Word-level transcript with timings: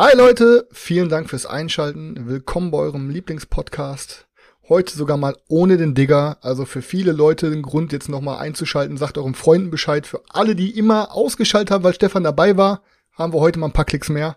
Hi 0.00 0.16
Leute, 0.16 0.68
vielen 0.70 1.08
Dank 1.08 1.28
fürs 1.28 1.44
Einschalten. 1.44 2.28
Willkommen 2.28 2.70
bei 2.70 2.78
eurem 2.78 3.10
Lieblingspodcast. 3.10 4.28
Heute 4.68 4.96
sogar 4.96 5.16
mal 5.16 5.34
ohne 5.48 5.76
den 5.76 5.96
Digger. 5.96 6.38
Also 6.40 6.66
für 6.66 6.82
viele 6.82 7.10
Leute 7.10 7.50
den 7.50 7.62
Grund, 7.62 7.90
jetzt 7.90 8.08
nochmal 8.08 8.38
einzuschalten. 8.38 8.96
Sagt 8.96 9.18
euren 9.18 9.34
Freunden 9.34 9.72
Bescheid. 9.72 10.06
Für 10.06 10.22
alle, 10.28 10.54
die 10.54 10.78
immer 10.78 11.16
ausgeschaltet 11.16 11.72
haben, 11.72 11.82
weil 11.82 11.94
Stefan 11.94 12.22
dabei 12.22 12.56
war, 12.56 12.82
haben 13.14 13.32
wir 13.32 13.40
heute 13.40 13.58
mal 13.58 13.66
ein 13.66 13.72
paar 13.72 13.86
Klicks 13.86 14.08
mehr. 14.08 14.36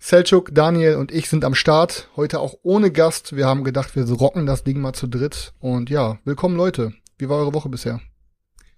Selchuk, 0.00 0.50
Daniel 0.52 0.96
und 0.96 1.12
ich 1.12 1.30
sind 1.30 1.46
am 1.46 1.54
Start. 1.54 2.10
Heute 2.16 2.38
auch 2.38 2.56
ohne 2.62 2.90
Gast. 2.90 3.34
Wir 3.34 3.46
haben 3.46 3.64
gedacht, 3.64 3.96
wir 3.96 4.04
rocken 4.04 4.44
das 4.44 4.64
Ding 4.64 4.82
mal 4.82 4.92
zu 4.92 5.06
dritt. 5.06 5.54
Und 5.60 5.88
ja, 5.88 6.18
willkommen 6.26 6.58
Leute. 6.58 6.92
Wie 7.16 7.30
war 7.30 7.38
eure 7.38 7.54
Woche 7.54 7.70
bisher? 7.70 8.02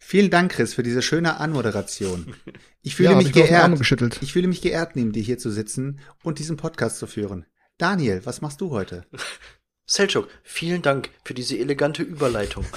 Vielen 0.05 0.30
Dank, 0.30 0.52
Chris, 0.52 0.74
für 0.74 0.83
diese 0.83 1.01
schöne 1.02 1.38
Anmoderation. 1.41 2.34
Ich 2.84 2.97
fühle 2.97 3.10
Ja, 3.10 3.16
mich 3.16 3.29
ich 3.29 3.33
geehrt. 3.33 3.79
geschüttelt. 3.79 4.19
Ich 4.23 4.33
fühle 4.33 4.48
mich 4.48 4.60
geehrt, 4.60 4.97
neben 4.97 5.12
dir 5.12 5.23
hier 5.23 5.38
zu 5.38 5.52
sitzen 5.52 6.01
und 6.24 6.41
diesen 6.41 6.56
Podcast 6.56 6.98
zu 6.98 7.06
führen. 7.06 7.46
Daniel, 7.79 8.21
was 8.24 8.40
machst 8.40 8.60
du 8.60 8.71
heute? 8.71 9.07
Selchuk, 9.87 10.27
vielen 10.43 10.82
Dank 10.82 11.10
für 11.24 11.32
diese 11.32 11.57
elegante 11.57 12.02
Überleitung. 12.02 12.65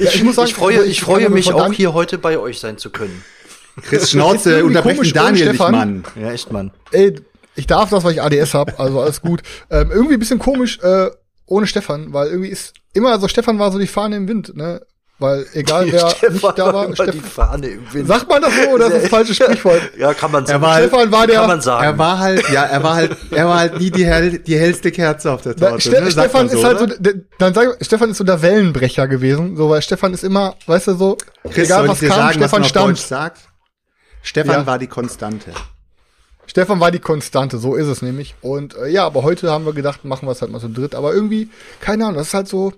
Ja, 0.00 0.10
ich 0.10 0.24
muss 0.24 0.34
sagen, 0.36 0.48
ich 0.48 0.54
freue, 0.54 0.78
also 0.78 0.86
ich 0.86 0.92
ich 0.98 1.00
freue 1.02 1.28
mich 1.30 1.52
auch 1.52 1.72
hier 1.72 1.92
heute 1.94 2.18
bei 2.18 2.38
euch 2.38 2.58
sein 2.58 2.76
zu 2.78 2.90
können. 2.90 3.22
Chris 3.82 4.10
Schnauze, 4.10 4.64
unterbrechen 4.64 5.12
Daniel 5.12 5.46
nicht, 5.46 5.54
Stefan. 5.56 5.72
Mann. 5.72 6.04
Ja, 6.20 6.32
echt, 6.32 6.50
Mann. 6.50 6.72
Ey, 6.90 7.20
ich 7.54 7.66
darf 7.68 7.90
das, 7.90 8.02
weil 8.02 8.12
ich 8.14 8.22
ADS 8.22 8.54
hab, 8.54 8.80
also 8.80 9.00
alles 9.00 9.20
gut. 9.20 9.42
Ähm, 9.70 9.90
irgendwie 9.92 10.14
ein 10.14 10.18
bisschen 10.18 10.40
komisch 10.40 10.80
äh, 10.80 11.10
ohne 11.46 11.66
Stefan, 11.68 12.12
weil 12.12 12.28
irgendwie 12.28 12.48
ist 12.48 12.74
immer 12.94 13.18
so, 13.20 13.28
Stefan 13.28 13.58
war 13.60 13.70
so 13.70 13.78
die 13.78 13.86
Fahne 13.86 14.16
im 14.16 14.26
Wind, 14.26 14.56
ne? 14.56 14.84
Weil 15.20 15.46
egal 15.52 15.86
wer 15.92 16.06
nicht 16.30 16.42
da 16.58 16.74
war, 16.74 16.92
Steff 16.92 17.12
die 17.12 17.20
Fahne 17.20 17.68
im 17.68 17.92
Wind. 17.94 18.08
sagt 18.08 18.28
man 18.28 18.42
das 18.42 18.52
so 18.52 18.70
oder 18.70 18.86
ist 18.86 18.94
das 18.96 19.02
ein 19.04 19.08
falsches 19.10 19.36
Sprichwort? 19.36 19.80
Ja, 19.96 20.12
kann 20.12 20.32
man 20.32 20.42
Er 20.42 20.48
sagen. 20.48 20.62
war- 20.62 20.78
Stefan 20.78 21.12
war 21.12 21.26
der, 21.28 21.36
kann 21.36 21.46
man 21.46 21.60
sagen. 21.60 21.84
Er 21.84 21.98
war 21.98 22.18
halt, 22.18 22.50
ja, 22.50 22.64
er 22.64 22.82
war 22.82 22.94
halt, 22.96 23.16
er 23.30 23.46
war 23.46 23.58
halt 23.60 23.78
nie 23.78 23.92
die, 23.92 24.04
hell, 24.04 24.40
die 24.40 24.58
hellste 24.58 24.90
Kerze 24.90 25.30
auf 25.30 25.42
der 25.42 25.54
Da, 25.54 25.68
Torte. 25.70 25.82
Ste 25.82 26.00
ne? 26.02 26.10
Stefan 26.10 26.46
man 26.46 26.56
ist 26.56 26.64
halt 26.64 26.78
so, 26.78 26.84
oder? 26.86 26.96
der, 26.98 27.14
dann 27.38 27.54
sag 27.54 27.76
ich, 27.80 27.86
Stefan 27.86 28.10
ist 28.10 28.16
so 28.18 28.24
der 28.24 28.42
Wellenbrecher 28.42 29.06
gewesen, 29.06 29.56
so 29.56 29.70
weil 29.70 29.82
Stefan 29.82 30.12
ist 30.14 30.24
immer, 30.24 30.56
weißt 30.66 30.88
du 30.88 30.94
so, 30.96 31.16
Chris, 31.44 31.68
egal 31.68 31.86
was 31.86 32.00
kam, 32.00 32.08
sagen, 32.08 32.26
was 32.26 32.34
Stefan 32.34 32.62
Deutsch 32.62 32.70
stand. 32.70 32.98
sagt? 32.98 33.40
Stefan 34.22 34.52
Ja. 34.60 34.66
war 34.66 34.78
die 34.80 34.88
Konstante. 34.88 35.52
Stefan 36.46 36.80
war 36.80 36.90
die 36.90 36.98
Konstante, 36.98 37.58
so 37.58 37.74
ist 37.76 37.86
es 37.86 38.02
nämlich. 38.02 38.34
Und 38.42 38.76
äh, 38.76 38.88
ja, 38.88 39.06
aber 39.06 39.22
heute 39.22 39.50
haben 39.50 39.64
wir 39.64 39.72
gedacht, 39.74 40.04
machen 40.04 40.26
wir 40.26 40.32
es 40.32 40.42
halt 40.42 40.50
mal 40.50 40.60
so 40.60 40.68
dritt. 40.70 40.94
Aber 40.94 41.14
irgendwie, 41.14 41.48
keine 41.80 42.04
Ahnung, 42.04 42.16
das 42.18 42.28
ist 42.28 42.34
halt 42.34 42.48
so 42.48 42.72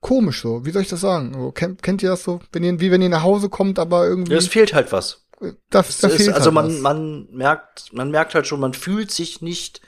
komisch 0.00 0.42
so. 0.42 0.64
Wie 0.64 0.70
soll 0.70 0.82
ich 0.82 0.88
das 0.88 1.00
sagen? 1.00 1.32
So, 1.34 1.50
kennt, 1.52 1.82
kennt 1.82 2.02
ihr 2.02 2.10
das 2.10 2.22
so? 2.24 2.40
Wenn 2.52 2.62
ihr, 2.64 2.80
wie 2.80 2.90
wenn 2.90 3.02
ihr 3.02 3.08
nach 3.08 3.22
Hause 3.22 3.48
kommt, 3.48 3.78
aber 3.78 4.06
irgendwie. 4.06 4.32
Ja, 4.32 4.38
es 4.38 4.48
fehlt 4.48 4.74
halt 4.74 4.92
was. 4.92 5.22
da, 5.70 5.80
Es 5.80 5.98
da 6.00 6.08
ist, 6.08 6.16
fehlt 6.16 6.34
also 6.34 6.46
halt 6.46 6.54
man, 6.54 6.66
was. 6.74 6.80
man 6.80 7.26
merkt, 7.32 7.84
man 7.92 8.10
merkt 8.10 8.34
halt 8.34 8.46
schon, 8.46 8.60
man 8.60 8.74
fühlt 8.74 9.10
sich 9.10 9.40
nicht 9.42 9.80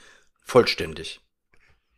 vollständig. 0.43 1.21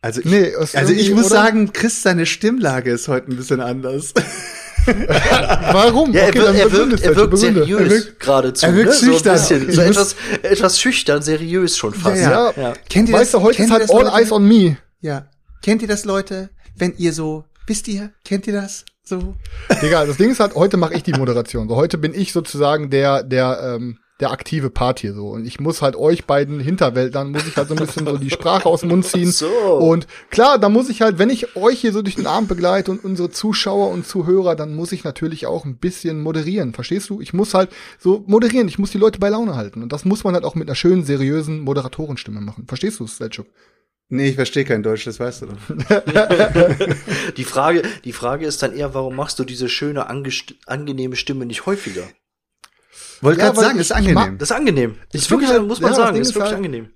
Also 0.00 0.20
ich, 0.20 0.26
Nee, 0.26 0.48
ist 0.48 0.76
also 0.76 0.92
ich 0.92 1.10
muss 1.12 1.26
oder? 1.26 1.34
sagen, 1.36 1.72
Chris, 1.72 2.02
seine 2.02 2.26
Stimmlage 2.26 2.90
ist 2.90 3.08
heute 3.08 3.30
ein 3.32 3.36
bisschen 3.36 3.60
anders. 3.60 4.12
Warum? 4.86 6.12
Ja, 6.12 6.22
er, 6.22 6.28
Okay, 6.28 6.38
er 6.60 6.72
wirkt, 6.72 7.02
er 7.02 7.16
wirkt 7.16 7.38
seriös 7.38 7.80
Er 7.80 7.90
wirkt- 7.90 8.20
geradezu. 8.20 8.66
er 8.66 8.74
wirkt 8.74 8.88
ne? 8.90 8.94
so 8.94 9.06
ein 9.06 9.12
schüchtern. 9.12 9.32
bisschen, 9.34 9.70
so 9.72 9.80
Ich 9.82 9.88
muss- 9.88 9.96
etwas, 9.96 10.16
etwas 10.42 10.80
schüchtern, 10.80 11.22
seriös 11.22 11.76
schon 11.78 11.94
fast. 11.94 12.20
Ja, 12.20 12.52
ja. 12.56 12.74
Kennt 12.88 13.08
ihr 13.08 13.14
Weißt 13.14 13.34
du, 13.34 13.40
heute 13.40 13.62
ist 13.62 13.70
halt 13.70 13.84
das, 13.84 13.90
all 13.90 14.04
Leute? 14.04 14.16
eyes 14.16 14.32
on 14.32 14.46
me. 14.46 14.76
Ja. 15.00 15.26
Kennt 15.62 15.82
ihr 15.82 15.88
das, 15.88 16.04
Leute? 16.04 16.50
Wenn 16.76 16.94
ihr 16.98 17.12
so, 17.12 17.44
wisst 17.66 17.88
ihr, 17.88 18.12
kennt 18.24 18.46
ihr 18.46 18.52
das? 18.52 18.84
So. 19.02 19.34
Digga, 19.82 20.06
das 20.06 20.16
Ding 20.16 20.30
ist 20.30 20.40
halt, 20.40 20.54
heute 20.54 20.76
mache 20.76 20.94
ich 20.94 21.02
die 21.02 21.12
Moderation. 21.12 21.68
So, 21.68 21.76
heute 21.76 21.98
bin 21.98 22.14
ich 22.14 22.32
sozusagen 22.32 22.88
der, 22.88 23.22
der, 23.22 23.76
ähm, 23.76 23.98
der 24.20 24.30
aktive 24.30 24.70
Part 24.70 25.00
hier 25.00 25.12
so. 25.12 25.28
Und 25.28 25.44
ich 25.44 25.60
muss 25.60 25.82
halt 25.82 25.96
euch 25.96 26.24
beiden 26.24 26.58
Hinterwäldlern, 26.60 27.30
muss 27.30 27.46
ich 27.46 27.56
halt 27.56 27.68
so 27.68 27.74
ein 27.74 27.84
bisschen 27.84 28.06
so 28.06 28.16
die 28.16 28.30
Sprache 28.30 28.66
aus 28.66 28.80
dem 28.80 28.90
Mund 28.90 29.04
ziehen. 29.04 29.30
So. 29.30 29.48
Und 29.48 30.06
klar, 30.30 30.58
da 30.58 30.70
muss 30.70 30.88
ich 30.88 31.02
halt, 31.02 31.18
wenn 31.18 31.28
ich 31.28 31.54
euch 31.56 31.80
hier 31.80 31.92
so 31.92 32.00
durch 32.00 32.14
den 32.14 32.26
Abend 32.26 32.48
begleite 32.48 32.92
und 32.92 33.04
unsere 33.04 33.28
Zuschauer 33.30 33.90
und 33.90 34.06
Zuhörer, 34.06 34.54
dann 34.54 34.74
muss 34.74 34.92
ich 34.92 35.04
natürlich 35.04 35.46
auch 35.46 35.66
ein 35.66 35.76
bisschen 35.76 36.22
moderieren. 36.22 36.72
Verstehst 36.72 37.10
du? 37.10 37.20
Ich 37.20 37.34
muss 37.34 37.52
halt 37.52 37.70
so 37.98 38.24
moderieren. 38.26 38.68
Ich 38.68 38.78
muss 38.78 38.92
die 38.92 38.98
Leute 38.98 39.18
bei 39.18 39.28
Laune 39.28 39.56
halten. 39.56 39.82
Und 39.82 39.92
das 39.92 40.04
muss 40.04 40.24
man 40.24 40.34
halt 40.34 40.44
auch 40.44 40.54
mit 40.54 40.68
einer 40.68 40.76
schönen, 40.76 41.04
seriösen 41.04 41.60
Moderatorenstimme 41.60 42.40
machen. 42.40 42.66
Verstehst 42.68 43.00
du, 43.00 43.06
Sletchuk? 43.06 43.48
Nee, 44.10 44.28
ich 44.28 44.34
verstehe 44.36 44.64
kein 44.64 44.82
Deutsch, 44.82 45.04
das 45.04 45.18
weißt 45.18 45.42
du 45.42 45.46
doch. 45.46 45.56
Die 47.36 47.44
Frage, 47.44 47.82
die 48.04 48.12
Frage 48.12 48.46
ist 48.46 48.62
dann 48.62 48.74
eher, 48.74 48.94
warum 48.94 49.16
machst 49.16 49.38
du 49.38 49.44
diese 49.44 49.68
schöne, 49.68 50.06
angenehme 50.08 51.16
Stimme 51.16 51.46
nicht 51.46 51.66
häufiger? 51.66 52.02
Wollte 53.22 53.40
Ja, 53.40 53.46
gerade 53.46 53.60
sagen, 53.60 53.74
ich- 53.76 53.80
ist 53.80 53.92
angenehm. 53.92 54.38
Das 54.38 54.50
ist 54.50 54.56
angenehm. 54.56 54.96
Ist 55.12 55.30
wirklich, 55.30 55.50
halt- 55.50 55.66
muss 55.66 55.80
man 55.80 55.92
ja, 55.92 55.96
das 55.96 56.06
sagen, 56.06 56.20
ist 56.20 56.28
ist 56.28 56.34
wirklich 56.34 56.48
halt- 56.52 56.56
angenehm. 56.58 56.90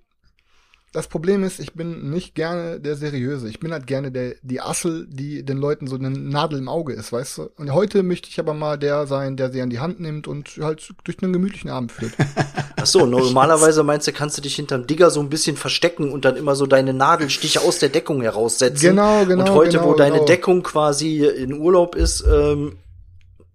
Das 0.92 1.06
Problem 1.06 1.44
ist, 1.44 1.60
ich 1.60 1.74
bin 1.74 2.10
nicht 2.10 2.34
gerne 2.34 2.80
der 2.80 2.96
Seriöse. 2.96 3.48
Ich 3.50 3.60
bin 3.60 3.72
halt 3.72 3.86
gerne 3.86 4.10
der, 4.10 4.36
die 4.40 4.62
Assel, 4.62 5.06
die 5.10 5.44
den 5.44 5.58
Leuten 5.58 5.86
so 5.86 5.96
eine 5.96 6.08
Nadel 6.10 6.58
im 6.58 6.68
Auge 6.68 6.94
ist, 6.94 7.12
weißt 7.12 7.38
du? 7.38 7.50
Und 7.56 7.74
heute 7.74 8.02
möchte 8.02 8.30
ich 8.30 8.40
aber 8.40 8.54
mal 8.54 8.78
der 8.78 9.06
sein, 9.06 9.36
der 9.36 9.50
sie 9.50 9.60
an 9.60 9.68
die 9.68 9.80
Hand 9.80 10.00
nimmt 10.00 10.26
und 10.26 10.48
halt 10.60 10.94
durch 11.04 11.22
einen 11.22 11.34
gemütlichen 11.34 11.68
Abend 11.68 11.92
führt. 11.92 12.12
Ach 12.76 12.86
so, 12.86 13.04
normalerweise 13.04 13.82
meinst 13.82 14.06
du, 14.06 14.12
kannst 14.12 14.38
du 14.38 14.42
dich 14.42 14.56
hinterm 14.56 14.86
Digger 14.86 15.10
so 15.10 15.20
ein 15.20 15.28
bisschen 15.28 15.56
verstecken 15.56 16.10
und 16.10 16.24
dann 16.24 16.36
immer 16.36 16.56
so 16.56 16.66
deine 16.66 16.94
Nadelstiche 16.94 17.60
aus 17.60 17.78
der 17.78 17.90
Deckung 17.90 18.22
heraussetzen. 18.22 18.80
Genau, 18.80 19.26
genau, 19.26 19.42
Und 19.42 19.50
heute, 19.50 19.78
genau, 19.78 19.90
wo 19.90 19.94
deine 19.94 20.14
genau. 20.14 20.26
Deckung 20.26 20.62
quasi 20.62 21.22
in 21.26 21.52
Urlaub 21.52 21.96
ist, 21.96 22.24
ähm, 22.26 22.78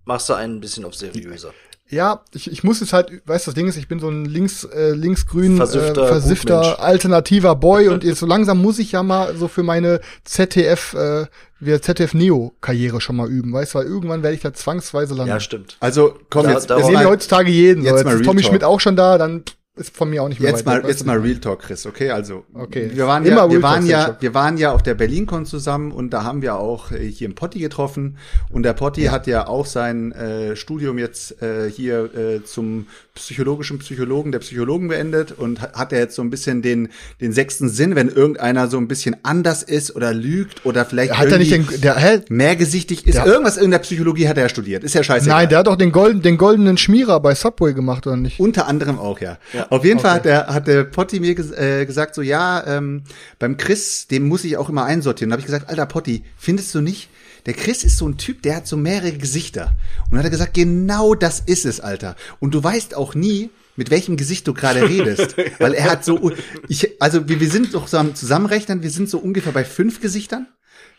machst 0.06 0.30
du 0.30 0.34
einen 0.34 0.58
ein 0.58 0.62
bisschen 0.62 0.86
auf 0.86 0.94
seriöser. 0.94 1.52
Ja, 1.94 2.22
ich, 2.34 2.52
ich 2.52 2.64
muss 2.64 2.80
jetzt 2.80 2.92
halt, 2.94 3.12
weißt 3.26 3.46
du, 3.48 3.52
das 3.52 3.56
Ding 3.56 3.68
ist, 3.68 3.78
ich 3.78 3.88
bin 3.88 4.00
so 4.00 4.10
ein 4.10 4.26
links, 4.26 4.64
äh, 4.64 4.92
linksgrün, 4.92 5.58
Versiffter 5.58 6.04
äh, 6.06 6.08
versiffter, 6.08 6.80
alternativer 6.82 7.56
Boy 7.56 7.88
und 7.90 8.04
jetzt 8.04 8.20
so 8.20 8.26
langsam 8.26 8.62
muss 8.62 8.80
ich 8.80 8.92
ja 8.94 9.04
mal 9.04 9.36
so 9.38 9.48
für 9.48 9.64
meine 9.64 10.00
ZDF, 10.24 10.94
äh, 10.94 11.26
wir 11.60 11.82
ZDF 11.82 12.14
Neo 12.14 12.54
Karriere 12.62 13.00
schon 13.00 13.16
mal 13.16 13.30
üben, 13.30 13.54
weißt 13.54 13.74
du, 13.76 13.80
weil 13.80 13.86
irgendwann 13.86 14.24
werde 14.24 14.36
ich 14.36 14.42
da 14.42 14.54
zwangsweise 14.54 15.14
landen. 15.14 15.30
Ja, 15.30 15.40
stimmt. 15.40 15.78
Also, 15.80 16.16
komm, 16.30 16.44
Da- 16.46 16.54
jetzt, 16.54 16.70
da- 16.70 16.78
Wir 16.78 16.86
sehen 16.86 16.94
ja 16.96 17.06
heutzutage 17.06 17.52
jeden. 17.52 17.84
jetzt 17.84 17.92
so. 17.92 17.98
Jetzt 17.98 18.06
mal 18.06 18.16
ist 18.20 18.26
Tommy. 18.26 18.44
Schmidt 18.44 18.64
auch 18.64 18.80
schon 18.80 18.96
da, 18.96 19.18
dann 19.18 19.44
ist 19.76 19.96
von 19.98 20.10
mir 20.10 20.22
auch 20.22 20.30
nicht 20.30 20.40
mehr 20.40 20.52
jetzt 20.52 20.66
mal, 20.68 20.84
jetzt 20.86 21.04
mal 21.06 21.18
Real 21.18 21.38
Talk, 21.40 21.62
Chris, 21.64 21.86
okay? 21.88 22.12
Also, 22.12 22.46
Okay. 22.54 22.92
wir 22.94 23.08
waren 23.08 23.26
Immer 23.26 23.38
ja, 23.38 23.42
Real 23.46 23.50
wir 23.52 23.62
Talk, 23.62 23.72
waren 23.72 23.86
ja, 23.88 24.18
wir 24.20 24.34
waren 24.36 24.58
ja 24.58 24.72
auf 24.72 24.84
der 24.84 24.94
BerlinCon 24.94 25.48
zusammen 25.48 25.92
und 25.92 26.12
da 26.12 26.24
haben 26.24 26.44
wir 26.44 26.58
auch 26.58 26.92
äh, 26.92 27.00
hier 27.10 27.28
im 27.28 27.34
Potti 27.34 27.58
getroffen 27.60 28.18
und 28.52 28.64
der 28.64 28.74
Potti 28.74 29.06
hat 29.06 29.26
ja 29.26 29.48
auch 29.48 29.66
sein 29.66 30.12
äh, 30.12 30.56
Studium 30.56 31.00
jetzt 31.00 31.42
äh, 31.42 31.72
hier 31.72 32.14
äh, 32.16 32.44
zum 32.44 32.86
psychologischen 33.16 33.80
Psychologen 33.80 34.32
der 34.32 34.40
Psychologen 34.40 34.90
beendet 34.90 35.32
und 35.32 35.62
ha- 35.62 35.72
hat 35.74 35.92
er 35.92 36.00
jetzt 36.00 36.16
so 36.16 36.22
ein 36.22 36.30
bisschen 36.30 36.62
den 36.62 36.90
den 37.22 37.32
sechsten 37.34 37.68
Sinn, 37.70 37.96
wenn 37.96 38.10
irgendeiner 38.10 38.68
so 38.68 38.78
ein 38.78 38.88
bisschen 38.88 39.16
anders 39.24 39.64
ist 39.64 39.96
oder 39.96 40.14
lügt 40.14 40.66
oder 40.68 40.86
vielleicht 40.86 41.18
Hat 41.18 41.32
er 41.32 41.38
nicht 41.40 41.52
den, 41.52 41.68
der, 41.82 41.96
hä? 41.96 42.22
mehrgesichtig 42.30 43.08
ist. 43.08 43.16
Der- 43.16 43.26
Irgendwas 43.26 43.58
in 43.58 43.72
der 43.72 43.80
Psychologie 43.80 44.28
hat 44.28 44.38
er 44.38 44.50
studiert. 44.50 44.84
Ist 44.84 44.94
ja 44.96 45.04
scheißegal. 45.04 45.40
Nein, 45.40 45.50
der 45.50 45.60
hat 45.60 45.68
doch 45.68 45.76
den, 45.78 45.92
golden, 45.92 46.22
den 46.22 46.38
goldenen 46.38 46.78
Schmierer 46.78 47.20
bei 47.20 47.34
Subway 47.34 47.74
gemacht, 47.74 48.06
oder 48.06 48.18
nicht? 48.18 48.40
Unter 48.40 48.68
anderem 48.68 49.00
auch, 49.00 49.20
ja. 49.20 49.38
Auf 49.70 49.86
jeden 49.86 50.00
Fall 50.00 50.16
hat 50.16 50.26
der, 50.26 50.48
hat 50.48 50.68
der 50.68 50.84
Potti 50.84 51.20
mir 51.20 51.36
ges 51.36 51.52
äh, 51.52 51.86
gesagt, 51.86 52.16
so, 52.16 52.22
ja, 52.22 52.66
ähm, 52.66 53.04
beim 53.40 53.58
Chris, 53.58 54.08
den 54.08 54.24
muss 54.24 54.44
ich 54.44 54.58
auch 54.58 54.70
immer 54.70 54.86
einsortieren. 54.86 55.30
Da 55.30 55.34
habe 55.34 55.42
ich 55.42 55.46
gesagt, 55.46 55.70
alter 55.70 55.86
Potti, 55.86 56.24
findest 56.38 56.74
du 56.76 56.82
nicht? 56.82 57.10
Der 57.46 57.54
Chris 57.54 57.84
ist 57.84 57.98
so 57.98 58.08
ein 58.08 58.18
Typ, 58.18 58.42
der 58.42 58.56
hat 58.58 58.68
so 58.68 58.78
mehrere 58.78 59.14
Gesichter. 59.14 59.76
Und 60.06 60.12
dann 60.12 60.20
hat 60.20 60.26
er 60.26 60.32
gesagt, 60.32 60.54
genau 60.54 61.14
das 61.14 61.42
ist 61.42 61.66
es, 61.66 61.82
Alter. 61.82 62.16
Und 62.40 62.54
du 62.54 62.64
weißt 62.64 62.96
auch 62.96 63.16
nie, 63.16 63.50
mit 63.76 63.90
welchem 63.90 64.18
Gesicht 64.18 64.48
du 64.48 64.54
gerade 64.54 64.82
redest. 64.90 65.36
Weil 65.60 65.74
er 65.74 65.92
hat 65.92 66.06
so, 66.06 66.32
ich, 66.68 67.02
also 67.02 67.28
wir, 67.28 67.40
wir 67.40 67.50
sind 67.50 67.74
doch 67.74 67.88
so 67.88 67.98
am 67.98 68.16
Zusammenrechnen, 68.16 68.82
wir 68.82 68.92
sind 68.92 69.10
so 69.10 69.18
ungefähr 69.18 69.52
bei 69.52 69.66
fünf 69.66 70.00
Gesichtern. 70.00 70.48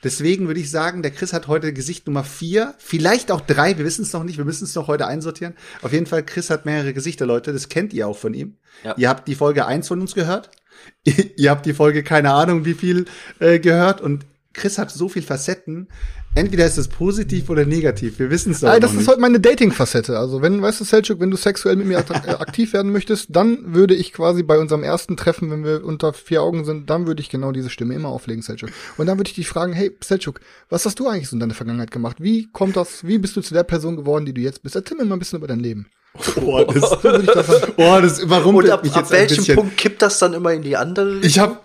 Deswegen 0.04 0.46
würde 0.46 0.60
ich 0.60 0.70
sagen, 0.70 1.02
der 1.02 1.10
Chris 1.10 1.32
hat 1.32 1.48
heute 1.48 1.72
Gesicht 1.72 2.06
Nummer 2.06 2.22
vier, 2.22 2.74
vielleicht 2.78 3.32
auch 3.32 3.40
drei, 3.40 3.78
wir 3.78 3.84
wissen 3.84 4.02
es 4.02 4.12
noch 4.12 4.22
nicht, 4.22 4.38
wir 4.38 4.44
müssen 4.44 4.64
es 4.64 4.74
noch 4.74 4.86
heute 4.86 5.06
einsortieren. 5.06 5.54
Auf 5.82 5.92
jeden 5.92 6.06
Fall, 6.06 6.24
Chris 6.24 6.50
hat 6.50 6.66
mehrere 6.66 6.92
Gesichter, 6.92 7.26
Leute, 7.26 7.52
das 7.52 7.68
kennt 7.68 7.92
ihr 7.92 8.06
auch 8.06 8.18
von 8.18 8.34
ihm. 8.34 8.58
Ja. 8.84 8.94
Ihr 8.96 9.08
habt 9.08 9.26
die 9.26 9.34
Folge 9.34 9.66
eins 9.66 9.88
von 9.88 10.00
uns 10.00 10.14
gehört, 10.14 10.50
ihr 11.36 11.50
habt 11.50 11.66
die 11.66 11.74
Folge 11.74 12.04
keine 12.04 12.32
Ahnung 12.32 12.64
wie 12.64 12.74
viel 12.74 13.06
äh, 13.40 13.58
gehört 13.58 14.00
und 14.00 14.26
Chris 14.52 14.78
hat 14.78 14.90
so 14.90 15.08
viel 15.08 15.22
Facetten. 15.22 15.88
Entweder 16.36 16.66
ist 16.66 16.78
es 16.78 16.88
positiv 16.88 17.48
oder 17.48 17.64
negativ. 17.64 18.18
Wir 18.18 18.28
wissen 18.28 18.50
es 18.50 18.60
doch 18.60 18.68
Nein, 18.68 18.80
das 18.80 18.90
ist 18.90 18.98
nicht. 18.98 19.08
halt 19.08 19.20
meine 19.20 19.38
Dating-Facette. 19.38 20.18
Also 20.18 20.42
wenn, 20.42 20.60
weißt 20.60 20.80
du, 20.80 20.84
Selchuk, 20.84 21.20
wenn 21.20 21.30
du 21.30 21.36
sexuell 21.36 21.76
mit 21.76 21.86
mir 21.86 21.98
aktiv 22.40 22.72
werden 22.72 22.90
möchtest, 22.90 23.28
dann 23.30 23.72
würde 23.72 23.94
ich 23.94 24.12
quasi 24.12 24.42
bei 24.42 24.58
unserem 24.58 24.82
ersten 24.82 25.16
Treffen, 25.16 25.50
wenn 25.52 25.64
wir 25.64 25.84
unter 25.84 26.12
vier 26.12 26.42
Augen 26.42 26.64
sind, 26.64 26.90
dann 26.90 27.06
würde 27.06 27.22
ich 27.22 27.30
genau 27.30 27.52
diese 27.52 27.70
Stimme 27.70 27.94
immer 27.94 28.08
auflegen, 28.08 28.42
Selchuk. 28.42 28.70
Und 28.96 29.06
dann 29.06 29.16
würde 29.16 29.28
ich 29.28 29.36
dich 29.36 29.46
fragen, 29.46 29.72
hey, 29.72 29.96
Selchuk, 30.02 30.40
was 30.68 30.84
hast 30.86 30.98
du 30.98 31.06
eigentlich 31.06 31.28
so 31.28 31.36
in 31.36 31.40
deiner 31.40 31.54
Vergangenheit 31.54 31.92
gemacht? 31.92 32.16
Wie 32.18 32.48
kommt 32.50 32.76
das, 32.76 33.06
wie 33.06 33.18
bist 33.18 33.36
du 33.36 33.40
zu 33.40 33.54
der 33.54 33.62
Person 33.62 33.96
geworden, 33.96 34.26
die 34.26 34.34
du 34.34 34.40
jetzt 34.40 34.64
bist? 34.64 34.74
Erzähl 34.74 34.96
mir 34.96 35.04
mal 35.04 35.14
ein 35.14 35.20
bisschen 35.20 35.38
über 35.38 35.46
dein 35.46 35.60
Leben. 35.60 35.86
Oh, 36.40 36.62
das, 36.64 36.92
ich 36.92 37.68
oh, 37.76 38.00
das 38.00 38.18
überrumpelt 38.20 38.66
Und 38.66 38.72
ab, 38.72 38.82
mich 38.84 38.92
ab 38.92 38.98
jetzt 39.02 39.12
ein 39.12 39.18
welchem 39.18 39.36
bisschen. 39.36 39.56
Punkt 39.56 39.76
kippt 39.76 40.00
das 40.00 40.18
dann 40.20 40.32
immer 40.32 40.52
in 40.52 40.62
die 40.62 40.76
andere 40.76 41.16
Richtung? 41.16 41.28
Ich 41.28 41.38
hab, 41.40 41.64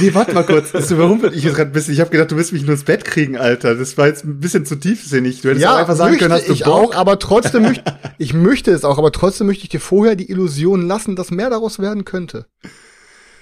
nee, 0.00 0.14
warte 0.14 0.32
mal 0.32 0.44
kurz, 0.44 0.70
das 0.70 0.90
überrumpelt 0.92 1.34
mich 1.34 1.42
jetzt 1.42 1.56
gerade 1.56 1.70
ein 1.70 1.72
bisschen. 1.72 1.94
Ich 1.94 2.00
habe 2.00 2.10
gedacht, 2.10 2.30
du 2.30 2.36
willst 2.36 2.52
mich 2.52 2.62
nur 2.62 2.72
ins 2.74 2.84
Bett 2.84 3.04
kriegen, 3.04 3.36
Alter. 3.36 3.74
Das 3.74 3.98
war 3.98 4.06
jetzt 4.06 4.24
ein 4.24 4.38
bisschen 4.38 4.64
zu 4.64 4.76
tiefsinnig. 4.76 5.42
Du 5.42 5.48
hättest 5.50 5.66
auch 5.66 5.74
einfach 5.76 5.96
sagen 5.96 6.16
können, 6.18 6.32
hast 6.34 6.48
du 6.48 6.52
ich 6.52 6.62
Bock? 6.64 6.72
auch, 6.72 6.94
aber 6.94 7.18
trotzdem 7.18 7.62
möchte, 7.62 7.82
ich 8.18 8.32
möchte 8.32 8.70
es 8.70 8.84
auch, 8.84 8.96
aber 8.98 9.10
trotzdem 9.10 9.48
möchte 9.48 9.64
ich 9.64 9.70
dir 9.70 9.80
vorher 9.80 10.14
die 10.14 10.30
Illusion 10.30 10.86
lassen, 10.86 11.16
dass 11.16 11.30
mehr 11.32 11.50
daraus 11.50 11.80
werden 11.80 12.04
könnte. 12.04 12.46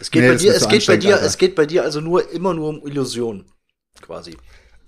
Es 0.01 0.11
geht 0.11 0.23
Nee, 0.23 0.29
bei 0.31 0.35
dir, 0.37 0.55
es 0.55 0.69
geht 0.69 0.87
bei 0.87 0.97
dir, 0.97 1.15
Alter. 1.17 1.27
es 1.27 1.37
geht 1.39 1.55
bei 1.57 1.67
dir 1.67 1.83
also 1.83 2.01
nur 2.01 2.31
immer 2.33 2.55
nur 2.55 2.69
um 2.71 2.87
Illusionen, 2.87 3.45
quasi. 4.01 4.37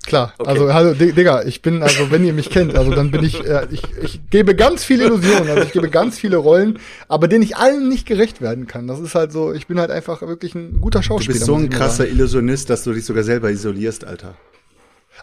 Klar, 0.06 0.32
Okay. 0.38 0.48
also 0.50 0.72
hallo 0.72 0.94
Di- 0.94 1.12
Digga, 1.12 1.42
ich 1.44 1.60
bin 1.62 1.82
also, 1.82 2.10
wenn 2.10 2.24
ihr 2.24 2.32
mich 2.32 2.48
kennt, 2.50 2.74
also 2.74 2.90
dann 2.92 3.10
bin 3.10 3.22
ich, 3.22 3.44
äh, 3.44 3.66
ich, 3.70 3.82
ich 4.02 4.20
gebe 4.30 4.54
ganz 4.56 4.82
viele 4.82 5.04
Illusionen, 5.04 5.48
also 5.50 5.62
ich 5.62 5.72
gebe 5.72 5.90
ganz 5.90 6.18
viele 6.18 6.38
Rollen, 6.38 6.78
aber 7.06 7.28
denen 7.28 7.42
ich 7.42 7.56
allen 7.58 7.88
nicht 7.88 8.06
gerecht 8.06 8.40
werden 8.40 8.66
kann. 8.66 8.86
Das 8.86 8.98
ist 8.98 9.14
halt 9.14 9.30
so, 9.30 9.52
ich 9.52 9.66
bin 9.66 9.78
halt 9.78 9.90
einfach 9.90 10.22
wirklich 10.22 10.54
ein 10.54 10.80
guter 10.80 11.00
Du 11.00 11.04
Schauspieler. 11.04 11.34
bist 11.34 11.44
so 11.46 11.54
ein 11.54 11.68
krasser 11.68 12.04
sagen. 12.04 12.12
Illusionist, 12.12 12.70
dass 12.70 12.82
du 12.84 12.92
dich 12.94 13.04
sogar 13.04 13.24
selber 13.24 13.50
isolierst, 13.50 14.04
Alter. 14.06 14.34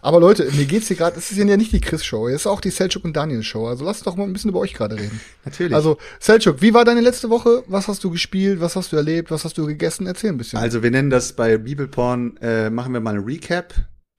Aber 0.04 0.20
Leute, 0.20 0.48
mir 0.52 0.66
geht's 0.66 0.88
hier 0.90 0.96
gerade, 0.96 1.18
es 1.18 1.32
ist 1.32 1.38
ja 1.40 1.58
nicht 1.58 1.72
die 1.72 1.82
Chris-Show, 1.82 2.28
es 2.28 2.36
ist 2.42 2.48
auch 2.48 2.62
die 2.62 2.70
Selchuk 2.70 3.04
und 3.04 3.18
Daniel-Show. 3.18 3.66
Also 3.68 3.84
lasst 3.84 4.06
doch 4.06 4.16
mal 4.16 4.26
ein 4.26 4.32
bisschen 4.34 4.52
über 4.52 4.60
euch 4.60 4.76
gerade 4.76 4.96
reden. 4.96 5.20
Natürlich. 5.44 5.74
Also, 5.74 5.98
Selchuk, 6.20 6.62
wie 6.62 6.76
war 6.76 6.86
deine 6.86 7.02
letzte 7.02 7.32
Woche? 7.32 7.64
Was 7.68 7.88
hast 7.88 8.04
du 8.04 8.12
gespielt? 8.12 8.62
Was 8.62 8.76
hast 8.76 8.92
du 8.92 8.96
erlebt? 8.96 9.32
Was 9.32 9.44
hast 9.44 9.58
du 9.58 9.66
gegessen? 9.66 10.06
Erzähl 10.06 10.30
ein 10.30 10.38
bisschen. 10.38 10.60
Also 10.60 10.84
wir 10.84 10.92
nennen 10.92 11.10
das 11.10 11.34
bei 11.34 11.58
Bibelporn, 11.58 12.38
äh, 12.42 12.70
machen 12.70 12.94
wir 12.94 13.00
mal 13.00 13.16
ein 13.16 13.24
Recap. 13.24 13.74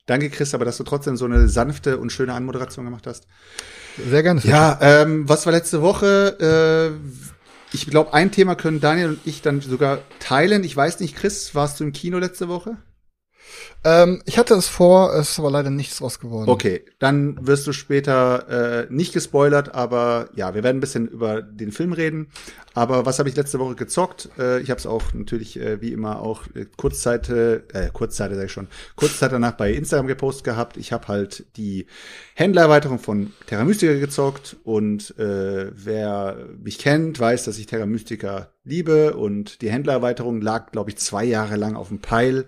Danke, 0.08 0.30
Chris, 0.30 0.54
aber 0.54 0.64
dass 0.64 0.78
du 0.78 0.84
trotzdem 0.84 1.18
so 1.18 1.26
eine 1.26 1.48
sanfte 1.48 1.98
und 1.98 2.10
schöne 2.10 2.32
Anmoderation 2.32 2.86
gemacht 2.86 3.06
hast. 3.06 3.26
Sehr 4.08 4.22
gerne. 4.22 4.40
Ja, 4.42 4.78
ähm, 4.80 5.28
was 5.28 5.44
war 5.44 5.52
letzte 5.52 5.82
Woche? 5.82 6.96
Äh, 6.96 7.74
ich 7.74 7.86
glaube, 7.86 8.14
ein 8.14 8.32
Thema 8.32 8.54
können 8.54 8.80
Daniel 8.80 9.10
und 9.10 9.20
ich 9.26 9.42
dann 9.42 9.60
sogar 9.60 9.98
teilen. 10.18 10.64
Ich 10.64 10.74
weiß 10.74 11.00
nicht, 11.00 11.14
Chris, 11.14 11.54
warst 11.54 11.78
du 11.78 11.84
im 11.84 11.92
Kino 11.92 12.18
letzte 12.18 12.48
Woche? 12.48 12.78
Ähm, 13.84 14.22
ich 14.24 14.38
hatte 14.38 14.54
es 14.54 14.66
vor, 14.66 15.14
es 15.14 15.32
ist 15.32 15.38
aber 15.38 15.50
leider 15.50 15.68
nichts 15.68 15.98
draus 15.98 16.18
geworden. 16.20 16.48
Okay, 16.48 16.84
dann 16.98 17.46
wirst 17.46 17.66
du 17.66 17.72
später 17.72 18.86
äh, 18.88 18.92
nicht 18.92 19.12
gespoilert, 19.12 19.74
aber 19.74 20.30
ja, 20.34 20.54
wir 20.54 20.62
werden 20.62 20.78
ein 20.78 20.80
bisschen 20.80 21.06
über 21.06 21.42
den 21.42 21.70
Film 21.70 21.92
reden. 21.92 22.30
Aber 22.78 23.04
was 23.06 23.18
habe 23.18 23.28
ich 23.28 23.34
letzte 23.34 23.58
Woche 23.58 23.74
gezockt? 23.74 24.30
Äh, 24.38 24.60
ich 24.60 24.70
habe 24.70 24.78
es 24.78 24.86
auch 24.86 25.12
natürlich 25.12 25.58
äh, 25.58 25.80
wie 25.80 25.92
immer 25.92 26.22
auch 26.22 26.44
äh, 26.54 26.66
Kurzzeit, 26.76 27.28
äh, 27.28 27.60
Kurzzeit 27.92 28.32
sag 28.32 28.44
ich 28.44 28.52
schon, 28.52 28.68
Kurzzeit 28.94 29.32
danach 29.32 29.52
bei 29.52 29.72
Instagram 29.72 30.06
gepostet 30.06 30.44
gehabt. 30.44 30.76
Ich 30.76 30.92
habe 30.92 31.08
halt 31.08 31.44
die 31.56 31.86
Händlererweiterung 32.34 33.00
von 33.00 33.32
Terra 33.46 33.64
Mystica 33.64 33.94
gezockt 33.94 34.56
und 34.62 35.18
äh, 35.18 35.72
wer 35.74 36.36
mich 36.62 36.78
kennt, 36.78 37.18
weiß, 37.18 37.46
dass 37.46 37.58
ich 37.58 37.66
Terra 37.66 37.84
Mystica 37.84 38.52
liebe 38.62 39.16
und 39.16 39.60
die 39.60 39.70
Händlererweiterung 39.70 40.40
lag, 40.40 40.70
glaube 40.70 40.90
ich, 40.90 40.98
zwei 40.98 41.24
Jahre 41.24 41.56
lang 41.56 41.74
auf 41.74 41.88
dem 41.88 41.98
Peil, 41.98 42.44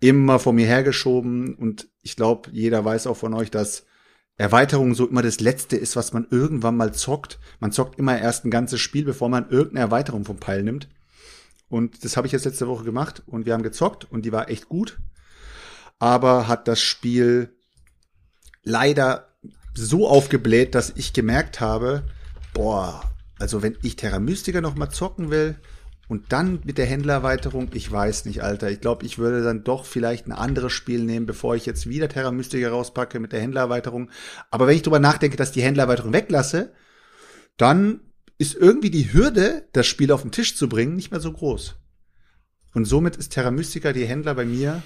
immer 0.00 0.40
vor 0.40 0.52
mir 0.52 0.66
hergeschoben 0.66 1.54
und 1.54 1.86
ich 2.02 2.16
glaube, 2.16 2.50
jeder 2.52 2.84
weiß 2.84 3.06
auch 3.06 3.16
von 3.16 3.32
euch, 3.32 3.52
dass 3.52 3.84
Erweiterung 4.38 4.94
so 4.94 5.06
immer 5.08 5.22
das 5.22 5.40
Letzte 5.40 5.76
ist, 5.76 5.96
was 5.96 6.12
man 6.12 6.26
irgendwann 6.30 6.76
mal 6.76 6.94
zockt. 6.94 7.40
Man 7.58 7.72
zockt 7.72 7.98
immer 7.98 8.18
erst 8.18 8.44
ein 8.44 8.50
ganzes 8.50 8.80
Spiel, 8.80 9.04
bevor 9.04 9.28
man 9.28 9.50
irgendeine 9.50 9.80
Erweiterung 9.80 10.24
vom 10.24 10.38
Peil 10.38 10.62
nimmt. 10.62 10.88
Und 11.68 12.04
das 12.04 12.16
habe 12.16 12.26
ich 12.26 12.32
jetzt 12.32 12.44
letzte 12.44 12.68
Woche 12.68 12.84
gemacht 12.84 13.22
und 13.26 13.44
wir 13.44 13.52
haben 13.52 13.64
gezockt 13.64 14.10
und 14.10 14.24
die 14.24 14.32
war 14.32 14.48
echt 14.48 14.68
gut. 14.68 14.98
Aber 15.98 16.46
hat 16.46 16.68
das 16.68 16.80
Spiel 16.80 17.52
leider 18.62 19.28
so 19.74 20.08
aufgebläht, 20.08 20.74
dass 20.74 20.92
ich 20.94 21.12
gemerkt 21.12 21.60
habe, 21.60 22.04
boah, 22.54 23.02
also 23.40 23.62
wenn 23.62 23.76
ich 23.82 23.96
Terra 23.96 24.20
Mystica 24.20 24.60
noch 24.60 24.76
mal 24.76 24.90
zocken 24.90 25.30
will 25.30 25.56
und 26.08 26.32
dann 26.32 26.60
mit 26.64 26.78
der 26.78 26.86
Händlererweiterung, 26.86 27.68
ich 27.74 27.90
weiß 27.92 28.24
nicht, 28.24 28.42
Alter. 28.42 28.70
Ich 28.70 28.80
glaube, 28.80 29.04
ich 29.04 29.18
würde 29.18 29.42
dann 29.42 29.62
doch 29.62 29.84
vielleicht 29.84 30.26
ein 30.26 30.32
anderes 30.32 30.72
Spiel 30.72 31.02
nehmen, 31.02 31.26
bevor 31.26 31.54
ich 31.54 31.66
jetzt 31.66 31.86
wieder 31.88 32.08
Terra 32.08 32.30
Mystica 32.30 32.70
rauspacke 32.70 33.20
mit 33.20 33.32
der 33.32 33.40
Händlererweiterung. 33.40 34.10
Aber 34.50 34.66
wenn 34.66 34.76
ich 34.76 34.82
drüber 34.82 35.00
nachdenke, 35.00 35.36
dass 35.36 35.48
ich 35.50 35.54
die 35.54 35.62
Händlererweiterung 35.62 36.12
weglasse, 36.14 36.72
dann 37.58 38.00
ist 38.38 38.54
irgendwie 38.54 38.90
die 38.90 39.12
Hürde, 39.12 39.66
das 39.72 39.86
Spiel 39.86 40.12
auf 40.12 40.22
den 40.22 40.30
Tisch 40.32 40.56
zu 40.56 40.68
bringen, 40.68 40.96
nicht 40.96 41.10
mehr 41.10 41.20
so 41.20 41.32
groß. 41.32 41.74
Und 42.74 42.84
somit 42.84 43.16
ist 43.16 43.32
Terra 43.32 43.50
Mystica 43.50 43.92
die 43.92 44.06
Händler 44.06 44.34
bei 44.34 44.44
mir 44.44 44.82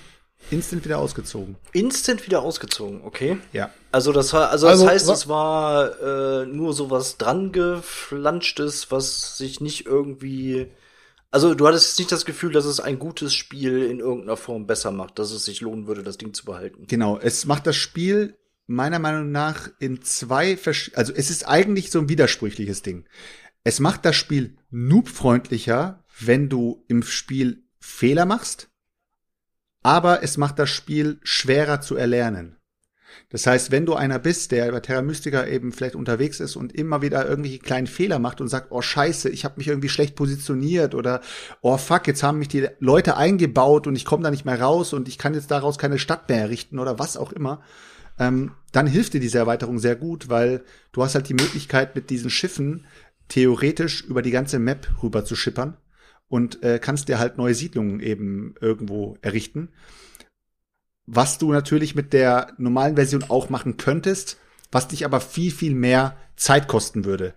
instant 0.50 0.84
wieder 0.84 0.98
ausgezogen. 0.98 1.56
Instant 1.72 2.26
wieder 2.26 2.42
ausgezogen, 2.42 3.02
okay. 3.04 3.38
Ja. 3.52 3.70
Also 3.92 4.12
das 4.12 4.32
war, 4.32 4.50
also, 4.50 4.66
Also, 4.66 4.84
das 4.84 4.92
heißt, 4.92 5.08
wa- 5.08 5.12
es 5.12 5.28
war 5.28 6.00
äh, 6.42 6.46
nur 6.46 6.72
sowas 6.72 7.16
dran 7.16 7.52
geflanschtes, 7.52 8.90
was 8.90 9.36
sich 9.38 9.60
nicht 9.60 9.86
irgendwie. 9.86 10.68
Also 11.32 11.54
du 11.54 11.66
hattest 11.66 11.88
jetzt 11.88 11.98
nicht 11.98 12.12
das 12.12 12.26
Gefühl, 12.26 12.52
dass 12.52 12.66
es 12.66 12.78
ein 12.78 12.98
gutes 12.98 13.34
Spiel 13.34 13.84
in 13.84 14.00
irgendeiner 14.00 14.36
Form 14.36 14.66
besser 14.66 14.92
macht, 14.92 15.18
dass 15.18 15.32
es 15.32 15.46
sich 15.46 15.62
lohnen 15.62 15.86
würde, 15.86 16.02
das 16.02 16.18
Ding 16.18 16.34
zu 16.34 16.44
behalten. 16.44 16.86
Genau, 16.86 17.18
es 17.18 17.46
macht 17.46 17.66
das 17.66 17.74
Spiel 17.74 18.36
meiner 18.66 18.98
Meinung 18.98 19.32
nach 19.32 19.70
in 19.78 20.02
zwei, 20.02 20.58
versch 20.58 20.92
also 20.94 21.12
es 21.14 21.30
ist 21.30 21.48
eigentlich 21.48 21.90
so 21.90 22.00
ein 22.00 22.10
widersprüchliches 22.10 22.82
Ding. 22.82 23.06
Es 23.64 23.80
macht 23.80 24.04
das 24.04 24.14
Spiel 24.14 24.58
noobfreundlicher, 24.70 26.04
wenn 26.20 26.50
du 26.50 26.84
im 26.86 27.02
Spiel 27.02 27.64
Fehler 27.80 28.26
machst, 28.26 28.68
aber 29.82 30.22
es 30.22 30.36
macht 30.36 30.58
das 30.58 30.68
Spiel 30.68 31.18
schwerer 31.22 31.80
zu 31.80 31.96
erlernen. 31.96 32.56
Das 33.32 33.46
heißt, 33.46 33.70
wenn 33.70 33.86
du 33.86 33.94
einer 33.94 34.18
bist, 34.18 34.52
der 34.52 34.70
bei 34.70 34.80
Terra 34.80 35.00
Mystica 35.00 35.46
eben 35.46 35.72
vielleicht 35.72 35.96
unterwegs 35.96 36.38
ist 36.38 36.54
und 36.54 36.74
immer 36.74 37.00
wieder 37.00 37.26
irgendwelche 37.26 37.58
kleinen 37.58 37.86
Fehler 37.86 38.18
macht 38.18 38.42
und 38.42 38.48
sagt, 38.48 38.66
oh 38.70 38.82
scheiße, 38.82 39.30
ich 39.30 39.46
habe 39.46 39.54
mich 39.56 39.68
irgendwie 39.68 39.88
schlecht 39.88 40.14
positioniert 40.16 40.94
oder 40.94 41.22
oh 41.62 41.78
fuck, 41.78 42.06
jetzt 42.06 42.22
haben 42.22 42.38
mich 42.38 42.48
die 42.48 42.68
Leute 42.78 43.16
eingebaut 43.16 43.86
und 43.86 43.96
ich 43.96 44.04
komme 44.04 44.22
da 44.22 44.30
nicht 44.30 44.44
mehr 44.44 44.60
raus 44.60 44.92
und 44.92 45.08
ich 45.08 45.16
kann 45.16 45.32
jetzt 45.32 45.50
daraus 45.50 45.78
keine 45.78 45.98
Stadt 45.98 46.28
mehr 46.28 46.40
errichten 46.40 46.78
oder 46.78 46.98
was 46.98 47.16
auch 47.16 47.32
immer, 47.32 47.62
ähm, 48.18 48.52
dann 48.70 48.86
hilft 48.86 49.14
dir 49.14 49.20
diese 49.20 49.38
Erweiterung 49.38 49.78
sehr 49.78 49.96
gut, 49.96 50.28
weil 50.28 50.62
du 50.92 51.02
hast 51.02 51.14
halt 51.14 51.28
die 51.30 51.34
Möglichkeit 51.34 51.94
mit 51.94 52.10
diesen 52.10 52.28
Schiffen 52.28 52.84
theoretisch 53.28 54.04
über 54.04 54.20
die 54.20 54.30
ganze 54.30 54.58
Map 54.58 54.88
rüber 55.02 55.24
zu 55.24 55.36
schippern 55.36 55.78
und 56.28 56.62
äh, 56.62 56.78
kannst 56.78 57.08
dir 57.08 57.18
halt 57.18 57.38
neue 57.38 57.54
Siedlungen 57.54 58.00
eben 58.00 58.54
irgendwo 58.60 59.16
errichten. 59.22 59.70
Was 61.06 61.38
du 61.38 61.52
natürlich 61.52 61.94
mit 61.94 62.12
der 62.12 62.52
normalen 62.58 62.96
Version 62.96 63.24
auch 63.28 63.50
machen 63.50 63.76
könntest, 63.76 64.38
was 64.70 64.88
dich 64.88 65.04
aber 65.04 65.20
viel, 65.20 65.50
viel 65.52 65.74
mehr 65.74 66.16
Zeit 66.36 66.66
kosten 66.66 67.04
würde. 67.04 67.34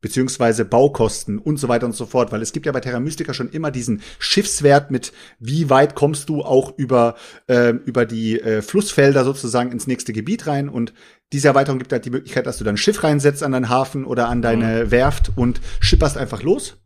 Beziehungsweise 0.00 0.66
Baukosten 0.66 1.38
und 1.38 1.56
so 1.56 1.68
weiter 1.68 1.86
und 1.86 1.94
so 1.94 2.04
fort, 2.04 2.30
weil 2.30 2.42
es 2.42 2.52
gibt 2.52 2.66
ja 2.66 2.72
bei 2.72 2.80
Terra 2.80 3.00
Mystica 3.00 3.32
schon 3.32 3.48
immer 3.48 3.70
diesen 3.70 4.02
Schiffswert 4.18 4.90
mit, 4.90 5.14
wie 5.38 5.70
weit 5.70 5.94
kommst 5.94 6.28
du 6.28 6.42
auch 6.42 6.76
über, 6.76 7.14
äh, 7.46 7.70
über 7.70 8.04
die 8.04 8.38
äh, 8.38 8.60
Flussfelder 8.60 9.24
sozusagen 9.24 9.72
ins 9.72 9.86
nächste 9.86 10.12
Gebiet 10.12 10.46
rein 10.46 10.68
und 10.68 10.92
diese 11.32 11.48
Erweiterung 11.48 11.78
gibt 11.78 11.90
halt 11.90 12.04
die 12.04 12.10
Möglichkeit, 12.10 12.46
dass 12.46 12.58
du 12.58 12.64
dann 12.64 12.74
ein 12.74 12.78
Schiff 12.78 13.02
reinsetzt 13.02 13.42
an 13.42 13.52
deinen 13.52 13.70
Hafen 13.70 14.04
oder 14.04 14.28
an 14.28 14.42
deine 14.42 14.90
Werft 14.90 15.32
und 15.36 15.62
schipperst 15.80 16.18
einfach 16.18 16.42
los 16.42 16.76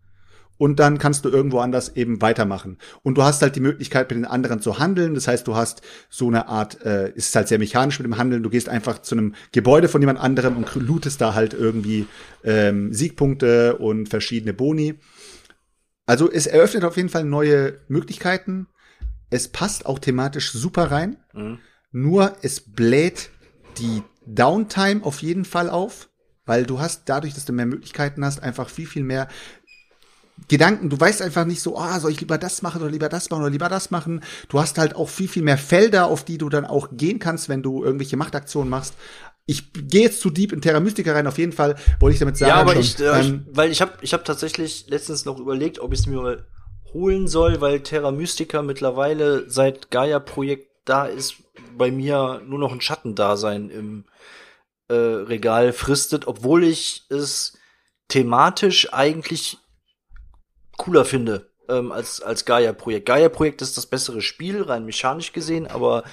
und 0.59 0.81
dann 0.81 0.99
kannst 0.99 1.25
du 1.25 1.31
irgendwo 1.31 1.61
anders 1.61 1.97
eben 1.97 2.21
weitermachen. 2.21 2.79
Und 3.03 3.17
du 3.17 3.23
hast 3.23 3.41
halt 3.41 3.57
die 3.57 3.61
Möglichkeit, 3.61 4.11
mit 4.11 4.19
den 4.19 4.25
anderen 4.25 4.61
zu 4.61 4.79
handeln. 4.79 5.15
Das 5.15 5.29
heißt, 5.29 5.47
du 5.47 5.55
hast 5.55 5.83
so 6.11 6.27
eine 6.27 6.49
Art, 6.49 6.85
äh, 6.85 7.13
ist 7.13 7.35
halt 7.35 7.49
sehr 7.49 7.59
mechanisch 7.59 7.99
mit 7.99 8.07
dem 8.07 8.19
Handeln. 8.19 8.43
Du 8.43 8.51
gehst 8.51 8.69
einfach 8.69 9.01
zu 9.01 9.15
einem 9.15 9.35
Gebäude 9.53 9.89
von 9.89 10.03
jemand 10.03 10.19
anderem 10.19 10.57
und 10.57 10.75
lootest 10.75 11.21
da 11.21 11.35
halt 11.35 11.55
irgendwie 11.55 12.07
ähm, 12.45 12.93
Siegpunkte 12.93 13.77
und 13.77 14.09
verschiedene 14.09 14.53
Boni. 14.53 14.99
Also 16.07 16.31
es 16.31 16.47
eröffnet 16.47 16.85
auf 16.85 16.97
jeden 16.97 17.09
Fall 17.09 17.25
neue 17.25 17.79
Möglichkeiten. 17.89 18.67
Es 19.31 19.49
passt 19.49 19.87
auch 19.87 19.99
thematisch 19.99 20.53
super 20.53 20.91
rein. 20.91 21.19
Mhm. 21.35 21.59
Nur 21.93 22.37
es 22.43 22.61
bläht 22.61 23.31
die 23.79 24.03
Downtime 24.27 25.05
auf 25.05 25.23
jeden 25.23 25.45
Fall 25.45 25.71
auf, 25.71 26.09
weil 26.45 26.65
du 26.65 26.81
hast 26.81 27.09
dadurch, 27.09 27.35
dass 27.35 27.45
du 27.45 27.53
mehr 27.53 27.67
Möglichkeiten 27.67 28.25
hast, 28.25 28.43
einfach 28.43 28.69
viel, 28.69 28.87
viel 28.87 29.05
mehr 29.05 29.29
Gedanken, 30.47 30.89
du 30.89 30.99
weißt 30.99 31.21
einfach 31.23 31.45
nicht 31.45 31.61
so, 31.61 31.77
ah, 31.77 31.99
soll 32.01 32.13
ich 32.13 32.21
lieber 32.21 32.39
das 32.39 32.63
machen 32.63 32.81
oder 32.81 32.91
lieber 32.91 33.09
das 33.09 33.31
machen 33.31 33.43
oder 33.43 33.51
lieber 33.51 33.69
das 33.69 33.91
machen. 33.91 34.23
Du 34.49 34.61
hast 34.61 34.79
halt 34.79 34.95
auch 34.97 35.09
viel, 35.09 35.29
viel 35.29 35.43
mehr 35.43 35.59
Felder, 35.59 36.07
auf 36.07 36.25
die 36.25 36.39
du 36.39 36.49
dann 36.49 36.65
auch 36.65 36.89
gehen 36.93 37.19
kannst, 37.19 37.49
wenn 37.49 37.63
du 37.63 37.85
irgendwelche 37.85 38.17
Machtaktionen 38.17 38.71
machst. 38.71 38.95
Ich 39.47 39.73
gehe 39.73 40.03
jetzt 40.03 40.21
zu 40.21 40.31
deep 40.31 40.53
in 40.53 40.61
Terra 40.61 40.81
Mystica 40.81 41.13
rein, 41.13 41.27
auf 41.27 41.39
jeden 41.39 41.53
Fall 41.53 41.77
wollte 42.01 42.15
ich 42.15 42.21
damit 42.21 42.37
sagen. 42.37 42.51
Ja, 42.51 42.57
aber 42.57 42.73
schon, 42.73 42.81
ich, 42.83 43.01
äh, 43.01 43.21
ähm, 43.21 43.47
ich, 43.49 43.57
weil 43.57 43.71
ich 43.71 43.81
habe 43.81 43.93
ich 44.03 44.13
hab 44.13 44.25
tatsächlich 44.25 44.87
letztens 44.89 45.25
noch 45.25 45.39
überlegt, 45.39 45.81
ob 45.81 45.93
ich 45.93 46.01
es 46.01 46.07
mir 46.07 46.21
mal 46.21 46.47
holen 46.93 47.29
soll, 47.29 47.61
weil 47.61 47.81
Terra 47.81 48.11
Mystica 48.11 48.63
mittlerweile 48.63 49.49
seit 49.51 49.91
Gaia 49.91 50.21
Projekt 50.21 50.69
da 50.85 51.05
ist 51.05 51.37
bei 51.77 51.91
mir 51.91 52.43
nur 52.47 52.59
noch 52.59 52.73
ein 52.73 52.81
Schattendasein 52.81 53.71
im 53.71 54.05
äh, 54.89 54.95
Regal 54.95 55.73
fristet, 55.73 56.27
obwohl 56.27 56.65
ich 56.65 57.05
es 57.11 57.59
thematisch 58.09 58.93
eigentlich 58.93 59.59
cooler 60.79 61.05
finde 61.05 61.51
ähm, 61.69 61.93
als, 61.93 62.23
als 62.23 62.45
Gaia-Projekt. 62.45 63.07
Gaia-Projekt 63.07 63.63
ist 63.63 63.77
das 63.77 63.87
bessere 63.87 64.23
Spiel, 64.23 64.63
rein 64.63 64.85
mechanisch 64.85 65.33
gesehen, 65.33 65.67
aber 65.67 66.05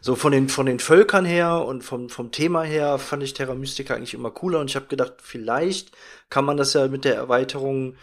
so 0.00 0.16
von 0.16 0.32
den, 0.32 0.48
von 0.48 0.66
den 0.66 0.80
Völkern 0.80 1.24
her 1.24 1.64
und 1.66 1.82
vom, 1.84 2.08
vom 2.08 2.32
Thema 2.32 2.62
her 2.62 2.98
fand 2.98 3.22
ich 3.22 3.34
Terra 3.34 3.54
Mystica 3.54 3.94
eigentlich 3.94 4.14
immer 4.14 4.30
cooler 4.30 4.60
und 4.60 4.70
ich 4.70 4.76
habe 4.76 4.86
gedacht, 4.86 5.14
vielleicht 5.22 5.92
kann 6.30 6.44
man 6.44 6.56
das 6.56 6.72
ja 6.72 6.88
mit 6.88 7.04
der 7.04 7.14
Erweiterung 7.14 7.96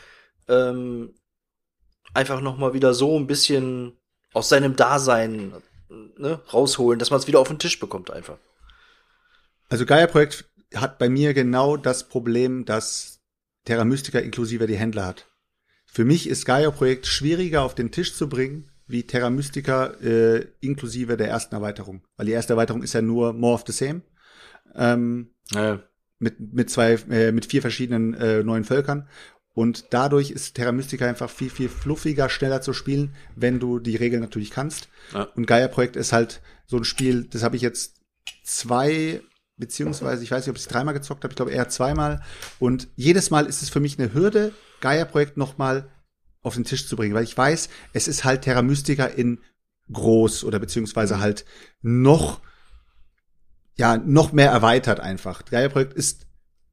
ähm, 0.47 1.15
einfach 2.13 2.41
noch 2.41 2.57
mal 2.57 2.73
wieder 2.73 2.93
so 2.93 3.17
ein 3.17 3.27
bisschen 3.27 3.97
aus 4.33 4.49
seinem 4.49 4.75
Dasein 4.75 5.53
ne, 6.17 6.39
rausholen, 6.53 6.99
dass 6.99 7.09
man 7.09 7.19
es 7.19 7.27
wieder 7.27 7.39
auf 7.39 7.47
den 7.47 7.59
Tisch 7.59 7.79
bekommt 7.79 8.11
einfach. 8.11 8.38
Also 9.69 9.85
Gaia-Projekt 9.85 10.45
hat 10.75 10.99
bei 10.99 11.09
mir 11.09 11.33
genau 11.33 11.77
das 11.77 12.07
Problem, 12.07 12.65
dass 12.65 13.19
Terra 13.65 13.85
Mystica 13.85 14.19
inklusive 14.19 14.67
die 14.67 14.77
Händler 14.77 15.05
hat. 15.05 15.28
Für 15.91 16.05
mich 16.05 16.29
ist 16.29 16.46
Gaia-Projekt 16.46 17.08
schwieriger 17.08 17.63
auf 17.63 17.75
den 17.75 17.91
Tisch 17.91 18.13
zu 18.13 18.29
bringen, 18.29 18.69
wie 18.88 19.03
Terra 19.03 19.29
Mystica 19.29 19.88
äh, 20.01 20.48
inklusive 20.62 21.17
der 21.17 21.29
ersten 21.29 21.55
Erweiterung. 21.55 22.03
Weil 22.17 22.27
die 22.27 22.31
erste 22.31 22.53
Erweiterung 22.53 22.84
ist 22.84 22.93
ja 22.93 23.01
nur 23.01 23.34
more 23.34 23.55
of 23.55 23.63
the 23.65 23.74
same. 23.74 24.01
Ähm, 24.75 25.31
ja. 25.51 25.81
mit, 26.19 26.39
mit 26.39 26.69
zwei, 26.69 26.93
äh, 27.10 27.31
mit 27.31 27.48
vier 27.48 27.62
verschiedenen 27.62 28.13
äh, 28.13 28.43
neuen 28.43 28.63
Völkern. 28.63 29.08
Und 29.53 29.88
dadurch 29.89 30.31
ist 30.31 30.55
Terra 30.55 30.72
Mystica 30.72 31.08
einfach 31.08 31.29
viel, 31.29 31.50
viel 31.50 31.69
fluffiger, 31.69 32.29
schneller 32.29 32.62
zu 32.62 32.72
spielen, 32.72 33.15
wenn 33.36 33.60
du 33.60 33.79
die 33.79 33.96
Regeln 33.96 34.22
natürlich 34.22 34.51
kannst. 34.51 34.89
Ja. 35.13 35.24
Und 35.24 35.48
Gaia-Projekt 35.48 35.96
ist 35.96 36.13
halt 36.13 36.41
so 36.67 36.77
ein 36.77 36.86
Spiel, 36.86 37.25
das 37.25 37.43
habe 37.43 37.55
ich 37.55 37.62
jetzt 37.62 37.96
zwei 38.43 39.22
beziehungsweise 39.58 40.24
ich 40.24 40.31
weiß 40.31 40.46
nicht, 40.46 40.51
ob 40.51 40.55
ich 40.55 40.63
es 40.63 40.69
dreimal 40.69 40.93
gezockt 40.93 41.24
habe, 41.24 41.34
ich 41.34 41.36
glaube 41.36 41.51
eher 41.51 41.69
zweimal. 41.69 42.22
Und 42.60 42.88
jedes 42.96 43.29
Mal 43.29 43.46
ist 43.46 43.62
es 43.62 43.69
für 43.69 43.81
mich 43.81 44.00
eine 44.00 44.13
Hürde, 44.13 44.53
Gaia-Projekt 44.81 45.38
nochmal 45.38 45.89
auf 46.41 46.55
den 46.55 46.63
Tisch 46.63 46.88
zu 46.88 46.95
bringen, 46.95 47.13
weil 47.13 47.24
ich 47.24 47.38
weiß, 47.38 47.69
es 47.93 48.07
ist 48.07 48.24
halt 48.24 48.43
Terra 48.43 48.62
Mystica 48.62 49.05
in 49.05 49.39
groß 49.91 50.43
oder 50.43 50.59
beziehungsweise 50.59 51.17
mhm. 51.17 51.19
halt 51.21 51.45
noch, 51.81 52.41
ja, 53.75 53.98
noch 53.98 54.31
mehr 54.31 54.51
erweitert 54.51 55.00
einfach. 55.00 55.45
Gaia-Projekt 55.45 55.93
ist 55.93 56.27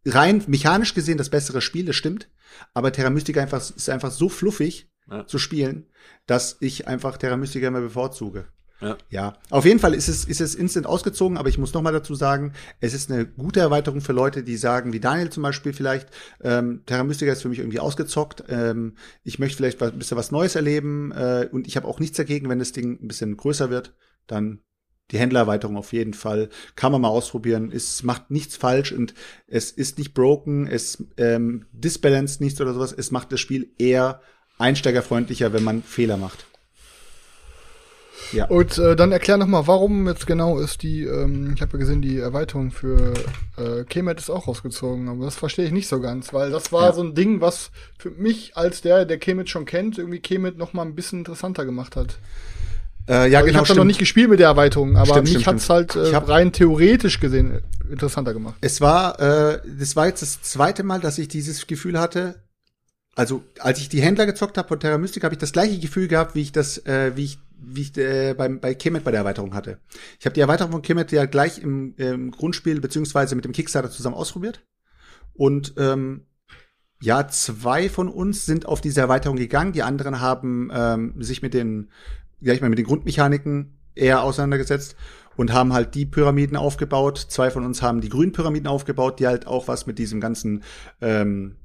rein 0.05 0.43
mechanisch 0.47 0.95
gesehen 0.95 1.19
das 1.19 1.31
bessere 1.31 1.61
Spiel, 1.61 1.85
das 1.85 1.97
stimmt, 1.97 2.29
aber 2.75 2.93
Terra 2.93 3.11
Mystica 3.11 3.41
einfach, 3.41 3.59
ist 3.59 3.91
einfach 3.91 4.11
so 4.11 4.29
fluffig 4.29 4.91
ja. 5.11 5.27
zu 5.27 5.39
spielen, 5.39 5.87
dass 6.27 6.57
ich 6.61 6.87
einfach 6.87 7.17
Terra 7.17 7.37
Mystica 7.37 7.67
immer 7.69 7.81
bevorzuge. 7.81 8.47
Ja. 8.81 8.99
ja, 9.09 9.39
auf 9.49 9.65
jeden 9.65 9.81
Fall 9.81 9.95
ist 9.95 10.09
es, 10.09 10.27
ist 10.27 10.43
es 10.43 10.55
instant 10.55 10.87
ausgezogen, 10.87 11.39
aber 11.39 11.49
ich 11.49 11.57
muss 11.57 11.73
noch 11.73 11.81
mal 11.81 11.93
dazu 11.93 12.15
sagen, 12.15 12.53
es 12.79 12.93
ist 12.93 13.11
eine 13.11 13.25
gute 13.25 13.61
Erweiterung 13.61 14.03
für 14.03 14.13
Leute, 14.13 14.43
die 14.43 14.59
sagen, 14.59 14.93
wie 14.93 15.01
Daniel 15.01 15.31
zum 15.31 15.43
Beispiel 15.43 15.73
vielleicht, 15.73 16.09
ähm, 16.43 16.83
Terra 16.85 17.03
Mystica 17.03 17.33
ist 17.33 17.41
für 17.41 17.49
mich 17.49 17.61
irgendwie 17.61 17.81
ausgezockt, 17.81 18.45
ähm, 18.49 18.97
ich 19.25 19.39
möchte 19.39 19.57
vielleicht 19.57 19.83
ein 19.83 19.99
bisschen 19.99 20.19
was 20.19 20.31
Neues 20.31 20.57
erleben 20.57 21.11
äh, 21.13 21.49
und 21.51 21.67
ich 21.67 21.77
habe 21.77 21.89
auch 21.89 22.01
nichts 22.01 22.19
dagegen, 22.19 22.51
wenn 22.51 22.59
das 22.59 22.73
Ding 22.73 23.03
ein 23.03 23.09
bisschen 23.09 23.39
größer 23.39 23.71
wird, 23.71 23.95
dann 24.27 24.61
die 25.11 25.19
Händlererweiterung 25.19 25.77
auf 25.77 25.93
jeden 25.93 26.15
Fall. 26.15 26.49
Kann 26.75 26.93
man 26.93 27.01
mal 27.01 27.09
ausprobieren. 27.09 27.71
Es 27.73 28.03
macht 28.03 28.31
nichts 28.31 28.57
falsch 28.57 28.93
und 28.93 29.15
es 29.47 29.71
ist 29.71 29.99
nicht 29.99 30.15
broken, 30.15 30.67
es 30.67 31.05
ähm, 31.17 31.67
disbalanced 31.73 32.41
nichts 32.41 32.61
oder 32.61 32.75
sowas. 32.75 32.93
Es 32.93 33.11
macht 33.11 33.31
das 33.33 33.41
Spiel 33.41 33.71
eher 33.79 34.21
einsteigerfreundlicher, 34.59 35.53
wenn 35.53 35.63
man 35.63 35.83
Fehler 35.83 36.17
macht. 36.17 36.47
Ja. 38.33 38.47
Und 38.47 38.79
äh, 38.79 38.97
dann 38.97 39.13
erklär 39.13 39.37
noch 39.37 39.47
mal, 39.47 39.67
warum 39.67 40.09
jetzt 40.09 40.27
genau 40.27 40.59
ist 40.59 40.83
die, 40.83 41.05
ähm, 41.05 41.53
ich 41.55 41.63
habe 41.63 41.73
ja 41.73 41.79
gesehen, 41.79 42.03
die 42.03 42.19
Erweiterung 42.19 42.71
für 42.71 43.15
äh, 43.57 43.85
Kemet 43.85 44.19
ist 44.21 44.31
auch 44.31 44.49
rausgezogen, 44.49 45.09
aber 45.09 45.25
das 45.25 45.37
verstehe 45.37 45.67
ich 45.67 45.73
nicht 45.73 45.89
so 45.89 46.01
ganz, 46.01 46.33
weil 46.33 46.51
das 46.51 46.73
war 46.73 46.87
ja. 46.87 46.93
so 46.93 47.03
ein 47.03 47.15
Ding, 47.15 47.41
was 47.41 47.71
für 47.99 48.11
mich 48.11 48.57
als 48.57 48.81
der, 48.83 49.05
der 49.05 49.19
Kemet 49.19 49.49
schon 49.49 49.65
kennt, 49.65 49.99
irgendwie 49.99 50.21
Kemet 50.21 50.59
noch 50.59 50.73
mal 50.73 50.83
ein 50.83 50.95
bisschen 50.95 51.21
interessanter 51.21 51.65
gemacht 51.65 51.97
hat. 51.97 52.19
Äh, 53.09 53.31
ja, 53.31 53.39
also 53.39 53.47
genau, 53.47 53.63
ich 53.63 53.69
habe 53.69 53.79
noch 53.79 53.85
nicht 53.85 54.01
gespielt 54.01 54.29
mit 54.31 54.41
der 54.41 54.49
Erweiterung, 54.49 54.97
aber 54.97 55.07
stimmt, 55.07 55.23
mich 55.25 55.33
stimmt, 55.43 55.47
hat's 55.47 55.71
halt 55.71 55.95
äh, 55.95 56.17
rein 56.17 56.53
theoretisch 56.53 57.21
gesehen 57.21 57.63
interessanter 57.91 58.33
gemacht. 58.33 58.57
Es 58.61 58.81
war, 58.81 59.21
äh, 59.21 59.61
das 59.79 59.97
war 59.97 60.07
jetzt 60.07 60.23
das 60.23 60.43
zweite 60.43 60.83
Mal, 60.83 61.01
dass 61.01 61.19
ich 61.19 61.29
dieses 61.29 61.67
Gefühl 61.67 61.99
hatte. 62.01 62.37
Also 63.15 63.45
als 63.61 63.79
ich 63.79 63.89
die 63.89 64.03
Händler 64.03 64.27
gezockt 64.27 64.59
habe 64.59 64.69
von 64.69 64.81
Terra 64.81 64.99
Mystica, 64.99 65.25
habe 65.25 65.35
ich 65.35 65.39
das 65.39 65.53
gleiche 65.53 65.79
Gefühl 65.79 66.09
gehabt, 66.09 66.35
wie 66.35 66.43
ich 66.43 66.53
das, 66.53 66.85
äh, 66.85 67.13
wie 67.17 67.25
ich 67.25 67.39
wie 67.59 67.83
ich 67.83 67.97
äh, 67.97 68.35
beim, 68.35 68.61
bei 68.61 68.75
Kemet 68.75 69.05
bei 69.05 69.11
der 69.11 69.21
Erweiterung 69.21 69.55
hatte. 69.55 69.79
Ich 70.19 70.27
habe 70.27 70.35
die 70.35 70.41
Erweiterung 70.41 70.73
von 70.73 70.83
Kemet 70.83 71.13
ja 71.13 71.27
gleich 71.27 71.59
im, 71.59 71.95
im 71.97 72.31
Grundspiel 72.31 72.81
beziehungsweise 72.81 73.35
mit 73.35 73.45
dem 73.45 73.53
Kickstarter 73.53 73.91
zusammen 73.91 74.17
ausprobiert. 74.17 74.65
Und 75.35 75.75
ähm, 75.79 76.27
ja, 77.01 77.29
zwei 77.29 77.89
von 77.89 78.09
uns 78.09 78.47
sind 78.47 78.67
auf 78.67 78.81
diese 78.81 79.01
Erweiterung 79.01 79.37
gegangen. 79.37 79.73
Die 79.73 79.83
anderen 79.83 80.21
haben 80.21 80.71
ähm, 80.73 81.23
sich 81.23 81.43
mit 81.43 81.55
den, 81.55 81.91
ja, 82.41 82.55
ich 82.55 82.61
meine, 82.61 82.71
mit 82.71 82.79
den 82.79 82.87
Grundmechaniken 82.87 83.79
eher 83.95 84.23
auseinandergesetzt 84.23 84.97
und 85.37 85.53
haben 85.53 85.73
halt 85.73 85.95
die 85.95 86.07
Pyramiden 86.07 86.57
aufgebaut. 86.57 87.19
Zwei 87.19 87.51
von 87.51 87.65
uns 87.65 87.83
haben 87.83 88.01
die 88.01 88.09
grünen 88.09 88.33
Pyramiden 88.33 88.67
aufgebaut, 88.67 89.21
die 89.21 89.27
halt 89.27 89.47
auch 89.47 89.69
was 89.69 89.87
mit 89.87 89.99
diesem 89.99 90.21
ganzen 90.21 90.63
ähm, 91.01 91.57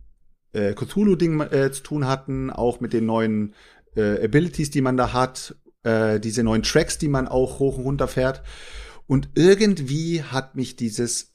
äh, 0.53 0.73
Cthulhu-Ding 0.73 1.39
äh, 1.41 1.71
zu 1.71 1.83
tun 1.83 2.07
hatten, 2.07 2.49
auch 2.49 2.81
mit 2.81 2.93
den 2.93 3.05
neuen 3.05 3.55
äh, 3.95 4.23
Abilities, 4.23 4.71
die 4.71 4.81
man 4.81 4.97
da 4.97 5.13
hat 5.13 5.55
äh, 5.83 6.19
diese 6.19 6.43
neuen 6.43 6.63
Tracks, 6.63 6.97
die 6.97 7.07
man 7.07 7.27
auch 7.27 7.59
hoch 7.59 7.77
und 7.77 7.83
runter 7.83 8.07
fährt. 8.07 8.43
Und 9.07 9.29
irgendwie 9.35 10.23
hat 10.23 10.55
mich 10.55 10.75
dieses, 10.75 11.33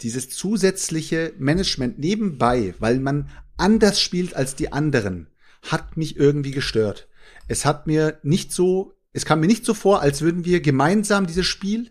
dieses 0.00 0.30
zusätzliche 0.30 1.32
Management 1.38 1.98
nebenbei, 1.98 2.74
weil 2.78 2.98
man 2.98 3.30
anders 3.56 4.00
spielt 4.00 4.34
als 4.34 4.56
die 4.56 4.72
anderen, 4.72 5.28
hat 5.62 5.96
mich 5.96 6.16
irgendwie 6.16 6.50
gestört. 6.50 7.08
Es 7.48 7.64
hat 7.64 7.86
mir 7.86 8.18
nicht 8.22 8.52
so, 8.52 8.92
es 9.12 9.24
kam 9.24 9.40
mir 9.40 9.46
nicht 9.46 9.64
so 9.64 9.74
vor, 9.74 10.00
als 10.00 10.20
würden 10.20 10.44
wir 10.44 10.60
gemeinsam 10.60 11.26
dieses 11.26 11.46
Spiel 11.46 11.90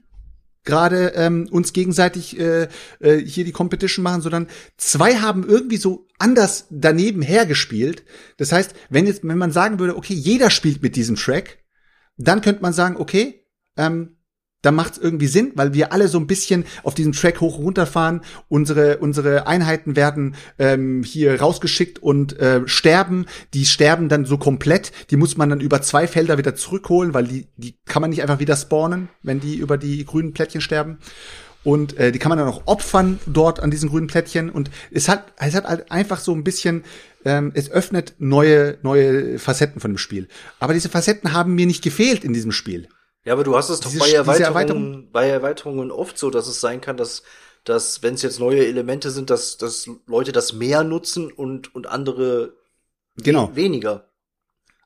gerade 0.65 1.13
ähm, 1.15 1.47
uns 1.51 1.73
gegenseitig 1.73 2.39
äh, 2.39 2.67
äh, 2.99 3.17
hier 3.17 3.43
die 3.43 3.51
Competition 3.51 4.03
machen, 4.03 4.21
sondern 4.21 4.47
zwei 4.77 5.15
haben 5.15 5.47
irgendwie 5.47 5.77
so 5.77 6.07
anders 6.19 6.67
daneben 6.69 7.21
hergespielt. 7.21 8.03
Das 8.37 8.51
heißt, 8.51 8.73
wenn 8.89 9.05
jetzt, 9.05 9.27
wenn 9.27 9.37
man 9.37 9.51
sagen 9.51 9.79
würde, 9.79 9.97
okay, 9.97 10.13
jeder 10.13 10.49
spielt 10.49 10.81
mit 10.81 10.95
diesem 10.95 11.15
Track, 11.15 11.62
dann 12.17 12.41
könnte 12.41 12.61
man 12.61 12.73
sagen, 12.73 12.95
okay, 12.97 13.45
ähm, 13.77 14.17
dann 14.63 14.75
macht 14.75 14.93
es 14.93 14.97
irgendwie 14.97 15.27
Sinn, 15.27 15.51
weil 15.55 15.73
wir 15.73 15.91
alle 15.91 16.07
so 16.07 16.17
ein 16.17 16.25
bisschen 16.25 16.65
auf 16.83 16.95
diesem 16.95 17.11
Track 17.11 17.41
hoch 17.41 17.57
und 17.57 17.65
runter 17.65 17.85
fahren. 17.85 18.21
Unsere, 18.47 18.97
unsere 18.97 19.45
Einheiten 19.45 19.95
werden 19.97 20.35
ähm, 20.57 21.03
hier 21.03 21.39
rausgeschickt 21.39 21.99
und 21.99 22.39
äh, 22.39 22.61
sterben. 22.65 23.25
Die 23.53 23.65
sterben 23.65 24.07
dann 24.07 24.25
so 24.25 24.37
komplett. 24.37 24.93
Die 25.11 25.17
muss 25.17 25.35
man 25.35 25.49
dann 25.49 25.59
über 25.59 25.81
zwei 25.81 26.07
Felder 26.07 26.37
wieder 26.37 26.55
zurückholen, 26.55 27.13
weil 27.13 27.27
die, 27.27 27.47
die 27.57 27.75
kann 27.85 28.01
man 28.01 28.09
nicht 28.09 28.21
einfach 28.21 28.39
wieder 28.39 28.55
spawnen, 28.55 29.09
wenn 29.21 29.41
die 29.41 29.57
über 29.57 29.77
die 29.77 30.05
grünen 30.05 30.33
Plättchen 30.33 30.61
sterben. 30.61 30.97
Und 31.65 31.97
äh, 31.97 32.11
die 32.13 32.19
kann 32.19 32.29
man 32.29 32.37
dann 32.37 32.47
auch 32.47 32.63
opfern 32.65 33.19
dort 33.25 33.61
an 33.61 33.69
diesen 33.69 33.89
grünen 33.89 34.07
Plättchen. 34.07 34.49
Und 34.49 34.71
es 34.91 35.09
hat, 35.09 35.33
es 35.37 35.55
hat 35.55 35.65
halt 35.65 35.91
einfach 35.91 36.19
so 36.19 36.33
ein 36.33 36.43
bisschen 36.45 36.83
ähm, 37.25 37.51
es 37.55 37.69
öffnet 37.71 38.15
neue, 38.17 38.77
neue 38.81 39.39
Facetten 39.39 39.79
von 39.79 39.91
dem 39.91 39.97
Spiel. 39.97 40.27
Aber 40.59 40.73
diese 40.73 40.89
Facetten 40.89 41.33
haben 41.33 41.55
mir 41.55 41.65
nicht 41.65 41.83
gefehlt 41.83 42.23
in 42.23 42.33
diesem 42.33 42.51
Spiel. 42.51 42.87
Ja, 43.25 43.33
aber 43.33 43.43
du 43.43 43.55
hast 43.55 43.69
es 43.69 43.79
doch 43.79 43.93
bei 43.97 44.11
Erweiterungen, 44.11 44.43
Erweiterung 44.45 45.11
bei 45.11 45.29
Erweiterungen 45.29 45.91
oft 45.91 46.17
so, 46.17 46.29
dass 46.29 46.47
es 46.47 46.59
sein 46.59 46.81
kann, 46.81 46.97
dass, 46.97 47.23
dass 47.63 48.03
wenn 48.03 48.15
es 48.15 48.21
jetzt 48.21 48.39
neue 48.39 48.65
Elemente 48.65 49.11
sind, 49.11 49.29
dass, 49.29 49.57
dass 49.57 49.89
Leute 50.07 50.31
das 50.31 50.53
mehr 50.53 50.83
nutzen 50.83 51.31
und, 51.31 51.73
und 51.73 51.87
andere 51.87 52.53
genau. 53.15 53.55
weniger. 53.55 54.09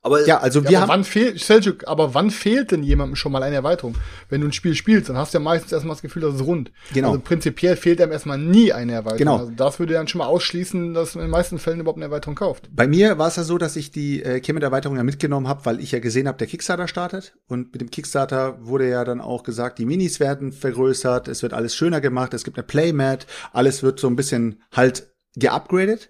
Aber 0.07 0.25
ja, 0.25 0.39
also 0.39 0.67
wir 0.67 0.79
haben 0.79 0.87
wann 0.87 1.03
fehlt 1.03 1.39
Seljuk, 1.39 1.85
aber 1.85 2.13
wann 2.13 2.31
fehlt 2.31 2.71
denn 2.71 2.81
jemandem 2.81 3.17
schon 3.17 3.33
mal 3.33 3.43
eine 3.43 3.57
Erweiterung? 3.57 3.95
Wenn 4.29 4.39
du 4.39 4.47
ein 4.47 4.53
Spiel 4.53 4.73
spielst, 4.73 5.09
dann 5.09 5.17
hast 5.17 5.33
du 5.33 5.37
ja 5.37 5.43
meistens 5.43 5.73
erstmal 5.73 5.95
das 5.95 6.01
Gefühl, 6.01 6.21
dass 6.21 6.35
es 6.35 6.45
rund. 6.45 6.71
Genau. 6.93 7.09
Also 7.09 7.19
prinzipiell 7.19 7.75
fehlt 7.75 7.99
einem 8.01 8.13
erstmal 8.13 8.37
nie 8.37 8.71
eine 8.71 8.93
Erweiterung. 8.93 9.17
Genau. 9.17 9.37
Also 9.37 9.51
das 9.51 9.79
würde 9.79 9.95
dann 9.95 10.07
schon 10.07 10.19
mal 10.19 10.27
ausschließen, 10.27 10.93
dass 10.93 11.15
man 11.15 11.25
in 11.25 11.27
den 11.27 11.31
meisten 11.31 11.59
Fällen 11.59 11.81
überhaupt 11.81 11.97
eine 11.97 12.05
Erweiterung 12.05 12.35
kauft. 12.35 12.69
Bei 12.73 12.87
mir 12.87 13.17
war 13.17 13.27
es 13.27 13.35
ja 13.35 13.43
so, 13.43 13.57
dass 13.57 13.75
ich 13.75 13.91
die 13.91 14.23
äh, 14.23 14.39
Kemet-Erweiterung 14.39 14.95
ja 14.95 15.03
mitgenommen 15.03 15.49
habe, 15.49 15.65
weil 15.65 15.81
ich 15.81 15.91
ja 15.91 15.99
gesehen 15.99 16.29
habe, 16.29 16.37
der 16.37 16.47
Kickstarter 16.47 16.87
startet 16.87 17.35
und 17.47 17.73
mit 17.73 17.81
dem 17.81 17.91
Kickstarter 17.91 18.65
wurde 18.65 18.89
ja 18.89 19.03
dann 19.03 19.19
auch 19.19 19.43
gesagt, 19.43 19.77
die 19.77 19.85
Minis 19.85 20.21
werden 20.21 20.53
vergrößert, 20.53 21.27
es 21.27 21.43
wird 21.43 21.53
alles 21.53 21.75
schöner 21.75 21.99
gemacht, 21.99 22.33
es 22.33 22.45
gibt 22.45 22.57
eine 22.57 22.65
Playmat, 22.65 23.27
alles 23.51 23.83
wird 23.83 23.99
so 23.99 24.07
ein 24.07 24.15
bisschen 24.15 24.61
halt 24.71 25.11
geupgradet 25.35 26.09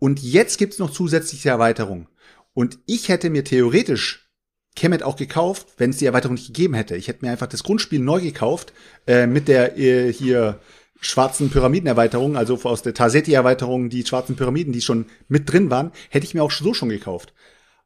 und 0.00 0.20
jetzt 0.20 0.58
gibt's 0.58 0.80
noch 0.80 0.90
zusätzliche 0.90 1.48
Erweiterungen. 1.48 2.08
Und 2.56 2.78
ich 2.86 3.10
hätte 3.10 3.28
mir 3.28 3.44
theoretisch 3.44 4.30
Kemet 4.76 5.02
auch 5.02 5.16
gekauft, 5.16 5.68
wenn 5.76 5.90
es 5.90 5.98
die 5.98 6.06
Erweiterung 6.06 6.36
nicht 6.36 6.46
gegeben 6.46 6.72
hätte. 6.72 6.96
Ich 6.96 7.06
hätte 7.06 7.22
mir 7.22 7.30
einfach 7.30 7.48
das 7.48 7.62
Grundspiel 7.62 8.00
neu 8.00 8.22
gekauft 8.22 8.72
äh, 9.06 9.26
mit 9.26 9.46
der 9.46 9.76
äh, 9.76 10.10
hier 10.10 10.58
schwarzen 10.98 11.50
Pyramidenerweiterung, 11.50 12.34
also 12.34 12.58
aus 12.62 12.80
der 12.80 12.94
Tarseti-Erweiterung, 12.94 13.90
die 13.90 14.06
schwarzen 14.06 14.36
Pyramiden, 14.36 14.72
die 14.72 14.80
schon 14.80 15.04
mit 15.28 15.52
drin 15.52 15.68
waren, 15.68 15.92
hätte 16.08 16.24
ich 16.24 16.32
mir 16.32 16.42
auch 16.42 16.50
so 16.50 16.72
schon 16.72 16.88
gekauft. 16.88 17.34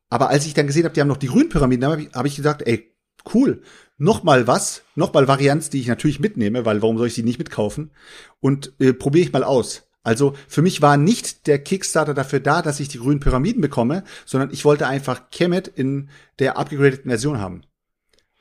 Aber 0.08 0.28
als 0.28 0.46
ich 0.46 0.54
dann 0.54 0.68
gesehen 0.68 0.84
habe, 0.84 0.94
die 0.94 1.00
haben 1.00 1.08
noch 1.08 1.16
die 1.16 1.26
grünen 1.26 1.48
Pyramiden, 1.48 1.90
habe 1.90 2.02
ich, 2.02 2.12
hab 2.12 2.26
ich 2.26 2.36
gesagt, 2.36 2.62
ey, 2.64 2.94
cool. 3.34 3.62
Nochmal 3.98 4.46
was, 4.46 4.82
nochmal 4.94 5.26
Varianz, 5.26 5.70
die 5.70 5.80
ich 5.80 5.88
natürlich 5.88 6.20
mitnehme, 6.20 6.64
weil 6.64 6.80
warum 6.80 6.96
soll 6.96 7.08
ich 7.08 7.14
sie 7.14 7.24
nicht 7.24 7.40
mitkaufen? 7.40 7.90
Und 8.38 8.72
äh, 8.78 8.92
probiere 8.92 9.26
ich 9.26 9.32
mal 9.32 9.42
aus. 9.42 9.89
Also 10.02 10.34
für 10.48 10.62
mich 10.62 10.80
war 10.80 10.96
nicht 10.96 11.46
der 11.46 11.58
Kickstarter 11.58 12.14
dafür 12.14 12.40
da, 12.40 12.62
dass 12.62 12.80
ich 12.80 12.88
die 12.88 12.98
grünen 12.98 13.20
Pyramiden 13.20 13.60
bekomme, 13.60 14.04
sondern 14.24 14.50
ich 14.50 14.64
wollte 14.64 14.86
einfach 14.86 15.30
Kemet 15.30 15.68
in 15.68 16.08
der 16.38 16.56
upgradeten 16.58 17.10
Version 17.10 17.38
haben. 17.38 17.62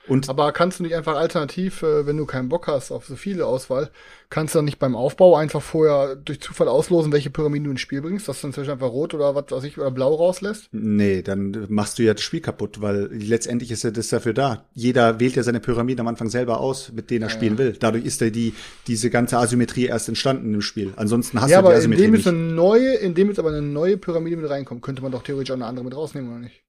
Und 0.09 0.29
aber 0.29 0.51
kannst 0.51 0.79
du 0.79 0.83
nicht 0.83 0.95
einfach 0.95 1.15
alternativ, 1.15 1.83
äh, 1.83 2.05
wenn 2.05 2.17
du 2.17 2.25
keinen 2.25 2.49
Bock 2.49 2.67
hast 2.67 2.91
auf 2.91 3.05
so 3.05 3.15
viele 3.15 3.45
Auswahl, 3.45 3.91
kannst 4.29 4.53
du 4.53 4.59
dann 4.59 4.65
nicht 4.65 4.79
beim 4.79 4.95
Aufbau 4.95 5.35
einfach 5.35 5.61
vorher 5.61 6.15
durch 6.15 6.39
Zufall 6.41 6.67
auslosen, 6.67 7.11
welche 7.11 7.29
Pyramiden 7.29 7.65
du 7.65 7.71
ins 7.71 7.81
Spiel 7.81 8.01
bringst, 8.01 8.27
dass 8.27 8.41
du 8.41 8.47
dann 8.47 8.53
zum 8.53 8.61
Beispiel 8.61 8.73
einfach 8.73 8.91
rot 8.91 9.13
oder 9.13 9.35
was 9.35 9.45
weiß 9.49 9.63
ich 9.63 9.77
oder 9.77 9.91
blau 9.91 10.13
rauslässt? 10.13 10.69
Nee, 10.71 11.21
dann 11.21 11.65
machst 11.69 11.99
du 11.99 12.03
ja 12.03 12.13
das 12.13 12.23
Spiel 12.23 12.41
kaputt, 12.41 12.81
weil 12.81 13.09
letztendlich 13.11 13.71
ist 13.71 13.83
ja 13.83 13.91
das 13.91 14.09
dafür 14.09 14.33
da. 14.33 14.65
Jeder 14.73 15.19
wählt 15.19 15.35
ja 15.35 15.43
seine 15.43 15.59
Pyramiden 15.59 16.01
am 16.01 16.07
Anfang 16.07 16.29
selber 16.29 16.59
aus, 16.59 16.91
mit 16.91 17.09
denen 17.09 17.23
er 17.23 17.29
ja. 17.29 17.35
spielen 17.35 17.57
will. 17.57 17.75
Dadurch 17.79 18.05
ist 18.05 18.21
ja 18.21 18.29
die, 18.29 18.53
diese 18.87 19.09
ganze 19.09 19.37
Asymmetrie 19.37 19.85
erst 19.85 20.09
entstanden 20.09 20.53
im 20.53 20.61
Spiel. 20.61 20.93
Ansonsten 20.95 21.41
hast 21.41 21.49
ja, 21.49 21.61
du 21.61 21.69
die 21.69 21.75
Asymmetrie 21.75 22.05
indem 22.05 22.13
nicht. 22.13 22.25
Jetzt 22.25 22.33
eine 22.33 22.53
neue, 22.53 22.93
indem 22.95 23.27
jetzt 23.29 23.39
aber 23.39 23.49
eine 23.49 23.61
neue 23.61 23.97
Pyramide 23.97 24.37
mit 24.37 24.49
reinkommt, 24.49 24.81
könnte 24.81 25.01
man 25.01 25.11
doch 25.11 25.23
theoretisch 25.23 25.51
auch 25.51 25.55
eine 25.55 25.65
andere 25.65 25.85
mit 25.85 25.95
rausnehmen, 25.95 26.29
oder 26.29 26.39
nicht? 26.39 26.63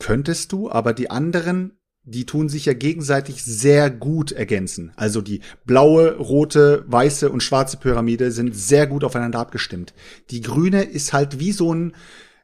Könntest 0.00 0.52
du, 0.52 0.70
aber 0.70 0.94
die 0.94 1.10
anderen 1.10 1.79
die 2.10 2.26
tun 2.26 2.48
sich 2.48 2.66
ja 2.66 2.72
gegenseitig 2.72 3.44
sehr 3.44 3.90
gut 3.90 4.32
ergänzen. 4.32 4.92
Also 4.96 5.20
die 5.20 5.40
blaue, 5.64 6.16
rote, 6.16 6.84
weiße 6.88 7.30
und 7.30 7.42
schwarze 7.42 7.76
Pyramide 7.76 8.32
sind 8.32 8.54
sehr 8.54 8.86
gut 8.86 9.04
aufeinander 9.04 9.38
abgestimmt. 9.38 9.94
Die 10.30 10.40
grüne 10.40 10.82
ist 10.82 11.12
halt 11.12 11.38
wie 11.38 11.52
so 11.52 11.72
ein, 11.72 11.94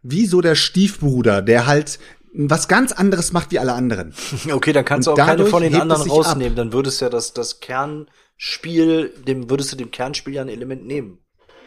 wie 0.02 0.26
so 0.26 0.40
der 0.40 0.54
Stiefbruder, 0.54 1.42
der 1.42 1.66
halt 1.66 1.98
was 2.32 2.68
ganz 2.68 2.92
anderes 2.92 3.32
macht 3.32 3.50
wie 3.50 3.58
alle 3.58 3.72
anderen. 3.72 4.14
Okay, 4.50 4.72
dann 4.72 4.84
kannst 4.84 5.08
und 5.08 5.18
du 5.18 5.22
auch 5.22 5.26
keine 5.26 5.46
von 5.46 5.62
den 5.62 5.74
anderen 5.74 6.08
rausnehmen. 6.08 6.52
Ab. 6.52 6.56
Dann 6.56 6.72
würdest 6.72 7.00
du 7.00 7.06
ja 7.06 7.10
das, 7.10 7.32
das 7.32 7.60
Kernspiel, 7.60 9.12
dem 9.26 9.50
würdest 9.50 9.72
du 9.72 9.76
dem 9.76 9.90
Kernspiel 9.90 10.34
ja 10.34 10.42
ein 10.42 10.48
Element 10.48 10.86
nehmen. 10.86 11.18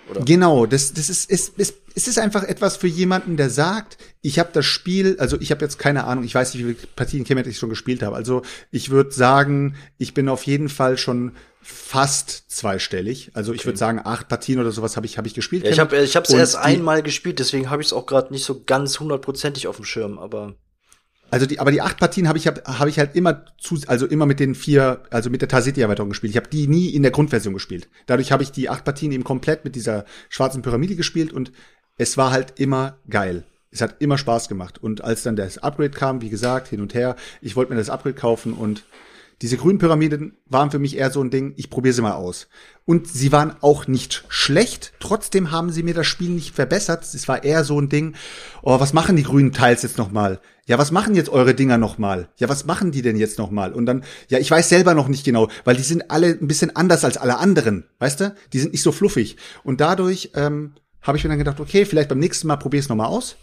Oder? 0.10 0.25
Genau, 0.25 0.66
das, 0.66 0.94
das 0.94 1.10
ist, 1.10 1.30
ist, 1.30 1.58
ist, 1.58 1.75
es 1.96 2.08
ist 2.08 2.20
einfach 2.20 2.44
etwas 2.44 2.78
für 2.78 2.88
jemanden, 2.88 3.38
der 3.38 3.50
sagt, 3.50 3.98
ich 4.22 4.39
habe 4.39 4.50
das 4.54 4.66
Spiel, 4.66 5.18
also 5.20 5.39
ich 5.39 5.51
habe 5.51 5.62
jetzt 5.62 5.78
keine 5.78 6.06
Ahnung, 6.06 6.24
ich 6.24 6.34
weiß 6.34 6.54
nicht, 6.54 6.66
wie 6.66 6.74
viele 6.74 6.88
Partien 6.96 7.24
Kemet 7.24 7.48
ich 7.48 7.58
schon 7.58 7.70
gespielt 7.70 8.01
habe. 8.01 8.16
Also 8.16 8.42
ich 8.72 8.89
würde 8.89 9.12
sagen, 9.12 9.75
ich 9.98 10.13
bin 10.13 10.30
auf 10.30 10.44
jeden 10.44 10.70
Fall 10.70 10.98
schon 10.98 11.34
fast 11.62 12.46
zweistellig. 12.48 13.32
Also 13.34 13.54
ich 13.54 13.66
würde 13.66 13.78
sagen, 13.78 14.01
acht 14.04 14.28
Partien 14.28 14.60
oder 14.60 14.72
sowas 14.72 14.96
habe 14.96 15.06
ich, 15.06 15.18
hab 15.18 15.25
ich 15.25 15.34
gespielt. 15.34 15.63
Ja, 15.66 15.72
ich 15.72 15.80
habe 15.80 15.96
ich 15.98 16.16
es 16.16 16.30
erst 16.30 16.56
einmal 16.56 17.04
gespielt, 17.04 17.39
deswegen 17.39 17.70
habe 17.70 17.82
ich 17.82 17.89
es 17.89 17.94
auch 17.94 18.06
gerade 18.06 18.32
nicht 18.34 18.46
so 18.46 18.63
ganz 18.63 19.00
hundertprozentig 19.00 19.68
auf 19.68 19.75
dem 19.75 19.86
Schirm, 19.86 20.18
aber 20.18 20.56
also 21.31 21.45
die, 21.45 21.59
aber 21.59 21.71
die 21.71 21.81
acht 21.81 21.98
Partien 21.98 22.27
habe 22.27 22.38
ich 22.38 22.48
hab, 22.48 22.65
hab 22.67 22.88
ich 22.88 23.00
halt 23.00 23.15
immer 23.15 23.45
zu, 23.59 23.79
also 23.88 24.05
immer 24.05 24.25
mit 24.25 24.39
den 24.39 24.55
vier, 24.55 25.03
also 25.09 25.29
mit 25.29 25.41
der 25.41 25.50
Tarseti-Erweiterung 25.50 26.09
gespielt. 26.09 26.31
Ich 26.31 26.38
habe 26.38 26.50
die 26.50 26.67
nie 26.67 26.89
in 26.89 27.03
der 27.03 27.12
Grundversion 27.12 27.53
gespielt. 27.53 27.89
Dadurch 28.05 28.31
habe 28.31 28.43
ich 28.43 28.51
die 28.51 28.69
acht 28.69 28.83
Partien 28.83 29.12
eben 29.12 29.24
komplett 29.24 29.65
mit 29.65 29.75
dieser 29.75 30.05
schwarzen 30.29 30.62
Pyramide 30.62 30.95
gespielt 30.95 31.31
und 31.31 31.51
es 31.98 32.17
war 32.17 32.31
halt 32.31 32.59
immer 32.59 32.98
geil. 33.09 33.43
Es 33.71 33.81
hat 33.81 33.98
immer 34.00 34.17
Spaß 34.17 34.50
gemacht. 34.50 34.81
Und 34.81 35.03
als 35.03 35.24
dann 35.24 35.36
das 35.36 35.59
Upgrade 35.59 35.91
kam, 35.91 36.21
wie 36.21 36.29
gesagt, 36.29 36.69
hin 36.69 36.81
und 36.81 36.93
her, 36.93 37.15
ich 37.41 37.55
wollte 37.55 37.71
mir 37.71 37.77
das 37.77 37.89
Upgrade 37.89 38.15
kaufen 38.15 38.53
und 38.53 38.83
diese 39.41 39.58
grünen 39.58 39.79
Pyramiden 39.79 40.38
waren 40.48 40.69
für 40.69 40.79
mich 40.79 40.98
eher 40.98 41.12
so 41.12 41.22
ein 41.22 41.29
Ding, 41.29 41.53
ich 41.55 41.69
probiere 41.69 41.93
sie 41.93 42.01
mal 42.01 42.13
aus. 42.13 42.48
Und 42.86 43.08
sie 43.08 43.31
waren 43.31 43.55
auch 43.62 43.88
nicht 43.88 44.25
schlecht, 44.27 44.93
trotzdem 45.00 45.51
haben 45.51 45.72
sie 45.72 45.84
mir 45.84 45.93
das 45.93 46.08
Spiel 46.08 46.29
nicht 46.29 46.53
verbessert. 46.53 47.03
Es 47.03 47.27
war 47.27 47.43
eher 47.43 47.63
so 47.63 47.79
ein 47.79 47.88
Ding, 47.88 48.15
oh, 48.62 48.79
was 48.79 48.91
machen 48.93 49.15
die 49.15 49.24
grünen 49.24 49.53
Teils 49.53 49.84
jetzt 49.84 49.98
nochmal? 49.98 50.41
Ja, 50.65 50.77
was 50.77 50.91
machen 50.91 51.15
jetzt 51.15 51.29
eure 51.29 51.55
Dinger 51.55 51.77
nochmal? 51.77 52.29
Ja, 52.38 52.50
was 52.50 52.65
machen 52.65 52.91
die 52.91 53.01
denn 53.01 53.15
jetzt 53.15 53.39
nochmal? 53.39 53.74
Und 53.74 53.86
dann, 53.86 54.03
ja, 54.27 54.39
ich 54.39 54.51
weiß 54.51 54.67
selber 54.67 54.93
noch 54.93 55.08
nicht 55.08 55.24
genau, 55.24 55.48
weil 55.63 55.77
die 55.77 55.84
sind 55.84 56.12
alle 56.12 56.27
ein 56.27 56.48
bisschen 56.48 56.75
anders 56.75 57.05
als 57.05 57.17
alle 57.17 57.38
anderen, 57.38 57.86
weißt 58.00 58.19
du? 58.19 58.36
Die 58.51 58.60
sind 58.60 58.74
nicht 58.74 58.84
so 58.84 58.91
fluffig. 58.91 59.38
Und 59.63 59.81
dadurch 59.81 60.31
ähm, 60.36 60.74
habe 61.01 61.17
ich 61.17 61.24
mir 61.24 61.29
dann 61.29 61.39
gedacht, 61.39 61.60
okay, 61.60 61.86
vielleicht 61.86 62.10
beim 62.10 62.19
nächsten 62.19 62.48
Mal 62.48 62.58
probier's 62.58 62.89
nochmal 62.89 63.08
aus. 63.08 63.38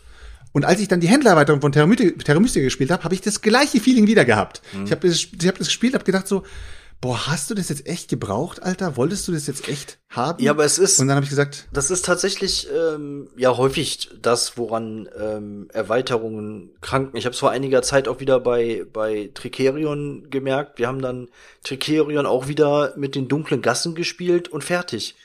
Und 0.57 0.65
als 0.65 0.81
ich 0.81 0.89
dann 0.89 1.01
die 1.01 1.09
Händlererweiterung 1.09 1.61
von 1.61 1.71
Terra 1.71 1.85
Mystica 1.87 2.65
gespielt 2.65 2.91
habe, 2.91 3.05
habe 3.05 3.15
ich 3.15 3.21
das 3.21 3.43
gleiche 3.43 3.79
Feeling 3.79 4.07
wieder 4.07 4.25
gehabt. 4.25 4.63
Mhm. 4.73 4.87
Ich 4.87 4.91
habe 4.91 5.07
das, 5.07 5.19
ich 5.19 5.47
hab 5.47 5.59
das 5.59 5.67
gespielt, 5.67 5.93
habe 5.93 6.05
gedacht 6.05 6.27
so, 6.27 6.45
boah, 7.03 7.27
hast 7.27 7.51
du 7.51 7.55
das 7.55 7.69
jetzt 7.69 7.87
echt 7.87 8.09
gebraucht, 8.09 8.63
Alter? 8.63 8.97
Wolltest 8.97 9.29
du 9.29 9.33
das 9.33 9.47
jetzt 9.47 9.69
echt 9.69 9.99
haben? 10.09 10.43
Ja, 10.43 10.53
aber 10.53 10.65
es 10.65 10.79
ist. 10.79 10.99
Und 10.99 11.09
dann 11.09 11.17
habe 11.17 11.25
ich 11.25 11.29
gesagt, 11.29 11.69
das 11.75 11.91
ist 11.91 12.07
tatsächlich 12.07 12.69
ähm, 12.75 13.29
ja 13.37 13.55
häufig 13.55 14.09
das, 14.23 14.57
woran 14.57 15.11
ähm, 15.21 15.69
Erweiterungen 15.75 16.71
kranken. 16.81 17.19
Ich 17.19 17.27
habe 17.27 17.35
es 17.35 17.39
vor 17.39 17.51
einiger 17.51 17.83
Zeit 17.83 18.09
auch 18.09 18.21
wieder 18.21 18.41
bei 18.41 18.87
bei 18.91 19.31
Tricerion 19.35 20.31
gemerkt. 20.31 20.79
Wir 20.79 20.89
haben 20.89 21.03
dann 21.03 21.29
Tricerion 21.65 22.25
auch 22.25 22.49
wieder 22.49 22.95
mit 22.97 23.15
den 23.15 23.29
dunklen 23.29 23.61
Gassen 23.61 23.95
gespielt 23.95 24.49
und 24.49 24.65
fertig. 24.65 25.17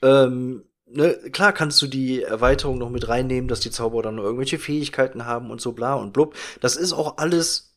Ähm, 0.00 0.62
ne, 0.94 1.14
klar 1.32 1.52
kannst 1.52 1.80
du 1.82 1.86
die 1.86 2.22
Erweiterung 2.22 2.78
noch 2.78 2.90
mit 2.90 3.08
reinnehmen, 3.08 3.48
dass 3.48 3.60
die 3.60 3.70
Zauberer 3.70 4.02
dann 4.02 4.18
irgendwelche 4.18 4.58
Fähigkeiten 4.58 5.26
haben 5.26 5.50
und 5.50 5.60
so 5.60 5.72
bla 5.72 5.94
und 5.94 6.12
blub. 6.12 6.34
Das 6.60 6.76
ist 6.76 6.92
auch 6.92 7.18
alles 7.18 7.74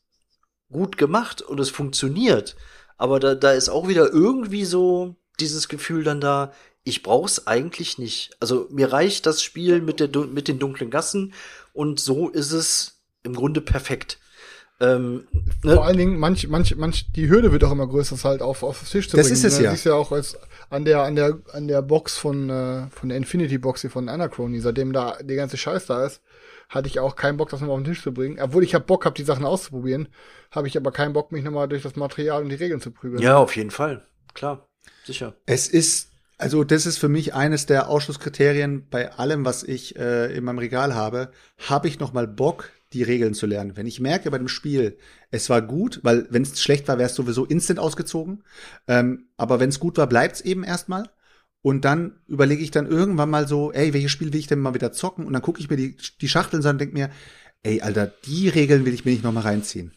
gut 0.71 0.97
gemacht 0.97 1.41
und 1.41 1.60
es 1.60 1.69
funktioniert. 1.69 2.56
Aber 2.97 3.19
da, 3.19 3.36
da 3.36 3.51
ist 3.51 3.69
auch 3.69 3.88
wieder 3.88 4.12
irgendwie 4.12 4.65
so 4.65 5.15
dieses 5.39 5.67
Gefühl 5.67 6.04
dann 6.04 6.21
da, 6.21 6.54
ich 6.84 7.04
brauch's 7.04 7.47
eigentlich 7.47 7.97
nicht. 7.97 8.32
Also 8.39 8.67
mir 8.69 8.91
reicht 8.91 9.25
das 9.25 9.41
Spiel 9.41 9.82
mit, 9.82 9.99
der, 9.99 10.10
mit 10.25 10.47
den 10.47 10.60
dunklen 10.60 10.89
Gassen 10.89 11.34
und 11.73 11.99
so 11.99 12.30
ist 12.30 12.51
es 12.51 13.01
im 13.23 13.34
Grunde 13.36 13.60
perfekt. 13.62 14.19
Ähm, 14.82 15.28
ne? 15.64 15.76
Vor 15.76 15.86
allen 15.86 15.98
Dingen, 15.98 16.20
manch, 16.20 16.48
manch, 16.50 16.76
manch, 16.76 17.12
die 17.14 17.30
Hürde 17.30 17.52
wird 17.52 17.64
auch 17.64 17.72
immer 17.72 17.88
größer, 17.88 18.16
das 18.16 18.26
halt 18.26 18.42
auf, 18.42 18.62
auf 18.62 18.80
den 18.80 18.88
Tisch 18.88 19.10
zu 19.10 19.16
das 19.16 19.28
bringen. 19.28 19.42
Das 19.42 19.44
ist 19.44 19.54
es 19.54 19.60
ne? 19.60 19.66
ja. 19.66 19.72
Das 19.72 19.80
ist 19.80 19.86
ja 19.86 19.94
auch 19.94 20.12
als, 20.12 20.38
an 20.70 20.84
der, 20.84 21.04
an 21.04 21.16
der, 21.16 21.40
an 21.54 21.68
der 21.68 21.82
Box 21.82 22.18
von, 22.18 22.50
äh, 22.50 22.88
von 22.90 23.10
der 23.10 23.18
Infinity 23.18 23.58
Box 23.58 23.82
hier 23.82 23.90
von 23.90 24.10
Anachrony, 24.10 24.60
seitdem 24.60 24.92
da 24.92 25.18
die 25.22 25.36
ganze 25.36 25.58
Scheiß 25.58 25.86
da 25.86 26.06
ist, 26.06 26.22
hatte 26.70 26.88
ich 26.88 27.00
auch 27.00 27.16
keinen 27.16 27.38
Bock, 27.38 27.50
das 27.50 27.62
nochmal 27.62 27.78
auf 27.78 27.84
den 27.84 27.94
Tisch 27.94 28.04
zu 28.04 28.14
bringen. 28.14 28.38
Obwohl 28.42 28.64
ich 28.64 28.76
hab 28.76 28.88
Bock 28.88 29.06
hab, 29.06 29.16
die 29.16 29.24
Sachen 29.24 29.46
auszuprobieren, 29.46 30.10
habe 30.52 30.68
ich 30.68 30.76
aber 30.76 30.92
keinen 30.92 31.14
Bock, 31.14 31.32
mich 31.32 31.44
nochmal 31.44 31.68
durch 31.68 31.84
das 31.84 31.96
Material 31.96 32.44
und 32.44 32.50
die 32.50 32.56
Regeln 32.56 32.82
zu 32.82 32.92
prügeln. 32.92 33.22
Ja, 33.22 33.38
auf 33.38 33.56
jeden 33.56 33.72
Fall. 33.72 34.04
Klar. 34.34 34.68
Sicher. 35.06 35.36
Es 35.46 35.68
ist, 35.68 36.12
also 36.38 36.64
das 36.64 36.86
ist 36.86 36.98
für 36.98 37.10
mich 37.10 37.34
eines 37.34 37.66
der 37.66 37.90
Ausschlusskriterien 37.90 38.88
bei 38.90 39.14
allem, 39.14 39.46
was 39.46 39.64
ich 39.64 39.96
äh, 39.98 40.36
in 40.36 40.44
meinem 40.44 40.60
Regal 40.60 40.96
habe. 40.96 41.32
Habe 41.70 41.88
ich 41.88 42.00
nochmal 42.00 42.28
Bock, 42.28 42.72
die 42.95 43.03
Regeln 43.03 43.34
zu 43.34 43.45
lernen. 43.45 43.75
Wenn 43.75 43.86
ich 43.86 43.99
merke 43.99 44.31
bei 44.31 44.38
dem 44.38 44.47
Spiel, 44.47 44.97
es 45.29 45.49
war 45.49 45.62
gut, 45.62 45.99
weil 46.03 46.27
wenn 46.29 46.43
es 46.43 46.62
schlecht 46.62 46.88
war, 46.88 46.97
wäre 46.97 47.10
es 47.10 47.15
sowieso 47.15 47.45
instant 47.45 47.79
ausgezogen. 47.79 48.43
Ähm, 48.88 49.27
aber 49.38 49.60
wenn 49.60 49.69
es 49.69 49.79
gut 49.79 49.97
war, 49.97 50.08
bleibt 50.08 50.36
es 50.36 50.41
eben 50.41 50.63
erstmal. 50.63 51.10
Und 51.62 51.84
dann 51.84 52.19
überlege 52.27 52.63
ich 52.63 52.71
dann 52.71 52.88
irgendwann 52.88 53.29
mal 53.29 53.47
so, 53.47 53.71
ey, 53.71 53.93
welches 53.93 54.12
Spiel 54.12 54.31
will 54.31 54.39
ich 54.39 54.47
denn 54.47 54.60
mal 54.60 54.73
wieder 54.73 54.91
zocken? 54.91 55.25
Und 55.25 55.34
dann 55.34 55.41
gucke 55.41 55.60
ich 55.60 55.69
mir 55.69 55.77
die, 55.77 55.97
die 56.21 56.29
Schachteln 56.29 56.63
an 56.63 56.75
und 56.75 56.79
denke 56.79 56.93
mir, 56.93 57.10
ey, 57.63 57.81
Alter, 57.81 58.12
die 58.25 58.49
Regeln 58.49 58.86
will 58.86 58.93
ich 58.93 59.03
mir 59.03 59.12
nicht 59.12 59.23
noch 59.23 59.34
mal 59.34 59.41
reinziehen. 59.41 59.91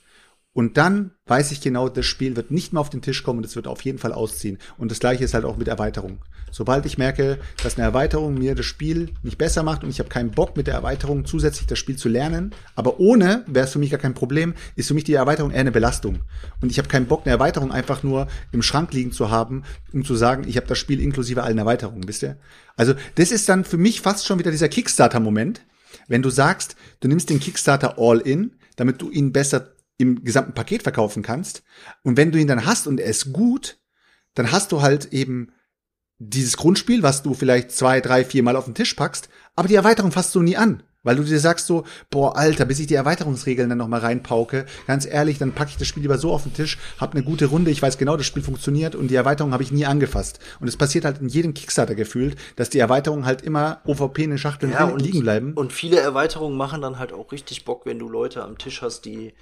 Und 0.59 0.77
dann 0.77 1.13
weiß 1.27 1.53
ich 1.53 1.61
genau, 1.61 1.89
das 1.89 2.05
Spiel 2.05 2.35
wird 2.35 2.51
nicht 2.51 2.73
mehr 2.73 2.81
auf 2.81 2.91
den 2.91 3.01
Tisch 3.01 3.23
kommen 3.23 3.39
und 3.39 3.45
es 3.45 3.55
wird 3.55 3.69
auf 3.69 3.81
jeden 3.83 3.99
Fall 3.99 4.13
ausziehen. 4.13 4.59
Und 4.77 4.91
das 4.91 4.99
gleiche 4.99 5.23
ist 5.23 5.33
halt 5.33 5.45
auch 5.45 5.57
mit 5.57 5.69
Erweiterung. 5.69 6.19
Sobald 6.51 6.85
ich 6.85 6.99
merke, 6.99 7.39
dass 7.63 7.77
eine 7.77 7.87
Erweiterung 7.87 8.35
mir 8.35 8.57
das 8.57 8.67
Spiel 8.67 9.11
nicht 9.23 9.39
besser 9.39 9.63
macht 9.63 9.85
und 9.85 9.91
ich 9.91 10.01
habe 10.01 10.09
keinen 10.09 10.33
Bock 10.33 10.57
mit 10.57 10.67
der 10.67 10.75
Erweiterung 10.75 11.25
zusätzlich 11.25 11.69
das 11.69 11.79
Spiel 11.79 11.95
zu 11.95 12.09
lernen, 12.09 12.53
aber 12.75 12.99
ohne 12.99 13.45
wäre 13.47 13.67
es 13.67 13.73
für 13.73 13.79
mich 13.79 13.91
gar 13.91 14.01
kein 14.01 14.15
Problem, 14.15 14.53
ist 14.75 14.89
für 14.89 14.95
mich 14.95 15.05
die 15.05 15.15
Erweiterung 15.15 15.53
eher 15.53 15.61
eine 15.61 15.71
Belastung. 15.71 16.23
Und 16.61 16.73
ich 16.73 16.79
habe 16.79 16.89
keinen 16.89 17.07
Bock, 17.07 17.21
eine 17.25 17.35
Erweiterung 17.35 17.71
einfach 17.71 18.03
nur 18.03 18.27
im 18.51 18.63
Schrank 18.63 18.93
liegen 18.93 19.13
zu 19.13 19.31
haben, 19.31 19.63
um 19.93 20.05
zu 20.05 20.17
sagen, 20.17 20.43
ich 20.49 20.57
habe 20.57 20.67
das 20.67 20.79
Spiel 20.79 21.01
inklusive 21.01 21.45
allen 21.45 21.59
Erweiterungen, 21.59 22.09
wisst 22.09 22.25
ihr? 22.25 22.37
Also 22.75 22.95
das 23.15 23.31
ist 23.31 23.49
dann 23.49 23.65
für 23.65 23.79
mich 23.79 24.01
fast 24.01 24.27
schon 24.27 24.41
wieder 24.41 24.51
dieser 24.51 24.69
Kickstarter-Moment, 24.69 25.61
wenn 26.09 26.23
du 26.23 26.31
sagst, 26.31 26.75
du 26.99 27.07
nimmst 27.07 27.31
den 27.31 27.39
Kickstarter 27.39 27.95
all 27.97 28.19
in, 28.19 28.57
damit 28.75 29.01
du 29.01 29.09
ihn 29.09 29.33
besser 29.33 29.78
im 29.99 30.25
gesamten 30.25 30.55
Paket 30.55 30.83
verkaufen 30.83 31.23
kannst. 31.23 31.63
Und 32.03 32.17
wenn 32.17 32.33
du 32.33 32.39
ihn 32.39 32.47
dann 32.47 32.65
hast 32.65 32.87
und 32.87 33.01
er 33.01 33.11
ist 33.11 33.33
gut, 33.33 33.79
dann 34.35 34.51
hast 34.51 34.73
du 34.73 34.81
halt 34.81 35.13
eben 35.13 35.53
dieses 36.19 36.57
Grundspiel, 36.57 37.03
was 37.03 37.23
du 37.23 37.35
vielleicht 37.35 37.71
zwei, 37.73 38.01
drei, 38.01 38.25
vier 38.25 38.43
Mal 38.43 38.57
auf 38.57 38.65
den 38.65 38.75
Tisch 38.75 38.95
packst, 38.95 39.29
aber 39.55 39.69
die 39.69 39.75
Erweiterung 39.75 40.13
fasst 40.13 40.35
du 40.35 40.43
nie 40.43 40.57
an. 40.57 40.83
Weil 41.05 41.15
du 41.15 41.23
dir 41.23 41.39
sagst 41.39 41.67
so, 41.67 41.85
boah, 42.11 42.37
Alter, 42.37 42.65
bis 42.65 42.81
ich 42.81 42.89
die 42.89 42.97
Erweiterungsregeln 42.97 43.69
dann 43.69 43.79
nochmal 43.79 44.01
reinpauke, 44.01 44.67
ganz 44.87 45.07
ehrlich, 45.07 45.39
dann 45.39 45.53
packe 45.53 45.71
ich 45.71 45.77
das 45.77 45.87
Spiel 45.87 46.03
lieber 46.03 46.19
so 46.19 46.33
auf 46.33 46.43
den 46.43 46.53
Tisch, 46.53 46.77
hab 46.99 47.15
eine 47.15 47.23
gute 47.23 47.47
Runde, 47.47 47.71
ich 47.71 47.81
weiß 47.81 47.99
genau, 47.99 48.17
das 48.17 48.27
Spiel 48.27 48.43
funktioniert 48.43 48.97
und 48.97 49.09
die 49.09 49.15
Erweiterung 49.15 49.53
habe 49.53 49.63
ich 49.63 49.71
nie 49.71 49.87
angefasst. 49.87 50.41
Und 50.59 50.67
es 50.67 50.77
passiert 50.77 51.05
halt 51.05 51.21
in 51.21 51.29
jedem 51.29 51.55
Kickstarter 51.55 51.95
gefühlt, 51.95 52.37
dass 52.57 52.69
die 52.69 52.81
Erweiterungen 52.81 53.27
halt 53.27 53.43
immer 53.43 53.81
OVP 53.87 54.25
in 54.25 54.31
den 54.31 54.39
Schachteln 54.39 54.73
ja, 54.73 54.93
liegen 54.97 55.21
bleiben. 55.21 55.53
Und 55.55 55.73
viele 55.73 56.01
Erweiterungen 56.01 56.59
machen 56.59 56.83
dann 56.83 56.99
halt 56.99 57.13
auch 57.13 57.31
richtig 57.31 57.65
Bock, 57.65 57.87
wenn 57.87 58.01
du 58.01 58.09
Leute 58.09 58.43
am 58.43 58.59
Tisch 58.59 58.83
hast, 58.83 59.03
die 59.03 59.35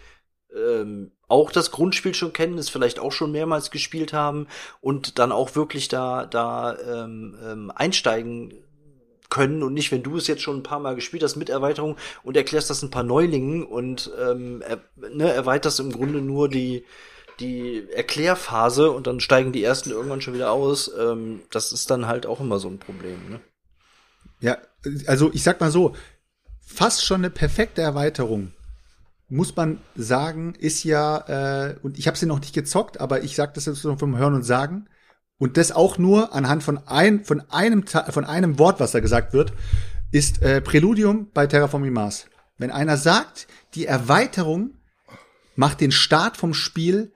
ähm, 0.57 1.13
auch 1.29 1.51
das 1.51 1.71
Grundspiel 1.71 2.15
schon 2.15 2.33
kennen, 2.33 2.59
es 2.59 2.69
vielleicht 2.69 2.99
auch 2.99 3.13
schon 3.13 3.33
mehrmals 3.33 3.71
gespielt 3.71 4.13
haben 4.13 4.47
und 4.81 5.19
dann 5.19 5.33
auch 5.33 5.57
wirklich 5.57 5.89
da, 5.89 6.27
da 6.27 6.77
ähm, 6.79 7.37
ähm, 7.45 7.73
einsteigen 7.75 8.55
können 9.29 9.63
und 9.63 9.75
nicht, 9.75 9.91
wenn 9.91 10.05
du 10.05 10.17
es 10.17 10.29
jetzt 10.29 10.43
schon 10.43 10.59
ein 10.59 10.63
paar 10.63 10.79
Mal 10.79 10.95
gespielt 10.95 11.23
hast 11.23 11.37
mit 11.37 11.51
Erweiterung 11.51 11.97
und 12.23 12.37
erklärst 12.37 12.71
das 12.71 12.83
ein 12.83 12.91
paar 12.91 13.03
Neulingen 13.03 13.65
und 13.65 14.11
ähm, 14.19 14.63
er, 14.63 14.81
ne, 14.97 15.33
erweiterst 15.33 15.81
im 15.81 15.93
Grunde 15.93 16.21
nur 16.21 16.49
die 16.49 16.85
die 17.41 17.87
Erklärphase 17.93 18.91
und 18.91 19.07
dann 19.07 19.21
steigen 19.21 19.53
die 19.53 19.63
ersten 19.63 19.91
irgendwann 19.91 20.23
schon 20.23 20.33
wieder 20.33 20.53
aus. 20.53 20.91
Ähm, 20.99 21.43
das 21.51 21.73
ist 21.73 21.91
dann 21.91 22.07
halt 22.07 22.25
auch 22.25 22.41
immer 22.41 22.59
so 22.59 22.69
ein 22.69 22.79
Problem. 22.79 23.29
Ne? 23.29 23.41
Ja, 24.41 24.59
also 25.07 25.31
ich 25.33 25.43
sag 25.43 25.61
mal 25.61 25.71
so, 25.71 25.95
fast 26.61 27.05
schon 27.05 27.21
eine 27.21 27.31
perfekte 27.31 27.83
Erweiterung 27.83 28.53
muss 29.29 29.57
man 29.57 29.81
sagen, 29.97 30.55
ist 30.59 30.85
ja, 30.85 31.69
äh, 31.69 31.77
und 31.83 31.99
ich 31.99 32.07
habe 32.07 32.17
sie 32.17 32.27
noch 32.27 32.41
nicht 32.41 32.55
gezockt, 32.55 33.01
aber 33.01 33.25
ich 33.25 33.35
sag 33.35 33.55
das 33.55 33.67
jetzt 33.67 33.85
nur 33.85 33.99
vom 33.99 34.17
Hören 34.17 34.35
und 34.35 34.45
Sagen. 34.45 34.89
Und 35.39 35.57
das 35.57 35.73
auch 35.73 35.99
nur 35.99 36.33
anhand 36.35 36.63
von, 36.63 36.79
ein, 36.87 37.25
von, 37.25 37.43
einem, 37.51 37.85
von 37.87 38.25
einem 38.25 38.59
Wort, 38.59 38.81
was 38.81 38.93
da 38.93 39.01
gesagt 39.01 39.33
wird, 39.33 39.53
ist 40.11 40.43
äh, 40.43 40.61
Präludium 40.61 41.29
bei 41.35 41.47
Terraforming 41.47 41.93
Mars. 41.93 42.27
Wenn 42.57 42.71
einer 42.71 42.97
sagt, 42.97 43.49
die 43.75 43.87
Erweiterung 43.87 44.79
macht 45.57 45.81
den 45.81 45.93
Start 45.93 46.37
vom 46.37 46.55
Spiel 46.55 47.13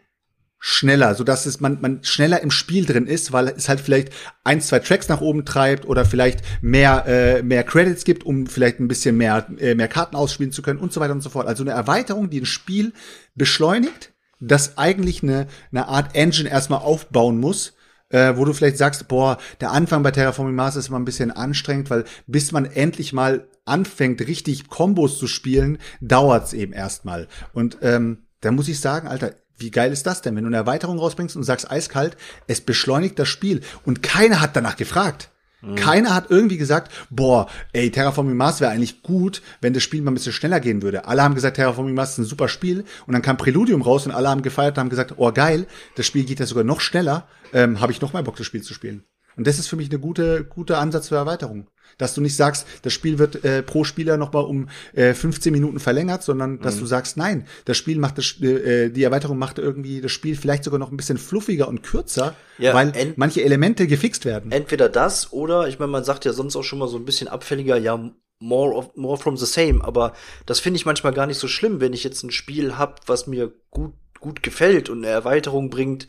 schneller, 0.62 1.14
so 1.14 1.24
dass 1.24 1.46
es 1.46 1.60
man, 1.60 1.80
man 1.80 2.04
schneller 2.04 2.42
im 2.42 2.50
Spiel 2.50 2.84
drin 2.84 3.06
ist, 3.06 3.32
weil 3.32 3.48
es 3.48 3.68
halt 3.68 3.80
vielleicht 3.80 4.10
ein, 4.44 4.60
zwei 4.60 4.78
Tracks 4.78 5.08
nach 5.08 5.22
oben 5.22 5.46
treibt 5.46 5.86
oder 5.86 6.04
vielleicht 6.04 6.42
mehr, 6.60 7.04
äh, 7.06 7.42
mehr 7.42 7.64
Credits 7.64 8.04
gibt, 8.04 8.24
um 8.24 8.46
vielleicht 8.46 8.78
ein 8.78 8.86
bisschen 8.86 9.16
mehr, 9.16 9.46
äh, 9.58 9.74
mehr 9.74 9.88
Karten 9.88 10.16
ausspielen 10.16 10.52
zu 10.52 10.60
können 10.60 10.78
und 10.78 10.92
so 10.92 11.00
weiter 11.00 11.14
und 11.14 11.22
so 11.22 11.30
fort. 11.30 11.46
Also 11.46 11.64
eine 11.64 11.72
Erweiterung, 11.72 12.28
die 12.28 12.42
ein 12.42 12.46
Spiel 12.46 12.92
beschleunigt, 13.34 14.12
das 14.38 14.76
eigentlich 14.76 15.22
eine, 15.22 15.46
eine 15.72 15.88
Art 15.88 16.14
Engine 16.14 16.50
erstmal 16.50 16.80
aufbauen 16.80 17.40
muss, 17.40 17.72
äh, 18.10 18.36
wo 18.36 18.44
du 18.44 18.52
vielleicht 18.52 18.76
sagst, 18.76 19.08
boah, 19.08 19.38
der 19.62 19.70
Anfang 19.70 20.02
bei 20.02 20.10
Terraforming 20.10 20.54
Mars 20.54 20.76
ist 20.76 20.88
immer 20.88 20.98
ein 20.98 21.06
bisschen 21.06 21.30
anstrengend, 21.30 21.88
weil 21.88 22.04
bis 22.26 22.52
man 22.52 22.66
endlich 22.66 23.14
mal 23.14 23.48
anfängt, 23.64 24.20
richtig 24.26 24.68
Kombos 24.68 25.18
zu 25.18 25.26
spielen, 25.26 25.78
dauert's 26.02 26.52
eben 26.52 26.74
erstmal. 26.74 27.28
Und 27.54 27.78
ähm, 27.80 28.26
da 28.40 28.50
muss 28.52 28.68
ich 28.68 28.80
sagen, 28.80 29.08
Alter, 29.08 29.34
wie 29.60 29.70
geil 29.70 29.92
ist 29.92 30.06
das 30.06 30.22
denn, 30.22 30.36
wenn 30.36 30.44
du 30.44 30.48
eine 30.48 30.56
Erweiterung 30.56 30.98
rausbringst 30.98 31.36
und 31.36 31.42
sagst 31.42 31.70
eiskalt, 31.70 32.16
es 32.46 32.60
beschleunigt 32.60 33.18
das 33.18 33.28
Spiel 33.28 33.60
und 33.84 34.02
keiner 34.02 34.40
hat 34.40 34.56
danach 34.56 34.76
gefragt. 34.76 35.30
Mhm. 35.62 35.76
Keiner 35.76 36.14
hat 36.14 36.30
irgendwie 36.30 36.56
gesagt, 36.56 36.90
boah, 37.10 37.48
ey, 37.72 37.90
Terraforming 37.90 38.36
Mars 38.36 38.60
wäre 38.60 38.70
eigentlich 38.70 39.02
gut, 39.02 39.42
wenn 39.60 39.74
das 39.74 39.82
Spiel 39.82 40.00
mal 40.02 40.10
ein 40.10 40.14
bisschen 40.14 40.32
schneller 40.32 40.60
gehen 40.60 40.82
würde. 40.82 41.06
Alle 41.06 41.22
haben 41.22 41.34
gesagt, 41.34 41.56
Terraforming 41.56 41.94
Mars 41.94 42.12
ist 42.12 42.18
ein 42.18 42.24
super 42.24 42.48
Spiel 42.48 42.84
und 43.06 43.12
dann 43.12 43.22
kam 43.22 43.36
Präludium 43.36 43.82
raus 43.82 44.06
und 44.06 44.12
alle 44.12 44.28
haben 44.28 44.42
gefeiert 44.42 44.76
und 44.76 44.80
haben 44.80 44.90
gesagt, 44.90 45.14
oh 45.16 45.30
geil, 45.32 45.66
das 45.96 46.06
Spiel 46.06 46.24
geht 46.24 46.40
ja 46.40 46.46
sogar 46.46 46.64
noch 46.64 46.80
schneller, 46.80 47.28
ähm, 47.52 47.80
habe 47.80 47.92
ich 47.92 48.00
noch 48.00 48.12
mal 48.12 48.22
Bock, 48.22 48.36
das 48.36 48.46
Spiel 48.46 48.62
zu 48.62 48.74
spielen. 48.74 49.04
Und 49.40 49.46
das 49.46 49.58
ist 49.58 49.68
für 49.68 49.76
mich 49.76 49.88
eine 49.88 49.98
gute, 49.98 50.44
gute 50.44 50.76
Ansatz 50.76 51.08
für 51.08 51.16
Erweiterung 51.16 51.66
dass 51.98 52.14
du 52.14 52.20
nicht 52.20 52.36
sagst, 52.36 52.68
das 52.82 52.92
Spiel 52.92 53.18
wird 53.18 53.44
äh, 53.44 53.62
pro 53.64 53.82
Spieler 53.82 54.16
noch 54.16 54.32
mal 54.32 54.44
um 54.44 54.68
äh, 54.94 55.12
15 55.12 55.52
Minuten 55.52 55.80
verlängert, 55.80 56.22
sondern 56.22 56.60
dass 56.60 56.76
mhm. 56.76 56.80
du 56.80 56.86
sagst, 56.86 57.16
nein, 57.16 57.48
das 57.64 57.76
Spiel 57.76 57.98
macht 57.98 58.16
das, 58.16 58.40
äh, 58.40 58.90
die 58.90 59.02
Erweiterung 59.02 59.38
macht 59.38 59.58
irgendwie 59.58 60.00
das 60.00 60.12
Spiel 60.12 60.36
vielleicht 60.36 60.62
sogar 60.62 60.78
noch 60.78 60.92
ein 60.92 60.96
bisschen 60.96 61.18
fluffiger 61.18 61.66
und 61.66 61.82
kürzer, 61.82 62.36
ja, 62.58 62.74
weil 62.74 63.14
manche 63.16 63.42
Elemente 63.42 63.88
gefixt 63.88 64.24
werden. 64.24 64.52
Entweder 64.52 64.88
das 64.88 65.32
oder, 65.32 65.66
ich 65.66 65.80
meine, 65.80 65.90
man 65.90 66.04
sagt 66.04 66.24
ja 66.24 66.32
sonst 66.32 66.54
auch 66.54 66.62
schon 66.62 66.78
mal 66.78 66.88
so 66.88 66.96
ein 66.96 67.04
bisschen 67.04 67.26
abfälliger, 67.26 67.76
ja, 67.76 67.98
more 68.38 68.74
of, 68.74 68.96
more 68.96 69.18
from 69.18 69.36
the 69.36 69.46
same, 69.46 69.84
aber 69.84 70.14
das 70.46 70.60
finde 70.60 70.76
ich 70.76 70.86
manchmal 70.86 71.12
gar 71.12 71.26
nicht 71.26 71.38
so 71.38 71.48
schlimm, 71.48 71.80
wenn 71.80 71.92
ich 71.92 72.04
jetzt 72.04 72.22
ein 72.22 72.30
Spiel 72.30 72.78
hab, 72.78 73.08
was 73.08 73.26
mir 73.26 73.52
gut 73.70 73.92
gut 74.20 74.42
gefällt 74.42 74.90
und 74.90 74.98
eine 74.98 75.08
Erweiterung 75.08 75.70
bringt, 75.70 76.06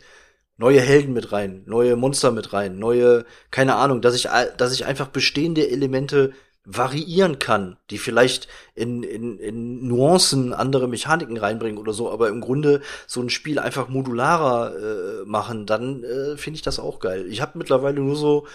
neue 0.62 0.80
Helden 0.80 1.12
mit 1.12 1.32
rein, 1.32 1.62
neue 1.66 1.96
Monster 1.96 2.30
mit 2.30 2.52
rein, 2.52 2.78
neue, 2.78 3.24
keine 3.50 3.74
Ahnung, 3.74 4.00
dass 4.00 4.14
ich, 4.14 4.28
dass 4.56 4.72
ich 4.72 4.86
einfach 4.86 5.08
bestehende 5.08 5.68
Elemente 5.68 6.32
variieren 6.64 7.40
kann, 7.40 7.76
die 7.90 7.98
vielleicht 7.98 8.46
in, 8.76 9.02
in, 9.02 9.40
in 9.40 9.88
Nuancen 9.88 10.52
andere 10.52 10.86
Mechaniken 10.86 11.36
reinbringen 11.36 11.78
oder 11.78 11.92
so, 11.92 12.12
aber 12.12 12.28
im 12.28 12.40
Grunde 12.40 12.80
so 13.08 13.20
ein 13.20 13.30
Spiel 13.30 13.58
einfach 13.58 13.88
modularer 13.88 14.72
äh, 14.76 15.24
machen, 15.26 15.66
dann 15.66 16.04
äh, 16.04 16.36
finde 16.36 16.58
ich 16.58 16.62
das 16.62 16.78
auch 16.78 17.00
geil. 17.00 17.26
Ich 17.28 17.40
habe 17.40 17.58
mittlerweile 17.58 18.00
nur 18.00 18.14
so 18.14 18.46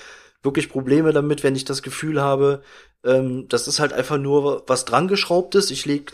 wirklich 0.42 0.70
Probleme 0.70 1.12
damit, 1.12 1.44
wenn 1.44 1.58
ich 1.58 1.66
das 1.66 1.82
Gefühl 1.82 2.22
habe, 2.22 2.62
ähm, 3.04 3.50
das 3.50 3.68
ist 3.68 3.82
halt 3.82 3.92
einfach 3.92 4.18
nur 4.18 4.64
was 4.68 4.86
dran 4.86 5.10
geschraubtes. 5.10 5.72
Ich 5.72 5.86
leg 5.86 6.14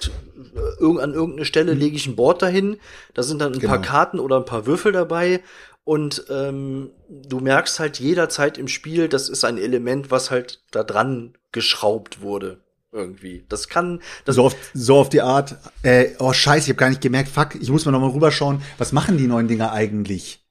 äh, 0.56 1.00
an 1.00 1.14
irgendeine 1.14 1.46
Stelle 1.46 1.74
lege 1.74 1.96
ich 1.96 2.08
ein 2.08 2.16
Board 2.16 2.42
dahin, 2.42 2.78
da 3.14 3.22
sind 3.22 3.40
dann 3.40 3.54
ein 3.54 3.60
genau. 3.60 3.74
paar 3.74 3.82
Karten 3.84 4.20
oder 4.20 4.38
ein 4.38 4.46
paar 4.46 4.66
Würfel 4.66 4.92
dabei 4.92 5.42
und 5.84 6.26
ähm, 6.30 6.92
du 7.10 7.40
merkst 7.40 7.80
halt 7.80 8.00
jederzeit 8.00 8.58
im 8.58 8.68
Spiel, 8.68 9.10
das 9.10 9.30
ist 9.30 9.44
ein 9.44 9.58
Element, 9.58 10.12
was 10.12 10.32
halt 10.32 10.62
da 10.72 10.84
dran 10.84 11.34
geschraubt 11.52 12.22
wurde. 12.22 12.60
Irgendwie. 12.92 13.44
Das 13.50 13.70
kann. 13.70 14.02
Das 14.24 14.36
so, 14.36 14.46
auf, 14.46 14.56
so 14.76 14.98
auf 14.98 15.10
die 15.10 15.22
Art, 15.22 15.58
äh, 15.82 16.12
oh 16.20 16.32
scheiße, 16.32 16.66
ich 16.66 16.70
habe 16.70 16.78
gar 16.78 16.90
nicht 16.90 17.02
gemerkt, 17.02 17.28
fuck, 17.28 17.56
ich 17.56 17.72
muss 17.72 17.86
mal 17.86 17.92
noch 17.92 18.00
mal 18.00 18.12
rüberschauen, 18.12 18.62
was 18.78 18.92
machen 18.92 19.18
die 19.18 19.26
neuen 19.26 19.48
Dinger 19.48 19.72
eigentlich? 19.72 20.43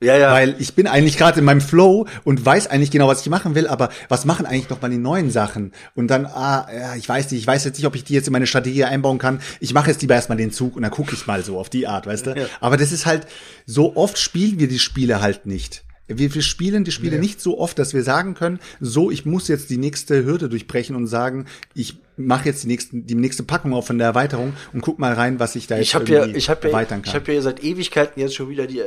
Ja, 0.00 0.16
ja. 0.16 0.32
Weil 0.32 0.54
ich 0.60 0.74
bin 0.74 0.86
eigentlich 0.86 1.16
gerade 1.18 1.40
in 1.40 1.44
meinem 1.44 1.60
Flow 1.60 2.06
und 2.22 2.44
weiß 2.44 2.68
eigentlich 2.68 2.90
genau, 2.90 3.08
was 3.08 3.22
ich 3.22 3.30
machen 3.30 3.54
will, 3.54 3.66
aber 3.66 3.88
was 4.08 4.24
machen 4.24 4.46
eigentlich 4.46 4.70
noch 4.70 4.80
mal 4.80 4.90
die 4.90 4.98
neuen 4.98 5.30
Sachen? 5.30 5.72
Und 5.96 6.08
dann, 6.08 6.26
ah, 6.26 6.68
ja, 6.72 6.94
ich 6.94 7.08
weiß 7.08 7.30
nicht, 7.32 7.40
ich 7.40 7.46
weiß 7.46 7.64
jetzt 7.64 7.78
nicht, 7.78 7.86
ob 7.86 7.96
ich 7.96 8.04
die 8.04 8.14
jetzt 8.14 8.28
in 8.28 8.32
meine 8.32 8.46
Strategie 8.46 8.84
einbauen 8.84 9.18
kann. 9.18 9.40
Ich 9.58 9.74
mache 9.74 9.90
jetzt 9.90 10.00
lieber 10.00 10.14
erstmal 10.14 10.38
den 10.38 10.52
Zug 10.52 10.76
und 10.76 10.82
dann 10.82 10.92
gucke 10.92 11.14
ich 11.14 11.26
mal 11.26 11.42
so 11.42 11.58
auf 11.58 11.68
die 11.68 11.88
Art, 11.88 12.06
weißt 12.06 12.26
du? 12.26 12.30
Ja. 12.30 12.46
Aber 12.60 12.76
das 12.76 12.92
ist 12.92 13.06
halt, 13.06 13.26
so 13.66 13.96
oft 13.96 14.18
spielen 14.18 14.60
wir 14.60 14.68
die 14.68 14.78
Spiele 14.78 15.20
halt 15.20 15.46
nicht. 15.46 15.84
Wir, 16.06 16.34
wir 16.34 16.42
spielen 16.42 16.84
die 16.84 16.92
Spiele 16.92 17.16
ja. 17.16 17.20
nicht 17.20 17.40
so 17.40 17.58
oft, 17.58 17.78
dass 17.78 17.92
wir 17.92 18.02
sagen 18.02 18.34
können, 18.34 18.60
so, 18.80 19.10
ich 19.10 19.26
muss 19.26 19.46
jetzt 19.48 19.68
die 19.68 19.76
nächste 19.76 20.24
Hürde 20.24 20.48
durchbrechen 20.48 20.96
und 20.96 21.06
sagen, 21.06 21.46
ich 21.74 21.98
mache 22.16 22.46
jetzt 22.46 22.62
die, 22.62 22.68
nächsten, 22.68 23.06
die 23.06 23.14
nächste 23.14 23.42
Packung 23.42 23.74
auf 23.74 23.86
von 23.86 23.98
der 23.98 24.06
Erweiterung 24.06 24.54
und 24.72 24.80
guck 24.80 24.98
mal 24.98 25.12
rein, 25.12 25.38
was 25.38 25.54
ich 25.54 25.66
da 25.66 25.76
jetzt 25.76 25.88
ich 25.88 25.94
hab 25.94 26.08
ja, 26.08 26.24
ich 26.24 26.48
hab 26.48 26.64
erweitern 26.64 27.02
kann. 27.02 27.10
Ich 27.10 27.14
habe 27.14 27.32
ja 27.32 27.42
seit 27.42 27.62
Ewigkeiten 27.62 28.20
jetzt 28.20 28.34
schon 28.34 28.48
wieder 28.48 28.66
die 28.66 28.82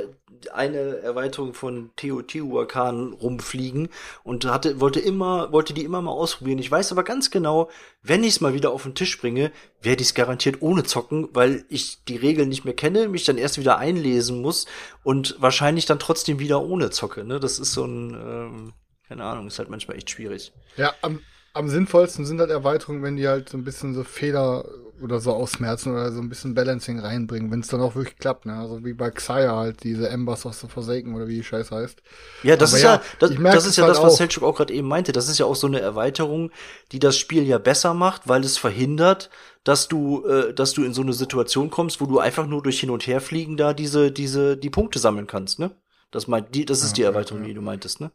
eine 0.49 0.97
Erweiterung 0.97 1.53
von 1.53 1.91
Teotihuacan 1.95 3.13
rumfliegen 3.13 3.89
und 4.23 4.45
hatte, 4.45 4.79
wollte 4.79 4.99
immer, 4.99 5.51
wollte 5.51 5.73
die 5.73 5.83
immer 5.83 6.01
mal 6.01 6.11
ausprobieren. 6.11 6.59
Ich 6.59 6.71
weiß 6.71 6.91
aber 6.91 7.03
ganz 7.03 7.31
genau, 7.31 7.69
wenn 8.01 8.23
ich 8.23 8.35
es 8.35 8.41
mal 8.41 8.53
wieder 8.53 8.71
auf 8.71 8.83
den 8.83 8.95
Tisch 8.95 9.19
bringe, 9.19 9.51
werde 9.81 10.01
ich 10.01 10.09
es 10.09 10.13
garantiert 10.13 10.61
ohne 10.61 10.83
zocken, 10.83 11.29
weil 11.33 11.65
ich 11.69 12.03
die 12.05 12.17
Regeln 12.17 12.49
nicht 12.49 12.65
mehr 12.65 12.75
kenne, 12.75 13.07
mich 13.07 13.25
dann 13.25 13.37
erst 13.37 13.57
wieder 13.57 13.77
einlesen 13.77 14.41
muss 14.41 14.65
und 15.03 15.35
wahrscheinlich 15.39 15.85
dann 15.85 15.99
trotzdem 15.99 16.39
wieder 16.39 16.61
ohne 16.61 16.89
zocke. 16.89 17.23
Ne? 17.23 17.39
Das 17.39 17.59
ist 17.59 17.73
so 17.73 17.85
ein, 17.85 18.13
ähm, 18.13 18.73
keine 19.07 19.23
Ahnung, 19.23 19.47
ist 19.47 19.59
halt 19.59 19.69
manchmal 19.69 19.97
echt 19.97 20.09
schwierig. 20.09 20.53
Ja, 20.77 20.93
am, 21.01 21.19
am 21.53 21.69
sinnvollsten 21.69 22.25
sind 22.25 22.39
halt 22.39 22.49
Erweiterungen, 22.49 23.03
wenn 23.03 23.17
die 23.17 23.27
halt 23.27 23.49
so 23.49 23.57
ein 23.57 23.63
bisschen 23.63 23.93
so 23.93 24.03
Fehler 24.03 24.65
oder 25.01 25.19
so 25.19 25.33
ausmerzen 25.33 25.91
oder 25.91 26.11
so 26.11 26.21
ein 26.21 26.29
bisschen 26.29 26.53
Balancing 26.53 26.99
reinbringen, 26.99 27.51
wenn 27.51 27.61
es 27.61 27.67
dann 27.67 27.81
auch 27.81 27.95
wirklich 27.95 28.17
klappt, 28.17 28.45
ne? 28.45 28.53
Also 28.53 28.85
wie 28.85 28.93
bei 28.93 29.09
Xayah 29.09 29.55
halt, 29.55 29.83
diese 29.83 30.09
Embers 30.09 30.45
of 30.45 30.53
the 30.53 30.67
Forsaken 30.67 31.15
oder 31.15 31.27
wie 31.27 31.37
die 31.37 31.43
Scheiß 31.43 31.71
heißt. 31.71 32.01
Ja, 32.43 32.55
das 32.55 32.71
Aber 32.71 32.77
ist 32.77 32.83
ja, 32.83 32.93
ja 32.95 33.01
das, 33.19 33.31
das 33.55 33.65
ist 33.65 33.77
ja 33.77 33.85
halt 33.85 33.95
das, 33.95 34.03
was 34.03 34.17
Selchuk 34.17 34.43
auch 34.43 34.55
gerade 34.55 34.73
eben 34.73 34.87
meinte. 34.87 35.11
Das 35.11 35.27
ist 35.27 35.39
ja 35.39 35.45
auch 35.45 35.55
so 35.55 35.67
eine 35.67 35.79
Erweiterung, 35.79 36.51
die 36.91 36.99
das 36.99 37.17
Spiel 37.17 37.43
ja 37.43 37.57
besser 37.57 37.93
macht, 37.93 38.27
weil 38.27 38.43
es 38.43 38.57
verhindert, 38.57 39.29
dass 39.63 39.87
du, 39.87 40.25
äh, 40.25 40.53
dass 40.53 40.73
du 40.73 40.83
in 40.83 40.93
so 40.93 41.01
eine 41.01 41.13
Situation 41.13 41.69
kommst, 41.69 41.99
wo 41.99 42.05
du 42.05 42.19
einfach 42.19 42.45
nur 42.45 42.61
durch 42.61 42.79
hin 42.79 42.91
und 42.91 43.07
her 43.07 43.21
fliegen 43.21 43.57
da 43.57 43.73
diese, 43.73 44.11
diese, 44.11 44.55
die 44.57 44.69
Punkte 44.69 44.99
sammeln 44.99 45.27
kannst, 45.27 45.59
ne? 45.59 45.71
Das 46.11 46.27
meint, 46.27 46.53
die, 46.53 46.65
das 46.65 46.83
ist 46.83 46.91
ja, 46.91 46.95
die 46.95 47.03
Erweiterung, 47.03 47.41
ja. 47.41 47.47
die 47.47 47.53
du 47.53 47.61
meintest, 47.61 48.01
ne? 48.01 48.11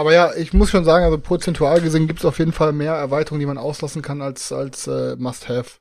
Aber 0.00 0.14
ja, 0.14 0.32
ich 0.34 0.54
muss 0.54 0.70
schon 0.70 0.86
sagen, 0.86 1.04
also 1.04 1.18
prozentual 1.18 1.82
gesehen 1.82 2.06
gibt 2.06 2.20
es 2.20 2.24
auf 2.24 2.38
jeden 2.38 2.52
Fall 2.52 2.72
mehr 2.72 2.94
Erweiterungen, 2.94 3.40
die 3.40 3.46
man 3.46 3.58
auslassen 3.58 4.00
kann 4.00 4.22
als, 4.22 4.50
als 4.50 4.86
äh, 4.86 5.14
Must-Have. 5.16 5.72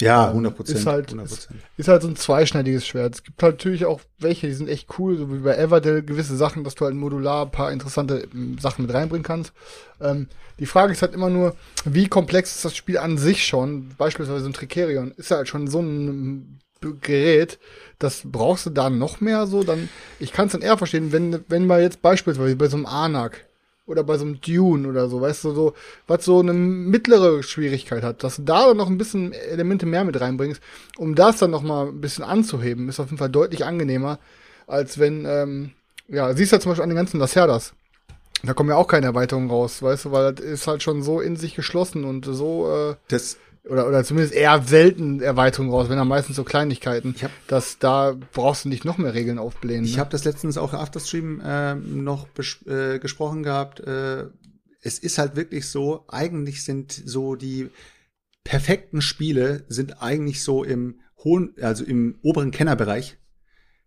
Ja, 0.00 0.28
100 0.28 0.54
Prozent. 0.54 0.78
Ist 0.78 0.86
halt, 0.86 1.12
100%. 1.12 1.24
Ist, 1.24 1.48
ist, 1.76 1.88
halt 1.88 2.02
so 2.02 2.08
ein 2.08 2.14
zweischneidiges 2.14 2.86
Schwert. 2.86 3.16
Es 3.16 3.24
gibt 3.24 3.42
halt 3.42 3.56
natürlich 3.56 3.84
auch 3.84 4.00
welche, 4.20 4.46
die 4.46 4.52
sind 4.52 4.68
echt 4.68 4.86
cool, 5.00 5.18
so 5.18 5.32
wie 5.32 5.38
bei 5.38 5.56
Everdell, 5.56 6.04
gewisse 6.04 6.36
Sachen, 6.36 6.62
dass 6.62 6.76
du 6.76 6.84
halt 6.84 6.94
modular 6.94 7.46
ein 7.46 7.50
paar 7.50 7.72
interessante 7.72 8.28
ähm, 8.32 8.58
Sachen 8.60 8.86
mit 8.86 8.94
reinbringen 8.94 9.24
kannst. 9.24 9.52
Ähm, 10.00 10.28
die 10.60 10.66
Frage 10.66 10.92
ist 10.92 11.02
halt 11.02 11.14
immer 11.14 11.28
nur, 11.28 11.56
wie 11.84 12.06
komplex 12.06 12.54
ist 12.54 12.64
das 12.64 12.76
Spiel 12.76 12.98
an 12.98 13.18
sich 13.18 13.44
schon? 13.44 13.88
Beispielsweise 13.98 14.46
ein 14.46 14.52
Tricerion 14.52 15.10
ist 15.16 15.32
ja 15.32 15.38
halt 15.38 15.48
schon 15.48 15.66
so 15.66 15.80
ein 15.80 16.60
Gerät, 16.80 17.58
das 17.98 18.22
brauchst 18.24 18.66
du 18.66 18.70
da 18.70 18.88
noch 18.88 19.20
mehr 19.20 19.48
so, 19.48 19.64
dann, 19.64 19.88
ich 20.20 20.32
kann 20.32 20.46
es 20.46 20.52
dann 20.52 20.62
eher 20.62 20.78
verstehen, 20.78 21.10
wenn, 21.10 21.44
wenn 21.48 21.66
mal 21.66 21.82
jetzt 21.82 22.02
beispielsweise 22.02 22.54
bei 22.54 22.68
so 22.68 22.76
einem 22.76 22.86
Anak, 22.86 23.47
oder 23.88 24.04
bei 24.04 24.18
so 24.18 24.24
einem 24.24 24.40
Dune 24.40 24.86
oder 24.86 25.08
so, 25.08 25.20
weißt 25.20 25.44
du, 25.44 25.54
so, 25.54 25.74
was 26.06 26.24
so 26.24 26.40
eine 26.40 26.52
mittlere 26.52 27.42
Schwierigkeit 27.42 28.02
hat, 28.02 28.22
dass 28.22 28.36
du 28.36 28.42
da 28.42 28.68
dann 28.68 28.76
noch 28.76 28.88
ein 28.88 28.98
bisschen 28.98 29.32
Elemente 29.32 29.86
mehr 29.86 30.04
mit 30.04 30.20
reinbringst, 30.20 30.60
um 30.98 31.14
das 31.14 31.38
dann 31.38 31.50
noch 31.50 31.62
mal 31.62 31.88
ein 31.88 32.00
bisschen 32.00 32.24
anzuheben, 32.24 32.88
ist 32.88 33.00
auf 33.00 33.06
jeden 33.06 33.18
Fall 33.18 33.30
deutlich 33.30 33.64
angenehmer, 33.64 34.18
als 34.66 34.98
wenn, 34.98 35.24
ähm, 35.24 35.70
ja, 36.06 36.32
siehst 36.34 36.52
du 36.52 36.56
ja 36.56 36.60
zum 36.60 36.70
Beispiel 36.70 36.84
an 36.84 36.90
den 36.90 36.96
ganzen 36.96 37.18
Lacerdas. 37.18 37.72
Da 38.44 38.54
kommen 38.54 38.70
ja 38.70 38.76
auch 38.76 38.86
keine 38.86 39.06
Erweiterungen 39.06 39.50
raus, 39.50 39.82
weißt 39.82 40.04
du, 40.04 40.12
weil 40.12 40.32
das 40.32 40.44
ist 40.44 40.66
halt 40.68 40.82
schon 40.82 41.02
so 41.02 41.20
in 41.20 41.34
sich 41.34 41.56
geschlossen 41.56 42.04
und 42.04 42.24
so, 42.24 42.70
äh, 42.70 42.94
das 43.08 43.38
oder, 43.68 43.86
oder 43.86 44.04
zumindest 44.04 44.34
eher 44.34 44.62
selten 44.62 45.20
Erweiterungen 45.20 45.72
raus, 45.72 45.88
wenn 45.88 45.98
dann 45.98 46.08
meistens 46.08 46.36
so 46.36 46.44
Kleinigkeiten, 46.44 47.14
ich 47.16 47.24
hab, 47.24 47.30
dass 47.46 47.78
da 47.78 48.16
brauchst 48.32 48.64
du 48.64 48.68
nicht 48.68 48.84
noch 48.84 48.98
mehr 48.98 49.14
Regeln 49.14 49.38
aufblähen. 49.38 49.84
Ich 49.84 49.94
ne? 49.94 50.00
habe 50.00 50.10
das 50.10 50.24
letztens 50.24 50.58
auch 50.58 50.72
Afterstream 50.72 51.40
äh, 51.40 51.74
noch 51.74 52.26
äh, 52.66 52.98
gesprochen 52.98 53.42
gehabt. 53.42 53.80
Äh, 53.80 54.26
es 54.80 54.98
ist 54.98 55.18
halt 55.18 55.36
wirklich 55.36 55.68
so, 55.68 56.04
eigentlich 56.08 56.64
sind 56.64 56.92
so 56.92 57.34
die 57.34 57.68
perfekten 58.44 59.02
Spiele 59.02 59.64
sind 59.68 60.02
eigentlich 60.02 60.42
so 60.42 60.64
im 60.64 61.00
hohen, 61.22 61.54
also 61.60 61.84
im 61.84 62.18
oberen 62.22 62.50
Kennerbereich. 62.50 63.18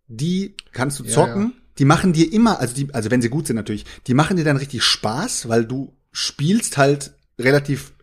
Die 0.08 0.56
kannst 0.74 1.00
du 1.00 1.04
zocken, 1.04 1.42
ja, 1.42 1.48
ja. 1.48 1.54
die 1.80 1.86
machen 1.86 2.14
dir 2.14 2.32
immer, 2.32 2.60
also 2.60 2.76
die, 2.76 2.94
also 2.94 3.10
wenn 3.10 3.22
sie 3.22 3.30
gut 3.30 3.48
sind 3.48 3.56
natürlich, 3.56 3.86
die 4.08 4.14
machen 4.14 4.38
dir 4.38 4.44
dann 4.44 4.58
richtig 4.58 4.84
Spaß, 4.84 5.50
weil 5.50 5.66
du 5.66 5.94
spielst 6.12 6.78
halt 6.78 7.14
relativ 7.40 7.94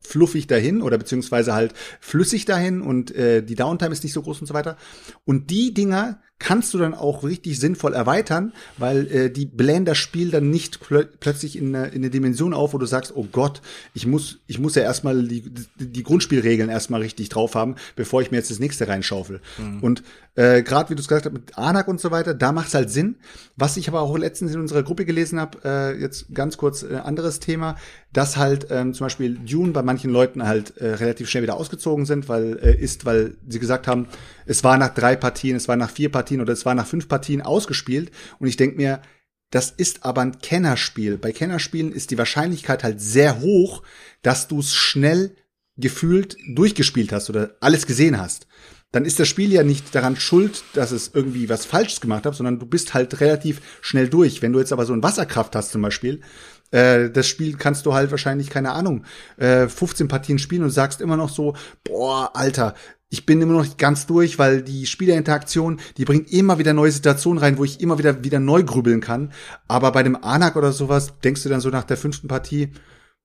fluffig 0.00 0.46
dahin 0.46 0.82
oder 0.82 0.98
beziehungsweise 0.98 1.54
halt 1.54 1.74
flüssig 2.00 2.44
dahin 2.44 2.80
und 2.80 3.14
äh, 3.14 3.42
die 3.42 3.54
Downtime 3.54 3.92
ist 3.92 4.04
nicht 4.04 4.12
so 4.12 4.22
groß 4.22 4.40
und 4.40 4.46
so 4.46 4.54
weiter. 4.54 4.76
Und 5.24 5.50
die 5.50 5.74
Dinger 5.74 6.20
kannst 6.38 6.72
du 6.72 6.78
dann 6.78 6.94
auch 6.94 7.24
richtig 7.24 7.58
sinnvoll 7.58 7.94
erweitern, 7.94 8.52
weil 8.76 9.10
äh, 9.10 9.30
die 9.30 9.44
blähen 9.44 9.84
das 9.84 9.98
Spiel 9.98 10.30
dann 10.30 10.50
nicht 10.50 10.80
plö 10.80 11.04
plötzlich 11.18 11.56
in 11.56 11.74
eine, 11.74 11.88
in 11.88 11.96
eine 11.96 12.10
Dimension 12.10 12.54
auf, 12.54 12.74
wo 12.74 12.78
du 12.78 12.86
sagst, 12.86 13.12
oh 13.16 13.26
Gott, 13.30 13.60
ich 13.92 14.06
muss, 14.06 14.38
ich 14.46 14.58
muss 14.58 14.76
ja 14.76 14.82
erstmal 14.82 15.26
die, 15.26 15.42
die 15.76 16.02
Grundspielregeln 16.02 16.70
erstmal 16.70 17.02
richtig 17.02 17.28
drauf 17.28 17.54
haben, 17.54 17.74
bevor 17.96 18.22
ich 18.22 18.30
mir 18.30 18.36
jetzt 18.36 18.50
das 18.50 18.60
nächste 18.60 18.86
reinschaufel. 18.86 19.40
Mhm. 19.58 19.80
Und 19.80 20.02
äh, 20.38 20.62
gerade 20.62 20.88
wie 20.88 20.94
du 20.94 21.00
es 21.00 21.08
gesagt 21.08 21.26
hast 21.26 21.32
mit 21.32 21.58
Anak 21.58 21.88
und 21.88 22.00
so 22.00 22.12
weiter, 22.12 22.32
da 22.32 22.52
macht 22.52 22.68
es 22.68 22.74
halt 22.74 22.90
Sinn. 22.90 23.16
Was 23.56 23.76
ich 23.76 23.88
aber 23.88 24.02
auch 24.02 24.16
letztens 24.16 24.54
in 24.54 24.60
unserer 24.60 24.84
Gruppe 24.84 25.04
gelesen 25.04 25.40
habe, 25.40 25.58
äh, 25.64 26.00
jetzt 26.00 26.32
ganz 26.32 26.56
kurz 26.56 26.84
äh, 26.84 26.94
anderes 26.94 27.40
Thema, 27.40 27.74
dass 28.12 28.36
halt 28.36 28.68
ähm, 28.70 28.94
zum 28.94 29.06
Beispiel 29.06 29.34
Dune 29.34 29.72
bei 29.72 29.82
manchen 29.82 30.12
Leuten 30.12 30.46
halt 30.46 30.76
äh, 30.76 30.94
relativ 30.94 31.28
schnell 31.28 31.42
wieder 31.42 31.56
ausgezogen 31.56 32.06
sind, 32.06 32.28
weil 32.28 32.56
äh, 32.62 32.76
ist, 32.76 33.04
weil 33.04 33.36
sie 33.48 33.58
gesagt 33.58 33.88
haben, 33.88 34.06
es 34.46 34.62
war 34.62 34.78
nach 34.78 34.94
drei 34.94 35.16
Partien, 35.16 35.56
es 35.56 35.66
war 35.66 35.74
nach 35.74 35.90
vier 35.90 36.12
Partien 36.12 36.40
oder 36.40 36.52
es 36.52 36.64
war 36.64 36.76
nach 36.76 36.86
fünf 36.86 37.08
Partien 37.08 37.42
ausgespielt. 37.42 38.12
Und 38.38 38.46
ich 38.46 38.56
denke 38.56 38.76
mir, 38.76 39.02
das 39.50 39.72
ist 39.72 40.04
aber 40.04 40.20
ein 40.20 40.38
Kennerspiel. 40.38 41.18
Bei 41.18 41.32
Kennerspielen 41.32 41.90
ist 41.90 42.12
die 42.12 42.18
Wahrscheinlichkeit 42.18 42.84
halt 42.84 43.00
sehr 43.00 43.40
hoch, 43.40 43.82
dass 44.22 44.46
du 44.46 44.60
es 44.60 44.72
schnell 44.72 45.34
gefühlt 45.76 46.36
durchgespielt 46.54 47.10
hast 47.10 47.28
oder 47.28 47.56
alles 47.58 47.86
gesehen 47.86 48.20
hast 48.20 48.47
dann 48.92 49.04
ist 49.04 49.20
das 49.20 49.28
Spiel 49.28 49.52
ja 49.52 49.62
nicht 49.62 49.94
daran 49.94 50.16
schuld, 50.16 50.64
dass 50.72 50.92
es 50.92 51.10
irgendwie 51.12 51.48
was 51.48 51.66
Falsches 51.66 52.00
gemacht 52.00 52.24
hat, 52.24 52.34
sondern 52.34 52.58
du 52.58 52.66
bist 52.66 52.94
halt 52.94 53.20
relativ 53.20 53.60
schnell 53.82 54.08
durch. 54.08 54.40
Wenn 54.40 54.52
du 54.52 54.58
jetzt 54.58 54.72
aber 54.72 54.86
so 54.86 54.94
ein 54.94 55.02
Wasserkraft 55.02 55.54
hast 55.54 55.72
zum 55.72 55.82
Beispiel, 55.82 56.22
äh, 56.70 57.10
das 57.10 57.26
Spiel 57.26 57.56
kannst 57.56 57.84
du 57.84 57.92
halt 57.92 58.10
wahrscheinlich, 58.10 58.48
keine 58.48 58.72
Ahnung, 58.72 59.04
äh, 59.36 59.68
15 59.68 60.08
Partien 60.08 60.38
spielen 60.38 60.62
und 60.62 60.70
sagst 60.70 61.00
immer 61.00 61.16
noch 61.16 61.28
so, 61.28 61.54
boah, 61.84 62.30
Alter, 62.34 62.74
ich 63.10 63.24
bin 63.24 63.40
immer 63.40 63.54
noch 63.54 63.62
nicht 63.62 63.78
ganz 63.78 64.06
durch, 64.06 64.38
weil 64.38 64.62
die 64.62 64.86
Spielerinteraktion, 64.86 65.80
die 65.96 66.04
bringt 66.04 66.30
immer 66.30 66.58
wieder 66.58 66.74
neue 66.74 66.92
Situationen 66.92 67.42
rein, 67.42 67.56
wo 67.56 67.64
ich 67.64 67.80
immer 67.80 67.98
wieder 67.98 68.22
wieder 68.22 68.38
neu 68.38 68.62
grübeln 68.62 69.00
kann. 69.00 69.32
Aber 69.66 69.92
bei 69.92 70.02
dem 70.02 70.22
Anak 70.22 70.56
oder 70.56 70.72
sowas 70.72 71.14
denkst 71.24 71.42
du 71.42 71.48
dann 71.48 71.60
so 71.60 71.70
nach 71.70 71.84
der 71.84 71.96
fünften 71.96 72.28
Partie, 72.28 72.70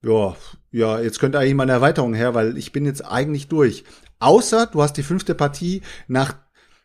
ja, 0.04 0.36
ja, 0.72 1.00
jetzt 1.00 1.20
könnte 1.20 1.39
eigentlich 1.39 1.56
mal 1.56 1.63
eine 1.63 1.72
Erweiterung 1.72 2.13
her, 2.13 2.34
weil 2.34 2.58
ich 2.58 2.72
bin 2.72 2.86
jetzt 2.86 3.06
eigentlich 3.06 3.48
durch. 3.48 3.84
Außer 4.20 4.68
du 4.68 4.82
hast 4.82 4.94
die 4.94 5.04
fünfte 5.04 5.36
Partie 5.36 5.82
nach 6.08 6.36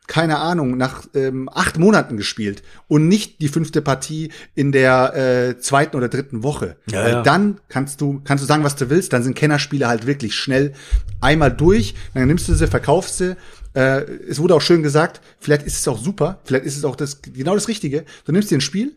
keine 0.08 0.38
Ahnung, 0.38 0.76
nach 0.76 1.06
ähm, 1.14 1.48
acht 1.52 1.78
Monaten 1.78 2.16
gespielt 2.16 2.62
und 2.88 3.06
nicht 3.08 3.40
die 3.40 3.48
fünfte 3.48 3.82
Partie 3.82 4.32
in 4.54 4.72
der 4.72 5.14
äh, 5.14 5.58
zweiten 5.58 5.96
oder 5.96 6.08
dritten 6.08 6.42
Woche. 6.42 6.78
Ja, 6.90 7.04
Weil 7.04 7.12
ja. 7.12 7.22
dann 7.22 7.60
kannst 7.68 8.00
du, 8.00 8.22
kannst 8.24 8.42
du 8.42 8.48
sagen, 8.48 8.64
was 8.64 8.74
du 8.74 8.90
willst, 8.90 9.12
dann 9.12 9.22
sind 9.22 9.36
Kennerspiele 9.36 9.86
halt 9.86 10.06
wirklich 10.06 10.34
schnell 10.34 10.72
einmal 11.20 11.52
durch, 11.52 11.94
dann 12.14 12.26
nimmst 12.26 12.48
du 12.48 12.54
sie, 12.54 12.66
verkaufst 12.66 13.18
sie. 13.18 13.36
Äh, 13.74 14.04
es 14.28 14.40
wurde 14.40 14.54
auch 14.54 14.62
schön 14.62 14.82
gesagt, 14.82 15.20
vielleicht 15.38 15.66
ist 15.66 15.78
es 15.78 15.86
auch 15.86 15.98
super, 15.98 16.40
vielleicht 16.44 16.64
ist 16.64 16.78
es 16.78 16.84
auch 16.84 16.96
das 16.96 17.20
genau 17.20 17.54
das 17.54 17.68
Richtige. 17.68 18.06
Du 18.24 18.32
nimmst 18.32 18.50
dir 18.50 18.56
ein 18.56 18.62
Spiel, 18.62 18.96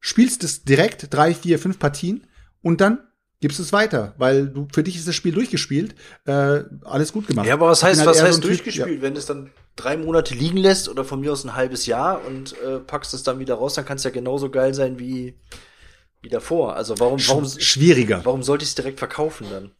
spielst 0.00 0.42
es 0.42 0.64
direkt, 0.64 1.14
drei, 1.14 1.32
vier, 1.32 1.60
fünf 1.60 1.78
Partien 1.78 2.26
und 2.60 2.80
dann 2.80 2.98
gibst 3.40 3.58
es 3.58 3.72
weiter, 3.72 4.14
weil 4.18 4.48
du 4.48 4.68
für 4.72 4.82
dich 4.82 4.96
ist 4.96 5.08
das 5.08 5.14
Spiel 5.14 5.32
durchgespielt, 5.32 5.94
äh, 6.26 6.62
alles 6.84 7.12
gut 7.12 7.26
gemacht. 7.26 7.46
Ja, 7.46 7.54
aber 7.54 7.68
was 7.68 7.82
heißt, 7.82 8.00
halt 8.00 8.08
was 8.08 8.22
heißt 8.22 8.34
so 8.34 8.40
durchgespielt, 8.40 8.96
ja. 8.96 9.02
wenn 9.02 9.16
es 9.16 9.26
dann 9.26 9.50
drei 9.76 9.96
Monate 9.96 10.34
liegen 10.34 10.58
lässt 10.58 10.88
oder 10.88 11.04
von 11.04 11.20
mir 11.20 11.32
aus 11.32 11.44
ein 11.44 11.54
halbes 11.54 11.86
Jahr 11.86 12.24
und 12.24 12.54
äh, 12.60 12.78
packst 12.78 13.14
es 13.14 13.22
dann 13.22 13.38
wieder 13.38 13.54
raus, 13.54 13.74
dann 13.74 13.86
kann 13.86 13.96
es 13.96 14.04
ja 14.04 14.10
genauso 14.10 14.50
geil 14.50 14.74
sein 14.74 14.98
wie 14.98 15.34
wie 16.22 16.28
davor. 16.28 16.76
Also 16.76 16.98
warum 16.98 17.18
warum 17.28 17.46
schwieriger? 17.46 18.20
Warum 18.24 18.42
sollte 18.42 18.62
ich 18.62 18.70
es 18.70 18.74
direkt 18.74 18.98
verkaufen 18.98 19.46
dann? 19.50 19.72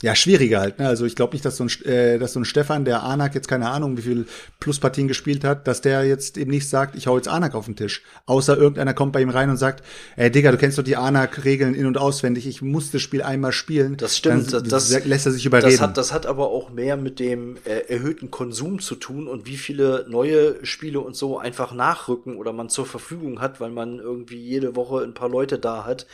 Ja, 0.00 0.14
schwieriger 0.14 0.60
halt. 0.60 0.78
Ne? 0.78 0.86
Also 0.86 1.06
ich 1.06 1.16
glaube 1.16 1.32
nicht, 1.32 1.44
dass 1.44 1.56
so, 1.56 1.64
ein, 1.64 1.84
äh, 1.84 2.18
dass 2.18 2.32
so 2.32 2.40
ein 2.40 2.44
Stefan, 2.44 2.84
der 2.84 3.02
Anak 3.02 3.34
jetzt 3.34 3.48
keine 3.48 3.68
Ahnung, 3.68 3.96
wie 3.96 4.02
viel 4.02 4.26
Pluspartien 4.60 5.08
gespielt 5.08 5.42
hat, 5.42 5.66
dass 5.66 5.80
der 5.80 6.04
jetzt 6.04 6.38
eben 6.38 6.52
nicht 6.52 6.68
sagt, 6.68 6.94
ich 6.94 7.08
hau 7.08 7.16
jetzt 7.16 7.26
Anak 7.26 7.56
auf 7.56 7.64
den 7.64 7.74
Tisch. 7.74 8.04
Außer 8.26 8.56
irgendeiner 8.56 8.94
kommt 8.94 9.12
bei 9.12 9.20
ihm 9.20 9.30
rein 9.30 9.50
und 9.50 9.56
sagt, 9.56 9.84
ey 10.14 10.30
Digga, 10.30 10.52
du 10.52 10.56
kennst 10.56 10.78
doch 10.78 10.84
die 10.84 10.94
Anak-Regeln 10.94 11.74
in- 11.74 11.86
und 11.86 11.98
auswendig, 11.98 12.46
ich 12.46 12.62
muss 12.62 12.92
das 12.92 13.02
Spiel 13.02 13.22
einmal 13.22 13.50
spielen. 13.50 13.96
Das 13.96 14.16
stimmt. 14.16 14.52
Dann, 14.52 14.68
das, 14.68 14.88
das 14.90 15.04
lässt 15.04 15.26
er 15.26 15.32
sich 15.32 15.44
überreden. 15.44 15.72
Das 15.72 15.80
hat, 15.80 15.96
das 15.96 16.12
hat 16.12 16.26
aber 16.26 16.48
auch 16.48 16.70
mehr 16.70 16.96
mit 16.96 17.18
dem 17.18 17.56
äh, 17.64 17.92
erhöhten 17.92 18.30
Konsum 18.30 18.78
zu 18.78 18.94
tun 18.94 19.26
und 19.26 19.46
wie 19.46 19.56
viele 19.56 20.06
neue 20.08 20.64
Spiele 20.64 21.00
und 21.00 21.16
so 21.16 21.38
einfach 21.38 21.72
nachrücken 21.72 22.36
oder 22.36 22.52
man 22.52 22.68
zur 22.68 22.86
Verfügung 22.86 23.40
hat, 23.40 23.60
weil 23.60 23.70
man 23.70 23.98
irgendwie 23.98 24.38
jede 24.38 24.76
Woche 24.76 25.02
ein 25.02 25.14
paar 25.14 25.28
Leute 25.28 25.58
da 25.58 25.84
hat 25.84 26.06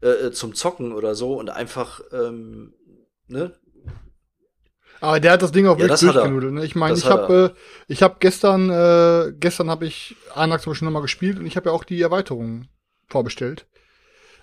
äh, 0.00 0.08
äh 0.08 0.32
zum 0.32 0.54
Zocken 0.54 0.92
oder 0.92 1.16
so 1.16 1.34
und 1.34 1.50
einfach 1.50 2.02
ähm, 2.12 2.72
ne? 3.28 3.54
Aber 5.00 5.18
der 5.18 5.32
hat 5.32 5.42
das 5.42 5.50
Ding 5.50 5.66
auch 5.66 5.78
ja, 5.78 5.88
wirklich 5.88 6.12
durchgenudelt. 6.12 6.52
Ne? 6.52 6.64
Ich 6.64 6.76
meine, 6.76 6.96
ich 6.96 7.06
habe 7.06 7.54
äh, 7.56 7.60
ich 7.88 8.04
habe 8.04 8.16
gestern 8.20 8.70
äh, 8.70 9.32
gestern 9.32 9.68
habe 9.68 9.84
ich 9.84 10.14
Anak 10.34 10.62
zum 10.62 10.70
Beispiel 10.70 10.86
nochmal 10.86 11.02
gespielt 11.02 11.40
und 11.40 11.46
ich 11.46 11.56
habe 11.56 11.70
ja 11.70 11.74
auch 11.74 11.82
die 11.82 12.00
Erweiterung 12.00 12.68
vorbestellt. 13.08 13.66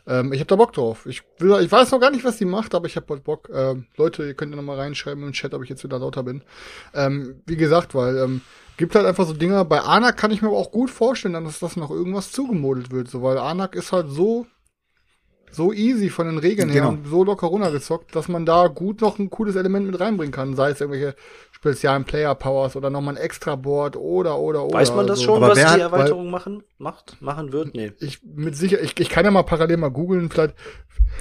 Ähm, 0.05 0.33
ich 0.33 0.39
habe 0.39 0.47
da 0.47 0.57
Bock 0.57 0.73
drauf. 0.73 1.05
Ich 1.05 1.23
will, 1.37 1.57
ich 1.63 1.71
weiß 1.71 1.91
noch 1.91 2.01
gar 2.01 2.11
nicht, 2.11 2.25
was 2.25 2.37
die 2.37 2.45
macht, 2.45 2.75
aber 2.75 2.87
ich 2.87 2.97
habe 2.97 3.17
Bock. 3.17 3.49
Ähm, 3.53 3.85
Leute, 3.95 4.25
ihr 4.25 4.33
könnt 4.33 4.51
ja 4.51 4.57
nochmal 4.57 4.77
reinschreiben 4.77 5.23
im 5.23 5.31
Chat, 5.31 5.53
ob 5.53 5.63
ich 5.63 5.69
jetzt 5.69 5.83
wieder 5.83 5.99
lauter 5.99 6.23
bin. 6.23 6.43
Ähm, 6.93 7.41
wie 7.45 7.57
gesagt, 7.57 7.95
weil 7.95 8.17
ähm, 8.17 8.41
gibt 8.75 8.95
halt 8.95 9.05
einfach 9.05 9.27
so 9.27 9.33
Dinger. 9.33 9.63
Bei 9.65 9.81
Anak 9.81 10.17
kann 10.17 10.31
ich 10.31 10.41
mir 10.41 10.47
aber 10.49 10.57
auch 10.57 10.71
gut 10.71 10.89
vorstellen, 10.89 11.41
dass 11.45 11.59
das 11.59 11.77
noch 11.77 11.91
irgendwas 11.91 12.31
zugemodelt 12.31 12.91
wird, 12.91 13.07
so 13.07 13.21
weil 13.21 13.37
Anak 13.37 13.75
ist 13.75 13.91
halt 13.91 14.07
so 14.09 14.47
so 15.51 15.73
easy 15.73 16.09
von 16.09 16.27
den 16.27 16.37
Regeln 16.37 16.69
genau. 16.69 16.81
her 16.81 16.89
und 16.89 17.07
so 17.07 17.23
locker 17.23 17.47
runtergezockt, 17.47 18.15
dass 18.15 18.27
man 18.27 18.45
da 18.45 18.67
gut 18.67 19.01
noch 19.01 19.19
ein 19.19 19.29
cooles 19.29 19.55
Element 19.55 19.87
mit 19.87 19.99
reinbringen 19.99 20.31
kann. 20.31 20.55
Sei 20.55 20.71
es 20.71 20.81
irgendwelche 20.81 21.15
speziellen 21.59 22.05
Player 22.05 22.33
Powers 22.35 22.77
oder 22.77 22.89
nochmal 22.89 23.15
ein 23.15 23.21
extra 23.21 23.55
Board 23.55 23.97
oder, 23.97 24.37
oder, 24.39 24.65
oder. 24.65 24.73
Weiß 24.73 24.93
man 24.93 25.07
das 25.07 25.19
also. 25.19 25.33
schon, 25.33 25.43
Aber 25.43 25.55
was 25.55 25.73
die 25.75 25.81
Erweiterung 25.81 26.25
hat, 26.27 26.31
machen, 26.31 26.63
macht, 26.77 27.21
machen 27.21 27.51
wird? 27.51 27.75
Nee. 27.75 27.91
Ich, 27.99 28.23
mit 28.23 28.55
sicher, 28.55 28.81
ich, 28.81 28.97
ich 28.97 29.09
kann 29.09 29.25
ja 29.25 29.31
mal 29.31 29.43
parallel 29.43 29.77
mal 29.77 29.91
googeln, 29.91 30.29
vielleicht, 30.29 30.55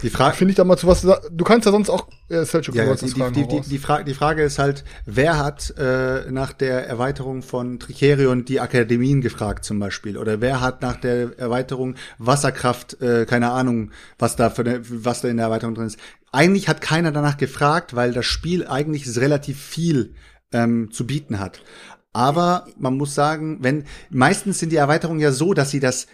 die 0.03 0.11
Frage 0.11 0.37
finde 0.37 0.53
ich 0.53 0.57
da 0.57 0.63
mal 0.63 0.77
zu 0.77 0.87
was. 0.87 1.03
Du 1.03 1.45
kannst 1.45 1.67
ja 1.67 1.73
sonst 1.73 1.91
auch 1.91 2.07
äh, 2.29 2.45
Selchuk 2.45 2.75
ja, 2.77 2.95
die, 2.95 3.07
die, 3.07 3.33
die, 3.33 3.49
die, 3.49 3.61
die, 3.63 3.79
Frage, 3.79 4.05
die 4.05 4.15
Frage 4.15 4.43
ist 4.45 4.61
halt, 4.61 4.85
wer 5.07 5.39
hat 5.39 5.75
äh, 5.77 6.31
nach 6.31 6.53
der 6.53 6.87
Erweiterung 6.87 7.43
von 7.43 7.81
Tricerion 7.81 8.45
die 8.45 8.61
Akademien 8.61 9.21
gefragt 9.21 9.65
zum 9.65 9.81
Beispiel? 9.81 10.17
Oder 10.17 10.41
wer 10.41 10.61
hat 10.61 10.83
nach 10.83 10.97
der 10.97 11.37
Erweiterung 11.39 11.97
Wasserkraft, 12.19 13.01
äh, 13.03 13.27
keine 13.27 13.51
Ahnung, 13.51 13.91
was 14.19 14.37
da 14.37 14.51
für 14.51 14.63
eine, 14.63 14.81
was 14.89 15.21
da 15.21 15.29
in 15.29 15.37
der 15.37 15.47
Erweiterung 15.47 15.75
drin 15.75 15.87
ist? 15.87 15.99
Eigentlich 16.33 16.69
hat 16.69 16.81
keiner 16.81 17.13
danach 17.13 17.37
gefragt, 17.37 17.95
weil 17.95 18.13
das 18.13 18.27
Spiel 18.27 18.67
eigentlich 18.67 19.17
relativ 19.17 19.61
viel 19.61 20.15
ähm, 20.53 20.91
zu 20.91 21.07
bieten 21.07 21.39
hat. 21.39 21.61
Aber 22.13 22.67
man 22.79 22.97
muss 22.97 23.15
sagen, 23.15 23.59
wenn 23.61 23.85
meistens 24.11 24.59
sind 24.59 24.73
die 24.73 24.77
Erweiterungen 24.77 25.21
ja 25.21 25.33
so, 25.33 25.55
dass 25.55 25.71
sie 25.71 25.81
das 25.81 26.07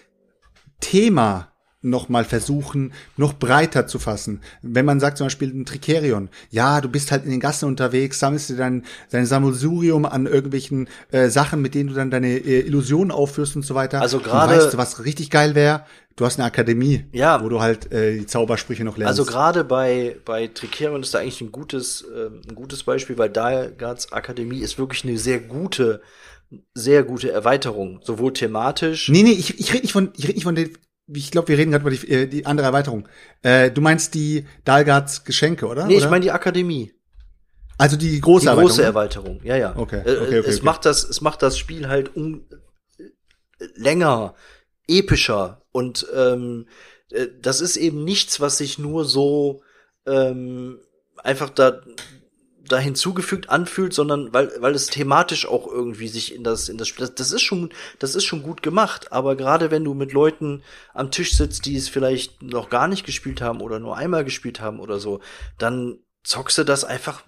Thema 0.80 1.54
noch 1.84 2.08
mal 2.08 2.24
versuchen, 2.24 2.92
noch 3.16 3.34
breiter 3.34 3.86
zu 3.86 3.98
fassen. 3.98 4.40
Wenn 4.62 4.86
man 4.86 5.00
sagt 5.00 5.18
zum 5.18 5.26
Beispiel 5.26 5.50
ein 5.50 5.66
Tricerion, 5.66 6.30
ja, 6.50 6.80
du 6.80 6.88
bist 6.88 7.12
halt 7.12 7.24
in 7.24 7.30
den 7.30 7.40
Gassen 7.40 7.66
unterwegs, 7.66 8.18
sammelst 8.18 8.50
du 8.50 8.54
dann 8.54 8.84
dein 9.10 9.26
Sammelsurium 9.26 10.06
an 10.06 10.26
irgendwelchen 10.26 10.88
äh, 11.12 11.28
Sachen, 11.28 11.60
mit 11.60 11.74
denen 11.74 11.90
du 11.90 11.94
dann 11.94 12.10
deine 12.10 12.28
äh, 12.28 12.60
Illusionen 12.60 13.10
aufführst 13.10 13.54
und 13.54 13.62
so 13.64 13.74
weiter. 13.74 14.00
Also 14.00 14.18
gerade, 14.18 14.56
weißt 14.56 14.74
du, 14.74 14.78
was 14.78 15.04
richtig 15.04 15.30
geil 15.30 15.54
wäre? 15.54 15.84
Du 16.16 16.24
hast 16.24 16.38
eine 16.38 16.46
Akademie, 16.46 17.06
ja, 17.12 17.42
wo 17.42 17.48
du 17.48 17.60
halt 17.60 17.90
äh, 17.92 18.18
die 18.18 18.26
Zaubersprüche 18.26 18.84
noch 18.84 18.96
lernst. 18.96 19.18
Also 19.18 19.30
gerade 19.30 19.64
bei 19.64 20.16
bei 20.24 20.46
Tricerion 20.46 21.02
ist 21.02 21.12
da 21.12 21.18
eigentlich 21.18 21.40
ein 21.40 21.50
gutes 21.50 22.02
äh, 22.02 22.26
ein 22.48 22.54
gutes 22.54 22.84
Beispiel, 22.84 23.18
weil 23.18 23.30
Dalgards 23.30 24.12
Akademie 24.12 24.60
ist 24.60 24.78
wirklich 24.78 25.04
eine 25.04 25.18
sehr 25.18 25.40
gute 25.40 26.02
sehr 26.72 27.02
gute 27.02 27.32
Erweiterung, 27.32 28.00
sowohl 28.04 28.32
thematisch. 28.32 29.08
Nee, 29.08 29.24
nee, 29.24 29.32
ich, 29.32 29.58
ich 29.58 29.72
rede 29.72 29.82
nicht 29.82 29.92
von 29.92 30.12
ich 30.16 30.24
rede 30.24 30.34
nicht 30.34 30.44
von 30.44 30.54
den 30.54 30.76
ich 31.12 31.30
glaube, 31.30 31.48
wir 31.48 31.58
reden 31.58 31.72
gerade 31.72 31.82
über 31.82 31.90
die, 31.90 32.08
äh, 32.08 32.26
die 32.26 32.46
andere 32.46 32.66
Erweiterung. 32.66 33.08
Äh, 33.42 33.70
du 33.70 33.80
meinst 33.80 34.14
die 34.14 34.46
Dalgards 34.64 35.24
Geschenke, 35.24 35.66
oder? 35.66 35.86
Nee, 35.86 35.96
ich 35.96 36.08
meine 36.08 36.22
die 36.22 36.30
Akademie. 36.30 36.92
Also 37.76 37.96
die 37.96 38.20
große 38.20 38.46
Erweiterung. 38.46 38.62
Die 38.62 38.68
große 38.68 38.84
Erweiterung, 38.84 39.40
ja, 39.42 39.56
ja. 39.56 39.76
Okay, 39.76 40.00
okay, 40.00 40.18
okay. 40.18 40.38
Es 40.38 40.56
okay. 40.56 40.64
macht 40.64 40.84
das, 40.84 41.04
es 41.04 41.20
macht 41.20 41.42
das 41.42 41.58
Spiel 41.58 41.88
halt 41.88 42.14
um, 42.16 42.46
länger, 43.74 44.34
epischer 44.88 45.62
und 45.72 46.06
ähm, 46.14 46.66
äh, 47.10 47.28
das 47.40 47.60
ist 47.60 47.76
eben 47.76 48.04
nichts, 48.04 48.40
was 48.40 48.58
sich 48.58 48.78
nur 48.78 49.04
so 49.04 49.62
ähm, 50.06 50.80
einfach 51.22 51.50
da 51.50 51.80
da 52.66 52.78
hinzugefügt 52.78 53.50
anfühlt, 53.50 53.92
sondern 53.92 54.32
weil, 54.32 54.50
weil 54.60 54.74
es 54.74 54.86
thematisch 54.86 55.46
auch 55.46 55.66
irgendwie 55.66 56.08
sich 56.08 56.34
in 56.34 56.44
das, 56.44 56.68
in 56.68 56.78
das 56.78 56.88
Spiel, 56.88 57.06
das, 57.08 57.32
ist 57.32 57.42
schon, 57.42 57.70
das 57.98 58.14
ist 58.14 58.24
schon 58.24 58.42
gut 58.42 58.62
gemacht, 58.62 59.12
aber 59.12 59.36
gerade 59.36 59.70
wenn 59.70 59.84
du 59.84 59.94
mit 59.94 60.12
Leuten 60.12 60.62
am 60.92 61.10
Tisch 61.10 61.36
sitzt, 61.36 61.66
die 61.66 61.76
es 61.76 61.88
vielleicht 61.88 62.42
noch 62.42 62.70
gar 62.70 62.88
nicht 62.88 63.04
gespielt 63.04 63.42
haben 63.42 63.60
oder 63.60 63.78
nur 63.78 63.96
einmal 63.96 64.24
gespielt 64.24 64.60
haben 64.60 64.80
oder 64.80 64.98
so, 64.98 65.20
dann 65.58 65.98
zockst 66.22 66.58
du 66.58 66.64
das 66.64 66.84
einfach 66.84 67.24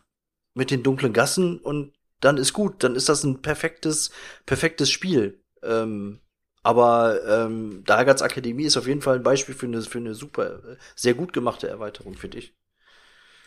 mit 0.55 0.71
den 0.71 0.83
dunklen 0.83 1.13
Gassen 1.13 1.59
und 1.59 1.93
dann 2.21 2.39
ist 2.39 2.55
gut, 2.55 2.83
dann 2.83 2.97
ist 2.97 3.11
das 3.11 3.25
ein 3.25 3.43
perfektes, 3.43 4.11
perfektes 4.47 4.91
Spiel. 4.91 5.43
Ähm, 5.63 6.21
aber 6.67 7.21
ähm, 7.29 7.85
Dargats 7.87 8.23
Akademie 8.23 8.65
ist 8.65 8.77
auf 8.77 8.89
jeden 8.89 9.01
Fall 9.01 9.15
ein 9.15 9.23
Beispiel 9.23 9.55
für 9.55 9.67
eine, 9.67 9.81
für 9.83 9.99
eine 9.99 10.15
super, 10.15 10.59
sehr 10.97 11.15
gut 11.15 11.33
gemachte 11.33 11.69
Erweiterung, 11.69 12.15
finde 12.15 12.39
ich. 12.39 12.57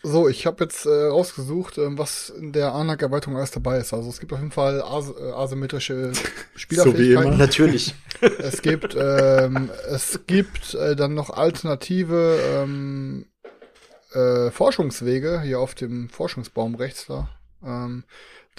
So, 0.04 0.30
ich 0.30 0.46
habe 0.46 0.64
jetzt 0.64 0.86
äh, 0.86 1.08
rausgesucht, 1.08 1.80
ähm, 1.80 1.98
was 1.98 2.30
in 2.30 2.54
der 2.54 2.74
Anak-Erweiterung 2.74 3.36
alles 3.36 3.52
dabei 3.52 3.80
ist. 3.80 3.94
Also 3.94 4.10
es 4.10 4.22
gibt 4.22 4.32
auf 4.32 4.40
jeden 4.40 4.54
Fall 4.54 4.82
as 4.82 5.10
äh, 5.10 5.32
asymmetrische 5.32 6.14
Spielerfähigkeiten. 6.56 7.34
so 7.34 7.38
Natürlich. 7.38 7.96
Es 8.22 8.62
gibt, 8.62 8.98
ähm, 8.98 9.70
es 9.90 10.22
gibt 10.26 10.74
äh, 10.74 10.96
dann 10.96 11.14
noch 11.14 11.30
alternative 11.30 12.38
ähm, 12.42 13.26
äh, 14.14 14.50
Forschungswege 14.52 15.42
hier 15.42 15.60
auf 15.60 15.76
dem 15.76 16.10
Forschungsbaum 16.10 16.76
rechts 16.76 17.06
da. 17.08 17.30
Ähm, 17.66 18.04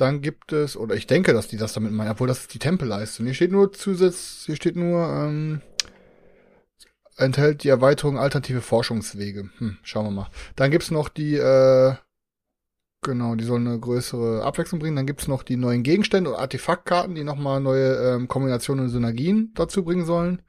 dann 0.00 0.22
gibt 0.22 0.52
es, 0.52 0.76
oder 0.76 0.94
ich 0.94 1.06
denke, 1.06 1.32
dass 1.32 1.48
die 1.48 1.56
das 1.56 1.72
damit 1.72 1.92
meinen, 1.92 2.10
obwohl 2.10 2.28
das 2.28 2.40
ist 2.40 2.54
die 2.54 2.58
Tempelleistung. 2.58 3.26
Hier 3.26 3.34
steht 3.34 3.52
nur 3.52 3.72
Zusatz, 3.72 4.44
hier 4.46 4.56
steht 4.56 4.76
nur, 4.76 5.06
ähm, 5.06 5.60
enthält 7.16 7.64
die 7.64 7.68
Erweiterung 7.68 8.18
alternative 8.18 8.60
Forschungswege. 8.60 9.50
Hm, 9.58 9.78
schauen 9.82 10.06
wir 10.06 10.10
mal. 10.10 10.30
Dann 10.56 10.70
gibt's 10.70 10.90
noch 10.90 11.08
die, 11.08 11.36
äh, 11.36 11.94
genau, 13.02 13.34
die 13.34 13.44
sollen 13.44 13.66
eine 13.66 13.78
größere 13.78 14.42
Abwechslung 14.42 14.80
bringen. 14.80 14.96
Dann 14.96 15.06
gibt's 15.06 15.28
noch 15.28 15.42
die 15.42 15.56
neuen 15.56 15.82
Gegenstände 15.82 16.30
und 16.30 16.36
Artefaktkarten, 16.36 17.14
die 17.14 17.24
nochmal 17.24 17.60
neue 17.60 18.14
ähm, 18.14 18.28
Kombinationen 18.28 18.84
und 18.84 18.90
Synergien 18.90 19.52
dazu 19.54 19.84
bringen 19.84 20.06
sollen. 20.06 20.42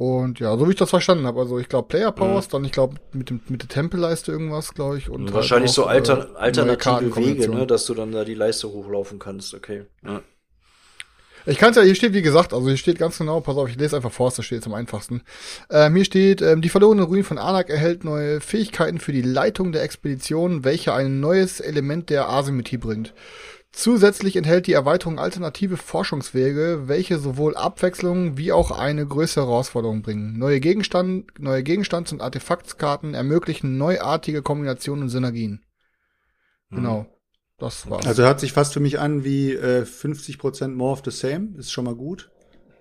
Und 0.00 0.40
ja, 0.40 0.56
so 0.56 0.66
wie 0.66 0.70
ich 0.70 0.78
das 0.78 0.88
verstanden 0.88 1.26
habe, 1.26 1.40
also 1.40 1.58
ich 1.58 1.68
glaube 1.68 1.88
Player 1.88 2.10
Powers, 2.10 2.46
mhm. 2.46 2.52
dann 2.52 2.64
ich 2.64 2.72
glaube 2.72 2.94
mit 3.12 3.28
dem 3.28 3.42
mit 3.50 3.60
der 3.60 3.68
Tempelleiste 3.68 4.32
irgendwas, 4.32 4.72
glaube 4.72 4.96
ich 4.96 5.10
und 5.10 5.30
wahrscheinlich 5.34 5.76
halt 5.76 5.78
auch, 5.78 6.06
so 6.06 6.14
alter, 6.14 6.30
äh, 6.30 6.36
alternative 6.38 7.16
Wege, 7.16 7.50
ne, 7.50 7.66
dass 7.66 7.84
du 7.84 7.92
dann 7.92 8.10
da 8.10 8.24
die 8.24 8.32
Leiste 8.32 8.70
hochlaufen 8.70 9.18
kannst, 9.18 9.52
okay. 9.52 9.82
Ja. 10.02 10.22
Ich 11.44 11.58
kann 11.58 11.72
es 11.72 11.76
ja, 11.76 11.82
hier 11.82 11.94
steht 11.94 12.14
wie 12.14 12.22
gesagt, 12.22 12.54
also 12.54 12.66
hier 12.66 12.78
steht 12.78 12.98
ganz 12.98 13.18
genau, 13.18 13.40
pass 13.40 13.58
auf, 13.58 13.68
ich 13.68 13.76
lese 13.76 13.94
einfach 13.96 14.10
vor, 14.10 14.32
das 14.34 14.42
steht 14.42 14.56
jetzt 14.56 14.66
am 14.66 14.72
einfachsten. 14.72 15.20
Ähm, 15.68 15.94
hier 15.94 16.06
steht, 16.06 16.40
ähm, 16.40 16.62
die 16.62 16.70
verlorene 16.70 17.02
Ruin 17.02 17.22
von 17.22 17.36
Anak 17.36 17.68
erhält 17.68 18.02
neue 18.02 18.40
Fähigkeiten 18.40 19.00
für 19.00 19.12
die 19.12 19.20
Leitung 19.20 19.70
der 19.70 19.82
Expedition, 19.82 20.64
welche 20.64 20.94
ein 20.94 21.20
neues 21.20 21.60
Element 21.60 22.08
der 22.08 22.30
Asymmetrie 22.30 22.78
bringt. 22.78 23.12
Zusätzlich 23.72 24.34
enthält 24.34 24.66
die 24.66 24.72
Erweiterung 24.72 25.18
alternative 25.18 25.76
Forschungswege, 25.76 26.82
welche 26.86 27.18
sowohl 27.18 27.56
Abwechslung 27.56 28.36
wie 28.36 28.50
auch 28.52 28.72
eine 28.72 29.06
größere 29.06 29.46
Herausforderung 29.46 30.02
bringen. 30.02 30.38
Neue, 30.38 30.58
Gegenstand, 30.58 31.38
neue 31.38 31.62
Gegenstands- 31.62 32.12
und 32.12 32.20
Artefaktskarten 32.20 33.14
ermöglichen 33.14 33.78
neuartige 33.78 34.42
Kombinationen 34.42 35.04
und 35.04 35.08
Synergien. 35.08 35.64
Mhm. 36.70 36.76
Genau. 36.76 37.06
Das 37.58 37.88
war's. 37.88 38.06
Also 38.06 38.22
hört 38.22 38.40
sich 38.40 38.52
fast 38.52 38.72
für 38.72 38.80
mich 38.80 38.98
an 38.98 39.22
wie 39.22 39.52
äh, 39.52 39.82
50% 39.82 40.68
more 40.68 40.92
of 40.92 41.02
the 41.04 41.10
same. 41.10 41.50
Ist 41.56 41.70
schon 41.70 41.84
mal 41.84 41.94
gut. 41.94 42.30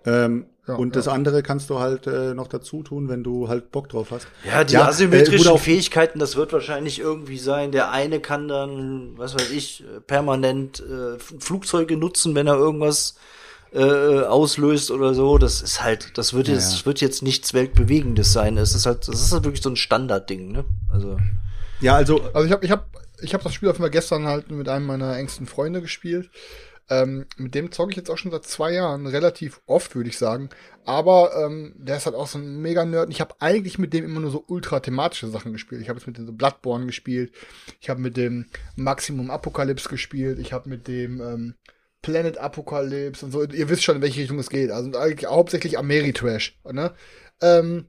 Ähm, 0.05 0.47
ja, 0.69 0.75
und 0.75 0.95
das 0.95 1.07
andere 1.07 1.43
kannst 1.43 1.69
du 1.69 1.79
halt 1.79 2.07
äh, 2.07 2.33
noch 2.33 2.47
dazu 2.47 2.83
tun, 2.83 3.09
wenn 3.09 3.23
du 3.23 3.47
halt 3.47 3.71
Bock 3.71 3.89
drauf 3.89 4.11
hast. 4.11 4.27
Ja, 4.45 4.63
die 4.63 4.73
ja, 4.73 4.85
äh, 4.85 4.89
asymmetrischen 4.89 5.55
äh, 5.55 5.57
Fähigkeiten, 5.57 6.19
das 6.19 6.35
wird 6.35 6.53
wahrscheinlich 6.53 6.99
irgendwie 6.99 7.37
sein. 7.37 7.71
Der 7.71 7.91
eine 7.91 8.19
kann 8.19 8.47
dann, 8.47 9.17
was 9.17 9.35
weiß 9.35 9.51
ich, 9.51 9.83
permanent 10.07 10.81
äh, 10.81 11.19
Flugzeuge 11.19 11.97
nutzen, 11.97 12.35
wenn 12.35 12.47
er 12.47 12.55
irgendwas 12.55 13.15
äh, 13.73 14.21
auslöst 14.21 14.91
oder 14.91 15.13
so. 15.13 15.37
Das 15.37 15.61
ist 15.61 15.83
halt, 15.83 16.17
das 16.17 16.33
wird 16.33 16.47
jetzt, 16.47 16.79
ja, 16.79 16.85
wird 16.85 17.01
jetzt 17.01 17.23
nichts 17.23 17.53
Weltbewegendes 17.53 18.31
sein. 18.31 18.57
Es 18.57 18.75
ist 18.75 18.85
halt, 18.85 19.07
das 19.07 19.21
ist 19.21 19.31
halt 19.31 19.43
wirklich 19.43 19.63
so 19.63 19.69
ein 19.69 19.75
Standardding, 19.75 20.51
ne? 20.51 20.65
Also. 20.91 21.17
Ja, 21.81 21.95
also, 21.95 22.21
also 22.33 22.45
ich 22.45 22.51
habe, 22.51 22.65
ich 22.65 22.71
habe, 22.71 22.83
ich 23.21 23.33
habe 23.33 23.43
das 23.43 23.53
Spiel 23.53 23.69
auf 23.69 23.75
jeden 23.75 23.83
Fall 23.83 23.91
gestern 23.91 24.25
halt 24.25 24.51
mit 24.51 24.67
einem 24.69 24.85
meiner 24.85 25.17
engsten 25.17 25.47
Freunde 25.47 25.81
gespielt. 25.81 26.29
Ähm, 26.89 27.25
mit 27.37 27.53
dem 27.53 27.71
zocke 27.71 27.91
ich 27.91 27.97
jetzt 27.97 28.09
auch 28.09 28.17
schon 28.17 28.31
seit 28.31 28.45
zwei 28.45 28.73
Jahren, 28.73 29.05
relativ 29.05 29.61
oft, 29.67 29.95
würde 29.95 30.09
ich 30.09 30.17
sagen. 30.17 30.49
Aber 30.85 31.31
ähm, 31.35 31.75
der 31.77 31.97
ist 31.97 32.07
halt 32.07 32.15
auch 32.15 32.27
so 32.27 32.39
ein 32.39 32.61
Mega-Nerd. 32.61 33.11
Ich 33.11 33.21
habe 33.21 33.35
eigentlich 33.39 33.77
mit 33.77 33.93
dem 33.93 34.05
immer 34.05 34.19
nur 34.19 34.31
so 34.31 34.43
ultra-thematische 34.47 35.27
Sachen 35.27 35.53
gespielt. 35.53 35.81
Ich 35.81 35.89
habe 35.89 35.99
jetzt 35.99 36.07
mit 36.07 36.17
dem 36.17 36.25
so 36.25 36.33
Bloodborne 36.33 36.87
gespielt. 36.87 37.31
Ich 37.79 37.89
habe 37.89 38.01
mit 38.01 38.17
dem 38.17 38.47
Maximum 38.75 39.29
Apocalypse 39.29 39.87
gespielt. 39.87 40.39
Ich 40.39 40.51
habe 40.51 40.67
mit 40.67 40.87
dem 40.87 41.21
ähm, 41.21 41.55
Planet 42.01 42.39
Apocalypse 42.39 43.25
und 43.25 43.31
so. 43.31 43.43
Ihr 43.43 43.69
wisst 43.69 43.83
schon, 43.83 43.97
in 43.97 44.01
welche 44.01 44.21
Richtung 44.21 44.39
es 44.39 44.49
geht. 44.49 44.71
Also 44.71 44.97
eigentlich 44.97 45.29
hauptsächlich 45.29 45.77
Ameritrash. 45.77 46.59
Ne? 46.71 46.93
Ähm, 47.41 47.85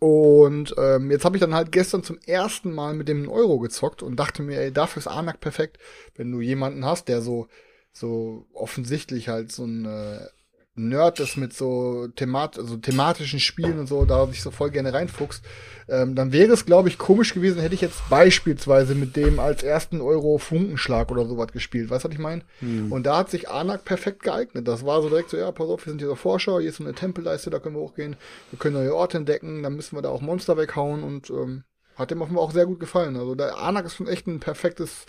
und 0.00 0.74
ähm, 0.78 1.10
jetzt 1.10 1.24
habe 1.24 1.36
ich 1.36 1.40
dann 1.40 1.54
halt 1.54 1.70
gestern 1.70 2.02
zum 2.02 2.18
ersten 2.26 2.72
Mal 2.74 2.92
mit 2.92 3.08
dem 3.08 3.28
Euro 3.28 3.58
gezockt 3.58 4.02
und 4.02 4.16
dachte 4.16 4.42
mir, 4.42 4.60
ey, 4.60 4.72
dafür 4.72 5.00
ist 5.00 5.06
Anak 5.06 5.40
perfekt, 5.40 5.78
wenn 6.16 6.32
du 6.32 6.40
jemanden 6.40 6.84
hast, 6.84 7.08
der 7.08 7.22
so 7.22 7.46
so 7.92 8.46
offensichtlich 8.52 9.28
halt 9.28 9.52
so 9.52 9.64
ein 9.64 9.84
äh, 9.84 10.26
Nerd 10.74 11.20
ist 11.20 11.36
mit 11.36 11.52
so 11.52 12.08
themat 12.08 12.58
also 12.58 12.78
thematischen 12.78 13.40
Spielen 13.40 13.78
und 13.78 13.88
so, 13.88 14.06
da 14.06 14.26
sich 14.26 14.40
so 14.40 14.50
voll 14.50 14.70
gerne 14.70 14.94
reinfuchst, 14.94 15.44
ähm, 15.86 16.14
dann 16.14 16.32
wäre 16.32 16.52
es, 16.52 16.64
glaube 16.64 16.88
ich, 16.88 16.96
komisch 16.96 17.34
gewesen, 17.34 17.60
hätte 17.60 17.74
ich 17.74 17.82
jetzt 17.82 18.08
beispielsweise 18.08 18.94
mit 18.94 19.14
dem 19.14 19.38
als 19.38 19.62
ersten 19.62 20.00
Euro 20.00 20.38
Funkenschlag 20.38 21.10
oder 21.10 21.26
sowas 21.26 21.52
gespielt. 21.52 21.90
Weißt 21.90 22.04
du, 22.04 22.08
was 22.08 22.14
ich 22.14 22.20
meine? 22.20 22.42
Hm. 22.60 22.90
Und 22.90 23.04
da 23.04 23.18
hat 23.18 23.30
sich 23.30 23.50
Anak 23.50 23.84
perfekt 23.84 24.22
geeignet. 24.22 24.66
Das 24.66 24.86
war 24.86 25.02
so 25.02 25.10
direkt 25.10 25.28
so, 25.28 25.36
ja, 25.36 25.52
pass 25.52 25.68
auf, 25.68 25.84
wir 25.84 25.90
sind 25.90 25.98
hier 25.98 26.08
so 26.08 26.14
Forscher, 26.14 26.58
hier 26.60 26.70
ist 26.70 26.76
so 26.76 26.84
eine 26.84 26.94
Tempelleiste, 26.94 27.50
da 27.50 27.58
können 27.58 27.76
wir 27.76 27.82
hochgehen, 27.82 28.16
wir 28.50 28.58
können 28.58 28.76
neue 28.76 28.94
Orte 28.94 29.18
entdecken, 29.18 29.62
dann 29.62 29.76
müssen 29.76 29.94
wir 29.94 30.02
da 30.02 30.08
auch 30.08 30.22
Monster 30.22 30.56
weghauen 30.56 31.02
und 31.02 31.28
ähm, 31.28 31.64
hat 31.96 32.10
dem 32.10 32.22
offenbar 32.22 32.44
auch 32.44 32.52
sehr 32.52 32.66
gut 32.66 32.80
gefallen. 32.80 33.16
Also 33.16 33.34
der 33.34 33.58
Anak 33.58 33.86
ist 33.86 33.96
schon 33.96 34.08
echt 34.08 34.26
ein 34.26 34.40
perfektes 34.40 35.06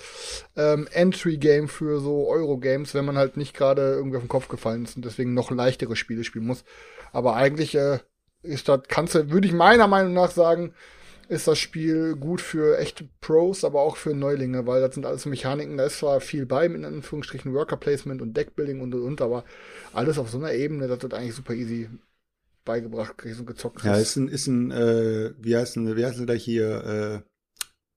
ähm, 0.56 0.88
Entry-Game 0.92 1.68
für 1.68 2.00
so 2.00 2.28
Euro-Games, 2.30 2.94
wenn 2.94 3.06
man 3.06 3.18
halt 3.18 3.38
nicht 3.38 3.56
gerade 3.56 3.94
irgendwie 3.94 4.18
auf 4.18 4.24
den 4.24 4.30
Kopf 4.30 4.48
gefallen 4.48 4.84
ist 4.84 4.96
und 4.96 5.06
deswegen 5.06 5.34
noch 5.34 5.52
leichtere 5.52 5.96
Spiele 5.96 6.24
spielen 6.24 6.46
muss. 6.46 6.64
Aber 7.12 7.36
eigentlich 7.36 7.76
äh, 7.76 8.00
ist 8.42 8.68
das, 8.68 8.82
kannst 8.88 9.16
du, 9.16 9.32
würde 9.32 9.48
ich 9.48 9.54
meiner 9.54 9.88
Meinung 9.88 10.14
nach 10.14 10.32
sagen, 10.32 10.74
ist 11.30 11.48
das 11.48 11.58
Spiel 11.58 12.16
gut 12.16 12.42
für 12.42 12.78
echte 12.78 13.08
Pros, 13.22 13.64
aber 13.64 13.82
auch 13.82 13.96
für 13.96 14.14
Neulinge, 14.14 14.68
weil 14.68 14.82
das 14.82 14.94
sind 14.94 15.06
alles 15.06 15.26
Mechaniken, 15.26 15.78
da 15.78 15.86
ist 15.86 16.00
zwar 16.00 16.20
viel 16.20 16.46
bei, 16.46 16.68
mit 16.68 16.84
Anführungsstrichen 16.84 17.54
Worker 17.54 17.78
Placement 17.78 18.22
und 18.22 18.36
Deckbuilding 18.36 18.82
und 18.82 18.94
und 18.94 19.04
und, 19.04 19.22
aber 19.22 19.46
alles 19.94 20.20
auf 20.20 20.30
so 20.30 20.38
einer 20.38 20.54
Ebene, 20.54 20.88
das 20.88 21.02
wird 21.02 21.14
eigentlich 21.14 21.36
super 21.36 21.54
easy 21.54 21.90
beigebracht 22.66 23.18
kriegst 23.18 23.40
und 23.40 23.46
gezockt 23.46 23.78
kriegst. 23.78 23.96
Ja, 23.96 24.02
ist 24.02 24.16
ein, 24.16 24.28
ist 24.28 24.48
ein, 24.48 24.72
äh, 24.72 25.32
wie 25.40 25.56
heißt 25.56 25.76
denn, 25.76 25.96
wie 25.96 26.06
heißt 26.06 26.20
denn 26.20 26.28
da 26.28 26.34
hier, 26.34 27.24
äh, 27.24 27.30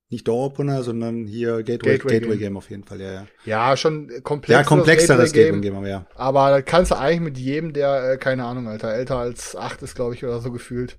nicht 0.08 0.28
Dauerbrenner, 0.28 0.84
sondern 0.84 1.26
hier 1.26 1.64
Gateway, 1.64 1.98
Gateway, 1.98 2.12
Gateway 2.12 2.28
Game. 2.36 2.38
Game. 2.38 2.56
auf 2.56 2.70
jeden 2.70 2.84
Fall, 2.84 3.00
ja, 3.00 3.12
ja. 3.12 3.26
Ja, 3.44 3.76
schon 3.76 4.08
komplexer. 4.22 4.60
Ja, 4.60 4.64
komplexeres 4.64 5.32
Gateway 5.32 5.60
Game, 5.60 5.76
aber 5.76 5.88
ja. 5.88 6.06
Aber 6.14 6.50
das 6.50 6.64
kannst 6.64 6.92
du 6.92 6.96
eigentlich 6.96 7.20
mit 7.20 7.38
jedem, 7.38 7.72
der, 7.72 8.12
äh, 8.12 8.16
keine 8.16 8.44
Ahnung, 8.44 8.68
Alter, 8.68 8.92
älter 8.92 9.16
als 9.16 9.56
acht 9.56 9.82
ist, 9.82 9.96
glaube 9.96 10.14
ich, 10.14 10.24
oder 10.24 10.40
so 10.40 10.52
gefühlt, 10.52 10.98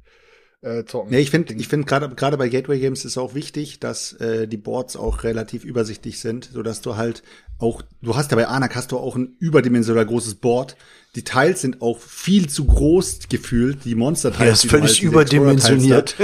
äh, 0.62 0.86
zocken. 0.86 1.12
Nee, 1.12 1.20
ich 1.20 1.30
finde, 1.30 1.54
ich 1.54 1.67
finde 1.67 1.86
gerade 1.86 2.10
gerade 2.15 2.38
bei 2.38 2.50
Gateway 2.50 2.80
Games 2.80 3.06
ist 3.06 3.17
auch 3.17 3.36
wichtig, 3.36 3.80
dass 3.80 4.13
äh, 4.13 4.48
die 4.48 4.58
Boards 4.58 4.96
auch 4.96 5.24
relativ 5.24 5.63
übersichtlich 5.63 6.20
sind, 6.20 6.50
so 6.52 6.63
dass 6.63 6.82
du 6.82 6.96
halt 6.96 7.24
auch, 7.60 7.82
du 8.02 8.15
hast 8.15 8.32
ja 8.32 8.38
bei 8.38 8.48
Anak 8.48 8.76
hast 8.76 8.91
du 8.91 8.98
auch 8.98 9.15
ein 9.15 9.36
überdimensional 9.39 10.06
großes 10.06 10.36
Board. 10.36 10.76
Die 11.15 11.24
Teils 11.24 11.62
sind 11.62 11.82
auch 11.82 12.00
viel 12.00 12.48
zu 12.48 12.65
groß 12.65 13.30
gefühlt, 13.30 13.86
die 13.86 13.96
Monster-Teils. 13.96 14.46
Ja, 14.46 14.54
ist 14.54 14.65
völlig 14.70 14.91
halt, 14.91 15.04
überdimensioniert. 15.04 16.15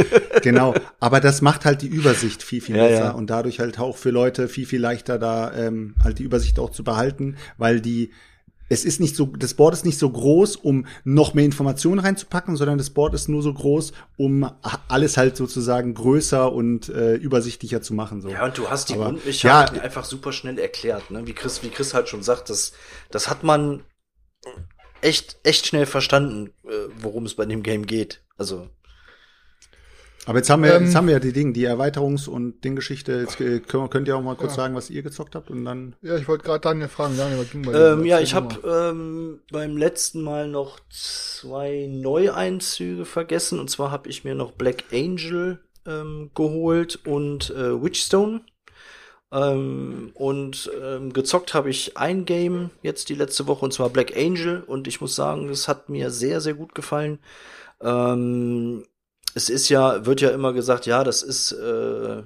genau, 0.44 0.76
aber 1.00 1.20
das 1.20 1.42
macht 1.42 1.66
halt 1.66 1.82
die 1.82 1.88
Übersicht 1.88 2.44
viel, 2.44 2.62
viel 2.62 2.76
ja, 2.76 2.88
besser 2.88 3.06
ja. 3.06 3.12
und 3.12 3.30
dadurch 3.32 3.60
halt 3.60 3.80
auch 3.80 3.98
für 3.98 4.12
Leute 4.12 4.48
viel, 4.48 4.68
viel 4.68 4.82
leichter 4.82 5.18
da 5.18 5.52
ähm, 5.54 5.96
halt 6.04 6.20
die 6.20 6.24
Übersicht 6.24 6.60
auch 6.60 6.70
zu 6.70 6.84
behalten, 6.84 7.38
weil 7.58 7.82
die 7.82 8.12
es 8.74 8.84
ist 8.84 9.00
nicht 9.00 9.16
so, 9.16 9.28
das 9.28 9.54
Board 9.54 9.74
ist 9.74 9.86
nicht 9.86 9.98
so 9.98 10.10
groß, 10.10 10.58
um 10.58 10.86
noch 11.04 11.34
mehr 11.34 11.46
Informationen 11.46 12.00
reinzupacken, 12.00 12.58
sondern 12.58 12.78
das 12.78 12.90
Board 12.90 13.14
ist 13.14 13.30
nur 13.30 13.42
so 13.42 13.54
groß, 13.54 13.94
um 14.18 14.50
alles 14.88 15.18
halt 15.18 15.38
sozusagen 15.38 15.94
größer 15.94 16.52
und 16.52 16.90
äh, 16.90 17.16
übersichtlicher 17.16 17.82
zu 17.82 17.94
machen. 17.94 18.22
So. 18.22 18.30
Ja, 18.30 18.46
und 18.46 18.58
du 18.58 18.70
hast 18.70 18.90
die 18.90 18.96
Grundmechaniken 18.96 19.78
ja, 19.78 19.82
einfach 19.82 20.06
super 20.06 20.34
schnell 20.34 20.60
erklärt, 20.60 21.12
ne? 21.12 21.26
Wie 21.26 21.34
Chris, 21.34 21.64
wie 21.64 21.70
Chris 21.70 21.94
halt 21.94 22.10
schon 22.10 22.24
sagt, 22.24 22.50
das, 22.50 22.74
das 23.12 23.30
hat 23.30 23.44
man 23.44 23.84
echt, 25.02 25.38
echt 25.44 25.68
schnell 25.68 25.86
verstanden, 25.86 26.52
äh, 26.66 26.90
worum 27.00 27.26
es 27.26 27.36
bei 27.36 27.46
dem 27.46 27.64
Game 27.64 27.86
geht. 27.86 28.24
Also 28.38 28.70
aber 30.26 30.38
jetzt 30.38 30.50
haben 30.50 30.64
wir, 30.64 30.74
ähm, 30.76 30.86
jetzt 30.86 30.96
haben 30.96 31.08
wir 31.08 31.14
ja 31.14 31.20
die 31.20 31.34
Dinge, 31.34 31.54
die 31.54 31.68
Erweiterungs- 31.68 32.30
und 32.30 32.64
Dinggeschichte. 32.64 33.20
Jetzt 33.20 33.42
äh, 33.42 33.60
könnt, 33.60 33.92
könnt 33.92 34.08
ihr 34.08 34.16
auch 34.16 34.22
mal 34.22 34.36
kurz 34.36 34.54
ja. 34.54 34.64
sagen, 34.64 34.76
was 34.76 34.90
ihr 34.90 35.04
gezockt 35.04 35.36
habt 35.36 35.50
und 35.50 35.66
dann. 35.66 35.96
Ja, 36.02 36.16
ich 36.16 36.28
wollte 36.28 36.46
gerade 36.46 36.62
Daniel 36.62 36.88
fragen, 36.88 37.18
Daniel, 37.18 37.40
was 37.40 37.52
ging 37.52 37.64
bei 37.64 37.74
dir? 37.74 37.94
Ähm, 37.94 38.06
ja, 38.06 38.20
ich 38.20 38.34
habe 38.34 38.56
ähm, 38.66 39.42
beim 39.52 39.76
letzten 39.76 40.22
Mal 40.22 40.48
noch 40.48 40.80
zwei 40.90 41.88
Neueinzüge 41.90 43.06
vergessen. 43.06 43.60
Und 43.60 43.70
zwar 43.70 43.92
habe 43.92 44.10
ich 44.10 44.24
mir 44.24 44.36
noch 44.36 44.52
Black 44.52 44.86
Angel 44.94 45.60
ähm, 45.86 46.32
geholt 46.34 47.00
und 47.06 47.50
äh, 47.50 47.84
Witchstone. 47.84 48.42
Ähm, 49.34 50.12
und 50.14 50.72
ähm, 50.82 51.12
gezockt 51.12 51.54
habe 51.54 51.70
ich 51.72 51.98
ein 51.98 52.26
Game 52.26 52.70
jetzt 52.84 53.10
die 53.10 53.16
letzte 53.16 53.48
Woche 53.48 53.66
und 53.66 53.74
zwar 53.74 53.90
Black 53.90 54.16
Angel 54.16 54.62
und 54.62 54.88
ich 54.88 55.02
muss 55.02 55.16
sagen, 55.16 55.50
es 55.50 55.68
hat 55.68 55.90
mir 55.90 56.12
sehr, 56.12 56.40
sehr 56.40 56.54
gut 56.54 56.76
gefallen. 56.76 57.18
Ähm, 57.82 58.86
es 59.34 59.50
ist 59.50 59.70
ja, 59.70 60.06
wird 60.06 60.22
ja 60.22 60.30
immer 60.30 60.54
gesagt, 60.54 60.86
ja, 60.86 61.04
das 61.04 61.24
ist 61.24 61.52
äh, 61.52 62.24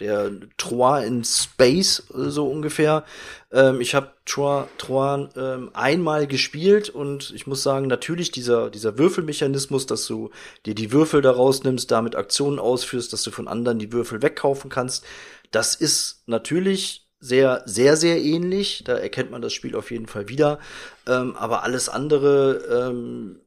der 0.00 0.30
Troy 0.56 1.06
in 1.06 1.24
Space, 1.24 2.02
so 2.08 2.48
ungefähr. 2.48 3.04
Ähm, 3.52 3.80
ich 3.80 3.94
habe 3.94 4.12
Troy, 4.24 4.64
Troy 4.78 5.28
ähm, 5.36 5.70
einmal 5.74 6.26
gespielt 6.26 6.90
und 6.90 7.32
ich 7.34 7.46
muss 7.46 7.62
sagen, 7.62 7.86
natürlich 7.86 8.30
dieser, 8.30 8.70
dieser 8.70 8.98
Würfelmechanismus, 8.98 9.86
dass 9.86 10.06
du 10.06 10.30
dir 10.66 10.74
die 10.74 10.92
Würfel 10.92 11.22
da 11.22 11.30
rausnimmst, 11.30 11.90
damit 11.90 12.16
Aktionen 12.16 12.58
ausführst, 12.58 13.12
dass 13.12 13.22
du 13.22 13.30
von 13.30 13.48
anderen 13.48 13.78
die 13.78 13.92
Würfel 13.92 14.22
wegkaufen 14.22 14.70
kannst, 14.70 15.04
das 15.50 15.74
ist 15.74 16.22
natürlich 16.26 17.08
sehr, 17.20 17.62
sehr, 17.66 17.96
sehr 17.96 18.20
ähnlich. 18.20 18.82
Da 18.84 18.96
erkennt 18.96 19.30
man 19.30 19.42
das 19.42 19.52
Spiel 19.52 19.76
auf 19.76 19.92
jeden 19.92 20.06
Fall 20.06 20.28
wieder. 20.28 20.58
Ähm, 21.06 21.36
aber 21.36 21.62
alles 21.62 21.88
andere 21.88 22.90
ähm, 22.90 23.40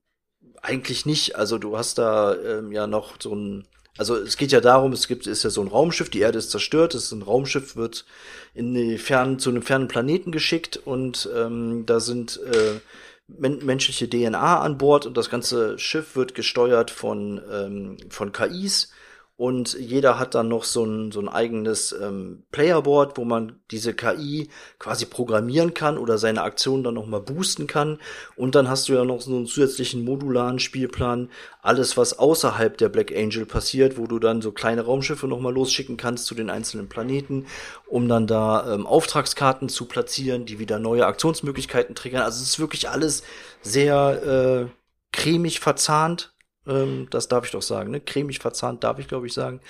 eigentlich 0.65 1.05
nicht. 1.05 1.35
Also 1.35 1.57
du 1.57 1.77
hast 1.77 1.97
da 1.97 2.35
ähm, 2.35 2.71
ja 2.71 2.87
noch 2.87 3.15
so 3.19 3.33
ein 3.33 3.65
also 3.97 4.17
es 4.17 4.35
geht 4.35 4.51
ja 4.51 4.59
darum, 4.59 4.91
es 4.91 5.07
gibt 5.07 5.25
ist 5.25 5.43
ja 5.43 5.49
so 5.49 5.61
ein 5.61 5.69
Raumschiff, 5.69 6.09
die 6.09 6.19
Erde 6.19 6.37
ist 6.37 6.51
zerstört, 6.51 6.93
es 6.95 7.05
ist 7.05 7.11
ein 7.13 7.21
Raumschiff, 7.21 7.77
wird 7.77 8.05
in 8.53 8.73
die 8.73 8.97
fernen, 8.97 9.39
zu 9.39 9.49
einem 9.49 9.61
fernen 9.61 9.87
Planeten 9.87 10.31
geschickt 10.31 10.77
und 10.83 11.29
ähm, 11.33 11.85
da 11.85 12.01
sind 12.01 12.39
äh, 12.45 12.79
men 13.27 13.65
menschliche 13.65 14.09
DNA 14.09 14.59
an 14.59 14.77
Bord 14.77 15.05
und 15.05 15.15
das 15.15 15.29
ganze 15.29 15.79
Schiff 15.79 16.15
wird 16.15 16.35
gesteuert 16.35 16.91
von, 16.91 17.41
ähm, 17.51 17.97
von 18.09 18.33
KIs 18.33 18.91
und 19.37 19.73
jeder 19.73 20.17
hat 20.17 20.33
dann 20.33 20.47
noch 20.47 20.63
so 20.63 20.85
ein, 20.85 21.11
so 21.11 21.19
ein 21.19 21.27
eigenes 21.27 21.91
ähm, 21.91 22.43
Playerboard, 22.51 23.17
wo 23.17 23.25
man 23.25 23.59
diese 23.69 23.93
KI 23.93 24.47
quasi 24.79 25.05
programmieren 25.05 25.73
kann 25.73 25.97
oder 25.97 26.17
seine 26.17 26.43
Aktionen 26.43 26.85
dann 26.85 26.93
noch 26.93 27.05
mal 27.05 27.19
boosten 27.19 27.67
kann. 27.67 27.99
Und 28.37 28.55
dann 28.55 28.69
hast 28.69 28.87
du 28.87 28.93
ja 28.93 29.03
noch 29.03 29.19
so 29.19 29.35
einen 29.35 29.45
zusätzlichen 29.45 30.05
modularen 30.05 30.59
Spielplan, 30.59 31.29
alles 31.61 31.97
was 31.97 32.17
außerhalb 32.17 32.77
der 32.77 32.87
Black 32.87 33.11
Angel 33.13 33.45
passiert, 33.45 33.97
wo 33.97 34.07
du 34.07 34.19
dann 34.19 34.41
so 34.41 34.53
kleine 34.53 34.83
Raumschiffe 34.83 35.27
noch 35.27 35.41
mal 35.41 35.53
losschicken 35.53 35.97
kannst 35.97 36.27
zu 36.27 36.35
den 36.35 36.49
einzelnen 36.49 36.87
Planeten, 36.87 37.45
um 37.87 38.07
dann 38.07 38.27
da 38.27 38.73
ähm, 38.73 38.87
Auftragskarten 38.87 39.67
zu 39.67 39.83
platzieren, 39.85 40.45
die 40.45 40.59
wieder 40.59 40.79
neue 40.79 41.05
Aktionsmöglichkeiten 41.05 41.93
triggern. 41.93 42.21
Also 42.21 42.41
es 42.41 42.51
ist 42.51 42.59
wirklich 42.59 42.87
alles 42.87 43.23
sehr 43.61 44.69
äh, 44.71 44.75
cremig 45.11 45.59
verzahnt 45.59 46.34
ähm, 46.67 47.07
das 47.09 47.27
darf 47.27 47.45
ich 47.45 47.51
doch 47.51 47.61
sagen, 47.61 47.91
ne? 47.91 48.01
Cremig 48.01 48.39
verzahnt 48.39 48.83
darf 48.83 48.99
ich, 48.99 49.07
glaube 49.07 49.27
ich, 49.27 49.33
sagen. 49.33 49.61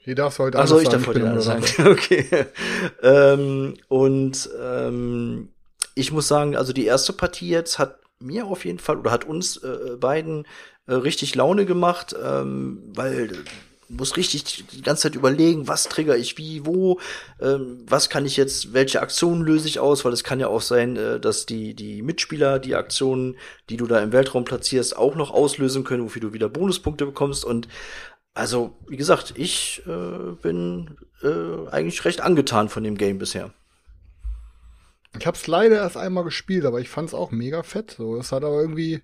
Hier 0.00 0.14
darfst 0.14 0.38
du 0.38 0.44
heute 0.44 0.58
sagen. 0.58 0.64
Achso, 0.64 0.80
ich 0.80 0.88
darf 0.88 1.06
heute 1.06 1.28
alles 1.28 1.44
sagen. 1.44 1.64
okay. 1.90 2.46
ähm, 3.02 3.74
und 3.88 4.48
ähm, 4.60 5.48
ich 5.94 6.12
muss 6.12 6.28
sagen, 6.28 6.56
also 6.56 6.72
die 6.72 6.86
erste 6.86 7.12
Partie 7.12 7.48
jetzt 7.48 7.78
hat 7.78 7.98
mir 8.20 8.46
auf 8.46 8.64
jeden 8.64 8.78
Fall 8.78 8.98
oder 8.98 9.10
hat 9.10 9.24
uns 9.24 9.56
äh, 9.58 9.96
beiden 9.98 10.46
äh, 10.86 10.94
richtig 10.94 11.34
Laune 11.34 11.66
gemacht, 11.66 12.14
ähm, 12.22 12.82
weil 12.94 13.44
muss 13.88 14.16
richtig 14.16 14.66
die 14.72 14.82
ganze 14.82 15.04
Zeit 15.04 15.14
überlegen, 15.14 15.68
was 15.68 15.84
trigger 15.84 16.16
ich 16.16 16.38
wie, 16.38 16.66
wo, 16.66 17.00
ähm, 17.40 17.84
was 17.86 18.10
kann 18.10 18.26
ich 18.26 18.36
jetzt, 18.36 18.72
welche 18.72 19.00
Aktionen 19.00 19.42
löse 19.42 19.68
ich 19.68 19.78
aus, 19.78 20.04
weil 20.04 20.12
es 20.12 20.24
kann 20.24 20.40
ja 20.40 20.48
auch 20.48 20.60
sein, 20.60 20.96
äh, 20.96 21.20
dass 21.20 21.46
die, 21.46 21.74
die 21.74 22.02
Mitspieler 22.02 22.58
die 22.58 22.74
Aktionen, 22.74 23.36
die 23.68 23.76
du 23.76 23.86
da 23.86 24.00
im 24.00 24.12
Weltraum 24.12 24.44
platzierst, 24.44 24.96
auch 24.96 25.14
noch 25.14 25.30
auslösen 25.30 25.84
können, 25.84 26.04
wofür 26.04 26.22
du 26.22 26.32
wieder 26.32 26.48
Bonuspunkte 26.48 27.06
bekommst 27.06 27.44
und 27.44 27.68
also, 28.34 28.76
wie 28.86 28.98
gesagt, 28.98 29.32
ich 29.36 29.82
äh, 29.86 30.32
bin 30.42 30.98
äh, 31.22 31.70
eigentlich 31.70 32.04
recht 32.04 32.20
angetan 32.20 32.68
von 32.68 32.84
dem 32.84 32.98
Game 32.98 33.16
bisher. 33.16 33.54
Ich 35.18 35.26
habe 35.26 35.38
es 35.38 35.46
leider 35.46 35.76
erst 35.76 35.96
einmal 35.96 36.24
gespielt, 36.24 36.66
aber 36.66 36.80
ich 36.80 36.90
fand 36.90 37.08
es 37.08 37.14
auch 37.14 37.30
mega 37.30 37.62
fett. 37.62 37.92
So, 37.92 38.16
es 38.16 38.32
hat 38.32 38.44
aber 38.44 38.60
irgendwie 38.60 39.02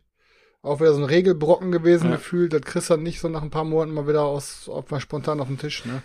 auch 0.62 0.80
wieder 0.80 0.94
so 0.94 1.00
ein 1.00 1.04
Regelbrocken 1.04 1.72
gewesen 1.72 2.10
ja. 2.10 2.16
gefühlt. 2.16 2.52
Das 2.52 2.62
kriegst 2.62 2.90
du 2.90 2.96
nicht 2.96 3.20
so 3.20 3.28
nach 3.28 3.42
ein 3.42 3.50
paar 3.50 3.64
Monaten 3.64 3.94
mal 3.94 4.08
wieder 4.08 4.22
aus, 4.22 4.68
auf 4.68 4.90
mal 4.90 5.00
spontan 5.00 5.40
auf 5.40 5.48
den 5.48 5.58
Tisch, 5.58 5.84
ne? 5.84 6.02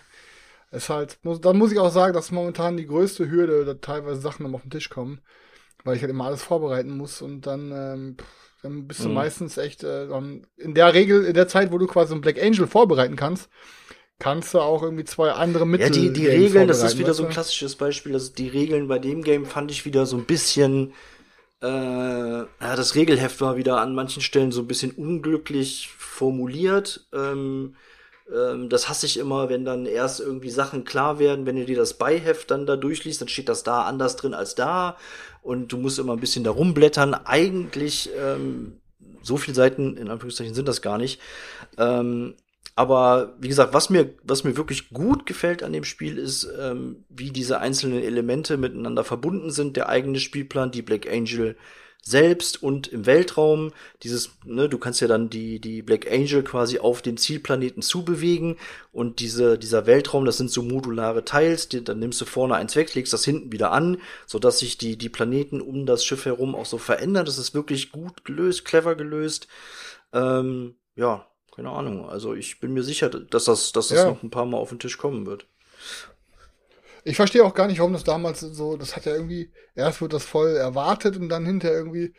Ist 0.72 0.90
halt, 0.90 1.20
muss, 1.24 1.40
dann 1.40 1.58
muss 1.58 1.72
ich 1.72 1.80
auch 1.80 1.92
sagen, 1.92 2.14
dass 2.14 2.32
momentan 2.32 2.76
die 2.76 2.88
größte 2.88 3.30
Hürde, 3.30 3.64
dass 3.64 3.78
teilweise 3.82 4.20
Sachen 4.20 4.44
noch 4.44 4.54
auf 4.54 4.64
den 4.64 4.72
Tisch 4.72 4.90
kommen, 4.90 5.22
weil 5.86 5.96
ich 5.96 6.02
halt 6.02 6.10
immer 6.10 6.26
alles 6.26 6.44
vorbereiten 6.44 6.98
muss 6.98 7.22
und 7.22 7.48
dann, 7.48 7.72
ähm, 7.72 8.18
dann 8.64 8.86
bist 8.86 9.02
du 9.02 9.08
mhm. 9.08 9.14
meistens 9.14 9.58
echt, 9.58 9.84
äh, 9.84 10.08
dann 10.10 10.46
in 10.58 10.74
der 10.74 10.94
Regel, 10.94 11.24
in 11.24 11.36
der 11.36 11.48
Zeit, 11.48 11.72
wo 11.72 11.78
du 11.78 11.88
quasi 11.88 12.14
ein 12.14 12.20
Black 12.20 12.42
Angel 12.42 12.68
vorbereiten 12.68 13.16
kannst, 13.16 13.50
kannst 14.20 14.54
du 14.54 14.60
auch 14.60 14.84
irgendwie 14.84 15.06
zwei 15.06 15.32
andere 15.32 15.66
Mittel. 15.66 15.88
Ja, 15.88 15.94
die, 15.94 16.12
die 16.12 16.28
Regeln, 16.28 16.68
das 16.68 16.84
ist 16.84 16.98
wieder 16.98 17.14
so 17.14 17.24
ein 17.24 17.30
klassisches 17.30 17.76
Beispiel. 17.76 18.14
Also 18.14 18.34
die 18.34 18.50
Regeln 18.50 18.90
bei 18.90 19.00
dem 19.00 19.24
Game 19.24 19.46
fand 19.46 19.72
ich 19.72 19.86
wieder 19.86 20.06
so 20.06 20.18
ein 20.18 20.26
bisschen, 20.26 20.94
äh, 21.62 21.68
ja, 21.68 22.48
das 22.60 22.96
Regelheft 22.96 23.42
war 23.42 23.58
wieder 23.58 23.82
an 23.82 23.96
manchen 23.96 24.22
Stellen 24.22 24.52
so 24.52 24.62
ein 24.62 24.68
bisschen 24.68 24.92
unglücklich 24.92 25.90
formuliert. 25.98 27.08
Ähm, 27.14 27.76
ähm, 28.34 28.70
das 28.70 28.90
hasse 28.90 29.06
ich 29.06 29.18
immer, 29.18 29.50
wenn 29.50 29.66
dann 29.66 29.86
erst 29.86 30.20
irgendwie 30.20 30.50
Sachen 30.50 30.84
klar 30.84 31.20
werden, 31.20 31.46
wenn 31.46 31.56
du 31.56 31.66
dir 31.66 31.78
das 31.78 31.96
Beiheft 31.96 32.52
dann 32.52 32.66
da 32.66 32.76
durchliest, 32.76 33.22
dann 33.22 33.28
steht 33.28 33.50
das 33.50 33.64
da 33.64 33.84
anders 33.84 34.16
drin 34.16 34.34
als 34.34 34.56
da 34.56 34.98
und 35.42 35.72
du 35.72 35.78
musst 35.78 36.00
immer 36.00 36.14
ein 36.14 36.20
bisschen 36.20 36.44
da 36.44 36.52
rumblättern. 36.52 37.14
Eigentlich 37.14 38.10
ähm, 38.18 38.80
so 39.22 39.38
viele 39.38 39.56
Seiten 39.56 39.98
in 39.98 40.10
Anführungszeichen 40.10 40.54
sind 40.54 40.68
das 40.68 40.82
gar 40.82 40.98
nicht. 40.98 41.22
Ähm, 41.78 42.36
aber 42.78 43.34
wie 43.40 43.48
gesagt, 43.48 43.74
was 43.74 43.90
mir, 43.90 44.14
was 44.22 44.44
mir 44.44 44.56
wirklich 44.56 44.92
gut 44.92 45.26
gefällt 45.26 45.64
an 45.64 45.74
dem 45.74 45.84
Spiel 45.84 46.20
ist, 46.20 46.48
ähm, 46.60 47.06
wie 47.10 47.32
diese 47.32 47.60
einzelnen 47.60 48.04
Elemente 48.04 48.56
miteinander 48.56 49.04
verbunden 49.04 49.50
sind. 49.50 49.78
Der 49.78 49.90
eigene 49.90 50.20
Spielplan, 50.20 50.70
die 50.70 50.84
Black 50.84 51.12
Angel 51.12 51.58
selbst 52.04 52.62
und 52.62 52.86
im 52.88 53.08
Weltraum. 53.08 53.72
Dieses, 54.04 54.30
ne, 54.46 54.70
du 54.70 54.78
kannst 54.78 55.02
ja 55.02 55.08
dann 55.08 55.32
die, 55.32 55.60
die 55.60 55.82
Black 55.82 56.06
Angel 56.12 56.44
quasi 56.44 56.78
auf 56.78 57.02
den 57.02 57.18
Zielplaneten 57.18 57.82
zubewegen 57.82 58.58
und 58.92 59.22
diese, 59.22 59.58
dieser 59.58 59.88
Weltraum, 59.88 60.26
das 60.26 60.38
sind 60.38 60.52
so 60.52 60.62
modulare 60.62 61.26
Teils, 61.26 61.70
die, 61.70 61.84
dann 61.84 61.98
nimmst 61.98 62.22
du 62.22 62.26
vorne 62.26 62.54
eins 62.54 62.76
weg, 62.76 62.94
legst 62.94 63.12
das 63.12 63.26
hinten 63.26 63.52
wieder 63.52 63.72
an, 63.72 63.98
so 64.28 64.38
dass 64.38 64.60
sich 64.60 64.78
die, 64.78 65.00
die 65.00 65.10
Planeten 65.10 65.62
um 65.62 65.88
das 65.88 66.06
Schiff 66.06 66.26
herum 66.26 66.54
auch 66.54 66.68
so 66.68 66.78
verändern. 66.78 67.26
Das 67.26 67.40
ist 67.40 67.56
wirklich 67.56 67.92
gut 67.92 68.24
gelöst, 68.24 68.66
clever 68.66 68.94
gelöst. 68.94 69.48
Ähm, 70.14 70.76
ja, 70.96 71.26
keine 71.58 71.72
Ahnung. 71.72 72.08
Also 72.08 72.36
ich 72.36 72.60
bin 72.60 72.74
mir 72.74 72.84
sicher, 72.84 73.10
dass 73.10 73.46
das, 73.46 73.72
dass 73.72 73.88
das 73.88 73.98
ja. 73.98 74.06
noch 74.06 74.22
ein 74.22 74.30
paar 74.30 74.46
Mal 74.46 74.58
auf 74.58 74.70
den 74.70 74.78
Tisch 74.78 75.00
kommen 75.00 75.26
wird. 75.26 75.48
Ich 77.04 77.16
verstehe 77.16 77.44
auch 77.44 77.56
gar 77.56 77.68
nicht, 77.68 77.80
warum 77.80 77.94
das 77.94 78.04
damals 78.04 78.42
so, 78.42 78.78
das 78.78 78.96
hat 78.96 79.06
ja 79.06 79.14
irgendwie, 79.14 79.50
erst 79.74 80.00
wird 80.00 80.14
das 80.14 80.24
voll 80.24 80.56
erwartet 80.56 81.18
und 81.18 81.30
dann 81.30 81.48
hinterher 81.48 81.76
irgendwie 81.76 82.14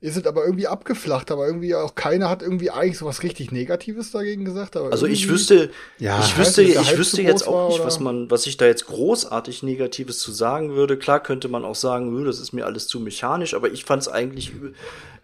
ist 0.00 0.18
es 0.18 0.26
aber 0.26 0.44
irgendwie 0.44 0.66
abgeflacht, 0.66 1.30
aber 1.30 1.46
irgendwie 1.46 1.74
auch 1.74 1.94
keiner 1.94 2.28
hat 2.28 2.42
irgendwie 2.42 2.70
eigentlich 2.70 2.98
so 2.98 3.06
was 3.06 3.22
richtig 3.22 3.52
Negatives 3.52 4.10
dagegen 4.10 4.44
gesagt. 4.44 4.76
also 4.76 5.06
ich 5.06 5.30
wüsste, 5.30 5.70
ja, 5.98 6.20
ich 6.20 6.36
wüsste, 6.36 6.62
nicht, 6.62 6.78
ich 6.78 6.98
wüsste 6.98 7.22
jetzt 7.22 7.48
auch 7.48 7.70
nicht, 7.70 7.82
was 7.82 8.00
man, 8.00 8.30
was 8.30 8.46
ich 8.46 8.58
da 8.58 8.66
jetzt 8.66 8.84
großartig 8.84 9.62
Negatives 9.62 10.18
zu 10.18 10.30
sagen 10.30 10.74
würde. 10.74 10.98
Klar 10.98 11.22
könnte 11.22 11.48
man 11.48 11.64
auch 11.64 11.74
sagen, 11.74 12.22
das 12.26 12.38
ist 12.38 12.52
mir 12.52 12.66
alles 12.66 12.86
zu 12.86 13.00
mechanisch, 13.00 13.54
aber 13.54 13.72
ich 13.72 13.86
fand 13.86 14.02
es 14.02 14.08
eigentlich 14.08 14.52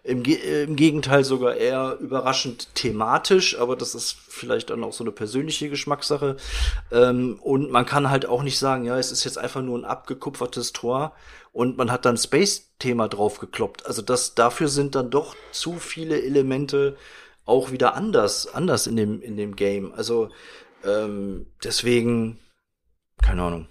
im, 0.03 0.23
Im 0.23 0.75
Gegenteil 0.75 1.23
sogar 1.23 1.55
eher 1.55 1.97
überraschend 1.99 2.73
thematisch, 2.73 3.59
aber 3.59 3.75
das 3.75 3.93
ist 3.93 4.15
vielleicht 4.27 4.71
dann 4.71 4.83
auch 4.83 4.93
so 4.93 5.03
eine 5.03 5.11
persönliche 5.11 5.69
Geschmackssache. 5.69 6.37
Ähm, 6.91 7.37
und 7.41 7.69
man 7.69 7.85
kann 7.85 8.09
halt 8.09 8.25
auch 8.25 8.41
nicht 8.41 8.57
sagen, 8.57 8.83
ja, 8.83 8.97
es 8.97 9.11
ist 9.11 9.25
jetzt 9.25 9.37
einfach 9.37 9.61
nur 9.61 9.77
ein 9.77 9.85
abgekupfertes 9.85 10.73
Tor 10.73 11.13
und 11.51 11.77
man 11.77 11.91
hat 11.91 12.05
dann 12.05 12.17
Space-Thema 12.17 13.09
draufgekloppt. 13.09 13.85
Also 13.85 14.01
das, 14.01 14.33
dafür 14.33 14.69
sind 14.69 14.95
dann 14.95 15.11
doch 15.11 15.35
zu 15.51 15.73
viele 15.73 16.23
Elemente 16.23 16.97
auch 17.45 17.71
wieder 17.71 17.93
anders, 17.93 18.47
anders 18.51 18.87
in 18.87 18.95
dem, 18.95 19.21
in 19.21 19.37
dem 19.37 19.55
Game. 19.55 19.93
Also 19.93 20.29
ähm, 20.83 21.45
deswegen, 21.63 22.39
keine 23.21 23.43
Ahnung. 23.43 23.67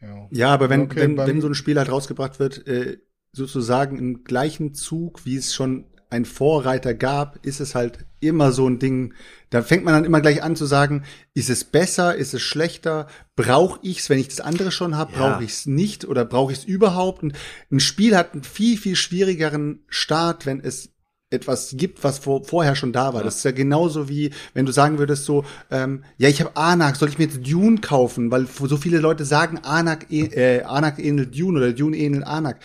Ja, 0.00 0.28
ja 0.30 0.54
aber 0.54 0.70
wenn, 0.70 0.82
okay, 0.82 1.00
wenn, 1.00 1.16
wenn 1.16 1.40
so 1.40 1.46
ein 1.46 1.54
Spiel 1.54 1.78
halt 1.78 1.90
rausgebracht 1.90 2.40
wird, 2.40 2.66
äh, 2.66 2.98
sozusagen 3.32 3.98
im 3.98 4.24
gleichen 4.24 4.74
Zug, 4.74 5.24
wie 5.24 5.36
es 5.36 5.54
schon 5.54 5.84
ein 6.10 6.24
Vorreiter 6.24 6.94
gab, 6.94 7.44
ist 7.44 7.60
es 7.60 7.74
halt 7.74 8.06
immer 8.20 8.52
so 8.52 8.66
ein 8.66 8.78
Ding. 8.78 9.14
Da 9.50 9.62
fängt 9.62 9.84
man 9.84 9.94
dann 9.94 10.04
immer 10.04 10.20
gleich 10.20 10.42
an 10.42 10.56
zu 10.56 10.64
sagen, 10.64 11.04
ist 11.34 11.50
es 11.50 11.64
besser, 11.64 12.14
ist 12.14 12.34
es 12.34 12.42
schlechter, 12.42 13.06
brauche 13.36 13.78
ich's, 13.82 14.08
wenn 14.08 14.18
ich 14.18 14.28
das 14.28 14.40
andere 14.40 14.70
schon 14.70 14.96
habe, 14.96 15.12
ja. 15.12 15.18
brauche 15.18 15.44
ich's 15.44 15.66
nicht 15.66 16.06
oder 16.06 16.24
brauche 16.24 16.52
ich's 16.52 16.64
überhaupt? 16.64 17.22
Und 17.22 17.34
ein 17.70 17.80
Spiel 17.80 18.16
hat 18.16 18.32
einen 18.32 18.42
viel 18.42 18.78
viel 18.78 18.96
schwierigeren 18.96 19.80
Start, 19.88 20.46
wenn 20.46 20.60
es 20.60 20.90
etwas 21.30 21.74
gibt, 21.76 22.02
was 22.04 22.18
vor, 22.18 22.44
vorher 22.44 22.74
schon 22.74 22.94
da 22.94 23.12
war. 23.12 23.20
Ja. 23.20 23.24
Das 23.24 23.36
ist 23.36 23.44
ja 23.44 23.50
genauso 23.50 24.08
wie, 24.08 24.30
wenn 24.54 24.64
du 24.64 24.72
sagen 24.72 24.98
würdest 24.98 25.26
so, 25.26 25.44
ähm, 25.70 26.04
ja, 26.16 26.30
ich 26.30 26.40
habe 26.40 26.56
Anak, 26.56 26.96
soll 26.96 27.10
ich 27.10 27.18
mir 27.18 27.24
jetzt 27.24 27.46
Dune 27.46 27.82
kaufen? 27.82 28.30
Weil 28.30 28.46
so 28.46 28.78
viele 28.78 28.98
Leute 28.98 29.26
sagen, 29.26 29.58
Anak, 29.58 30.10
äh, 30.10 30.62
Anak 30.62 30.98
ähnelt 30.98 31.38
Dune 31.38 31.58
oder 31.58 31.72
Dune 31.74 31.98
ähnelt 31.98 32.26
Anak 32.26 32.60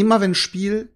immer 0.00 0.20
wenn 0.20 0.32
ein 0.32 0.34
Spiel 0.34 0.90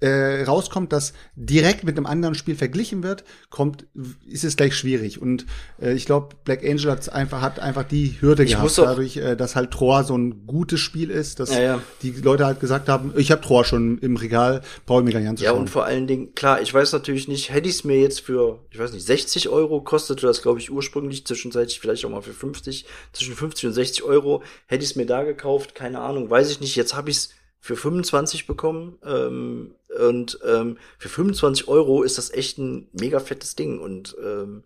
äh, 0.00 0.44
rauskommt, 0.44 0.92
das 0.94 1.12
direkt 1.36 1.84
mit 1.84 1.96
einem 1.98 2.06
anderen 2.06 2.34
Spiel 2.34 2.54
verglichen 2.54 3.02
wird, 3.02 3.22
kommt, 3.50 3.84
ist 4.26 4.44
es 4.44 4.56
gleich 4.56 4.74
schwierig. 4.74 5.20
Und 5.20 5.44
äh, 5.80 5.92
ich 5.92 6.06
glaube, 6.06 6.36
Black 6.44 6.64
Angel 6.64 6.90
hat 6.90 7.10
einfach, 7.12 7.42
hat 7.42 7.60
einfach 7.60 7.84
die 7.84 8.16
Hürde 8.20 8.44
Ich 8.44 8.52
gehabt, 8.52 8.78
dadurch, 8.78 9.18
äh, 9.18 9.36
dass 9.36 9.56
halt 9.56 9.70
Troy 9.72 10.02
so 10.04 10.16
ein 10.16 10.46
gutes 10.46 10.80
Spiel 10.80 11.10
ist, 11.10 11.38
dass 11.38 11.50
Ja, 11.52 11.60
ja. 11.60 11.82
die 12.02 12.12
Leute 12.12 12.46
halt 12.46 12.60
gesagt 12.60 12.88
haben, 12.88 13.12
ich 13.16 13.30
habe 13.30 13.42
Troy 13.42 13.62
schon 13.64 13.98
im 13.98 14.16
Regal, 14.16 14.62
brauche 14.86 15.00
ich 15.00 15.04
mir 15.04 15.12
gar 15.12 15.20
nicht 15.20 15.26
Ja, 15.26 15.30
anzuschauen. 15.32 15.58
und 15.60 15.68
vor 15.70 15.84
allen 15.84 16.06
Dingen, 16.06 16.34
klar, 16.34 16.62
ich 16.62 16.72
weiß 16.72 16.92
natürlich 16.92 17.28
nicht, 17.28 17.52
hätte 17.52 17.68
ich 17.68 17.74
es 17.76 17.84
mir 17.84 18.00
jetzt 18.00 18.20
für, 18.20 18.64
ich 18.70 18.78
weiß 18.78 18.92
nicht, 18.94 19.04
60 19.06 19.50
Euro 19.50 19.82
kostete 19.82 20.26
das, 20.26 20.40
glaube 20.40 20.60
ich, 20.60 20.70
ursprünglich, 20.70 21.26
zwischenzeitlich 21.26 21.78
vielleicht 21.78 22.06
auch 22.06 22.10
mal 22.10 22.22
für 22.22 22.32
50, 22.32 22.86
zwischen 23.12 23.34
50 23.34 23.66
und 23.66 23.72
60 23.74 24.02
Euro, 24.04 24.42
hätte 24.66 24.82
ich 24.82 24.90
es 24.90 24.96
mir 24.96 25.06
da 25.06 25.24
gekauft, 25.24 25.74
keine 25.74 26.00
Ahnung, 26.00 26.30
weiß 26.30 26.50
ich 26.50 26.60
nicht, 26.60 26.74
jetzt 26.76 26.94
habe 26.96 27.10
ich 27.10 27.16
es 27.18 27.30
für 27.60 27.76
25 27.76 28.46
bekommen 28.46 28.98
ähm, 29.04 29.74
und 30.00 30.38
ähm, 30.46 30.78
für 30.98 31.08
25 31.10 31.68
Euro 31.68 32.02
ist 32.02 32.18
das 32.18 32.30
echt 32.30 32.58
ein 32.58 32.88
mega 32.92 33.20
fettes 33.20 33.54
Ding 33.54 33.78
und 33.80 34.16
ähm, 34.24 34.64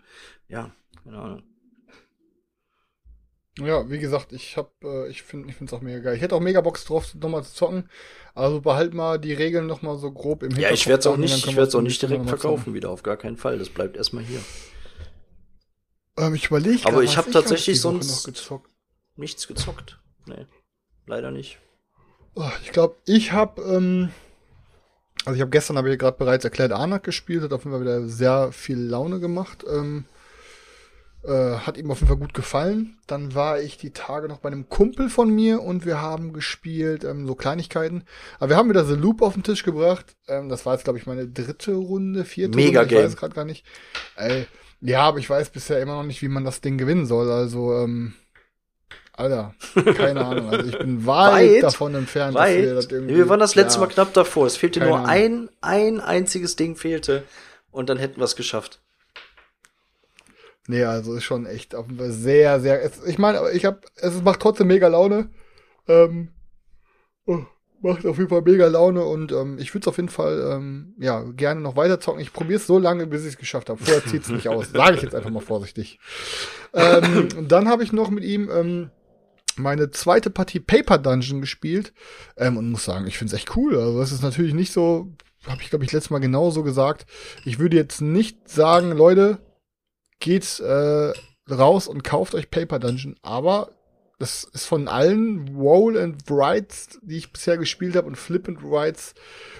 ja, 0.49 0.71
keine 1.03 1.19
Ahnung. 1.19 1.43
Ja, 3.59 3.89
wie 3.89 4.01
gesagt, 4.01 4.33
ich 4.33 4.57
hab, 4.57 4.73
äh, 4.83 5.09
ich 5.09 5.23
finde, 5.23 5.49
ich 5.49 5.55
finde 5.55 5.73
es 5.73 5.79
auch 5.79 5.83
mega 5.83 6.01
geil. 6.01 6.17
Ich 6.17 6.23
hätte 6.23 6.35
auch 6.35 6.41
mega 6.41 6.61
Box 6.61 6.85
drauf, 6.87 7.15
nochmal 7.15 7.45
zu 7.45 7.55
zocken. 7.55 7.89
Also 8.35 8.61
behalt 8.61 8.95
mal 8.95 9.19
die 9.21 9.33
Regeln 9.33 9.67
noch 9.69 9.81
mal 9.81 9.97
so 9.97 10.11
grob 10.11 10.43
im 10.43 10.51
Ja, 10.57 10.71
ich 10.73 10.89
werde 10.89 11.01
es 11.01 11.07
auch 11.07 11.17
nicht, 11.17 11.47
ich 11.47 11.55
werde 11.55 11.77
auch 11.79 11.81
nicht 11.83 12.03
direkt 12.03 12.27
verkaufen 12.29 12.59
zocken. 12.63 12.75
wieder, 12.75 12.91
auf 12.91 13.05
gar 13.05 13.17
keinen 13.17 13.37
Fall, 13.37 13.59
das 13.59 13.69
bleibt 13.69 13.97
erstmal 13.97 14.25
hier. 14.25 14.41
Ähm, 16.17 16.35
ich 16.35 16.47
überlege 16.47 16.85
Aber 16.87 17.05
ich 17.05 17.17
hab 17.17 17.27
hab 17.27 17.33
tatsächlich 17.33 17.77
Woche 17.85 18.03
sonst- 18.03 18.25
gezockt. 18.25 18.71
Nichts 19.17 19.47
gezockt. 19.47 20.01
Nee, 20.27 20.47
leider 21.07 21.31
nicht. 21.31 21.61
Oh, 22.35 22.51
Ich 22.63 22.73
glaube, 22.73 22.97
ich 23.07 23.33
habe, 23.33 23.63
ähm, 23.63 24.11
also 25.25 25.35
ich 25.37 25.41
habe 25.41 25.51
gestern, 25.51 25.79
habe 25.79 25.93
ich 25.93 25.99
gerade 25.99 26.19
bereits 26.19 26.45
erklärt, 26.45 26.73
Anak 26.73 27.05
gespielt, 27.05 27.43
hat 27.43 27.53
auf 27.53 27.65
jeden 27.65 27.73
Fall 27.77 27.83
wieder 27.83 28.09
sehr 28.09 28.53
viel 28.53 28.79
Laune 28.79 29.21
gemacht. 29.21 29.65
Ähm, 29.69 30.05
äh, 31.23 31.57
hat 31.59 31.79
ihm 31.79 31.91
auf 31.91 31.99
jeden 32.01 32.09
Fall 32.09 32.19
gut 32.19 32.35
gefallen. 32.35 32.99
Dann 33.07 33.35
war 33.35 33.61
ich 33.61 33.79
die 33.79 33.93
Tage 33.93 34.29
noch 34.29 34.39
bei 34.41 34.49
einem 34.49 34.69
Kumpel 34.69 35.09
von 35.09 35.31
mir 35.31 35.63
und 35.63 35.87
wir 35.87 36.01
haben 36.03 36.33
gespielt, 36.35 37.05
ähm, 37.05 37.27
so 37.27 37.35
Kleinigkeiten. 37.35 38.05
Aber 38.39 38.51
wir 38.51 38.57
haben 38.57 38.69
wieder 38.69 38.85
The 38.85 38.95
Loop 38.95 39.23
auf 39.23 39.33
den 39.35 39.43
Tisch 39.43 39.63
gebracht. 39.63 40.17
Ähm, 40.29 40.49
das 40.51 40.67
war 40.67 40.75
jetzt, 40.75 40.85
glaube 40.85 40.99
ich, 40.99 41.07
meine 41.07 41.27
dritte 41.27 41.73
Runde, 41.75 42.25
vierte 42.25 42.59
Mega 42.59 42.81
Runde, 42.81 42.85
ich 42.85 42.89
Game. 42.89 43.03
weiß 43.03 43.17
gerade 43.17 43.35
gar 43.35 43.45
nicht. 43.47 43.65
Ey, 44.17 44.47
ja, 44.81 45.03
aber 45.03 45.19
ich 45.19 45.31
weiß 45.31 45.49
bisher 45.51 45.81
immer 45.81 45.95
noch 45.95 46.03
nicht, 46.05 46.21
wie 46.21 46.29
man 46.29 46.45
das 46.45 46.61
Ding 46.61 46.77
gewinnen 46.77 47.07
soll. 47.07 47.31
Also, 47.31 47.75
ähm, 47.75 48.15
Alter, 49.17 49.55
keine 49.97 50.21
Ahnung. 50.27 50.51
Also 50.51 50.69
ich 50.69 50.79
bin 50.79 51.07
weit, 51.07 51.55
Weit? 51.55 51.63
davon 51.63 51.95
entfernt, 51.95 52.37
dass 52.37 52.49
wir 52.49 52.75
das 52.75 52.87
Weit. 52.87 52.93
irgendwie. 52.93 53.17
Wir 53.17 53.29
waren 53.29 53.39
das 53.41 53.55
letzte 53.55 53.79
ja. 53.79 53.87
Mal 53.87 53.93
knapp 53.93 54.13
davor. 54.13 54.47
Es 54.47 54.57
fehlte 54.57 54.81
nur 54.81 54.97
Ahnung. 54.97 55.07
ein, 55.09 55.49
ein 55.61 56.01
einziges 56.01 56.57
Ding 56.57 56.75
fehlte 56.75 57.23
und 57.71 57.89
dann 57.89 57.99
hätten 57.99 58.21
wir 58.21 58.25
es 58.25 58.35
geschafft. 58.35 58.81
Nee, 60.67 60.85
also 60.85 61.15
ist 61.15 61.25
schon 61.25 61.47
echt 61.47 61.77
sehr, 61.99 62.61
sehr. 62.61 62.83
Es, 62.83 63.05
ich 63.05 63.19
meine, 63.19 63.51
ich 63.53 63.65
hab, 63.65 63.85
es 63.97 64.21
macht 64.23 64.41
trotzdem 64.41 64.67
mega 64.67 64.89
Laune. 64.89 65.31
Ähm, 65.87 66.31
oh, 67.27 67.41
macht 67.83 68.07
auf 68.07 68.17
jeden 68.17 68.31
Fall 68.31 68.43
mega 68.43 68.67
Laune 68.67 69.05
und 69.05 69.31
ähm, 69.31 69.59
ich 69.59 69.75
würde 69.75 69.85
es 69.85 69.89
auf 69.89 69.97
jeden 69.97 70.09
Fall 70.09 70.53
ähm, 70.55 70.95
ja 70.99 71.23
gerne 71.23 71.61
noch 71.61 71.77
weiter 71.77 72.01
zocken. 72.01 72.21
Ich 72.21 72.33
probiere 72.33 72.57
es 72.57 72.67
so 72.67 72.79
lange, 72.79 73.07
bis 73.07 73.23
ich 73.23 73.35
es 73.35 73.39
geschafft 73.39 73.69
habe. 73.69 73.85
Vorher 73.85 74.05
zieht 74.07 74.23
es 74.23 74.31
nicht 74.31 74.49
aus. 74.49 74.71
Sage 74.71 74.97
ich 74.97 75.03
jetzt 75.03 75.15
einfach 75.15 75.31
mal 75.31 75.41
vorsichtig. 75.41 76.01
Ähm, 76.77 77.29
und 77.39 77.53
dann 77.53 77.69
habe 77.69 77.85
ich 77.85 77.93
noch 77.93 78.11
mit 78.11 78.25
ihm 78.25 78.51
ähm, 78.53 78.91
meine 79.57 79.91
zweite 79.91 80.31
Partie 80.31 80.61
Paper 80.61 80.99
Dungeon 80.99 81.41
gespielt 81.41 81.93
ähm, 82.37 82.57
und 82.57 82.71
muss 82.71 82.85
sagen, 82.85 83.07
ich 83.07 83.19
finde 83.19 83.35
es 83.35 83.41
echt 83.41 83.57
cool. 83.57 83.77
Also 83.77 83.99
das 83.99 84.13
ist 84.13 84.23
natürlich 84.23 84.55
nicht 84.55 84.73
so, 84.73 85.13
habe 85.47 85.63
ich 85.63 85.71
glaube 85.71 85.85
ich 85.85 85.93
letztes 85.93 86.11
Mal 86.11 86.21
genauso 86.21 86.63
gesagt. 86.63 87.07
Ich 87.45 87.59
würde 87.59 87.77
jetzt 87.77 88.01
nicht 88.01 88.49
sagen, 88.49 88.93
Leute, 88.93 89.39
geht 90.21 90.61
äh, 90.61 91.13
raus 91.51 91.89
und 91.89 92.05
kauft 92.05 92.35
euch 92.35 92.51
Paper 92.51 92.79
Dungeon, 92.79 93.17
aber 93.23 93.71
das 94.19 94.45
ist 94.45 94.67
von 94.67 94.89
allen 94.89 95.57
Roll 95.57 95.99
and 95.99 96.31
Writes, 96.31 97.01
die 97.03 97.17
ich 97.17 97.33
bisher 97.33 97.59
gespielt 97.59 97.97
habe 97.97 98.07
und 98.07 98.17
Flip 98.17 98.49
and 98.49 98.63
Writes 98.63 99.15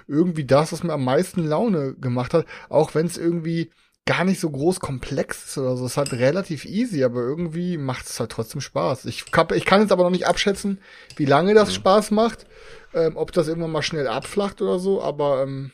irgendwie 0.07 0.45
das, 0.45 0.73
was 0.73 0.83
mir 0.83 0.93
am 0.93 1.05
meisten 1.05 1.47
Laune 1.47 1.95
gemacht 1.95 2.35
hat, 2.35 2.47
auch 2.69 2.95
wenn 2.95 3.07
es 3.07 3.19
irgendwie 3.19 3.71
gar 4.07 4.25
nicht 4.25 4.39
so 4.41 4.51
groß 4.51 4.81
komplex 4.81 5.45
ist 5.47 5.59
oder 5.59 5.77
so. 5.77 5.87
Es 5.87 5.93
ist 5.93 5.97
halt 5.97 6.13
relativ 6.13 6.65
easy, 6.67 7.05
aber 7.05 7.21
irgendwie 7.21 7.79
macht 7.79 8.07
es 8.07 8.21
halt 8.21 8.31
trotzdem 8.33 8.61
Spaß. 8.61 9.07
Ich, 9.07 9.31
kann- 9.31 9.49
ich 9.55 9.65
kann 9.65 9.81
jetzt 9.81 9.93
aber 9.93 10.05
noch 10.05 10.11
nicht 10.11 10.27
abschätzen, 10.27 10.79
wie 11.17 11.25
lange 11.25 11.55
das 11.55 11.75
Spaß 11.75 12.11
macht, 12.11 12.47
ähm, 12.95 13.17
ob 13.17 13.33
das 13.33 13.49
irgendwann 13.49 13.73
mal 13.73 13.83
schnell 13.83 14.07
abflacht 14.07 14.61
oder 14.61 14.79
so, 14.79 15.03
aber 15.03 15.43
ähm, 15.43 15.73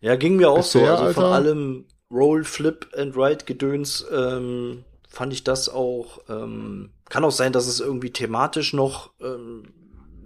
Ja, 0.00 0.16
ging 0.16 0.36
mir 0.36 0.50
auch 0.50 0.62
so. 0.62 0.84
Also 0.84 1.08
von 1.12 1.24
Alter. 1.24 1.34
allem 1.34 1.84
Roll, 2.10 2.44
Flip 2.44 2.86
and 2.96 3.16
Write 3.16 3.44
Gedöns 3.44 4.04
ähm, 4.12 4.84
fand 5.08 5.32
ich 5.32 5.44
das 5.44 5.68
auch. 5.68 6.20
Ähm, 6.28 6.90
kann 7.08 7.24
auch 7.24 7.30
sein, 7.32 7.52
dass 7.52 7.66
es 7.66 7.80
irgendwie 7.80 8.10
thematisch 8.10 8.72
noch 8.72 9.10
ähm, 9.20 9.64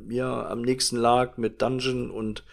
mir 0.05 0.27
am 0.27 0.63
nächsten 0.63 0.97
lag 0.97 1.37
mit 1.39 1.61
Dungeon 1.63 2.11
und 2.11 2.45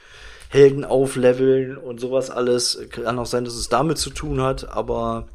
Helden 0.50 0.84
aufleveln 0.84 1.78
und 1.78 2.00
sowas 2.00 2.32
alles. 2.32 2.80
Kann 2.90 3.20
auch 3.20 3.28
sein, 3.28 3.46
dass 3.46 3.54
es 3.54 3.70
damit 3.70 4.00
zu 4.00 4.10
tun 4.10 4.42
hat, 4.42 4.68
aber 4.70 5.28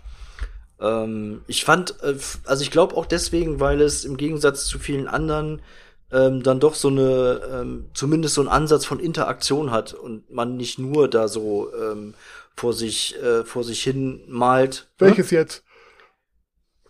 ähm, 0.80 1.42
ich 1.46 1.64
fand, 1.64 2.02
äh, 2.02 2.16
also 2.44 2.62
ich 2.62 2.72
glaube 2.72 2.96
auch 2.96 3.06
deswegen, 3.06 3.60
weil 3.60 3.80
es 3.80 4.04
im 4.04 4.16
Gegensatz 4.16 4.66
zu 4.66 4.80
vielen 4.80 5.06
anderen 5.06 5.62
ähm, 6.10 6.42
dann 6.42 6.58
doch 6.58 6.74
so 6.74 6.88
eine, 6.88 7.40
ähm, 7.52 7.86
zumindest 7.94 8.34
so 8.34 8.40
einen 8.40 8.50
Ansatz 8.50 8.84
von 8.84 8.98
Interaktion 8.98 9.70
hat 9.70 9.94
und 9.94 10.30
man 10.32 10.56
nicht 10.56 10.80
nur 10.80 11.08
da 11.08 11.28
so 11.28 11.72
ähm, 11.74 12.14
vor 12.56 12.72
sich, 12.72 13.16
äh, 13.22 13.44
vor 13.44 13.62
sich 13.62 13.82
hin 13.82 14.22
malt. 14.26 14.88
welches 14.98 15.30
jetzt? 15.30 15.62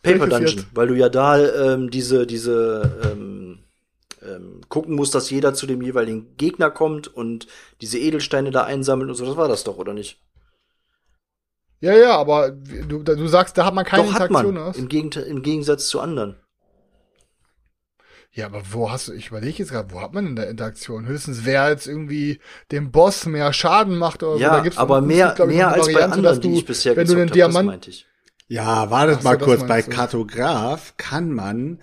Paper 0.03 0.21
welches 0.21 0.29
Dungeon, 0.31 0.59
jetzt? 0.59 0.67
weil 0.73 0.89
du 0.89 0.95
ja 0.95 1.11
da 1.11 1.39
ähm, 1.75 1.91
diese, 1.91 2.27
diese 2.27 2.91
ähm, 3.05 3.64
ähm, 4.27 4.61
gucken 4.69 4.95
musst, 4.95 5.15
dass 5.15 5.31
jeder 5.31 5.55
zu 5.55 5.67
dem 5.67 5.83
jeweiligen 5.83 6.37
Gegner 6.37 6.71
kommt 6.71 7.09
und 7.09 7.47
diese 7.81 7.99
Edelsteine 7.99 8.51
da 8.51 8.65
einsammelt 8.65 9.11
und 9.11 9.17
so. 9.17 9.25
Das 9.27 9.37
war 9.37 9.49
das 9.49 9.65
doch, 9.65 9.77
oder 9.79 9.95
nicht? 9.95 10.21
Ja, 11.81 11.95
ja, 11.95 12.17
aber 12.17 12.51
du, 12.51 13.03
du 13.03 13.27
sagst, 13.27 13.59
da 13.59 13.67
hat 13.67 13.75
man 13.75 13.85
keine 13.85 14.05
doch 14.05 14.15
hat 14.15 14.23
Interaktion. 14.31 14.55
man. 14.55 14.63
oder 14.63 14.71
was? 14.71 14.79
Im, 14.79 14.89
Gegent 14.89 15.17
Im 15.17 15.43
Gegensatz 15.43 15.89
zu 15.89 16.01
anderen. 16.01 16.37
Ja, 18.33 18.47
aber 18.47 18.63
wo 18.73 18.91
hast 18.91 19.09
du, 19.09 19.13
ich 19.13 19.29
überlege 19.29 19.59
jetzt 19.59 19.71
gerade, 19.71 19.93
wo 19.93 20.01
hat 20.01 20.13
man 20.13 20.25
denn 20.25 20.37
da 20.37 20.43
Interaktion? 20.43 21.07
Höchstens, 21.07 21.45
wer 21.45 21.69
jetzt 21.69 21.87
irgendwie 21.87 22.41
dem 22.73 22.91
Boss 22.91 23.27
mehr 23.27 23.53
Schaden 23.53 23.97
macht 23.97 24.25
oder 24.25 24.35
so. 24.35 24.39
Ja, 24.41 24.57
Da 24.57 24.63
gibt's 24.63 24.79
aber 24.79 25.01
noch- 25.01 25.07
mehr, 25.07 25.35
glaub 25.37 25.49
ich, 25.51 25.57
mehr 25.57 25.69
als 25.69 25.87
bei 25.87 25.93
Variante, 25.95 26.05
anderen, 26.17 26.25
dass 26.25 26.41
du, 26.41 26.49
die 26.49 26.59
ich 26.59 26.67
bisher 26.67 26.97
wenn 26.97 27.07
du 27.07 27.13
einen 27.13 27.27
gezockt 27.27 27.43
hab, 27.43 27.47
das 27.47 27.53
Diamant, 27.53 27.67
meinte 27.69 27.91
ich. 27.91 28.07
Ja, 28.49 28.91
wartet 28.91 29.17
Ach 29.19 29.23
so, 29.23 29.29
mal 29.29 29.39
kurz. 29.39 29.67
Bei. 29.67 29.83
Kartograf 29.83 30.95
kann 30.97 31.33
man, 31.33 31.81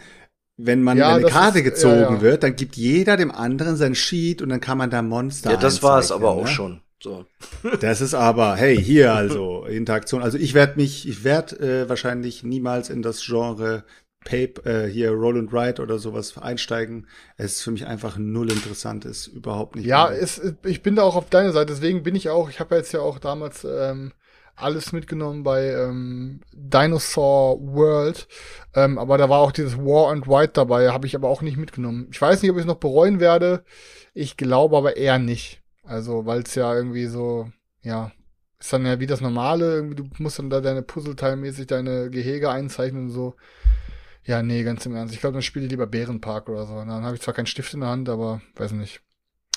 wenn 0.57 0.83
man 0.83 0.97
Ja, 0.97 1.15
eine 1.15 1.25
Karte 1.25 1.59
ist- 1.59 1.65
gezogen 1.65 1.95
ja, 2.01 2.11
ja. 2.13 2.21
wird, 2.21 2.43
dann 2.43 2.55
gibt 2.55 2.75
jeder 2.75 3.17
dem 3.17 3.31
anderen 3.31 3.75
sein 3.77 3.95
Sheet 3.95 4.41
und 4.41 4.49
dann 4.49 4.61
kann 4.61 4.77
man 4.77 4.89
da 4.89 5.01
Monster 5.01 5.51
Ja, 5.51 5.57
das 5.57 5.81
war 5.83 5.99
es 5.99 6.11
aber 6.11 6.31
auch 6.31 6.43
ne? 6.43 6.47
schon. 6.47 6.81
So. 7.01 7.25
Das 7.81 7.99
ist 8.01 8.13
aber, 8.13 8.55
hey, 8.55 8.77
hier 8.77 9.13
also 9.13 9.65
Interaktion. 9.65 10.21
Also 10.21 10.37
ich 10.37 10.53
werde 10.53 10.79
mich, 10.79 11.07
ich 11.07 11.23
werde 11.23 11.55
äh, 11.83 11.89
wahrscheinlich 11.89 12.43
niemals 12.43 12.89
in 12.91 13.01
das 13.01 13.23
Genre 13.25 13.83
Pape, 14.23 14.61
äh, 14.65 14.87
hier 14.87 15.09
Roll 15.11 15.39
and 15.39 15.51
Write 15.51 15.81
oder 15.81 15.97
sowas 15.97 16.37
einsteigen. 16.37 17.07
Es 17.37 17.53
ist 17.53 17.61
für 17.63 17.71
mich 17.71 17.87
einfach 17.87 18.17
null 18.19 18.51
interessant, 18.51 19.03
ist 19.05 19.25
überhaupt 19.25 19.75
nicht. 19.75 19.85
ja, 19.87 20.11
es, 20.11 20.39
ich 20.63 20.83
bin 20.83 20.95
da 20.95 21.01
auch 21.01 21.15
auf 21.15 21.29
deiner 21.31 21.51
Seite, 21.53 21.73
deswegen 21.73 22.03
bin 22.03 22.13
ich 22.15 22.29
auch, 22.29 22.51
ich 22.51 22.59
habe 22.59 22.75
ja 22.75 22.81
jetzt 22.81 22.91
ja 22.91 22.99
auch 22.99 23.17
damals 23.17 23.63
ähm, 23.63 24.11
alles 24.55 24.91
mitgenommen 24.91 25.43
bei 25.43 25.69
ähm, 25.69 26.41
Dinosaur 26.53 27.59
World, 27.61 28.27
ähm, 28.75 28.97
aber 28.97 29.17
da 29.17 29.29
war 29.29 29.39
auch 29.39 29.51
dieses 29.51 29.77
War 29.77 30.11
and 30.11 30.27
White 30.27 30.53
dabei, 30.53 30.89
habe 30.89 31.07
ich 31.07 31.15
aber 31.15 31.29
auch 31.29 31.41
nicht 31.41 31.57
mitgenommen. 31.57 32.07
Ich 32.11 32.21
weiß 32.21 32.41
nicht, 32.41 32.51
ob 32.51 32.57
ich 32.57 32.61
es 32.61 32.67
noch 32.67 32.75
bereuen 32.75 33.19
werde, 33.19 33.63
ich 34.13 34.37
glaube 34.37 34.77
aber 34.77 34.97
eher 34.97 35.19
nicht. 35.19 35.61
Also, 35.83 36.25
weil 36.25 36.41
es 36.41 36.55
ja 36.55 36.73
irgendwie 36.73 37.07
so, 37.07 37.51
ja, 37.81 38.11
ist 38.59 38.71
dann 38.71 38.85
ja 38.85 38.99
wie 38.99 39.07
das 39.07 39.21
Normale, 39.21 39.73
irgendwie, 39.73 39.95
du 39.95 40.07
musst 40.19 40.37
dann 40.39 40.49
da 40.49 40.61
deine 40.61 40.83
Puzzleteilmäßig 40.83 41.67
deine 41.67 42.09
Gehege 42.09 42.49
einzeichnen 42.49 43.05
und 43.05 43.09
so. 43.09 43.35
Ja, 44.23 44.43
nee, 44.43 44.63
ganz 44.63 44.85
im 44.85 44.95
Ernst. 44.95 45.13
Ich 45.13 45.19
glaube, 45.19 45.33
dann 45.33 45.41
spiele 45.41 45.65
ich 45.65 45.71
lieber 45.71 45.87
Bärenpark 45.87 46.47
oder 46.47 46.67
so. 46.67 46.75
Dann 46.75 47.03
habe 47.03 47.15
ich 47.15 47.21
zwar 47.21 47.33
keinen 47.33 47.47
Stift 47.47 47.73
in 47.73 47.79
der 47.79 47.89
Hand, 47.89 48.07
aber 48.07 48.41
weiß 48.55 48.73
nicht. 48.73 49.01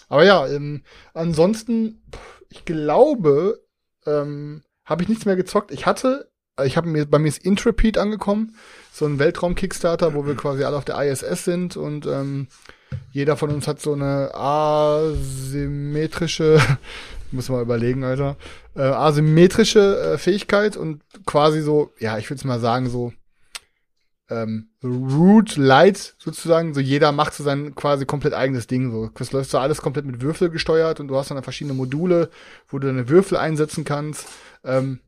Aber 0.08 0.24
ja, 0.24 0.46
ähm, 0.48 0.82
ansonsten, 1.12 2.02
ich 2.48 2.64
glaube, 2.64 3.62
ähm, 4.06 4.62
habe 4.84 5.02
ich 5.02 5.08
nichts 5.08 5.24
mehr 5.24 5.36
gezockt. 5.36 5.70
Ich 5.70 5.86
hatte, 5.86 6.30
äh, 6.58 6.66
ich 6.66 6.76
habe 6.76 6.88
mir, 6.88 7.06
bei 7.06 7.18
mir 7.18 7.28
ist 7.28 7.42
Intrepid 7.44 7.96
angekommen, 7.98 8.56
so 8.92 9.06
ein 9.06 9.18
Weltraum-Kickstarter, 9.18 10.14
wo 10.14 10.26
wir 10.26 10.36
quasi 10.36 10.64
alle 10.64 10.76
auf 10.76 10.84
der 10.84 11.02
ISS 11.02 11.44
sind 11.44 11.76
und 11.76 12.06
ähm, 12.06 12.48
jeder 13.10 13.36
von 13.36 13.50
uns 13.50 13.66
hat 13.66 13.80
so 13.80 13.92
eine 13.92 14.32
asymmetrische, 14.34 16.60
muss 17.32 17.48
mal 17.48 17.62
überlegen, 17.62 18.04
Alter, 18.04 18.36
äh, 18.76 18.82
asymmetrische 18.82 20.12
äh, 20.14 20.18
Fähigkeit 20.18 20.76
und 20.76 21.02
quasi 21.26 21.60
so, 21.60 21.92
ja, 21.98 22.18
ich 22.18 22.30
würde 22.30 22.46
mal 22.46 22.60
sagen, 22.60 22.88
so 22.88 23.12
ähm, 24.30 24.68
Root 24.82 25.56
Light 25.56 26.14
sozusagen, 26.18 26.74
so 26.74 26.80
jeder 26.80 27.12
macht 27.12 27.34
so 27.34 27.44
sein 27.44 27.74
quasi 27.74 28.06
komplett 28.06 28.34
eigenes 28.34 28.66
Ding. 28.66 28.90
So, 28.90 29.10
das 29.14 29.32
läuft 29.32 29.50
so 29.50 29.58
alles 29.58 29.82
komplett 29.82 30.06
mit 30.06 30.22
Würfel 30.22 30.50
gesteuert 30.50 31.00
und 31.00 31.08
du 31.08 31.16
hast 31.16 31.30
dann 31.30 31.42
verschiedene 31.42 31.74
Module, 31.74 32.30
wo 32.68 32.78
du 32.78 32.86
deine 32.86 33.08
Würfel 33.08 33.36
einsetzen 33.36 33.84
kannst. 33.84 34.26
Ähm, 34.64 35.00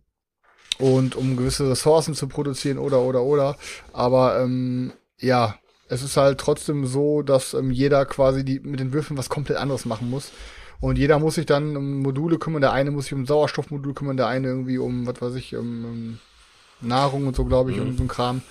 und 0.79 1.17
um 1.17 1.37
gewisse 1.37 1.71
Ressourcen 1.71 2.15
zu 2.15 2.29
produzieren 2.29 2.79
oder 2.79 3.01
oder 3.01 3.23
oder. 3.23 3.57
Aber 3.93 4.41
ähm, 4.41 4.93
ja, 5.19 5.57
es 5.89 6.03
ist 6.03 6.17
halt 6.17 6.39
trotzdem 6.39 6.87
so, 6.87 7.23
dass 7.23 7.55
ähm, 7.55 7.71
jeder 7.71 8.05
quasi 8.07 8.45
die 8.45 8.61
mit 8.61 8.81
den 8.81 8.93
Würfeln 8.93 9.17
was 9.17 9.29
komplett 9.29 9.59
anderes 9.59 9.85
machen 9.85 10.11
muss. 10.11 10.33
Und 10.81 10.99
jeder 10.99 11.19
muss 11.19 11.37
sich 11.37 11.47
dann 11.47 11.77
um 11.77 12.03
Module 12.03 12.39
kümmern. 12.39 12.61
Der 12.61 12.73
eine 12.73 12.91
muss 12.91 13.05
sich 13.05 13.15
um 13.15 13.25
Sauerstoffmodul 13.25 13.95
kümmern, 13.95 14.17
der 14.17 14.27
eine 14.27 14.49
irgendwie 14.49 14.79
um, 14.79 15.07
was 15.07 15.23
weiß 15.23 15.35
ich, 15.37 15.57
um, 15.57 15.85
um 15.85 16.19
Nahrung 16.81 17.27
und 17.27 17.37
so, 17.37 17.45
glaube 17.45 17.71
ich, 17.71 17.79
mhm. 17.79 17.89
und 17.89 17.97
so 17.97 18.05
ein 18.05 18.09
Kram. 18.09 18.43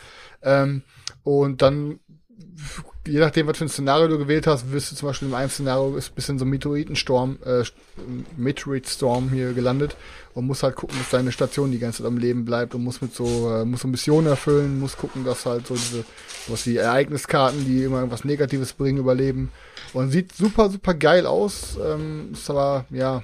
Ähm, 0.41 0.81
und 1.23 1.61
dann, 1.61 1.99
je 3.07 3.19
nachdem, 3.19 3.47
was 3.47 3.57
für 3.57 3.65
ein 3.65 3.69
Szenario 3.69 4.07
du 4.07 4.17
gewählt 4.17 4.47
hast, 4.47 4.71
wirst 4.71 4.91
du 4.91 4.95
zum 4.95 5.09
Beispiel 5.09 5.27
in 5.27 5.33
einem 5.33 5.49
Szenario 5.49 5.95
ist 5.95 6.11
ein 6.11 6.15
bisschen 6.15 6.39
so 6.39 6.45
ein 6.45 6.49
Meteoritensturm, 6.49 7.37
äh, 7.45 7.63
Meteoritstorm 8.37 9.29
hier 9.29 9.53
gelandet 9.53 9.95
und 10.33 10.47
muss 10.47 10.63
halt 10.63 10.75
gucken, 10.75 10.97
dass 10.97 11.11
deine 11.11 11.31
Station 11.31 11.71
die 11.71 11.79
ganze 11.79 11.99
Zeit 11.99 12.07
am 12.07 12.17
Leben 12.17 12.45
bleibt 12.45 12.75
und 12.75 12.83
muss 12.83 13.01
mit 13.01 13.13
so, 13.13 13.53
äh, 13.53 13.65
muss 13.65 13.81
so 13.81 13.87
Missionen 13.87 14.27
erfüllen, 14.27 14.79
muss 14.79 14.97
gucken, 14.97 15.23
dass 15.23 15.45
halt 15.45 15.67
so 15.67 15.75
diese, 15.75 16.03
was 16.47 16.63
die 16.63 16.77
Ereigniskarten, 16.77 17.65
die 17.65 17.83
immer 17.83 17.97
irgendwas 17.97 18.25
Negatives 18.25 18.73
bringen, 18.73 18.97
überleben. 18.97 19.51
Und 19.93 20.11
sieht 20.11 20.33
super, 20.33 20.69
super 20.69 20.93
geil 20.93 21.25
aus. 21.25 21.77
Ähm, 21.81 22.31
ist 22.33 22.49
aber, 22.49 22.85
ja, 22.89 23.23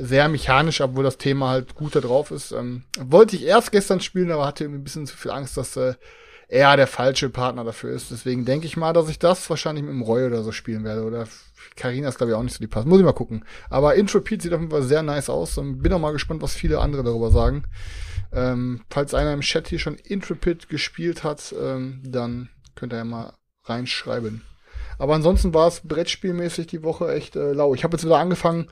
sehr 0.00 0.28
mechanisch, 0.28 0.80
obwohl 0.80 1.02
das 1.04 1.18
Thema 1.18 1.48
halt 1.48 1.74
gut 1.74 1.96
da 1.96 2.00
drauf 2.00 2.30
ist. 2.30 2.52
Ähm, 2.52 2.84
wollte 3.00 3.34
ich 3.34 3.44
erst 3.44 3.72
gestern 3.72 4.00
spielen, 4.00 4.30
aber 4.30 4.46
hatte 4.46 4.64
irgendwie 4.64 4.80
ein 4.80 4.84
bisschen 4.84 5.06
zu 5.06 5.16
viel 5.16 5.30
Angst, 5.30 5.56
dass 5.56 5.76
äh, 5.76 5.94
er 6.48 6.76
der 6.78 6.86
falsche 6.86 7.28
Partner 7.28 7.62
dafür 7.62 7.92
ist. 7.92 8.10
Deswegen 8.10 8.46
denke 8.46 8.66
ich 8.66 8.76
mal, 8.76 8.94
dass 8.94 9.10
ich 9.10 9.18
das 9.18 9.48
wahrscheinlich 9.50 9.84
mit 9.84 9.92
dem 9.92 10.02
Roy 10.02 10.26
oder 10.26 10.42
so 10.42 10.50
spielen 10.50 10.82
werde. 10.82 11.04
Oder 11.04 11.28
Carina 11.76 12.08
ist, 12.08 12.16
glaube 12.16 12.32
ich, 12.32 12.36
auch 12.36 12.42
nicht 12.42 12.54
so 12.54 12.60
die 12.60 12.66
Pass. 12.66 12.86
Muss 12.86 12.98
ich 12.98 13.04
mal 13.04 13.12
gucken. 13.12 13.44
Aber 13.68 13.94
Intrepid 13.94 14.40
sieht 14.40 14.52
auf 14.54 14.60
jeden 14.60 14.70
Fall 14.70 14.82
sehr 14.82 15.02
nice 15.02 15.28
aus 15.28 15.58
und 15.58 15.82
bin 15.82 15.92
auch 15.92 15.98
mal 15.98 16.12
gespannt, 16.12 16.40
was 16.40 16.54
viele 16.54 16.80
andere 16.80 17.04
darüber 17.04 17.30
sagen. 17.30 17.64
Ähm, 18.32 18.82
falls 18.90 19.14
einer 19.14 19.32
im 19.34 19.42
Chat 19.42 19.68
hier 19.68 19.78
schon 19.78 19.96
Intrepid 19.96 20.68
gespielt 20.68 21.22
hat, 21.22 21.54
ähm, 21.60 22.02
dann 22.04 22.48
könnt 22.74 22.94
ihr 22.94 22.98
ja 22.98 23.04
mal 23.04 23.34
reinschreiben. 23.64 24.42
Aber 24.98 25.14
ansonsten 25.14 25.54
war 25.54 25.68
es 25.68 25.82
Brettspielmäßig 25.86 26.66
die 26.66 26.82
Woche 26.82 27.12
echt 27.12 27.36
äh, 27.36 27.52
lau. 27.52 27.74
Ich 27.74 27.84
habe 27.84 27.96
jetzt 27.96 28.04
wieder 28.04 28.18
angefangen, 28.18 28.68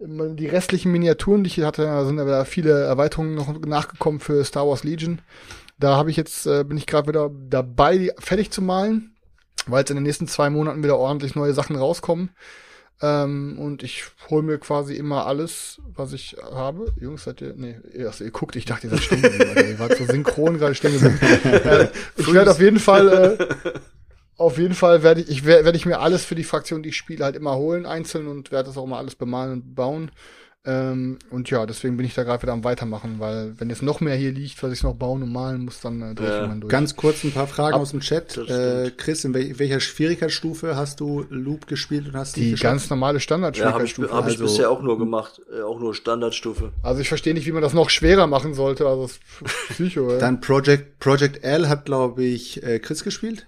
die 0.00 0.46
restlichen 0.46 0.92
Miniaturen, 0.92 1.44
die 1.44 1.48
ich 1.48 1.60
hatte, 1.60 1.82
da 1.82 2.04
sind 2.04 2.18
ja 2.18 2.44
viele 2.44 2.84
Erweiterungen 2.84 3.34
noch 3.34 3.60
nachgekommen 3.60 4.20
für 4.20 4.42
Star 4.44 4.66
Wars 4.66 4.82
Legion. 4.82 5.20
Da 5.78 5.96
habe 5.96 6.10
ich 6.10 6.16
jetzt, 6.16 6.46
äh, 6.46 6.64
bin 6.64 6.78
ich 6.78 6.86
gerade 6.86 7.08
wieder 7.08 7.30
dabei, 7.48 7.98
die 7.98 8.12
fertig 8.18 8.50
zu 8.50 8.62
malen, 8.62 9.14
weil 9.66 9.80
jetzt 9.80 9.90
in 9.90 9.96
den 9.96 10.04
nächsten 10.04 10.26
zwei 10.26 10.48
Monaten 10.50 10.82
wieder 10.82 10.98
ordentlich 10.98 11.34
neue 11.34 11.52
Sachen 11.52 11.76
rauskommen. 11.76 12.30
Ähm, 13.02 13.58
und 13.58 13.82
ich 13.82 14.04
hole 14.28 14.42
mir 14.42 14.58
quasi 14.58 14.94
immer 14.94 15.26
alles, 15.26 15.80
was 15.94 16.12
ich 16.12 16.36
habe. 16.52 16.92
Jungs, 17.00 17.24
seid 17.24 17.40
ihr, 17.40 17.54
nee, 17.56 17.78
also 18.04 18.24
ihr 18.24 18.30
guckt, 18.30 18.56
ich 18.56 18.66
dachte, 18.66 18.88
ihr 18.88 18.90
seid 18.90 19.08
geblieben. 19.08 19.70
ihr 19.70 19.78
wart 19.78 19.96
so 19.96 20.04
synchron 20.04 20.58
gerade 20.58 20.74
stehen 20.74 21.18
äh, 21.44 21.88
ich 22.16 22.32
werde 22.32 22.50
auf 22.50 22.60
jeden 22.60 22.78
Fall 22.78 23.38
äh, 23.38 23.78
auf 24.40 24.56
jeden 24.56 24.74
Fall 24.74 25.02
werde 25.02 25.20
ich, 25.20 25.28
ich 25.28 25.44
werde 25.44 25.76
ich 25.76 25.84
mir 25.84 26.00
alles 26.00 26.24
für 26.24 26.34
die 26.34 26.44
Fraktion, 26.44 26.82
die 26.82 26.88
ich 26.88 26.96
spiele, 26.96 27.24
halt 27.24 27.36
immer 27.36 27.56
holen, 27.56 27.84
einzeln 27.84 28.26
und 28.26 28.50
werde 28.50 28.68
das 28.68 28.78
auch 28.78 28.86
mal 28.86 28.98
alles 28.98 29.14
bemalen 29.14 29.52
und 29.52 29.74
bauen. 29.74 30.10
Ähm, 30.64 31.18
und 31.30 31.48
ja, 31.48 31.64
deswegen 31.64 31.96
bin 31.96 32.04
ich 32.04 32.14
da 32.14 32.22
gerade 32.22 32.42
wieder 32.42 32.52
am 32.52 32.64
weitermachen, 32.64 33.16
weil 33.18 33.54
wenn 33.58 33.70
jetzt 33.70 33.82
noch 33.82 34.00
mehr 34.00 34.14
hier 34.14 34.32
liegt, 34.32 34.62
was 34.62 34.72
ich 34.72 34.82
noch 34.82 34.94
bauen 34.94 35.22
und 35.22 35.32
malen 35.32 35.64
muss, 35.64 35.80
dann 35.80 36.02
äh, 36.02 36.14
drehe 36.14 36.42
ich 36.42 36.48
mal 36.48 36.60
durch. 36.60 36.70
Ganz 36.70 36.96
kurz 36.96 37.24
ein 37.24 37.32
paar 37.32 37.46
Fragen 37.46 37.76
Ab, 37.76 37.80
aus 37.80 37.92
dem 37.92 38.00
Chat. 38.00 38.36
Äh, 38.36 38.90
Chris, 38.96 39.24
in 39.24 39.32
wel 39.32 39.58
welcher 39.58 39.80
Schwierigkeitsstufe 39.80 40.76
hast 40.76 41.00
du 41.00 41.24
Loop 41.30 41.66
gespielt 41.66 42.08
und 42.08 42.16
hast 42.16 42.36
die 42.36 42.54
ganz 42.54 42.90
normale 42.90 43.20
Standardschwierigkeitsstufe? 43.20 44.08
Ja, 44.08 44.14
habe 44.14 44.30
ich, 44.30 44.34
hab 44.34 44.40
ich 44.40 44.40
also, 44.42 44.54
bisher 44.54 44.70
auch 44.70 44.82
nur 44.82 44.98
gemacht, 44.98 45.40
äh, 45.50 45.62
auch 45.62 45.80
nur 45.80 45.94
Standardstufe. 45.94 46.72
Also 46.82 47.00
ich 47.00 47.08
verstehe 47.08 47.32
nicht, 47.32 47.46
wie 47.46 47.52
man 47.52 47.62
das 47.62 47.72
noch 47.72 47.88
schwerer 47.88 48.26
machen 48.26 48.52
sollte, 48.52 48.86
also 48.86 49.08
Psycho. 49.70 50.18
Dann 50.18 50.40
Project 50.40 50.98
Project 50.98 51.42
L 51.42 51.70
hat 51.70 51.86
glaube 51.86 52.22
ich 52.22 52.62
äh, 52.62 52.80
Chris 52.80 53.02
gespielt. 53.02 53.46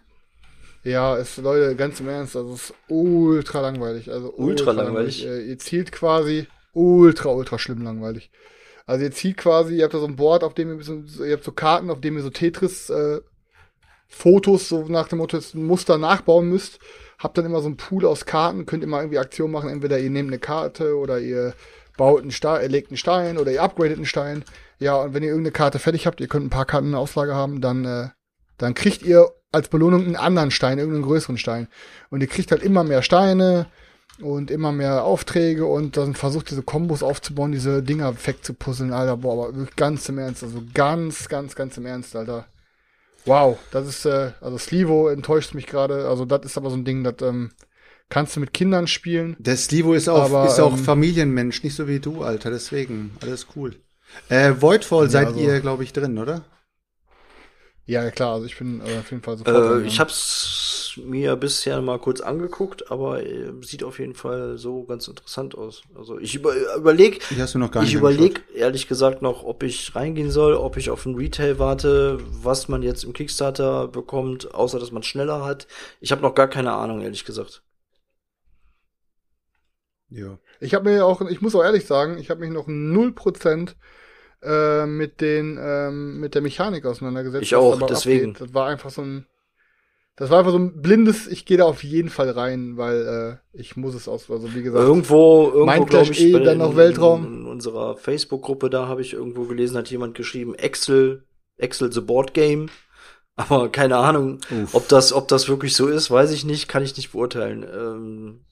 Ja, 0.85 1.16
es, 1.16 1.37
Leute, 1.37 1.76
ganz 1.76 2.01
im 2.01 2.09
Ernst, 2.09 2.37
also 2.37 2.55
es 2.55 2.70
ist 2.70 2.74
ultra 2.89 3.61
langweilig. 3.61 4.11
Also 4.11 4.35
ultra, 4.35 4.70
ultra 4.70 4.72
langweilig. 4.72 5.22
langweilig. 5.22 5.49
Ihr 5.49 5.59
zielt 5.59 5.93
quasi 5.93 6.47
ultra, 6.72 7.30
ultra 7.30 7.59
schlimm 7.59 7.83
langweilig. 7.83 8.30
Also 8.87 9.05
ihr 9.05 9.12
zielt 9.12 9.37
quasi, 9.37 9.76
ihr 9.76 9.85
habt 9.85 9.95
da 9.95 10.01
so 10.01 10.07
ein 10.07 10.16
Board, 10.16 10.43
auf 10.43 10.55
dem 10.55 10.70
ihr, 10.70 10.76
bisschen, 10.76 11.09
ihr 11.24 11.35
habt 11.35 11.45
so 11.45 11.53
Karten, 11.53 11.91
auf 11.91 12.01
dem 12.01 12.16
ihr 12.16 12.22
so 12.22 12.30
Tetris 12.30 12.91
äh, 12.91 13.20
Fotos, 14.09 14.68
so 14.68 14.85
nach 14.89 15.09
dem 15.09 15.18
Motto, 15.18 15.39
ein 15.39 15.64
Muster 15.64 15.99
nachbauen 15.99 16.49
müsst. 16.49 16.80
Habt 17.18 17.39
dann 17.39 17.47
immer 17.47 17.61
so 17.61 17.66
einen 17.66 17.76
Pool 17.76 18.05
aus 18.05 18.26
Karten, 18.26 18.66
könnt 18.66 18.83
immer 18.83 19.01
irgendwie 19.01 19.18
Aktionen 19.18 19.53
machen. 19.53 19.70
Entweder 19.70 20.01
ihr 20.01 20.11
nehmt 20.11 20.30
eine 20.30 20.41
Karte 20.41 20.97
oder 20.97 21.20
ihr 21.20 21.55
baut 21.97 22.22
einen 22.22 22.33
Stein, 22.33 22.62
ihr 22.62 22.68
legt 22.68 22.91
einen 22.91 22.97
Stein 22.97 23.39
oder 23.39 23.53
ihr 23.53 23.62
upgradet 23.62 23.97
einen 23.97 24.07
Stein. 24.07 24.45
Ja, 24.80 24.97
und 24.97 25.14
wenn 25.14 25.22
ihr 25.22 25.28
irgendeine 25.28 25.53
Karte 25.53 25.78
fertig 25.78 26.07
habt, 26.07 26.20
ihr 26.20 26.26
könnt 26.26 26.45
ein 26.45 26.51
paar 26.51 26.66
Karten 26.66 26.87
in 26.87 26.93
der 26.93 27.01
Auslage 27.01 27.35
haben, 27.35 27.61
dann, 27.61 27.85
äh, 27.85 28.09
dann 28.59 28.74
kriegt 28.74 29.03
ihr 29.03 29.28
als 29.50 29.68
Belohnung 29.68 30.05
einen 30.05 30.16
anderen 30.16 30.50
Stein, 30.50 30.78
irgendeinen 30.78 31.05
größeren 31.05 31.36
Stein. 31.36 31.68
Und 32.11 32.20
ihr 32.20 32.26
kriegt 32.26 32.50
halt 32.50 32.62
immer 32.62 32.84
mehr 32.84 33.03
Steine 33.03 33.66
und 34.20 34.50
immer 34.50 34.72
mehr 34.72 35.05
Aufträge 35.05 35.66
und 35.66 35.96
dann 35.96 36.14
versucht 36.14 36.50
diese 36.50 36.62
Kombos 36.62 37.03
aufzubauen, 37.03 37.53
diese 37.53 37.82
Dinger 37.82 38.14
wegzupuzzeln, 38.26 38.92
Alter. 38.92 39.18
Boah, 39.18 39.48
aber 39.48 39.66
ganz 39.76 40.09
im 40.09 40.18
Ernst, 40.18 40.42
also 40.42 40.62
ganz, 40.74 41.28
ganz, 41.28 41.55
ganz 41.55 41.76
im 41.76 41.86
Ernst, 41.86 42.16
Alter. 42.16 42.46
Wow, 43.24 43.59
das 43.70 43.86
ist, 43.86 44.05
äh, 44.05 44.32
also 44.40 44.59
Slivo 44.59 45.09
enttäuscht 45.09 45.55
mich 45.55 45.66
gerade. 45.66 46.09
Also 46.09 46.24
das 46.24 46.44
ist 46.44 46.57
aber 46.57 46.70
so 46.70 46.76
ein 46.76 46.84
Ding, 46.84 47.05
das 47.05 47.16
ähm, 47.22 47.53
kannst 48.09 48.36
du 48.36 48.40
mit 48.40 48.53
Kindern 48.53 48.86
spielen. 48.86 49.36
Der 49.38 49.57
Slivo 49.57 49.94
ist 49.94 50.09
auch, 50.09 50.24
aber, 50.24 50.46
ist 50.46 50.61
auch 50.61 50.72
ähm, 50.72 50.78
Familienmensch, 50.78 51.62
nicht 51.62 51.76
so 51.76 51.86
wie 51.86 52.00
du, 52.00 52.22
Alter. 52.22 52.50
Deswegen, 52.50 53.16
alles 53.22 53.46
cool. 53.55 53.76
Äh, 54.28 54.55
Voidfall 54.61 55.05
ja, 55.05 55.11
seid 55.11 55.26
also, 55.28 55.40
ihr, 55.40 55.61
glaube 55.61 55.84
ich, 55.84 55.92
drin, 55.92 56.18
oder? 56.18 56.44
Ja, 57.85 58.09
klar, 58.11 58.35
also 58.35 58.47
ich 58.47 58.57
bin 58.57 58.80
äh, 58.80 58.99
auf 58.99 59.11
jeden 59.11 59.22
Fall 59.22 59.37
sofort. 59.37 59.83
Äh, 59.83 59.87
ich 59.87 59.99
hab's 59.99 60.99
mir 61.03 61.35
bisher 61.37 61.80
mal 61.83 61.99
kurz 61.99 62.20
angeguckt, 62.20 62.91
aber 62.93 63.24
äh, 63.24 63.53
sieht 63.62 63.83
auf 63.83 63.99
jeden 63.99 64.14
Fall 64.14 64.57
so 64.57 64.85
ganz 64.85 65.09
interessant 65.09 65.57
aus. 65.57 65.83
Also 65.95 66.18
ich 66.18 66.35
über, 66.37 66.55
überleg, 66.76 67.22
hast 67.39 67.55
du 67.55 67.59
noch 67.59 67.72
gar 67.72 67.80
nicht 67.80 67.91
ich 67.91 67.97
überleg 67.97 68.43
ehrlich 68.55 68.87
gesagt 68.87 69.20
noch, 69.20 69.43
ob 69.43 69.64
ich 69.64 69.97
reingehen 69.97 70.30
soll, 70.30 70.55
ob 70.55 70.76
ich 70.76 70.91
auf 70.91 71.07
ein 71.07 71.16
Retail 71.16 71.59
warte, 71.59 72.18
was 72.30 72.68
man 72.68 72.83
jetzt 72.83 73.03
im 73.03 73.12
Kickstarter 73.12 73.89
bekommt, 73.89 74.55
außer 74.55 74.78
dass 74.78 74.93
man 74.93 75.03
schneller 75.03 75.45
hat. 75.45 75.66
Ich 76.01 76.12
habe 76.12 76.22
noch 76.22 76.37
gar 76.37 76.49
keine 76.49 76.72
Ahnung, 76.72 77.01
ehrlich 77.01 77.24
gesagt. 77.24 77.62
Ja. 80.09 80.39
Ich 80.61 80.74
habe 80.74 80.91
mir 80.91 81.05
auch, 81.05 81.20
ich 81.22 81.41
muss 81.41 81.55
auch 81.55 81.64
ehrlich 81.64 81.87
sagen, 81.87 82.18
ich 82.18 82.30
habe 82.30 82.41
mich 82.41 82.51
noch 82.51 82.66
null 82.68 83.12
Prozent 83.12 83.76
äh, 84.43 84.86
mit 84.86 85.20
den 85.20 85.59
ähm, 85.61 86.20
mit 86.20 86.34
der 86.34 86.43
Mechanik 86.43 86.84
auseinandergesetzt. 86.84 87.45
Ich 87.45 87.55
auch, 87.55 87.80
deswegen. 87.86 88.32
Abgeht. 88.32 88.49
Das 88.49 88.55
war 88.55 88.68
einfach 88.68 88.90
so 88.90 89.03
ein 89.03 89.26
das 90.16 90.28
war 90.28 90.40
einfach 90.40 90.53
so 90.53 90.59
ein 90.59 90.82
blindes, 90.82 91.26
ich 91.26 91.47
gehe 91.47 91.57
da 91.57 91.64
auf 91.64 91.82
jeden 91.82 92.11
Fall 92.11 92.30
rein, 92.30 92.76
weil 92.76 93.40
äh, 93.55 93.59
ich 93.59 93.76
muss 93.76 93.95
es 93.95 94.09
aus, 94.09 94.30
also 94.30 94.55
wie 94.55 94.62
gesagt. 94.62 94.84
Irgendwo, 94.84 95.51
irgendwo 95.51 95.84
glaube 95.86 96.12
ich, 96.12 96.20
eh, 96.20 96.32
dann 96.32 96.59
noch 96.59 96.76
Weltraum. 96.76 97.24
In, 97.24 97.40
in 97.40 97.47
unserer 97.47 97.97
Facebook-Gruppe, 97.97 98.68
da 98.68 98.88
habe 98.88 99.01
ich 99.01 99.14
irgendwo 99.14 99.45
gelesen, 99.45 99.78
hat 99.78 99.90
jemand 99.90 100.14
geschrieben, 100.14 100.55
Excel, 100.55 101.24
Excel 101.57 101.90
the 101.93 102.03
Board 102.03 102.34
Game. 102.34 102.68
Aber 103.36 103.70
keine 103.70 103.97
Ahnung, 103.97 104.40
Uff. 104.51 104.74
ob 104.74 104.88
das, 104.88 105.14
ob 105.14 105.28
das 105.28 105.49
wirklich 105.49 105.74
so 105.74 105.88
ist, 105.88 106.11
weiß 106.11 106.32
ich 106.32 106.45
nicht, 106.45 106.68
kann 106.68 106.82
ich 106.82 106.95
nicht 106.99 107.12
beurteilen. 107.12 107.64
Ähm, 107.64 108.45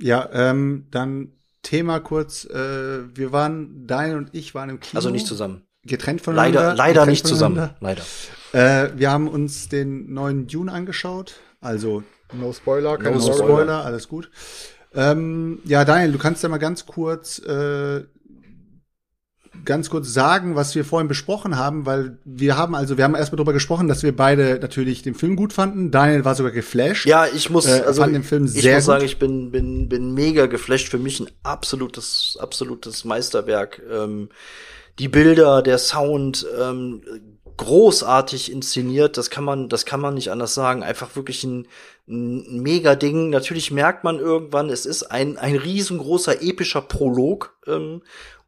ja, 0.00 0.28
ähm, 0.32 0.88
dann 0.90 1.39
Thema 1.62 2.00
kurz, 2.00 2.44
äh, 2.44 3.16
wir 3.16 3.32
waren, 3.32 3.86
Daniel 3.86 4.16
und 4.16 4.30
ich 4.32 4.54
waren 4.54 4.70
im 4.70 4.80
Kino. 4.80 4.98
Also 4.98 5.10
nicht 5.10 5.26
zusammen. 5.26 5.62
Getrennt 5.84 6.20
voneinander. 6.20 6.60
Leider, 6.60 6.76
leider 6.76 7.06
nicht 7.06 7.26
zusammen. 7.26 7.70
Leider. 7.80 8.02
Äh, 8.52 8.90
wir 8.96 9.10
haben 9.10 9.28
uns 9.28 9.68
den 9.68 10.12
neuen 10.12 10.46
Dune 10.46 10.72
angeschaut. 10.72 11.36
Also 11.60 12.02
No 12.32 12.52
Spoiler, 12.52 12.96
keine 12.98 13.16
no 13.16 13.22
Spoiler. 13.22 13.36
Spoiler, 13.36 13.84
alles 13.84 14.08
gut. 14.08 14.30
Ähm, 14.94 15.60
ja, 15.64 15.84
Daniel, 15.84 16.12
du 16.12 16.18
kannst 16.18 16.42
ja 16.42 16.48
mal 16.48 16.58
ganz 16.58 16.86
kurz 16.86 17.38
äh, 17.40 18.04
ganz 19.64 19.90
kurz 19.90 20.12
sagen, 20.12 20.56
was 20.56 20.74
wir 20.74 20.84
vorhin 20.84 21.08
besprochen 21.08 21.56
haben, 21.56 21.86
weil 21.86 22.18
wir 22.24 22.56
haben 22.56 22.74
also, 22.74 22.96
wir 22.96 23.04
haben 23.04 23.14
erstmal 23.14 23.36
darüber 23.36 23.52
gesprochen, 23.52 23.88
dass 23.88 24.02
wir 24.02 24.14
beide 24.14 24.58
natürlich 24.60 25.02
den 25.02 25.14
Film 25.14 25.36
gut 25.36 25.52
fanden. 25.52 25.90
Daniel 25.90 26.24
war 26.24 26.34
sogar 26.34 26.52
geflasht. 26.52 27.06
Ja, 27.06 27.26
ich 27.26 27.50
muss, 27.50 27.66
äh, 27.66 27.82
also 27.86 28.02
fand 28.02 28.14
den 28.14 28.24
Film 28.24 28.48
sehr 28.48 28.62
ich 28.62 28.76
muss 28.76 28.84
sagen, 28.84 29.04
ich 29.04 29.18
bin 29.18 29.50
bin 29.50 29.88
bin 29.88 30.14
mega 30.14 30.46
geflasht. 30.46 30.88
Für 30.88 30.98
mich 30.98 31.20
ein 31.20 31.30
absolutes 31.42 32.38
absolutes 32.40 33.04
Meisterwerk. 33.04 33.82
Ähm, 33.90 34.28
die 34.98 35.08
Bilder, 35.08 35.62
der 35.62 35.78
Sound, 35.78 36.46
ähm, 36.60 37.02
großartig 37.60 38.50
inszeniert. 38.50 39.18
Das 39.18 39.28
kann 39.28 39.44
man, 39.44 39.68
das 39.68 39.84
kann 39.84 40.00
man 40.00 40.14
nicht 40.14 40.30
anders 40.30 40.54
sagen. 40.54 40.82
Einfach 40.82 41.14
wirklich 41.14 41.44
ein, 41.44 41.66
ein 42.08 42.60
mega 42.60 42.94
Ding. 42.94 43.28
Natürlich 43.28 43.70
merkt 43.70 44.02
man 44.02 44.18
irgendwann, 44.18 44.70
es 44.70 44.86
ist 44.86 45.02
ein 45.04 45.36
ein 45.36 45.56
riesengroßer 45.56 46.42
epischer 46.42 46.80
Prolog 46.80 47.54
ähm, 47.66 48.00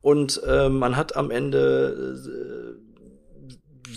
und 0.02 0.42
äh, 0.46 0.68
man 0.68 0.96
hat 0.96 1.16
am 1.16 1.30
Ende 1.30 2.76
äh, 2.78 2.92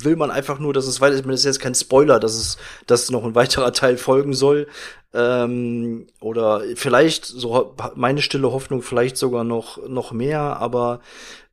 will 0.03 0.16
man 0.16 0.32
einfach 0.32 0.60
nur, 0.60 0.74
dass 0.74 0.88
es 0.88 1.01
weiter 1.01 1.16
ist. 1.16 1.26
Das 1.26 1.39
ist 1.39 1.45
jetzt 1.45 1.60
kein 1.60 1.76
Spoiler, 1.76 2.20
dass 2.20 2.36
es, 2.36 2.58
dass 2.86 3.12
noch 3.12 3.24
ein 3.24 3.36
weiterer 3.36 3.74
Teil 3.74 3.97
folgen 3.97 4.34
soll. 4.34 4.68
Ähm, 5.14 6.08
oder 6.20 6.62
vielleicht, 6.76 7.26
so 7.26 7.76
meine 7.95 8.22
stille 8.22 8.51
Hoffnung, 8.51 8.82
vielleicht 8.82 9.18
sogar 9.18 9.43
noch, 9.43 9.88
noch 9.88 10.12
mehr, 10.12 10.41
aber 10.41 11.01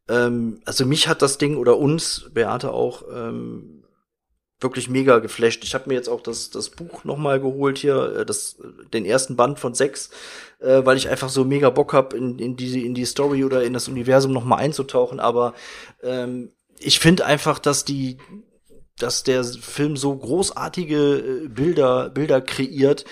ähm, 0.09 0.61
also 0.64 0.84
mich 0.84 1.09
hat 1.09 1.22
das 1.22 1.38
Ding 1.38 1.57
oder 1.57 1.78
uns, 1.78 2.30
Beate 2.34 2.72
auch, 2.72 3.05
ähm, 3.12 3.84
wirklich 4.61 4.88
mega 4.88 5.18
geflasht. 5.18 5.64
Ich 5.64 5.74
habe 5.74 5.88
mir 5.88 5.94
jetzt 5.94 6.09
auch 6.09 6.20
das, 6.20 6.50
das 6.50 6.70
Buch 6.70 7.05
noch 7.05 7.16
mal 7.16 7.40
geholt 7.40 7.78
hier, 7.78 8.16
äh, 8.20 8.26
das, 8.26 8.57
den 8.92 9.05
ersten 9.05 9.36
Band 9.36 9.59
von 9.59 9.74
sechs, 9.74 10.11
äh, 10.62 10.84
weil 10.84 10.96
ich 10.96 11.08
einfach 11.08 11.28
so 11.28 11.44
mega 11.44 11.70
Bock 11.70 11.92
hab 11.92 12.14
in, 12.14 12.38
in, 12.38 12.56
die, 12.56 12.86
in 12.86 12.94
die 12.94 13.04
Story 13.04 13.44
oder 13.44 13.64
in 13.64 13.72
das 13.72 13.88
Universum 13.88 14.32
noch 14.32 14.44
mal 14.44 14.56
einzutauchen. 14.56 15.20
Aber 15.20 15.54
ähm, 16.02 16.52
ich 16.78 17.00
finde 17.00 17.26
einfach, 17.26 17.58
dass 17.58 17.84
die, 17.84 18.18
dass 18.98 19.22
der 19.22 19.44
Film 19.44 19.96
so 19.96 20.16
großartige 20.16 21.44
äh, 21.44 21.48
Bilder, 21.48 22.10
Bilder 22.10 22.40
kreiert, 22.40 23.04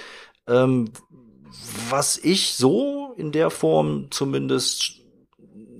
ähm, 0.46 0.90
was 1.88 2.18
ich 2.18 2.54
so 2.54 3.14
in 3.16 3.32
der 3.32 3.50
Form 3.50 4.10
zumindest 4.10 5.00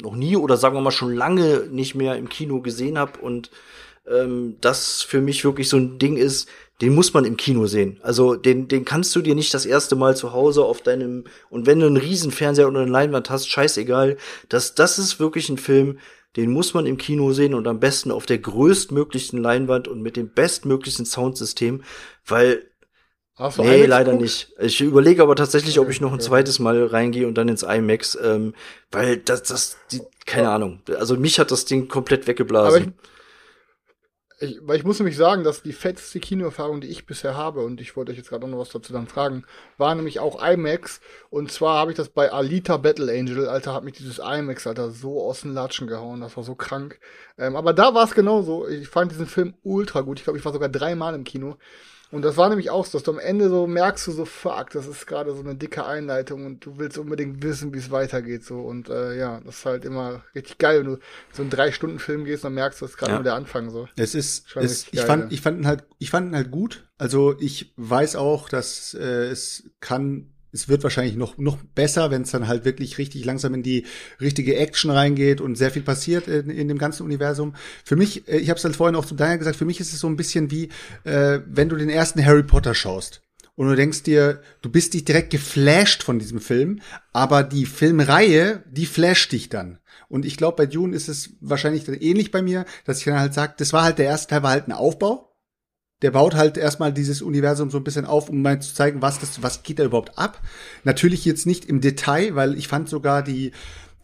noch 0.03 0.17
nie 0.17 0.37
oder 0.37 0.57
sagen 0.57 0.75
wir 0.75 0.81
mal 0.81 0.91
schon 0.91 1.15
lange 1.15 1.69
nicht 1.71 1.95
mehr 1.95 2.17
im 2.17 2.29
Kino 2.29 2.61
gesehen 2.61 2.99
habe 2.99 3.21
und 3.21 3.51
ähm, 4.09 4.57
das 4.61 5.03
für 5.03 5.21
mich 5.21 5.45
wirklich 5.45 5.69
so 5.69 5.77
ein 5.77 5.99
Ding 5.99 6.17
ist, 6.17 6.49
den 6.81 6.95
muss 6.95 7.13
man 7.13 7.25
im 7.25 7.37
Kino 7.37 7.67
sehen. 7.67 7.99
Also 8.03 8.35
den, 8.37 8.69
den 8.69 8.85
kannst 8.85 9.15
du 9.15 9.21
dir 9.21 9.35
nicht 9.35 9.53
das 9.53 9.67
erste 9.67 9.97
Mal 9.97 10.17
zu 10.17 10.33
Hause 10.33 10.65
auf 10.65 10.81
deinem 10.81 11.25
und 11.51 11.67
wenn 11.67 11.81
du 11.81 11.87
einen 11.87 11.97
Riesenfernseher 11.97 12.69
oder 12.69 12.81
eine 12.81 12.91
Leinwand 12.91 13.31
hast, 13.31 13.49
scheißegal. 13.49 14.17
Das, 14.49 14.75
das 14.75 14.99
ist 14.99 15.21
wirklich 15.21 15.49
ein 15.49 15.59
Film, 15.59 15.99
den 16.37 16.51
muss 16.51 16.75
man 16.75 16.87
im 16.87 16.97
Kino 16.97 17.33
sehen 17.33 17.55
und 17.55 17.67
am 17.67 17.81
besten 17.81 18.11
auf 18.11 18.25
der 18.25 18.39
größtmöglichen 18.39 19.39
Leinwand 19.39 19.89
und 19.89 20.01
mit 20.01 20.17
dem 20.17 20.33
bestmöglichen 20.33 21.05
Soundsystem, 21.05 21.83
weil 22.27 22.67
Hast 23.41 23.57
du 23.57 23.63
nee, 23.63 23.77
IMAX 23.77 23.89
leider 23.89 24.05
geguckt? 24.13 24.23
nicht. 24.23 24.53
Ich 24.61 24.81
überlege 24.83 25.23
aber 25.23 25.35
tatsächlich, 25.35 25.79
ob 25.79 25.89
ich 25.89 26.01
noch 26.03 26.13
ein 26.13 26.21
zweites 26.21 26.59
Mal 26.59 26.85
reingehe 26.85 27.27
und 27.27 27.37
dann 27.37 27.49
ins 27.49 27.63
IMAX, 27.63 28.17
ähm, 28.23 28.55
weil 28.91 29.17
das, 29.17 29.45
das, 29.45 29.77
die, 29.91 30.03
keine. 30.27 30.51
Ahnung. 30.51 30.83
Also 30.99 31.17
mich 31.17 31.39
hat 31.39 31.51
das 31.51 31.65
Ding 31.65 31.89
komplett 31.89 32.27
weggeblasen. 32.27 32.95
Ich, 33.03 33.11
ich, 34.41 34.59
weil 34.63 34.79
ich 34.79 34.85
muss 34.85 34.99
nämlich 34.99 35.17
sagen, 35.17 35.45
dass 35.45 35.63
die 35.63 35.73
fetteste 35.75 36.19
Kinoerfahrung, 36.19 36.81
die 36.81 36.89
ich 36.89 37.05
bisher 37.05 37.37
habe, 37.37 37.61
und 37.61 37.81
ich 37.81 37.95
wollte 37.95 38.11
euch 38.11 38.19
jetzt 38.19 38.31
gerade 38.31 38.49
noch 38.49 38.59
was 38.59 38.71
dazu 38.71 38.93
dann 38.93 39.07
fragen, 39.07 39.45
war 39.77 39.95
nämlich 39.95 40.19
auch 40.19 40.43
IMAX. 40.43 41.01
Und 41.29 41.53
zwar 41.53 41.79
habe 41.79 41.91
ich 41.91 41.97
das 41.97 42.09
bei 42.09 42.33
Alita 42.33 42.79
Battle 42.79 43.13
Angel, 43.13 43.49
Alter, 43.49 43.75
hat 43.75 43.85
mich 43.85 43.95
dieses 43.95 44.19
IMAX, 44.19 44.67
Alter, 44.67 44.91
so 44.91 45.23
aus 45.23 45.43
den 45.43 45.53
Latschen 45.53 45.87
gehauen. 45.87 46.23
Das 46.23 46.37
war 46.37 46.45
so 46.45 46.55
krank. 46.55 46.99
Ähm, 47.39 47.55
aber 47.55 47.75
da 47.75 47.95
war 47.95 48.05
es 48.05 48.15
genauso. 48.15 48.67
Ich 48.67 48.89
fand 48.89 49.13
diesen 49.13 49.27
Film 49.27 49.55
ultra 49.63 50.01
gut. 50.01 50.19
Ich 50.19 50.25
glaube, 50.25 50.39
ich 50.39 50.45
war 50.45 50.53
sogar 50.53 50.71
dreimal 50.71 51.15
im 51.15 51.25
Kino. 51.25 51.57
Und 52.11 52.23
das 52.23 52.37
war 52.37 52.49
nämlich 52.49 52.71
auch 52.71 52.85
so, 52.85 52.99
dass 52.99 53.05
du 53.05 53.13
am 53.13 53.19
Ende 53.19 53.49
so 53.49 53.67
merkst 53.67 54.07
du 54.09 54.13
so, 54.13 54.25
fuck, 54.25 54.71
das 54.71 54.87
ist 54.87 55.07
gerade 55.07 55.33
so 55.33 55.41
eine 55.41 55.55
dicke 55.55 55.87
Einleitung 55.87 56.45
und 56.45 56.65
du 56.65 56.79
willst 56.79 56.99
unbedingt 56.99 57.43
wissen, 57.43 57.73
wie 57.73 57.79
es 57.79 57.91
weitergeht. 57.91 58.45
so 58.45 58.61
Und 58.61 58.89
äh, 58.89 59.17
ja, 59.17 59.41
das 59.45 59.59
ist 59.59 59.67
halt 59.67 59.85
immer 59.85 60.23
richtig 60.35 60.59
geil, 60.59 60.81
wenn 60.81 60.95
du 60.95 60.99
so 61.33 61.43
einen 61.43 61.51
drei-Stunden-Film 61.51 62.25
gehst, 62.25 62.45
dann 62.45 62.55
merkst 62.55 62.81
du, 62.81 62.85
das 62.85 62.93
ist 62.93 62.99
gerade 62.99 63.13
ja. 63.13 63.19
nur 63.19 63.25
der 63.25 63.35
Anfang 63.35 63.71
so. 63.71 63.89
Es 63.97 64.15
ist, 64.15 64.57
es, 64.57 64.89
ich, 64.89 64.93
geil, 64.93 65.07
fand, 65.07 65.23
ja. 65.25 65.29
ich 65.31 65.41
fand 65.41 65.59
ihn 65.61 65.67
halt, 65.67 65.85
ich 65.99 66.11
fand 66.11 66.31
ihn 66.31 66.37
halt 66.37 66.51
gut. 66.51 66.87
Also 66.99 67.39
ich 67.39 67.73
weiß 67.77 68.17
auch, 68.17 68.49
dass 68.49 68.95
äh, 68.95 69.27
es 69.29 69.71
kann 69.81 70.33
es 70.53 70.69
wird 70.69 70.83
wahrscheinlich 70.83 71.17
noch, 71.17 71.39
noch 71.39 71.59
besser, 71.75 72.11
wenn 72.11 72.23
es 72.23 72.31
dann 72.31 72.49
halt 72.49 72.65
wirklich 72.65 72.99
richtig 72.99 73.25
langsam 73.25 73.55
in 73.55 73.63
die 73.63 73.87
richtige 74.21 74.57
Action 74.57 74.91
reingeht 74.91 75.41
und 75.41 75.57
sehr 75.57 75.71
viel 75.71 75.83
passiert 75.83 76.29
in, 76.29 76.51
in 76.51 76.69
dem 76.69 76.79
ganzen 76.79 77.05
Universum. 77.05 77.55
Für 77.85 77.97
mich, 77.97 78.29
äh, 78.29 78.39
ich 78.39 78.51
habe 78.51 78.59
es 78.59 78.65
halt 78.65 78.77
vorhin 78.77 78.97
auch 78.97 79.05
zu 79.05 79.15
Daniel 79.15 79.39
gesagt, 79.39 79.57
für 79.57 79.65
mich 79.65 79.81
ist 79.81 79.93
es 79.93 80.01
so 80.01 80.09
ein 80.09 80.17
bisschen 80.17 80.51
wie, 80.51 80.69
äh, 81.05 81.41
wenn 81.47 81.69
du 81.69 81.77
den 81.77 81.91
ersten 81.91 82.25
Harry 82.25 82.43
Potter 82.43 82.75
schaust 82.75 83.23
und 83.57 83.69
du 83.69 83.77
denkst 83.77 84.03
dir, 84.05 84.41
du 84.63 84.71
bist 84.71 84.95
nicht 84.95 85.09
direkt 85.09 85.31
geflasht 85.31 86.03
von 86.03 86.19
diesem 86.19 86.41
Film, 86.41 86.81
aber 87.13 87.43
die 87.43 87.67
Filmreihe, 87.67 88.65
die 88.71 88.87
flasht 88.87 89.33
dich 89.33 89.49
dann. 89.49 89.79
Und 90.09 90.25
ich 90.25 90.37
glaube, 90.37 90.57
bei 90.57 90.67
Dune 90.67 90.97
ist 90.97 91.09
es 91.09 91.35
wahrscheinlich 91.41 91.87
ähnlich 91.89 92.33
bei 92.33 92.43
mir, 92.43 92.65
dass 92.85 92.99
ich 92.99 93.05
dann 93.05 93.21
halt 93.21 93.35
sage, 93.35 93.55
das 93.59 93.73
war 93.73 93.85
halt 93.85 93.99
der 93.99 94.07
erste 94.07 94.29
Teil, 94.29 94.43
war 94.43 94.51
halt 94.51 94.67
ein 94.67 94.73
Aufbau 94.73 95.30
der 96.03 96.11
baut 96.13 96.35
halt 96.35 96.57
erstmal 96.57 96.93
dieses 96.93 97.23
Universum 97.23 97.71
so 97.71 97.79
ein 97.79 97.85
bisschen 97.85 98.07
auf, 98.07 98.29
um 98.29 98.43
mal 98.43 98.61
zu 98.61 98.75
zeigen, 98.75 99.03
was 99.03 99.19
das, 99.19 99.43
was 99.43 99.63
geht 99.63 99.79
da 99.79 99.85
überhaupt 99.85 100.19
ab. 100.19 100.41
Natürlich 100.85 101.25
jetzt 101.25 101.47
nicht 101.47 101.67
im 101.67 101.81
Detail, 101.81 102.35
weil 102.35 102.57
ich 102.57 102.69
fand 102.69 102.89
sogar 102.89 103.23
die, 103.23 103.53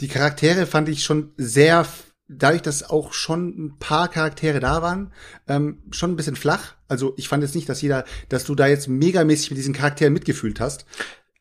die 0.00 0.08
Charaktere 0.08 0.66
fand 0.66 0.88
ich 0.88 1.04
schon 1.04 1.30
sehr, 1.36 1.86
dadurch, 2.28 2.62
dass 2.62 2.88
auch 2.88 3.12
schon 3.12 3.48
ein 3.48 3.78
paar 3.78 4.08
Charaktere 4.08 4.60
da 4.60 4.82
waren, 4.82 5.12
ähm, 5.48 5.78
schon 5.90 6.12
ein 6.12 6.16
bisschen 6.16 6.36
flach. 6.36 6.74
Also 6.88 7.14
ich 7.16 7.28
fand 7.28 7.42
jetzt 7.42 7.54
nicht, 7.54 7.68
dass 7.68 7.80
jeder, 7.80 8.04
dass 8.28 8.44
du 8.44 8.54
da 8.54 8.66
jetzt 8.66 8.88
megamäßig 8.88 9.50
mit 9.50 9.58
diesen 9.58 9.74
Charakteren 9.74 10.12
mitgefühlt 10.12 10.60
hast. 10.60 10.84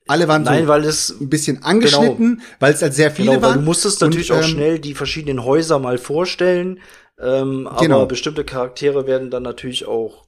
Alle 0.07 0.27
waren 0.27 0.43
Nein, 0.43 0.63
so 0.63 0.67
weil 0.69 0.85
es, 0.85 1.09
ein 1.19 1.29
bisschen 1.29 1.63
angeschnitten, 1.63 2.35
genau, 2.35 2.43
weil 2.59 2.73
es 2.73 2.81
halt 2.81 2.93
sehr 2.93 3.09
viele 3.09 3.31
genau, 3.31 3.41
waren. 3.41 3.59
du 3.59 3.65
musstest 3.65 4.01
natürlich 4.01 4.31
und, 4.31 4.37
auch 4.37 4.43
ähm, 4.43 4.49
schnell 4.49 4.79
die 4.79 4.93
verschiedenen 4.93 5.43
Häuser 5.43 5.79
mal 5.79 5.97
vorstellen. 5.97 6.79
Ähm, 7.19 7.65
aber 7.65 7.81
genau. 7.81 8.05
bestimmte 8.05 8.43
Charaktere 8.43 9.07
werden 9.07 9.31
dann 9.31 9.43
natürlich 9.43 9.87
auch 9.87 10.24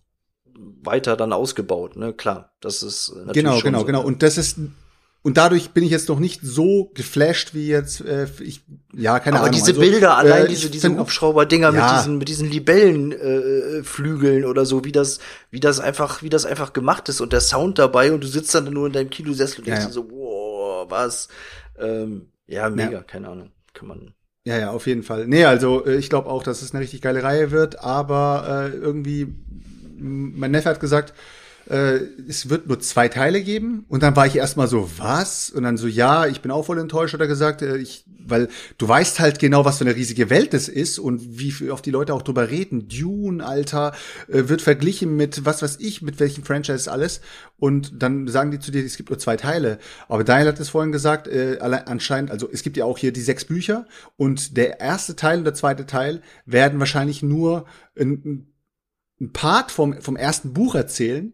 weiter 0.84 1.18
dann 1.18 1.34
ausgebaut, 1.34 1.96
ne? 1.96 2.14
Klar, 2.14 2.54
das 2.62 2.84
ist 2.84 3.10
natürlich 3.16 3.34
Genau, 3.34 3.62
genau, 3.62 3.80
so. 3.80 3.86
genau. 3.86 4.04
Und 4.04 4.24
das 4.24 4.38
ist 4.38 4.58
und 5.24 5.36
dadurch 5.36 5.72
bin 5.72 5.84
ich 5.84 5.92
jetzt 5.92 6.08
noch 6.08 6.20
nicht 6.20 6.40
so 6.42 6.90
geflasht 6.94 7.54
wie 7.54 7.68
jetzt 7.68 8.00
äh, 8.00 8.28
ich 8.40 8.62
ja 8.94 9.20
keine 9.20 9.38
aber 9.38 9.48
Ahnung. 9.48 9.60
Aber 9.60 9.68
diese 9.68 9.72
also, 9.72 9.82
Bilder, 9.82 10.08
äh, 10.08 10.12
allein 10.12 10.48
diese 10.48 10.70
diese 10.70 10.98
Hubschrauber-Dinger 10.98 11.74
ja. 11.74 11.92
mit 11.92 12.00
diesen 12.00 12.18
mit 12.18 12.30
diesen 12.30 12.50
Libellenflügeln 12.50 14.44
äh, 14.44 14.46
oder 14.46 14.66
so, 14.66 14.86
wie 14.86 14.94
das 14.94 15.20
wie 15.52 15.60
das 15.60 15.82
einfach 15.82 16.24
wie 16.24 16.30
das 16.30 16.46
einfach 16.46 16.72
gemacht 16.72 17.10
ist 17.10 17.20
und 17.20 17.34
der 17.34 17.42
Sound 17.42 17.78
dabei 17.78 18.14
und 18.14 18.24
du 18.24 18.28
sitzt 18.28 18.56
dann 18.56 18.72
nur 18.72 18.88
in 18.88 18.94
deinem 18.94 19.10
Kinosessel 19.10 19.60
und 19.60 19.68
denkst 19.68 19.84
ja, 19.84 19.92
so 19.92 20.10
wow 20.10 20.90
was 20.90 21.28
ähm, 21.78 22.30
ja 22.46 22.70
mega 22.70 23.02
keine 23.04 23.28
Ahnung 23.28 23.52
kann 23.74 23.90
man 23.90 24.14
ja, 24.46 24.58
ja, 24.58 24.72
auf 24.72 24.88
jeden 24.88 25.04
Fall. 25.04 25.28
Nee, 25.28 25.44
also 25.44 25.86
äh, 25.86 25.98
ich 25.98 26.10
glaube 26.10 26.30
auch, 26.30 26.42
dass 26.42 26.62
es 26.62 26.72
eine 26.74 26.82
richtig 26.82 27.02
geile 27.02 27.22
Reihe 27.22 27.52
wird, 27.52 27.84
aber 27.84 28.70
äh, 28.72 28.78
irgendwie 28.78 29.36
mein 29.98 30.52
Neffe 30.52 30.70
hat 30.70 30.80
gesagt, 30.80 31.14
äh, 31.70 32.00
es 32.28 32.50
wird 32.50 32.68
nur 32.68 32.80
zwei 32.80 33.08
Teile 33.08 33.42
geben. 33.42 33.86
Und 33.90 34.04
dann 34.04 34.16
war 34.16 34.26
ich 34.26 34.36
erstmal 34.36 34.68
so, 34.68 34.90
was? 34.98 35.50
Und 35.50 35.64
dann 35.64 35.78
so, 35.78 35.88
ja, 35.88 36.26
ich 36.26 36.42
bin 36.42 36.52
auch 36.52 36.66
voll 36.66 36.80
enttäuscht, 36.80 37.14
hat 37.14 37.22
er 37.22 37.28
gesagt, 37.28 37.62
äh, 37.62 37.78
ich, 37.78 38.06
weil 38.26 38.48
du 38.78 38.88
weißt 38.88 39.20
halt 39.20 39.40
genau, 39.40 39.66
was 39.66 39.78
für 39.78 39.86
eine 39.86 39.96
riesige 39.96 40.30
Welt 40.30 40.54
das 40.54 40.70
ist 40.70 41.00
und 41.00 41.40
wie 41.40 41.70
oft 41.70 41.86
die 41.86 41.92
Leute 41.92 42.14
auch 42.14 42.22
drüber 42.22 42.50
reden. 42.50 42.88
Dune, 42.88 43.46
Alter, 43.46 43.94
äh, 44.28 44.48
wird 44.48 44.62
verglichen 44.62 45.16
mit 45.16 45.46
was 45.46 45.62
weiß 45.62 45.78
ich, 45.80 46.02
mit 46.02 46.20
welchen 46.20 46.44
Franchise 46.44 46.92
alles. 46.92 47.22
Und 47.58 48.02
dann 48.02 48.28
sagen 48.28 48.52
die 48.52 48.60
zu 48.60 48.72
dir, 48.72 48.86
es 48.86 48.98
gibt 48.98 49.10
nur 49.10 49.20
zwei 49.20 49.36
Teile. 49.36 49.80
Aber 50.08 50.24
Daniel 50.24 50.50
hat 50.50 50.60
es 50.60 50.70
vorhin 50.70 50.92
gesagt, 50.92 51.28
äh, 51.28 51.58
anscheinend, 51.60 52.32
also 52.32 52.48
es 52.52 52.64
gibt 52.64 52.78
ja 52.78 52.86
auch 52.86 52.98
hier 52.98 53.12
die 53.12 53.22
sechs 53.22 53.46
Bücher 53.46 53.86
und 54.16 54.58
der 54.58 54.80
erste 54.80 55.16
Teil 55.16 55.40
und 55.40 55.44
der 55.44 55.54
zweite 55.54 55.86
Teil 55.86 56.22
werden 56.46 56.80
wahrscheinlich 56.80 57.24
nur 57.24 57.66
ein 58.00 58.48
Part 59.34 59.72
vom, 59.72 60.02
vom 60.02 60.16
ersten 60.16 60.54
Buch 60.54 60.76
erzählen. 60.76 61.34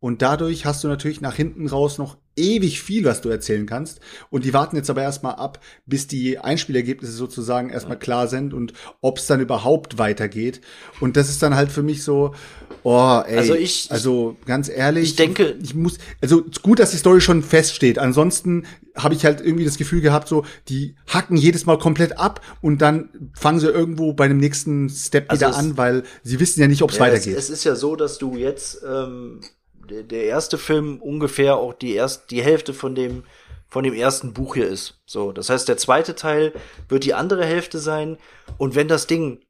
Und 0.00 0.22
dadurch 0.22 0.66
hast 0.66 0.84
du 0.84 0.88
natürlich 0.88 1.20
nach 1.20 1.34
hinten 1.34 1.66
raus 1.66 1.98
noch 1.98 2.18
ewig 2.36 2.82
viel, 2.82 3.04
was 3.04 3.20
du 3.20 3.28
erzählen 3.28 3.66
kannst. 3.66 4.00
Und 4.30 4.44
die 4.44 4.52
warten 4.52 4.76
jetzt 4.76 4.90
aber 4.90 5.02
erstmal 5.02 5.34
ab, 5.34 5.60
bis 5.86 6.06
die 6.06 6.38
Einspielergebnisse 6.38 7.12
sozusagen 7.12 7.70
erstmal 7.70 7.98
klar 7.98 8.28
sind 8.28 8.54
und 8.54 8.72
ob 9.00 9.18
es 9.18 9.26
dann 9.26 9.40
überhaupt 9.40 9.98
weitergeht. 9.98 10.60
Und 11.00 11.16
das 11.16 11.28
ist 11.28 11.42
dann 11.42 11.54
halt 11.54 11.70
für 11.70 11.82
mich 11.82 12.02
so, 12.02 12.34
oh, 12.82 13.22
ey. 13.26 13.38
Also 13.38 13.54
ich, 13.54 13.90
also 13.90 14.36
ganz 14.46 14.68
ehrlich. 14.68 15.04
Ich 15.04 15.16
denke, 15.16 15.56
ich 15.62 15.74
muss, 15.74 15.98
also 16.20 16.44
gut, 16.62 16.78
dass 16.78 16.90
die 16.90 16.96
Story 16.96 17.20
schon 17.20 17.42
feststeht. 17.42 17.98
Ansonsten 17.98 18.66
habe 18.96 19.14
ich 19.14 19.24
halt 19.24 19.40
irgendwie 19.40 19.64
das 19.64 19.76
Gefühl 19.76 20.00
gehabt, 20.00 20.28
so, 20.28 20.44
die 20.68 20.94
hacken 21.08 21.36
jedes 21.36 21.66
Mal 21.66 21.78
komplett 21.78 22.18
ab 22.18 22.40
und 22.60 22.80
dann 22.80 23.30
fangen 23.34 23.58
sie 23.58 23.68
irgendwo 23.68 24.12
bei 24.12 24.28
dem 24.28 24.38
nächsten 24.38 24.88
Step 24.88 25.30
also 25.30 25.46
wieder 25.46 25.56
an, 25.56 25.76
weil 25.76 26.04
sie 26.22 26.38
wissen 26.38 26.60
ja 26.60 26.68
nicht, 26.68 26.82
ob 26.82 26.90
es 26.90 26.98
ja, 26.98 27.02
weitergeht. 27.02 27.36
Es, 27.36 27.44
es, 27.44 27.50
ist 27.50 27.64
ja 27.64 27.74
so, 27.74 27.96
dass 27.96 28.18
du 28.18 28.36
jetzt, 28.36 28.82
ähm, 28.88 29.40
der, 29.84 30.02
der 30.02 30.24
erste 30.24 30.58
Film 30.58 31.00
ungefähr 31.00 31.56
auch 31.56 31.74
die 31.74 31.94
erst, 31.94 32.30
die 32.30 32.42
Hälfte 32.42 32.74
von 32.74 32.94
dem, 32.94 33.24
von 33.68 33.84
dem 33.84 33.94
ersten 33.94 34.32
Buch 34.32 34.54
hier 34.54 34.68
ist. 34.68 35.00
So, 35.06 35.32
das 35.32 35.50
heißt, 35.50 35.68
der 35.68 35.76
zweite 35.76 36.14
Teil 36.14 36.52
wird 36.88 37.04
die 37.04 37.14
andere 37.14 37.44
Hälfte 37.44 37.78
sein. 37.78 38.18
Und 38.58 38.74
wenn 38.74 38.88
das 38.88 39.06
Ding 39.06 39.40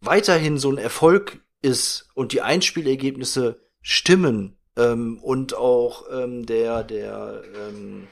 weiterhin 0.00 0.58
so 0.58 0.70
ein 0.70 0.78
Erfolg 0.78 1.40
ist 1.62 2.08
und 2.14 2.32
die 2.32 2.42
Einspielergebnisse 2.42 3.60
stimmen 3.80 4.56
ähm, 4.76 5.18
und 5.22 5.56
auch 5.56 6.04
ähm, 6.12 6.46
der 6.46 6.84
der 6.84 7.42
ähm, 7.54 8.06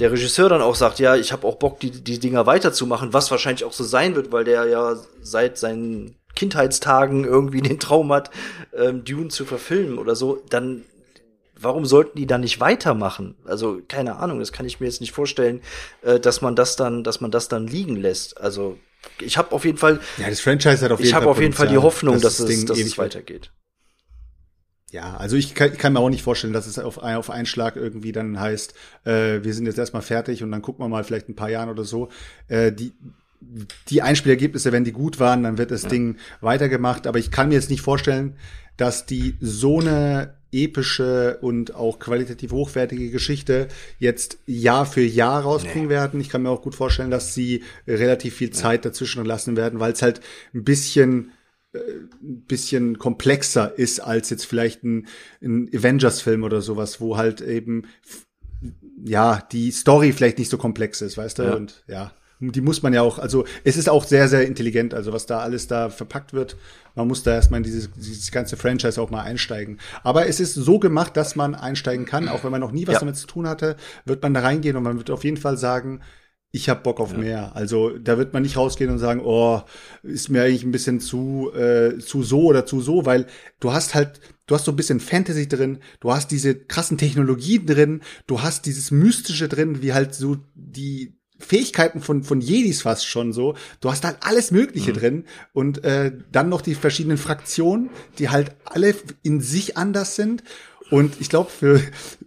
der 0.00 0.10
Regisseur 0.10 0.48
dann 0.48 0.62
auch 0.62 0.74
sagt, 0.74 0.98
ja, 0.98 1.14
ich 1.14 1.30
habe 1.30 1.46
auch 1.46 1.56
Bock, 1.56 1.78
die, 1.78 1.90
die 1.90 2.18
Dinger 2.18 2.46
weiterzumachen, 2.46 3.12
was 3.12 3.30
wahrscheinlich 3.30 3.64
auch 3.64 3.72
so 3.72 3.84
sein 3.84 4.16
wird, 4.16 4.32
weil 4.32 4.44
der 4.44 4.64
ja 4.64 4.96
seit 5.20 5.58
seinen 5.58 6.16
Kindheitstagen 6.34 7.24
irgendwie 7.24 7.60
den 7.60 7.78
Traum 7.78 8.12
hat, 8.12 8.30
ähm, 8.76 9.04
Dune 9.04 9.28
zu 9.28 9.44
verfilmen 9.44 9.98
oder 9.98 10.14
so, 10.14 10.42
dann 10.48 10.84
warum 11.60 11.84
sollten 11.84 12.16
die 12.16 12.26
dann 12.26 12.40
nicht 12.40 12.60
weitermachen? 12.60 13.34
Also 13.44 13.80
keine 13.86 14.16
Ahnung, 14.16 14.38
das 14.38 14.52
kann 14.52 14.66
ich 14.66 14.80
mir 14.80 14.86
jetzt 14.86 15.00
nicht 15.00 15.12
vorstellen, 15.12 15.60
äh, 16.02 16.18
dass 16.18 16.40
man 16.40 16.56
das 16.56 16.76
dann, 16.76 17.04
dass 17.04 17.20
man 17.20 17.30
das 17.30 17.48
dann 17.48 17.66
liegen 17.66 17.96
lässt. 17.96 18.40
Also 18.40 18.78
ich 19.20 19.38
habe 19.38 19.52
auf 19.52 19.64
jeden 19.64 19.78
Fall. 19.78 20.00
Ja, 20.18 20.28
das 20.28 20.40
Franchise 20.40 20.84
hat 20.84 20.92
auf 20.92 21.00
jeden 21.00 21.08
ich 21.08 21.14
habe 21.14 21.28
auf 21.28 21.40
jeden 21.40 21.52
Fall 21.52 21.68
die 21.68 21.78
Hoffnung, 21.78 22.20
dass, 22.20 22.38
dass, 22.38 22.48
es, 22.48 22.64
dass 22.64 22.78
es 22.78 22.98
weitergeht. 22.98 23.50
Ja, 24.90 25.16
also 25.16 25.36
ich 25.36 25.54
kann, 25.54 25.72
ich 25.72 25.78
kann, 25.78 25.92
mir 25.92 26.00
auch 26.00 26.10
nicht 26.10 26.22
vorstellen, 26.22 26.52
dass 26.52 26.66
es 26.66 26.78
auf, 26.80 26.98
auf 26.98 27.30
einen 27.30 27.46
Schlag 27.46 27.76
irgendwie 27.76 28.10
dann 28.10 28.40
heißt, 28.40 28.74
äh, 29.04 29.38
wir 29.42 29.54
sind 29.54 29.66
jetzt 29.66 29.78
erstmal 29.78 30.02
fertig 30.02 30.42
und 30.42 30.50
dann 30.50 30.62
gucken 30.62 30.84
wir 30.84 30.88
mal 30.88 31.04
vielleicht 31.04 31.28
ein 31.28 31.36
paar 31.36 31.48
Jahren 31.48 31.68
oder 31.68 31.84
so. 31.84 32.08
Äh, 32.48 32.72
die, 32.72 32.92
die 33.88 34.02
Einspielergebnisse, 34.02 34.72
wenn 34.72 34.84
die 34.84 34.92
gut 34.92 35.18
waren, 35.18 35.42
dann 35.42 35.58
wird 35.58 35.70
das 35.70 35.82
ja. 35.84 35.88
Ding 35.88 36.16
weitergemacht. 36.40 37.06
Aber 37.06 37.18
ich 37.18 37.30
kann 37.30 37.48
mir 37.48 37.54
jetzt 37.54 37.70
nicht 37.70 37.82
vorstellen, 37.82 38.36
dass 38.76 39.06
die 39.06 39.36
so 39.40 39.80
eine 39.80 40.34
epische 40.52 41.38
und 41.42 41.74
auch 41.74 41.98
qualitativ 41.98 42.50
hochwertige 42.50 43.10
Geschichte 43.10 43.68
jetzt 43.98 44.38
Jahr 44.46 44.84
für 44.84 45.02
Jahr 45.02 45.42
rausbringen 45.42 45.88
nee. 45.88 45.94
werden. 45.94 46.20
Ich 46.20 46.28
kann 46.28 46.42
mir 46.42 46.50
auch 46.50 46.62
gut 46.62 46.74
vorstellen, 46.74 47.10
dass 47.10 47.34
sie 47.34 47.62
relativ 47.86 48.34
viel 48.34 48.50
Zeit 48.50 48.84
dazwischen 48.84 49.24
lassen 49.24 49.56
werden, 49.56 49.80
weil 49.80 49.92
es 49.92 50.02
halt 50.02 50.20
ein 50.54 50.64
bisschen 50.64 51.32
ein 51.72 52.42
bisschen 52.48 52.98
komplexer 52.98 53.78
ist 53.78 54.00
als 54.00 54.30
jetzt 54.30 54.44
vielleicht 54.44 54.82
ein, 54.82 55.06
ein 55.40 55.70
Avengers-Film 55.72 56.42
oder 56.42 56.62
sowas, 56.62 57.00
wo 57.00 57.16
halt 57.16 57.40
eben 57.40 57.84
ja 59.04 59.40
die 59.52 59.70
Story 59.70 60.12
vielleicht 60.12 60.38
nicht 60.38 60.50
so 60.50 60.58
komplex 60.58 61.00
ist, 61.00 61.16
weißt 61.16 61.38
du? 61.38 61.42
Ja. 61.44 61.54
Und 61.54 61.84
ja, 61.86 62.12
die 62.40 62.60
muss 62.62 62.82
man 62.82 62.92
ja 62.92 63.02
auch, 63.02 63.18
also 63.18 63.44
es 63.64 63.76
ist 63.76 63.88
auch 63.88 64.04
sehr, 64.04 64.28
sehr 64.28 64.46
intelligent, 64.46 64.94
also 64.94 65.12
was 65.12 65.26
da 65.26 65.40
alles 65.40 65.66
da 65.66 65.90
verpackt 65.90 66.32
wird. 66.32 66.56
Man 66.94 67.06
muss 67.06 67.22
da 67.22 67.34
erstmal 67.34 67.58
in 67.58 67.64
dieses, 67.64 67.90
dieses 67.92 68.30
ganze 68.30 68.56
Franchise 68.56 69.00
auch 69.00 69.10
mal 69.10 69.22
einsteigen. 69.22 69.78
Aber 70.02 70.26
es 70.26 70.40
ist 70.40 70.54
so 70.54 70.78
gemacht, 70.78 71.16
dass 71.16 71.36
man 71.36 71.54
einsteigen 71.54 72.06
kann, 72.06 72.28
auch 72.28 72.42
wenn 72.42 72.50
man 72.50 72.60
noch 72.60 72.72
nie 72.72 72.86
was 72.86 72.94
ja. 72.94 73.00
damit 73.00 73.16
zu 73.16 73.26
tun 73.26 73.46
hatte, 73.46 73.76
wird 74.06 74.22
man 74.22 74.34
da 74.34 74.40
reingehen 74.40 74.76
und 74.76 74.82
man 74.82 74.96
wird 74.96 75.10
auf 75.10 75.24
jeden 75.24 75.36
Fall 75.36 75.56
sagen, 75.56 76.00
ich 76.52 76.68
habe 76.68 76.80
Bock 76.80 76.98
auf 76.98 77.12
ja. 77.12 77.18
mehr. 77.18 77.56
Also 77.56 77.96
da 77.96 78.18
wird 78.18 78.32
man 78.32 78.42
nicht 78.42 78.56
rausgehen 78.56 78.90
und 78.90 78.98
sagen, 78.98 79.20
oh, 79.22 79.62
ist 80.02 80.30
mir 80.30 80.42
eigentlich 80.42 80.64
ein 80.64 80.72
bisschen 80.72 81.00
zu 81.00 81.52
äh, 81.54 81.98
zu 81.98 82.22
so 82.22 82.44
oder 82.44 82.66
zu 82.66 82.80
so, 82.80 83.06
weil 83.06 83.26
du 83.60 83.72
hast 83.72 83.94
halt, 83.94 84.20
du 84.46 84.54
hast 84.54 84.64
so 84.64 84.72
ein 84.72 84.76
bisschen 84.76 84.98
Fantasy 84.98 85.46
drin, 85.46 85.78
du 86.00 86.12
hast 86.12 86.30
diese 86.30 86.56
krassen 86.56 86.98
Technologien 86.98 87.66
drin, 87.66 88.00
du 88.26 88.42
hast 88.42 88.66
dieses 88.66 88.90
Mystische 88.90 89.48
drin, 89.48 89.82
wie 89.82 89.92
halt 89.92 90.14
so 90.14 90.38
die 90.54 91.19
Fähigkeiten 91.40 92.00
von 92.00 92.22
von 92.22 92.40
Jedis 92.40 92.82
fast 92.82 93.06
schon 93.06 93.32
so. 93.32 93.54
Du 93.80 93.90
hast 93.90 94.04
halt 94.04 94.18
alles 94.20 94.50
Mögliche 94.50 94.92
mhm. 94.92 94.96
drin 94.96 95.24
und 95.52 95.84
äh, 95.84 96.12
dann 96.30 96.48
noch 96.48 96.60
die 96.60 96.74
verschiedenen 96.74 97.18
Fraktionen, 97.18 97.90
die 98.18 98.28
halt 98.28 98.52
alle 98.64 98.94
in 99.22 99.40
sich 99.40 99.76
anders 99.76 100.16
sind 100.16 100.42
und 100.90 101.20
ich 101.20 101.28
glaube, 101.28 101.50
für 101.50 101.80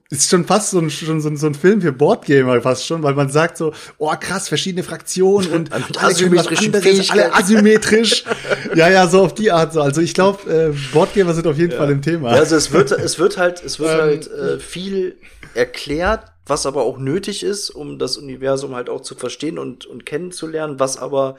ist 0.09 0.29
schon 0.29 0.45
fast 0.45 0.69
so 0.69 0.79
ein, 0.79 0.91
schon 0.91 1.21
so, 1.21 1.27
ein, 1.27 1.37
so 1.37 1.47
ein 1.47 1.55
Film 1.55 1.81
für 1.81 1.91
Boardgamer 1.91 2.61
fast 2.61 2.85
schon, 2.85 3.01
weil 3.01 3.15
man 3.15 3.29
sagt 3.29 3.57
so, 3.57 3.73
oh 3.97 4.13
krass, 4.19 4.47
verschiedene 4.47 4.83
Fraktionen 4.83 5.51
und 5.51 5.71
alle 5.97 6.11
asymmetrischen 6.11 6.73
anderes, 6.73 7.09
alle 7.09 7.33
asymmetrisch. 7.33 8.23
ja, 8.75 8.89
ja, 8.89 9.07
so 9.07 9.23
auf 9.23 9.33
die 9.33 9.51
Art 9.51 9.73
so. 9.73 9.81
Also 9.81 10.01
ich 10.01 10.13
glaube, 10.13 10.51
äh, 10.51 10.93
Boardgamer 10.93 11.33
sind 11.33 11.47
auf 11.47 11.57
jeden 11.57 11.71
ja. 11.71 11.77
Fall 11.77 11.91
im 11.91 12.01
Thema. 12.01 12.31
Ja, 12.31 12.39
also 12.39 12.55
es 12.55 12.71
wird, 12.71 12.91
es 12.91 13.17
wird 13.17 13.37
halt, 13.37 13.63
es 13.63 13.79
wird 13.79 13.91
ähm, 13.91 13.99
halt 13.99 14.31
äh, 14.31 14.59
viel 14.59 15.17
erklärt, 15.55 16.32
was 16.45 16.65
aber 16.65 16.83
auch 16.83 16.97
nötig 16.97 17.43
ist, 17.43 17.69
um 17.69 17.99
das 17.99 18.17
Universum 18.17 18.75
halt 18.75 18.89
auch 18.89 19.01
zu 19.01 19.15
verstehen 19.15 19.57
und, 19.57 19.85
und 19.85 20.05
kennenzulernen, 20.05 20.79
was 20.79 20.97
aber 20.97 21.37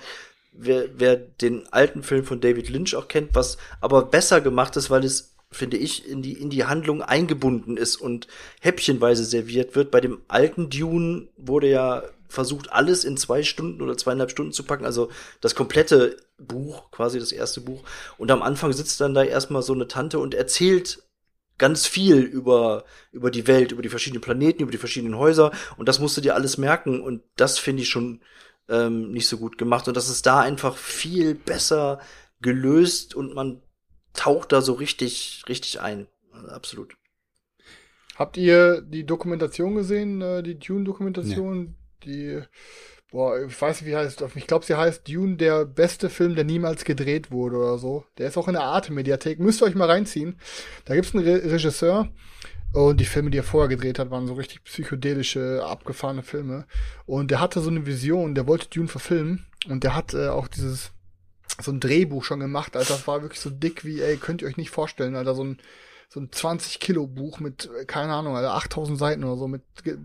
wer, 0.53 0.87
wer 0.97 1.17
den 1.17 1.67
alten 1.73 2.03
Film 2.03 2.25
von 2.25 2.41
David 2.41 2.69
Lynch 2.69 2.95
auch 2.97 3.09
kennt, 3.09 3.35
was 3.35 3.59
aber 3.81 4.03
besser 4.03 4.41
gemacht 4.41 4.77
ist, 4.77 4.91
weil 4.91 5.05
es 5.05 5.35
finde 5.55 5.77
ich, 5.77 6.09
in 6.09 6.21
die, 6.21 6.33
in 6.33 6.51
die 6.51 6.65
Handlung 6.65 7.01
eingebunden 7.01 7.77
ist 7.77 7.97
und 7.97 8.27
häppchenweise 8.61 9.25
serviert 9.25 9.77
wird. 9.77 9.91
Bei 9.91 10.01
dem 10.01 10.21
alten 10.27 10.69
Dune 10.69 11.29
wurde 11.37 11.69
ja 11.69 12.03
versucht, 12.29 12.73
alles 12.73 13.05
in 13.05 13.17
zwei 13.17 13.43
Stunden 13.45 13.81
oder 13.81 13.97
zweieinhalb 13.97 14.31
Stunden 14.31 14.53
zu 14.53 14.65
packen, 14.65 14.85
also 14.85 15.11
das 15.41 15.55
komplette 15.55 16.17
Buch, 16.39 16.91
quasi 16.91 17.21
das 17.21 17.31
erste 17.31 17.61
Buch. 17.61 17.83
Und 18.19 18.33
am 18.33 18.43
Anfang 18.43 18.73
sitzt 18.73 19.01
dann 19.01 19.15
da 19.15 19.23
erstmal 19.23 19.63
so 19.63 19.73
eine 19.73 19.87
Tante 19.87 20.19
und 20.19 20.35
erzählt 20.35 21.04
ganz 21.59 21.87
viel 21.87 22.19
über, 22.19 22.85
über 23.13 23.31
die 23.31 23.47
Welt, 23.47 23.73
über 23.73 23.83
die 23.83 23.89
verschiedenen 23.89 24.23
Planeten, 24.23 24.63
über 24.63 24.73
die 24.73 24.79
verschiedenen 24.79 25.17
Häuser. 25.17 25.53
Und 25.77 25.89
das 25.89 26.01
musst 26.01 26.17
du 26.17 26.21
dir 26.21 26.35
alles 26.35 26.59
merken. 26.59 27.01
Und 27.01 27.23
das 27.37 27.59
finde 27.59 27.83
ich 27.83 27.89
schon 27.89 28.21
ähm, 28.69 29.13
nicht 29.13 29.29
so 29.29 29.39
gut 29.39 29.59
gemacht. 29.59 29.89
Und 29.89 29.97
das 29.97 30.09
ist 30.09 30.27
da 30.27 30.41
einfach 30.41 30.77
viel 30.77 31.35
besser 31.35 32.01
gelöst 32.41 33.15
und 33.15 33.35
man 33.35 33.63
taucht 34.13 34.53
da 34.53 34.61
so 34.61 34.75
richtig, 34.75 35.45
richtig 35.49 35.81
ein. 35.81 36.07
Absolut. 36.49 36.97
Habt 38.17 38.37
ihr 38.37 38.81
die 38.81 39.05
Dokumentation 39.05 39.75
gesehen, 39.75 40.23
äh, 40.23 40.43
die 40.43 40.59
Dune-Dokumentation? 40.59 41.67
Ja. 41.67 41.73
Die, 42.05 42.43
boah, 43.15 43.41
ich 43.41 43.63
weiß 43.63 43.81
nicht, 43.81 43.91
wie 43.91 43.97
heißt 43.97 44.25
Ich 44.35 44.47
glaube, 44.49 44.65
sie 44.65 44.75
heißt 44.75 45.09
Dune, 45.09 45.37
der 45.37 45.65
beste 45.65 46.11
Film, 46.11 46.35
der 46.35 46.43
niemals 46.43 46.85
gedreht 46.85 47.31
wurde 47.31 47.57
oder 47.57 47.79
so. 47.79 48.05
Der 48.19 48.27
ist 48.27 48.37
auch 48.37 48.49
in 48.49 48.55
der 48.55 48.65
Arte-Mediathek. 48.65 49.39
Müsst 49.39 49.63
ihr 49.63 49.67
euch 49.67 49.77
mal 49.77 49.89
reinziehen. 49.89 50.37
Da 50.85 50.97
gibt's 50.97 51.15
einen 51.15 51.25
Re 51.25 51.53
Regisseur. 51.53 52.09
Und 52.73 52.99
die 52.99 53.05
Filme, 53.05 53.31
die 53.31 53.39
er 53.39 53.45
vorher 53.45 53.69
gedreht 53.69 54.01
hat, 54.01 54.11
waren 54.11 54.27
so 54.27 54.35
richtig 54.35 54.65
psychedelische, 54.65 55.65
abgefahrene 55.65 56.25
Filme. 56.25 56.67
Und 57.07 57.31
der 57.31 57.41
hatte 57.41 57.61
so 57.61 57.71
eine 57.71 57.87
Vision, 57.87 58.35
der 58.35 58.49
wollte 58.49 58.69
Dune 58.69 58.89
verfilmen. 58.89 59.47
Und 59.69 59.85
der 59.85 59.95
hat 59.95 60.13
äh, 60.13 60.27
auch 60.27 60.49
dieses 60.49 60.91
so 61.61 61.71
ein 61.71 61.79
Drehbuch 61.79 62.25
schon 62.25 62.41
gemacht, 62.41 62.77
Alter. 62.77 62.95
Das 62.95 63.07
war 63.07 63.23
wirklich 63.23 63.41
so 63.41 63.49
dick 63.49 63.85
wie, 63.85 64.01
ey, 64.01 64.17
könnt 64.17 64.43
ihr 64.43 64.49
euch 64.49 64.57
nicht 64.57 64.71
vorstellen, 64.71 65.15
Alter. 65.15 65.37
So 65.37 65.45
ein, 65.45 65.59
so 66.09 66.21
ein 66.21 66.31
20 66.31 66.81
Kilo 66.81 67.07
Buch 67.07 67.41
mit, 67.41 67.69
keine 67.87 68.13
Ahnung, 68.13 68.37
Alter, 68.37 68.55
8000 68.55 68.99
Seiten 68.99 69.25
oder 69.25 69.37
so, 69.37 69.49
mit 69.49 69.63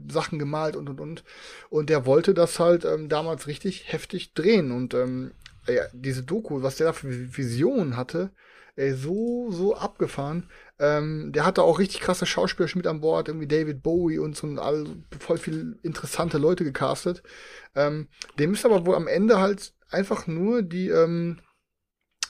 Sachen 0.10 0.39
gemalt 0.39 0.76
und, 0.76 0.89
und, 0.89 1.00
und. 1.00 1.24
Und 1.70 1.89
der 1.89 2.06
wollte 2.06 2.34
das 2.34 2.60
halt 2.60 2.86
ähm, 2.86 3.10
damals 3.10 3.47
richtig 3.47 3.91
heftig 3.91 4.34
drehen. 4.34 4.72
Und 4.72 4.93
ähm, 4.93 5.32
ja, 5.68 5.84
diese 5.93 6.24
Doku, 6.24 6.62
was 6.62 6.78
der 6.78 6.88
da 6.88 6.93
für 6.93 7.38
Visionen 7.38 7.95
hatte, 7.97 8.32
ey, 8.76 8.93
so, 8.93 9.52
so 9.52 9.76
abgefahren. 9.76 10.50
Ähm, 10.80 11.32
der 11.34 11.45
hatte 11.45 11.64
auch 11.64 11.80
richtig 11.80 12.00
krasse 12.00 12.26
Schauspieler 12.26 12.70
mit 12.76 12.88
an 12.88 13.02
Bord, 13.02 13.28
irgendwie 13.28 13.47
David 13.47 13.84
Bowie 13.84 14.20
und 14.20 14.38
so 14.38 14.47
und 14.47 14.60
all, 14.60 14.86
voll 15.20 15.38
viel 15.38 15.78
interessante 15.84 16.38
Leute 16.38 16.64
gecastet. 16.64 17.22
Ähm, 17.76 18.08
dem 18.39 18.54
ist 18.54 18.66
aber 18.66 18.86
wohl 18.86 18.95
am 18.95 19.08
Ende 19.08 19.39
halt 19.39 19.74
einfach 19.89 20.28
nur 20.28 20.62
die, 20.62 20.89
ähm, 20.89 21.41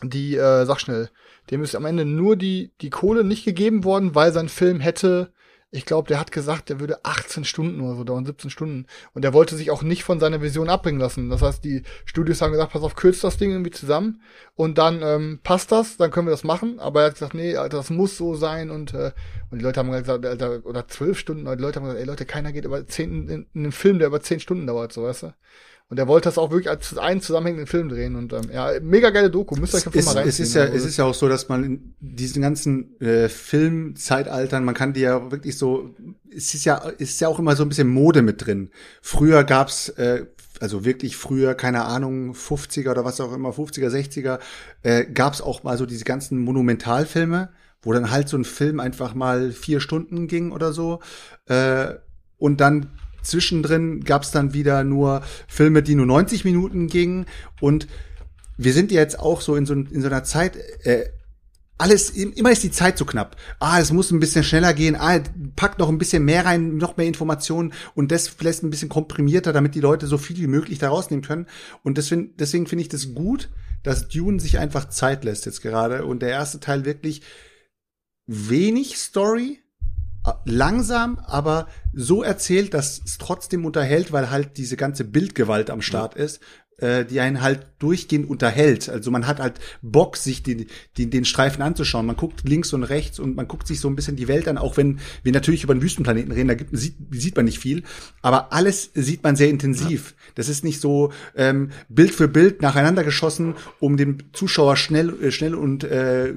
die, 0.02 0.36
äh, 0.36 0.66
sag 0.66 0.80
schnell, 0.80 1.10
dem 1.50 1.64
ist 1.64 1.76
am 1.76 1.86
Ende 1.86 2.06
nur 2.06 2.36
die, 2.36 2.72
die 2.82 2.90
Kohle 2.90 3.24
nicht 3.24 3.46
gegeben 3.46 3.84
worden, 3.84 4.16
weil 4.16 4.32
sein 4.32 4.50
Film 4.50 4.80
hätte, 4.80 5.34
ich 5.72 5.86
glaube, 5.86 6.08
der 6.08 6.20
hat 6.20 6.32
gesagt, 6.32 6.70
der 6.70 6.80
würde 6.80 7.06
18 7.06 7.44
Stunden 7.44 7.82
oder 7.82 7.96
so 7.96 8.04
dauern, 8.04 8.26
17 8.26 8.50
Stunden. 8.50 8.88
Und 9.14 9.24
er 9.24 9.34
wollte 9.34 9.56
sich 9.56 9.70
auch 9.70 9.84
nicht 9.84 10.04
von 10.04 10.20
seiner 10.20 10.42
Vision 10.42 10.70
abbringen 10.70 11.00
lassen. 11.00 11.30
Das 11.30 11.44
heißt, 11.44 11.64
die 11.64 11.84
Studios 12.06 12.42
haben 12.42 12.52
gesagt, 12.52 12.74
pass 12.74 12.82
auf, 12.82 12.96
kürzt 12.96 13.24
das 13.24 13.38
Ding 13.38 13.52
irgendwie 13.52 13.72
zusammen 13.72 14.22
und 14.56 14.80
dann 14.80 15.02
ähm, 15.04 15.40
passt 15.44 15.72
das, 15.72 15.98
dann 15.98 16.10
können 16.10 16.28
wir 16.28 16.32
das 16.32 16.44
machen. 16.44 16.80
Aber 16.80 17.02
er 17.02 17.08
hat 17.08 17.14
gesagt, 17.14 17.36
nee, 17.36 17.56
Alter, 17.56 17.78
das 17.78 17.92
muss 17.92 18.18
so 18.18 18.36
sein 18.36 18.72
und, 18.72 18.94
äh, 18.94 19.12
und 19.52 19.60
die 19.60 19.64
Leute 19.64 19.80
haben 19.80 19.92
gesagt, 19.92 20.26
Alter, 20.26 20.66
oder 20.66 20.88
zwölf 20.88 21.20
Stunden, 21.20 21.46
die 21.46 21.62
Leute 21.62 21.80
haben 21.80 21.86
gesagt, 21.86 22.02
ey 22.02 22.08
Leute, 22.08 22.26
keiner 22.26 22.52
geht 22.52 22.66
über 22.66 22.86
zehn, 22.88 23.28
in, 23.28 23.48
in 23.54 23.62
einem 23.62 23.72
Film, 23.72 24.00
der 24.00 24.08
über 24.08 24.22
zehn 24.22 24.40
Stunden 24.40 24.66
dauert, 24.66 24.92
so 24.92 25.04
weißt 25.04 25.24
du. 25.24 25.34
Und 25.90 25.98
er 25.98 26.08
wollte 26.08 26.30
das 26.30 26.38
auch 26.38 26.52
wirklich 26.52 26.70
als 26.70 26.96
einen 27.00 27.20
zusammenhängenden 27.20 27.66
Film 27.66 27.90
drehen. 27.90 28.16
Und 28.16 28.32
ähm, 28.32 28.44
ja, 28.54 28.72
mega 28.80 29.10
geile 29.10 29.32
Doku. 29.32 29.56
Müsst 29.56 29.74
ihr 29.74 29.78
euch 29.78 29.88
einfach 29.88 30.14
mal 30.14 30.22
reinziehen. 30.22 30.30
Es 30.30 30.40
ist 30.40 30.54
ja, 30.54 30.66
es 30.66 30.86
ist 30.86 30.98
ja 30.98 31.06
auch 31.06 31.16
so, 31.16 31.28
dass 31.28 31.50
man 31.50 31.64
in 31.64 31.96
diesen 32.00 32.44
ganzen 32.44 33.00
äh, 33.02 33.28
Filmzeitaltern, 33.28 34.64
man 34.64 34.76
kann 34.76 34.94
die 34.94 35.02
ja 35.02 35.32
wirklich 35.32 35.58
so, 35.58 35.96
es 36.30 36.54
ist 36.54 36.66
ja, 36.66 36.80
es 37.00 37.10
ist 37.10 37.22
ja 37.22 37.28
auch 37.28 37.40
immer 37.40 37.56
so 37.56 37.64
ein 37.64 37.70
bisschen 37.70 37.88
Mode 37.88 38.22
mit 38.22 38.46
drin. 38.46 38.70
Früher 39.02 39.44
gab's 39.44 39.90
äh, 39.90 40.28
also 40.60 40.86
wirklich 40.86 41.18
früher, 41.18 41.56
keine 41.56 41.86
Ahnung, 41.86 42.34
50er 42.34 42.92
oder 42.92 43.06
was 43.06 43.20
auch 43.20 43.34
immer, 43.34 43.50
50er, 43.50 43.90
60er, 43.90 44.40
äh, 44.84 45.06
gab 45.06 45.34
es 45.34 45.42
auch 45.42 45.64
mal 45.64 45.78
so 45.78 45.86
diese 45.88 46.06
ganzen 46.06 46.38
Monumentalfilme, 46.40 47.50
wo 47.82 47.94
dann 47.94 48.12
halt 48.12 48.30
so 48.30 48.38
ein 48.38 48.46
Film 48.46 48.80
einfach 48.80 49.16
mal 49.16 49.52
vier 49.52 49.80
Stunden 49.80 50.28
ging 50.28 50.52
oder 50.52 50.72
so. 50.72 51.00
Äh, 51.48 51.96
und 52.38 52.62
dann 52.62 52.92
Zwischendrin 53.22 54.04
gab 54.04 54.24
es 54.24 54.32
dann 54.32 54.54
wieder 54.54 54.84
nur 54.84 55.22
Filme, 55.48 55.84
die 55.84 55.96
nur 55.96 56.06
90 56.06 56.46
Minuten 56.46 56.88
gingen. 56.88 57.26
Und 57.62 57.88
wir 58.58 58.74
sind 58.74 58.92
jetzt 58.92 59.20
auch 59.20 59.42
so 59.42 59.56
in 59.56 59.66
so, 59.66 59.74
in 59.74 60.02
so 60.02 60.08
einer 60.08 60.24
Zeit, 60.24 60.58
äh, 60.86 61.10
alles, 61.80 62.10
immer 62.10 62.52
ist 62.52 62.64
die 62.64 62.72
Zeit 62.72 62.98
zu 62.98 63.06
knapp. 63.06 63.38
Ah, 63.60 63.80
es 63.80 63.94
muss 63.94 64.12
ein 64.12 64.20
bisschen 64.20 64.44
schneller 64.44 64.74
gehen. 64.74 64.98
Ah, 64.98 65.22
packt 65.56 65.80
noch 65.80 65.88
ein 65.88 65.98
bisschen 65.98 66.26
mehr 66.26 66.46
rein, 66.46 66.76
noch 66.76 66.98
mehr 66.98 67.08
Informationen 67.08 67.72
und 67.96 68.12
das 68.12 68.28
vielleicht 68.28 68.64
ein 68.64 68.70
bisschen 68.70 68.90
komprimierter, 68.90 69.54
damit 69.54 69.76
die 69.76 69.80
Leute 69.80 70.06
so 70.06 70.18
viel 70.18 70.38
wie 70.38 70.48
möglich 70.48 70.78
da 70.80 70.90
rausnehmen 70.90 71.24
können. 71.24 71.48
Und 71.82 71.98
deswegen, 71.98 72.36
deswegen 72.36 72.68
finde 72.68 72.82
ich 72.82 72.90
das 72.90 73.14
gut, 73.16 73.50
dass 73.84 74.10
Dune 74.10 74.42
sich 74.42 74.60
einfach 74.60 74.90
Zeit 74.90 75.24
lässt 75.24 75.46
jetzt 75.46 75.62
gerade 75.62 76.06
und 76.06 76.22
der 76.22 76.30
erste 76.30 76.60
Teil 76.60 76.84
wirklich 76.84 77.22
wenig 78.28 78.98
Story, 78.98 79.60
langsam, 80.46 81.20
aber 81.20 81.68
so 81.94 82.24
erzählt, 82.24 82.74
dass 82.74 83.02
es 83.04 83.18
trotzdem 83.18 83.66
unterhält, 83.66 84.12
weil 84.12 84.30
halt 84.30 84.58
diese 84.58 84.78
ganze 84.78 85.04
Bildgewalt 85.04 85.70
am 85.70 85.82
Start 85.82 86.16
ist. 86.16 86.40
äh, 86.82 87.06
die 87.06 87.20
einen 87.20 87.42
halt 87.42 87.68
durchgehend 87.80 88.30
unterhält. 88.30 88.90
Also 88.90 89.12
man 89.12 89.28
hat 89.28 89.40
halt 89.40 89.60
Bock, 89.82 90.18
sich 90.18 90.44
den, 90.44 90.68
den, 90.98 91.10
den 91.10 91.26
Streifen 91.26 91.62
anzuschauen. 91.62 92.06
Man 92.06 92.16
guckt 92.16 92.48
links 92.48 92.74
und 92.74 92.84
rechts 92.84 93.20
und 93.20 93.36
man 93.36 93.48
guckt 93.48 93.68
sich 93.68 93.80
so 93.80 93.88
ein 93.90 93.96
bisschen 93.96 94.16
die 94.16 94.28
Welt 94.28 94.48
an, 94.48 94.58
auch 94.58 94.78
wenn 94.78 95.00
wir 95.24 95.32
natürlich 95.32 95.64
über 95.64 95.74
den 95.74 95.82
Wüstenplaneten 95.82 96.32
reden, 96.32 96.48
da 96.48 96.56
gibt, 96.56 96.78
sieht, 96.78 96.96
sieht 97.12 97.36
man 97.36 97.46
nicht 97.46 97.60
viel, 97.60 97.84
aber 98.22 98.54
alles 98.54 98.92
sieht 98.94 99.24
man 99.24 99.36
sehr 99.36 99.50
intensiv. 99.50 100.16
Das 100.36 100.50
ist 100.50 100.64
nicht 100.64 100.82
so 100.82 101.12
ähm, 101.36 101.72
Bild 101.90 102.12
für 102.12 102.28
Bild 102.28 102.62
nacheinander 102.62 103.04
geschossen, 103.04 103.56
um 103.80 103.98
den 103.98 104.24
Zuschauer 104.34 104.78
schnell, 104.78 105.14
äh, 105.22 105.32
schnell 105.32 105.56
und 105.56 105.84
äh, 105.84 106.34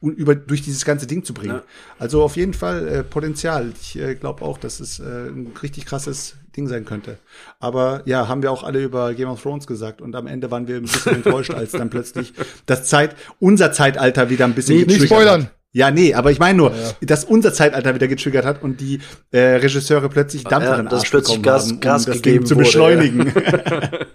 über 0.00 0.34
durch 0.34 0.62
dieses 0.62 0.84
ganze 0.84 1.06
Ding 1.06 1.24
zu 1.24 1.34
bringen. 1.34 1.56
Ja. 1.56 1.62
Also 1.98 2.22
auf 2.22 2.36
jeden 2.36 2.54
Fall 2.54 2.88
äh, 2.88 3.04
Potenzial. 3.04 3.72
Ich 3.80 3.98
äh, 3.98 4.14
glaube 4.14 4.42
auch, 4.44 4.58
dass 4.58 4.80
es 4.80 4.98
äh, 4.98 5.02
ein 5.02 5.52
richtig 5.62 5.86
krasses 5.86 6.36
Ding 6.56 6.68
sein 6.68 6.84
könnte. 6.84 7.18
Aber 7.58 8.02
ja, 8.06 8.26
haben 8.26 8.42
wir 8.42 8.50
auch 8.50 8.62
alle 8.62 8.82
über 8.82 9.14
Game 9.14 9.28
of 9.28 9.42
Thrones 9.42 9.66
gesagt 9.66 10.00
und 10.00 10.16
am 10.16 10.26
Ende 10.26 10.50
waren 10.50 10.66
wir 10.66 10.76
ein 10.76 10.82
bisschen 10.82 11.16
enttäuscht, 11.16 11.52
als 11.52 11.72
dann 11.72 11.90
plötzlich 11.90 12.32
das 12.66 12.84
Zeit, 12.84 13.14
unser 13.38 13.72
Zeitalter 13.72 14.30
wieder 14.30 14.46
ein 14.46 14.54
bisschen 14.54 14.78
nee, 14.78 14.84
nicht 14.84 15.04
spoilern. 15.04 15.44
Hat. 15.44 15.50
Ja, 15.72 15.92
nee, 15.92 16.14
aber 16.14 16.32
ich 16.32 16.40
meine 16.40 16.58
nur, 16.58 16.72
ja, 16.72 16.76
ja. 16.76 16.92
dass 17.02 17.24
unser 17.24 17.52
Zeitalter 17.52 17.94
wieder 17.94 18.08
getriggert 18.08 18.44
hat 18.44 18.60
und 18.60 18.80
die 18.80 19.00
äh, 19.30 19.38
Regisseure 19.38 20.08
plötzlich 20.08 20.42
Dampf 20.42 20.64
ja, 20.64 20.74
in 20.74 20.86
den 20.86 20.88
Arsch 20.88 21.12
bekommen 21.12 21.42
Gas, 21.42 21.66
haben, 21.66 21.74
um 21.74 21.80
Gas 21.80 22.06
das 22.06 22.22
Ding 22.22 22.44
zu 22.44 22.56
beschleunigen. 22.56 23.32
Ja. 23.32 23.90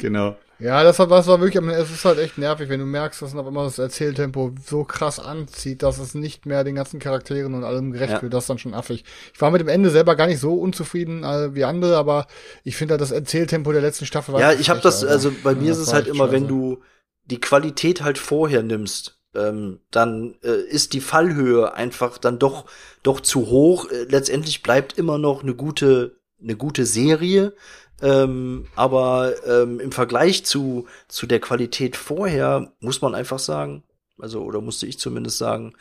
genau. 0.00 0.36
Ja, 0.60 0.84
das, 0.84 0.98
war, 0.98 1.06
das 1.06 1.26
war 1.26 1.40
wirklich, 1.40 1.64
es 1.64 1.90
ist 1.90 2.04
halt 2.04 2.18
echt 2.18 2.36
nervig, 2.36 2.68
wenn 2.68 2.80
du 2.80 2.86
merkst, 2.86 3.22
dass 3.22 3.32
noch 3.32 3.46
immer 3.46 3.64
das 3.64 3.78
Erzähltempo 3.78 4.52
so 4.62 4.84
krass 4.84 5.18
anzieht, 5.18 5.82
dass 5.82 5.98
es 5.98 6.14
nicht 6.14 6.44
mehr 6.44 6.64
den 6.64 6.74
ganzen 6.74 7.00
Charakteren 7.00 7.54
und 7.54 7.64
allem 7.64 7.92
gerecht 7.92 8.12
ja. 8.12 8.22
wird. 8.22 8.34
Das 8.34 8.44
ist 8.44 8.50
dann 8.50 8.58
schon 8.58 8.74
affig. 8.74 9.04
Ich 9.32 9.40
war 9.40 9.50
mit 9.50 9.62
dem 9.62 9.68
Ende 9.68 9.88
selber 9.88 10.16
gar 10.16 10.26
nicht 10.26 10.38
so 10.38 10.54
unzufrieden 10.54 11.24
äh, 11.24 11.54
wie 11.54 11.64
andere, 11.64 11.96
aber 11.96 12.26
ich 12.62 12.76
finde 12.76 12.92
halt 12.92 13.00
das 13.00 13.10
Erzähltempo 13.10 13.72
der 13.72 13.80
letzten 13.80 14.04
Staffel 14.04 14.34
war 14.34 14.40
Ja, 14.40 14.52
ich 14.52 14.68
habe 14.68 14.80
das, 14.80 15.02
also 15.02 15.32
bei 15.42 15.54
mir 15.54 15.68
ja, 15.68 15.72
ist 15.72 15.78
es 15.78 15.94
halt 15.94 16.06
immer, 16.06 16.30
wenn 16.30 16.46
du 16.46 16.82
die 17.24 17.40
Qualität 17.40 18.02
halt 18.02 18.18
vorher 18.18 18.62
nimmst, 18.62 19.18
ähm, 19.34 19.80
dann 19.90 20.34
äh, 20.42 20.60
ist 20.68 20.92
die 20.92 21.00
Fallhöhe 21.00 21.72
einfach 21.72 22.18
dann 22.18 22.38
doch 22.38 22.66
doch 23.02 23.20
zu 23.20 23.46
hoch. 23.46 23.90
Äh, 23.90 24.04
letztendlich 24.10 24.62
bleibt 24.62 24.98
immer 24.98 25.16
noch 25.16 25.42
eine 25.42 25.54
gute 25.54 26.16
eine 26.42 26.56
gute 26.56 26.86
Serie, 26.86 27.54
ähm, 28.02 28.66
aber 28.76 29.34
ähm, 29.46 29.80
im 29.80 29.92
Vergleich 29.92 30.44
zu, 30.44 30.86
zu 31.08 31.26
der 31.26 31.40
Qualität 31.40 31.96
vorher 31.96 32.72
muss 32.80 33.02
man 33.02 33.14
einfach 33.14 33.38
sagen, 33.38 33.82
also, 34.18 34.42
oder 34.42 34.60
musste 34.60 34.86
ich 34.86 34.98
zumindest 34.98 35.38
sagen, 35.38 35.74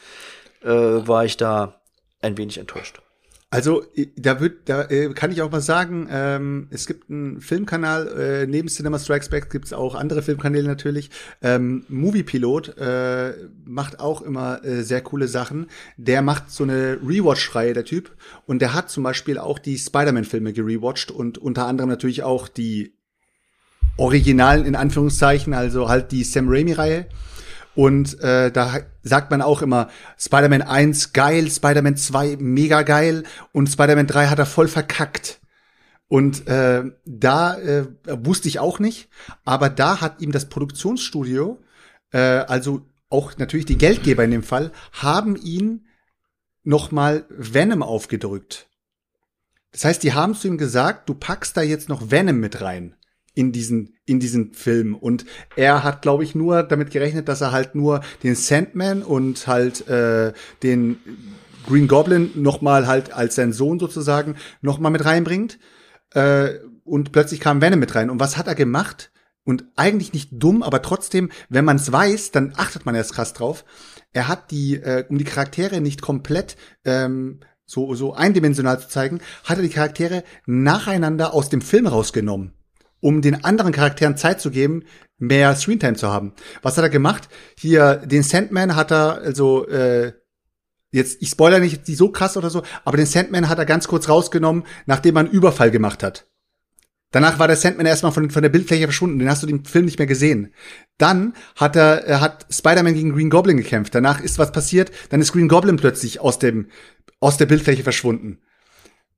äh, 0.62 0.70
war 0.70 1.26
ich 1.26 1.38
da 1.38 1.82
ein 2.22 2.38
wenig 2.38 2.58
enttäuscht. 2.58 3.02
Also 3.52 3.84
da 4.16 4.40
wird, 4.40 4.70
da 4.70 4.84
äh, 4.84 5.12
kann 5.14 5.32
ich 5.32 5.42
auch 5.42 5.50
mal 5.50 5.60
sagen, 5.60 6.08
ähm, 6.12 6.68
es 6.70 6.86
gibt 6.86 7.10
einen 7.10 7.42
Filmkanal, 7.42 8.08
äh, 8.08 8.48
neben 8.48 8.68
Cinema 8.68 9.00
Strikes 9.00 9.30
Back 9.30 9.50
gibt 9.50 9.66
es 9.66 9.74
auch 9.74 9.96
andere 9.96 10.22
Filmkanäle 10.22 10.68
natürlich. 10.68 11.10
Ähm, 11.42 11.84
Movie 11.90 12.22
Pilot 12.22 12.78
äh, 12.78 13.34
macht 13.66 14.00
auch 14.00 14.22
immer 14.22 14.64
äh, 14.64 14.84
sehr 14.84 15.02
coole 15.02 15.28
Sachen. 15.28 15.66
Der 15.98 16.22
macht 16.22 16.52
so 16.52 16.64
eine 16.64 17.00
Rewatch-Reihe, 17.04 17.74
der 17.74 17.86
Typ. 17.86 18.12
Und 18.46 18.62
der 18.62 18.76
hat 18.76 18.92
zum 18.92 19.02
Beispiel 19.02 19.40
auch 19.40 19.58
die 19.58 19.80
Spider-Man-Filme 19.80 20.54
gerewatcht 20.54 21.10
und 21.10 21.40
unter 21.40 21.66
anderem 21.66 21.90
natürlich 21.90 22.22
auch 22.22 22.50
die 22.50 22.94
originalen, 23.98 24.64
in 24.64 24.76
Anführungszeichen, 24.76 25.56
also 25.56 25.90
halt 25.90 26.12
die 26.12 26.24
Sam 26.24 26.50
Raimi-Reihe. 26.50 27.08
Und 27.74 28.20
äh, 28.20 28.52
da 28.52 28.80
sagt 29.10 29.32
man 29.32 29.42
auch 29.42 29.62
immer, 29.62 29.90
Spider-Man 30.18 30.62
1 30.62 31.14
geil, 31.14 31.50
Spider-Man 31.50 31.98
2 31.98 32.38
mega 32.40 32.84
geil 32.84 33.24
und 33.52 33.68
Spider-Man 33.68 34.08
3 34.08 34.28
hat 34.28 34.40
er 34.40 34.46
voll 34.46 34.68
verkackt. 34.68 35.42
Und 36.08 36.48
äh, 36.48 36.84
da 37.06 37.58
äh, 37.58 37.86
wusste 38.08 38.48
ich 38.48 38.60
auch 38.60 38.80
nicht, 38.80 39.10
aber 39.46 39.70
da 39.70 40.02
hat 40.02 40.22
ihm 40.22 40.32
das 40.32 40.50
Produktionsstudio, 40.50 41.60
äh, 42.12 42.18
also 42.20 42.86
auch 43.10 43.38
natürlich 43.38 43.66
die 43.66 43.78
Geldgeber 43.78 44.24
in 44.24 44.32
dem 44.32 44.44
Fall, 44.44 44.72
haben 44.94 45.36
ihn 45.36 45.88
noch 46.64 46.92
mal 46.92 47.26
Venom 47.30 47.84
aufgedrückt. 47.84 48.68
Das 49.72 49.86
heißt, 49.86 50.02
die 50.02 50.14
haben 50.14 50.34
zu 50.34 50.48
ihm 50.48 50.58
gesagt, 50.58 51.10
du 51.10 51.14
packst 51.14 51.56
da 51.58 51.62
jetzt 51.62 51.90
noch 51.90 52.10
Venom 52.10 52.40
mit 52.40 52.62
rein 52.62 52.96
in 53.36 53.52
diesen 53.52 53.96
in 54.06 54.20
diesen 54.20 54.54
Film. 54.54 54.96
Und 54.96 55.26
er 55.56 55.84
hat 55.84 56.02
glaube 56.02 56.24
ich 56.24 56.36
nur 56.36 56.64
damit 56.64 56.92
gerechnet, 56.92 57.28
dass 57.28 57.42
er 57.42 57.52
halt 57.52 57.76
nur 57.76 58.02
den 58.24 58.36
Sandman 58.36 59.04
und 59.04 59.48
halt 59.48 59.88
äh, 59.88 60.34
den 60.64 60.98
Green 61.68 61.88
Goblin 61.88 62.32
noch 62.36 62.62
mal 62.62 62.88
halt 62.88 63.14
als 63.14 63.36
sein 63.36 63.54
Sohn 63.54 63.80
sozusagen 63.80 64.36
noch 64.62 64.80
mal 64.80 64.90
mit 64.90 65.06
reinbringt. 65.06 65.60
Äh, 66.14 66.56
und 66.84 67.12
plötzlich 67.12 67.40
kam 67.40 67.62
Venom 67.62 67.80
mit 67.80 67.94
rein. 67.94 68.10
Und 68.10 68.20
was 68.20 68.38
hat 68.38 68.48
er 68.48 68.56
gemacht? 68.56 69.12
Und 69.44 69.66
eigentlich 69.76 70.14
nicht 70.14 70.30
dumm, 70.32 70.64
aber 70.64 70.82
trotzdem, 70.82 71.32
wenn 71.50 71.66
man 71.66 71.78
es 71.78 71.92
weiß, 71.92 72.32
dann 72.32 72.54
achtet 72.56 72.86
man 72.86 72.96
erst 72.96 73.14
krass 73.14 73.34
drauf. 73.34 73.66
Er 74.12 74.28
hat 74.28 74.52
die 74.52 74.76
äh, 74.76 75.06
um 75.08 75.18
die 75.18 75.24
Charaktere 75.24 75.82
nicht 75.82 76.02
komplett 76.02 76.58
ähm, 76.84 77.40
so 77.66 77.94
so 77.94 78.14
eindimensional 78.14 78.80
zu 78.80 78.90
zeigen, 78.90 79.22
hat 79.44 79.58
er 79.58 79.64
die 79.64 79.70
Charaktere 79.70 80.24
nacheinander 80.46 81.34
aus 81.34 81.50
dem 81.50 81.62
Film 81.62 81.86
rausgenommen 81.88 82.59
um 83.02 83.22
den 83.22 83.44
anderen 83.44 83.72
Charakteren 83.72 84.18
Zeit 84.18 84.42
zu 84.42 84.52
geben, 84.52 84.84
mehr 85.18 85.56
Screentime 85.56 85.96
zu 85.96 86.08
haben. 86.08 86.34
Was 86.62 86.78
hat 86.78 86.84
er 86.84 86.90
gemacht? 86.90 87.30
Hier, 87.58 87.98
den 87.98 88.24
Sandman 88.24 88.76
hat 88.76 88.92
er, 88.92 89.20
also, 89.20 89.68
äh, 89.68 90.14
jetzt, 90.92 91.22
ich 91.22 91.30
spoiler 91.30 91.60
nicht 91.60 91.88
die 91.88 91.96
so 91.96 92.10
krass 92.12 92.38
oder 92.38 92.50
so, 92.50 92.64
aber 92.86 92.98
den 92.98 93.06
Sandman 93.06 93.50
hat 93.50 93.60
er 93.60 93.66
ganz 93.66 93.88
kurz 93.88 94.10
rausgenommen, 94.10 94.64
nachdem 94.86 95.18
er 95.18 95.22
einen 95.22 95.30
Überfall 95.30 95.72
gemacht 95.72 96.04
hat. 96.04 96.28
Danach 97.12 97.40
war 97.40 97.48
der 97.48 97.58
Sandman 97.58 97.88
erstmal 97.88 98.12
von, 98.12 98.30
von 98.30 98.44
der 98.44 98.50
Bildfläche 98.50 98.84
verschwunden, 98.84 99.18
den 99.18 99.30
hast 99.30 99.42
du 99.42 99.48
den 99.48 99.66
Film 99.66 99.86
nicht 99.86 99.98
mehr 99.98 100.08
gesehen. 100.08 100.54
Dann 101.00 101.34
hat 101.56 101.76
er, 101.76 102.06
er 102.06 102.22
hat 102.22 102.46
Spider-Man 102.52 102.94
gegen 102.94 103.14
Green 103.14 103.32
Goblin 103.32 103.58
gekämpft. 103.58 103.96
Danach 103.96 104.22
ist 104.22 104.38
was 104.38 104.52
passiert, 104.52 104.92
dann 105.10 105.20
ist 105.20 105.34
Green 105.34 105.48
Goblin 105.48 105.78
plötzlich 105.78 106.20
aus 106.20 106.38
dem, 106.38 106.68
aus 107.20 107.38
der 107.38 107.48
Bildfläche 107.48 107.82
verschwunden. 107.82 108.40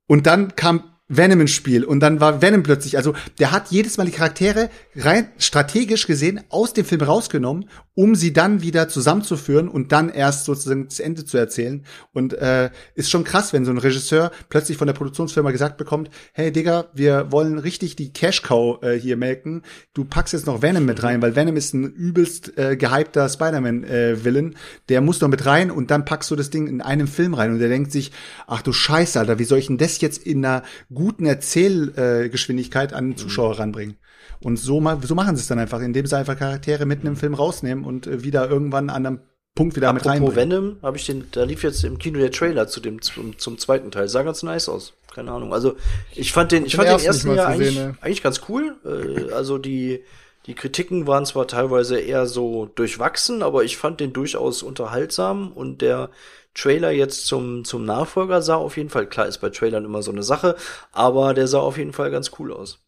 Und 0.07 0.25
dann 0.25 0.55
kam 0.55 0.90
Venom 1.11 1.41
ins 1.41 1.51
Spiel. 1.51 1.83
Und 1.83 1.99
dann 1.99 2.19
war 2.19 2.41
Venom 2.41 2.63
plötzlich, 2.63 2.97
also 2.97 3.13
der 3.39 3.51
hat 3.51 3.69
jedes 3.69 3.97
Mal 3.97 4.05
die 4.05 4.11
Charaktere 4.11 4.69
rein 4.95 5.29
strategisch 5.37 6.07
gesehen 6.07 6.41
aus 6.49 6.73
dem 6.73 6.85
Film 6.85 7.01
rausgenommen, 7.01 7.69
um 7.93 8.15
sie 8.15 8.31
dann 8.31 8.61
wieder 8.61 8.87
zusammenzuführen 8.87 9.67
und 9.67 9.91
dann 9.91 10.09
erst 10.09 10.45
sozusagen 10.45 10.87
das 10.87 10.99
Ende 10.99 11.25
zu 11.25 11.37
erzählen. 11.37 11.85
Und 12.13 12.33
äh, 12.33 12.69
ist 12.95 13.09
schon 13.09 13.23
krass, 13.23 13.51
wenn 13.51 13.65
so 13.65 13.71
ein 13.71 13.77
Regisseur 13.77 14.31
plötzlich 14.49 14.77
von 14.77 14.87
der 14.87 14.93
Produktionsfirma 14.93 15.51
gesagt 15.51 15.77
bekommt, 15.77 16.09
hey 16.33 16.51
Digga, 16.51 16.85
wir 16.93 17.31
wollen 17.31 17.57
richtig 17.57 17.95
die 17.95 18.13
Cash 18.13 18.43
Cow 18.43 18.81
äh, 18.81 18.97
hier 18.97 19.17
melken. 19.17 19.63
Du 19.93 20.05
packst 20.05 20.33
jetzt 20.33 20.45
noch 20.45 20.61
Venom 20.61 20.85
mit 20.85 21.03
rein, 21.03 21.21
weil 21.21 21.35
Venom 21.35 21.57
ist 21.57 21.73
ein 21.73 21.83
übelst 21.83 22.57
äh, 22.57 22.77
gehypter 22.77 23.27
Spider-Man-Villain. 23.27 24.51
Äh, 24.51 24.55
der 24.89 25.01
muss 25.01 25.19
noch 25.19 25.29
mit 25.29 25.45
rein 25.45 25.69
und 25.69 25.91
dann 25.91 26.05
packst 26.05 26.31
du 26.31 26.35
das 26.35 26.49
Ding 26.49 26.67
in 26.67 26.81
einem 26.81 27.07
Film 27.07 27.33
rein 27.33 27.51
und 27.51 27.59
der 27.59 27.69
denkt 27.69 27.91
sich, 27.91 28.11
ach 28.47 28.61
du 28.61 28.71
Scheiße, 28.71 29.19
Alter, 29.19 29.37
wie 29.39 29.43
soll 29.43 29.59
ich 29.59 29.67
denn 29.67 29.77
das 29.77 29.99
jetzt 29.99 30.25
in 30.25 30.45
einer 30.45 30.63
guten 30.93 31.25
Erzählgeschwindigkeit 31.25 32.93
an 32.93 33.11
den 33.11 33.17
Zuschauer 33.17 33.59
ranbringen. 33.59 33.97
Und 34.39 34.57
so, 34.57 34.81
so 35.01 35.15
machen 35.15 35.35
sie 35.35 35.41
es 35.41 35.47
dann 35.47 35.59
einfach, 35.59 35.81
indem 35.81 36.05
sie 36.05 36.17
einfach 36.17 36.37
Charaktere 36.37 36.85
mitten 36.85 37.07
im 37.07 37.15
Film 37.15 37.33
rausnehmen 37.33 37.85
und 37.85 38.07
äh, 38.07 38.23
wieder 38.23 38.49
irgendwann 38.49 38.89
an 38.89 39.05
einem 39.05 39.19
Punkt 39.53 39.75
wieder 39.75 39.89
Apropos 39.89 40.05
mit 40.05 40.13
reinbringen. 40.13 40.51
Venom 40.51 40.77
habe 40.81 40.97
ich 40.97 41.05
den, 41.05 41.25
da 41.31 41.43
lief 41.43 41.63
jetzt 41.63 41.83
im 41.83 41.97
Kino 41.97 42.19
der 42.19 42.31
Trailer 42.31 42.67
zu 42.67 42.79
dem 42.79 43.01
zum, 43.01 43.37
zum 43.37 43.57
zweiten 43.57 43.91
Teil. 43.91 44.07
Sah 44.07 44.23
ganz 44.23 44.43
nice 44.43 44.69
aus. 44.69 44.93
Keine 45.13 45.31
Ahnung. 45.31 45.53
Also 45.53 45.75
ich 46.15 46.31
fand 46.31 46.51
den, 46.53 46.65
ich 46.65 46.75
fand 46.75 46.87
den 46.87 46.99
ersten 46.99 47.35
ja 47.35 47.47
eigentlich, 47.47 47.75
ne? 47.75 47.95
eigentlich 47.99 48.23
ganz 48.23 48.41
cool. 48.47 48.77
Äh, 48.85 49.33
also 49.33 49.57
die 49.57 50.03
die 50.47 50.55
Kritiken 50.55 51.05
waren 51.05 51.25
zwar 51.25 51.47
teilweise 51.47 51.99
eher 51.99 52.25
so 52.25 52.65
durchwachsen, 52.73 53.43
aber 53.43 53.63
ich 53.63 53.77
fand 53.77 53.99
den 53.99 54.11
durchaus 54.11 54.63
unterhaltsam 54.63 55.51
und 55.51 55.81
der 55.81 56.09
Trailer 56.55 56.91
jetzt 56.91 57.27
zum, 57.27 57.63
zum 57.63 57.85
Nachfolger 57.85 58.41
sah 58.41 58.55
auf 58.55 58.75
jeden 58.75 58.89
Fall, 58.89 59.07
klar 59.07 59.27
ist 59.27 59.37
bei 59.37 59.49
Trailern 59.49 59.85
immer 59.85 60.01
so 60.01 60.11
eine 60.11 60.23
Sache, 60.23 60.55
aber 60.91 61.33
der 61.33 61.47
sah 61.47 61.59
auf 61.59 61.77
jeden 61.77 61.93
Fall 61.93 62.09
ganz 62.09 62.31
cool 62.39 62.51
aus. 62.51 62.79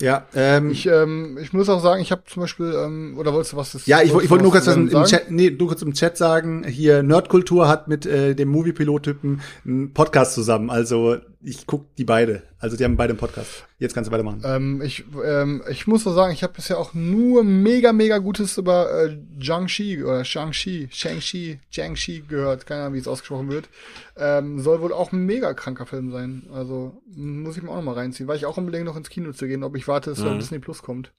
Ja, 0.00 0.26
ähm, 0.34 0.72
ich, 0.72 0.86
ähm, 0.86 1.38
ich 1.40 1.52
muss 1.52 1.68
auch 1.68 1.80
sagen, 1.80 2.02
ich 2.02 2.10
habe 2.10 2.22
zum 2.26 2.42
Beispiel, 2.42 2.74
ähm, 2.76 3.14
oder 3.16 3.32
wolltest 3.32 3.52
du 3.52 3.56
was? 3.56 3.72
Das, 3.72 3.86
ja, 3.86 4.02
ich, 4.02 4.12
ich 4.12 4.30
wollte 4.30 4.42
nur 4.42 4.50
kurz 4.50 4.66
was 4.66 4.74
im, 4.74 4.88
im 4.88 5.04
Chat, 5.04 5.30
nee, 5.30 5.50
nur 5.50 5.68
kurz 5.68 5.82
im 5.82 5.94
Chat 5.94 6.16
sagen. 6.16 6.64
Hier 6.64 7.04
Nerdkultur 7.04 7.68
hat 7.68 7.86
mit 7.86 8.04
äh, 8.04 8.34
dem 8.34 8.48
Movie-Pilot-Typen 8.48 9.40
einen 9.64 9.92
Podcast 9.92 10.34
zusammen. 10.34 10.68
Also 10.68 11.18
ich 11.44 11.66
guck 11.66 11.94
die 11.96 12.04
beide. 12.04 12.42
Also 12.58 12.76
die 12.76 12.84
haben 12.84 12.96
beide 12.96 13.12
einen 13.12 13.18
Podcast. 13.18 13.66
Jetzt 13.78 13.94
kannst 13.94 14.08
du 14.08 14.12
weitermachen. 14.12 14.42
Ähm, 14.44 14.82
ich, 14.82 15.04
ähm, 15.22 15.62
ich 15.70 15.86
muss 15.86 16.04
nur 16.04 16.14
sagen, 16.14 16.32
ich 16.32 16.42
habe 16.42 16.54
bisher 16.54 16.78
auch 16.78 16.94
nur 16.94 17.44
mega, 17.44 17.92
mega 17.92 18.18
Gutes 18.18 18.56
über 18.56 18.90
äh, 18.90 19.18
Jiangxi 19.38 20.02
oder 20.02 20.24
Shang-Chi, 20.24 20.88
Shang-Chi, 20.90 21.60
Jiangxi 21.70 22.24
gehört. 22.26 22.66
Keine 22.66 22.82
Ahnung, 22.82 22.94
wie 22.94 22.98
es 22.98 23.08
ausgesprochen 23.08 23.50
wird. 23.50 23.68
Ähm, 24.16 24.60
soll 24.60 24.80
wohl 24.80 24.92
auch 24.92 25.12
ein 25.12 25.26
mega 25.26 25.52
kranker 25.52 25.86
Film 25.86 26.10
sein. 26.10 26.48
Also 26.52 27.02
muss 27.14 27.56
ich 27.56 27.62
mir 27.62 27.70
auch 27.70 27.76
noch 27.76 27.82
mal 27.82 27.94
reinziehen, 27.94 28.26
weil 28.26 28.36
ich 28.36 28.46
auch 28.46 28.56
unbedingt 28.56 28.86
noch 28.86 28.96
ins 28.96 29.10
Kino 29.10 29.32
zu 29.32 29.46
gehen, 29.46 29.64
ob 29.64 29.76
ich 29.76 29.86
warte, 29.86 30.10
dass 30.10 30.20
mhm. 30.20 30.38
Disney 30.38 30.58
Plus 30.58 30.82
kommt. 30.82 31.12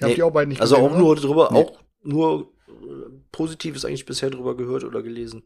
Ihr 0.00 0.06
nee, 0.06 0.12
habt 0.12 0.16
die 0.16 0.22
auch 0.24 0.32
beide 0.32 0.48
nicht 0.48 0.60
Also 0.60 0.76
gesehen, 0.76 0.90
auch 0.90 0.98
nur 0.98 1.16
drüber, 1.16 1.48
nee. 1.52 1.58
auch 1.58 1.78
nur 2.02 2.52
äh, 2.68 2.72
Positives 3.30 3.84
eigentlich 3.84 4.06
bisher 4.06 4.30
drüber 4.30 4.56
gehört 4.56 4.82
oder 4.82 5.02
gelesen. 5.02 5.44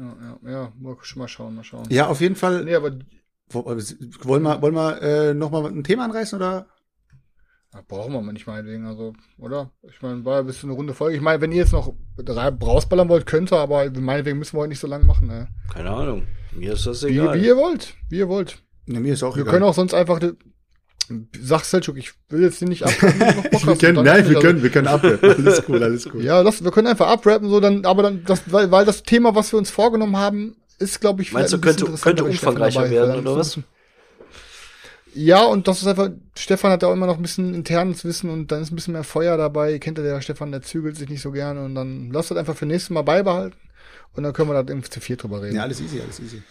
Ja, 0.00 0.38
ja, 0.44 0.50
ja, 0.50 0.72
mal, 0.80 0.96
mal 1.16 1.28
schauen, 1.28 1.54
mal 1.54 1.64
schauen. 1.64 1.84
Ja, 1.90 2.06
auf 2.08 2.20
jeden 2.20 2.36
Fall. 2.36 2.64
Nee, 2.64 2.74
aber 2.74 2.92
Wollen 3.52 4.42
wir, 4.44 4.62
wollen 4.62 4.74
wir 4.74 5.02
äh, 5.02 5.34
noch 5.34 5.50
mal 5.50 5.66
ein 5.66 5.82
Thema 5.84 6.04
anreißen 6.04 6.38
oder? 6.38 6.66
Ja, 7.74 7.82
brauchen 7.86 8.12
wir 8.12 8.20
mal 8.22 8.32
nicht 8.32 8.46
meinetwegen, 8.46 8.86
also, 8.86 9.12
oder? 9.38 9.72
Ich 9.82 10.00
meine, 10.02 10.24
war 10.24 10.34
ja 10.34 10.40
ein 10.40 10.46
bisschen 10.46 10.70
eine 10.70 10.76
runde 10.76 10.94
Folge. 10.94 11.16
Ich 11.16 11.22
meine, 11.22 11.40
wenn 11.40 11.52
ihr 11.52 11.58
jetzt 11.58 11.72
noch 11.72 11.92
drei 12.16 12.48
rausballern 12.48 13.08
wollt, 13.08 13.26
könnt 13.26 13.52
ihr, 13.52 13.58
aber 13.58 13.90
meinetwegen 13.90 14.38
müssen 14.38 14.56
wir 14.56 14.60
heute 14.60 14.70
nicht 14.70 14.80
so 14.80 14.86
lange 14.86 15.04
machen, 15.04 15.28
ne? 15.28 15.48
Keine 15.72 15.90
Ahnung. 15.90 16.26
Mir 16.52 16.72
ist 16.72 16.86
das 16.86 17.04
Wie, 17.04 17.10
egal. 17.18 17.40
wie 17.40 17.46
ihr 17.46 17.56
wollt, 17.56 17.94
wie 18.08 18.18
ihr 18.18 18.28
wollt. 18.28 18.62
Ja, 18.86 18.98
mir 19.00 19.12
ist 19.12 19.22
auch 19.22 19.36
Wir 19.36 19.42
egal. 19.42 19.54
können 19.54 19.64
auch 19.64 19.74
sonst 19.74 19.94
einfach, 19.94 20.20
sag 21.40 21.64
Selchuk, 21.64 21.96
ich 21.98 22.12
will 22.28 22.42
jetzt 22.42 22.62
nicht 22.62 22.82
Bock 22.84 22.92
wir 23.02 23.60
hast, 23.72 23.80
können, 23.80 24.04
nein, 24.04 24.28
wir 24.28 24.36
also- 24.36 24.40
können, 24.40 24.62
wir 24.62 24.70
können 24.70 24.86
abrappen. 24.88 25.30
Alles 25.30 25.62
cool, 25.68 25.82
alles 25.82 26.06
cool. 26.12 26.22
Ja, 26.24 26.42
das, 26.42 26.62
wir 26.64 26.70
können 26.70 26.86
einfach 26.88 27.08
abrappen, 27.08 27.48
so 27.48 27.60
dann, 27.60 27.84
aber 27.84 28.02
dann, 28.04 28.24
das, 28.24 28.42
weil, 28.46 28.70
weil 28.70 28.84
das 28.84 29.02
Thema, 29.02 29.34
was 29.34 29.52
wir 29.52 29.58
uns 29.58 29.70
vorgenommen 29.70 30.16
haben, 30.16 30.56
ist, 30.78 31.00
glaube 31.00 31.22
ich, 31.22 31.32
Meinst 31.32 31.52
du, 31.52 31.60
könnte- 31.60 31.84
könnte 32.00 32.24
umfangreicher 32.24 32.80
dabei 32.82 32.90
werden, 32.92 33.26
oder 33.26 33.36
bisschen- 33.36 33.64
Ja, 35.14 35.42
und 35.44 35.66
das 35.66 35.80
ist 35.82 35.86
einfach, 35.88 36.10
Stefan 36.36 36.70
hat 36.70 36.82
da 36.82 36.86
auch 36.86 36.92
immer 36.92 37.06
noch 37.06 37.16
ein 37.16 37.22
bisschen 37.22 37.52
internes 37.54 38.04
Wissen 38.04 38.30
und 38.30 38.52
dann 38.52 38.62
ist 38.62 38.70
ein 38.70 38.76
bisschen 38.76 38.92
mehr 38.92 39.02
Feuer 39.04 39.36
dabei. 39.36 39.78
Kennt 39.80 39.98
ihr 39.98 40.04
der 40.04 40.20
Stefan, 40.20 40.52
der 40.52 40.62
zügelt 40.62 40.96
sich 40.96 41.08
nicht 41.08 41.20
so 41.20 41.32
gerne 41.32 41.64
und 41.64 41.74
dann 41.74 42.10
lasst 42.12 42.30
das 42.30 42.38
einfach 42.38 42.56
für 42.56 42.66
nächstes 42.66 42.90
Mal 42.90 43.02
beibehalten 43.02 43.56
und 44.14 44.22
dann 44.22 44.32
können 44.32 44.50
wir 44.50 44.62
da 44.62 44.72
im 44.72 44.82
zu 44.88 45.00
vier 45.00 45.16
drüber 45.16 45.42
reden. 45.42 45.54
Ja, 45.56 45.58
Ja, 45.58 45.62
alles 45.64 45.80
easy, 45.80 46.00
alles 46.00 46.20
easy. 46.20 46.42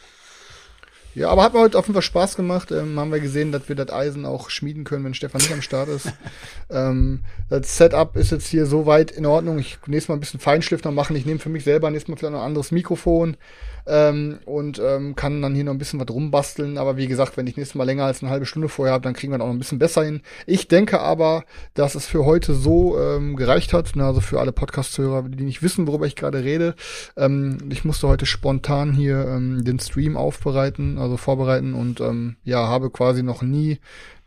Aber 1.30 1.44
hat 1.44 1.54
mir 1.54 1.60
heute 1.60 1.78
auf 1.78 1.86
jeden 1.86 1.96
Fall 1.96 2.02
Spaß 2.02 2.36
gemacht. 2.36 2.72
Ähm, 2.72 3.00
haben 3.00 3.12
wir 3.12 3.20
gesehen, 3.20 3.52
dass 3.52 3.68
wir 3.68 3.76
das 3.76 3.92
Eisen 3.92 4.26
auch 4.26 4.50
schmieden 4.50 4.84
können, 4.84 5.06
wenn 5.06 5.14
Stefan 5.14 5.42
nicht 5.42 5.52
am 5.52 5.62
Start 5.62 5.90
ist. 5.90 6.14
ähm, 6.70 7.22
das 7.50 7.78
Setup 7.78 8.16
ist 8.16 8.32
jetzt 8.32 8.48
hier 8.48 8.66
soweit 8.66 9.12
in 9.12 9.26
Ordnung. 9.26 9.60
Ich 9.60 9.80
nächstes 9.88 10.10
Mal 10.10 10.16
ein 10.16 10.20
bisschen 10.20 10.40
Feinschliff 10.40 10.84
noch 10.84 10.92
machen. 10.92 11.16
Ich 11.16 11.26
nehme 11.26 11.40
für 11.40 11.50
mich 11.50 11.64
selber 11.64 11.90
nächstes 11.90 12.10
Mal 12.10 12.18
vielleicht 12.18 12.34
noch 12.34 12.42
ein 12.42 12.48
anderes 12.48 12.72
Mikrofon 12.72 13.38
ähm, 13.90 14.40
und 14.46 14.80
ähm, 14.80 15.16
kann 15.16 15.42
dann 15.42 15.56
hier 15.56 15.64
noch 15.64 15.74
ein 15.74 15.78
bisschen 15.78 16.00
was 16.00 16.10
rumbasteln. 16.10 16.78
Aber 16.78 16.98
wie 16.98 17.08
gesagt, 17.08 17.36
wenn 17.38 17.48
ich 17.48 17.58
nächstes 17.58 17.76
Mal 17.76 17.84
länger 17.84 18.06
als 18.06 18.22
eine 18.22 18.32
halbe 18.32 18.46
Stunde 18.46 18.70
vorher 18.70 18.94
habe, 18.94 19.04
dann 19.04 19.14
kriegen 19.14 19.34
wir 19.34 19.38
das 19.38 19.44
auch 19.44 19.50
noch 19.50 19.56
ein 19.56 19.60
bisschen 19.60 19.80
besser 19.80 20.04
hin. 20.04 20.22
Ich 20.46 20.68
denke 20.68 21.00
aber, 21.00 21.44
dass 21.74 21.96
es 21.96 22.06
für 22.06 22.26
heute 22.26 22.54
so 22.54 23.00
ähm, 23.00 23.36
gereicht 23.36 23.74
hat. 23.74 23.92
Na, 23.96 24.08
also 24.08 24.22
für 24.22 24.40
alle 24.40 24.52
Podcast-Hörer, 24.52 25.24
die 25.24 25.44
nicht 25.44 25.64
wissen, 25.64 25.88
worüber 25.88 26.06
ich 26.06 26.16
gerade 26.16 26.44
rede. 26.44 26.76
Ähm, 27.18 27.58
ich 27.70 27.84
musste 27.84 28.08
heute 28.08 28.26
spontan 28.26 28.94
hier 28.94 29.26
ähm, 29.28 29.64
den 29.64 29.80
Stream 29.80 30.16
aufbereiten, 30.16 30.98
also 30.98 31.18
vorbereiten 31.18 31.74
und 31.74 32.00
ähm, 32.00 32.36
ja, 32.44 32.68
habe 32.68 32.90
quasi 32.90 33.24
noch 33.24 33.42
nie 33.42 33.80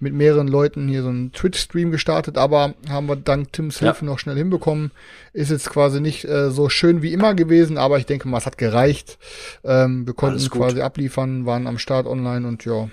mit 0.03 0.15
mehreren 0.15 0.49
Leuten 0.49 0.89
hier 0.89 1.03
so 1.03 1.09
einen 1.09 1.33
Twitch-Stream 1.33 1.93
gestartet, 1.93 2.37
aber 2.37 2.75
haben 2.91 3.07
wir 3.07 3.15
dank 3.15 3.53
Tims 3.53 3.79
Ja. 3.79 3.87
Hilfe 3.87 4.05
noch 4.05 4.19
schnell 4.19 4.37
hinbekommen. 4.37 4.91
Ist 5.33 5.51
jetzt 5.51 5.71
quasi 5.71 6.01
nicht 6.01 6.25
äh, 6.25 6.51
so 6.51 6.69
schön 6.69 7.03
wie 7.03 7.13
immer 7.13 7.35
gewesen, 7.35 7.79
aber 7.79 7.99
ich 7.99 8.07
denke 8.07 8.29
mal, 8.29 8.39
es 8.39 8.47
hat 8.47 8.59
gereicht. 8.59 9.17
Ähm, 9.65 10.05
wir 10.05 10.15
konnten 10.15 10.51
quasi 10.51 10.81
abliefern, 10.81 11.47
waren 11.47 11.69
am 11.69 11.79
Start 11.79 12.07
online 12.07 12.49
und 12.49 12.65
ja. 12.65 12.91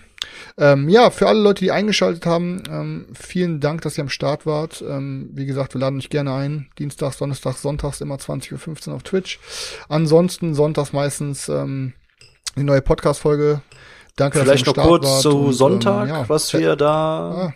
Ähm, 0.57 0.88
ja, 0.88 1.10
für 1.10 1.28
alle 1.28 1.39
Leute, 1.39 1.64
die 1.64 1.72
eingeschaltet 1.72 2.28
haben, 2.28 2.62
ähm, 2.70 3.07
vielen 3.20 3.60
Dank, 3.60 3.82
dass 3.82 3.97
ihr 3.97 4.03
am 4.03 4.10
Start 4.10 4.45
wart. 4.45 4.84
Ähm, 4.88 5.32
wie 5.34 5.47
gesagt, 5.47 5.74
wir 5.74 5.82
laden 5.82 5.97
euch 5.97 6.10
gerne 6.10 6.34
ein. 6.34 6.68
Dienstags, 6.78 7.18
Donnerstags, 7.18 7.64
Sonntags 7.64 8.01
immer 8.01 8.18
20.15 8.18 8.89
Uhr 8.89 8.95
auf 8.95 9.03
Twitch. 9.03 9.39
Ansonsten 9.88 10.53
sonntags 10.53 10.93
meistens 10.93 11.49
ähm, 11.49 11.93
die 12.55 12.64
neue 12.64 12.82
Podcast-Folge. 12.82 13.62
Danke, 14.20 14.39
Vielleicht 14.39 14.67
dass 14.67 14.76
noch 14.76 14.84
kurz 14.84 15.22
zu 15.22 15.38
und, 15.45 15.53
Sonntag, 15.53 16.03
ähm, 16.03 16.15
ja, 16.15 16.30
was 16.30 16.53
wir 16.53 16.76
da 16.76 17.32
Ah, 17.47 17.53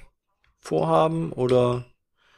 vorhaben 0.62 1.32
oder 1.34 1.86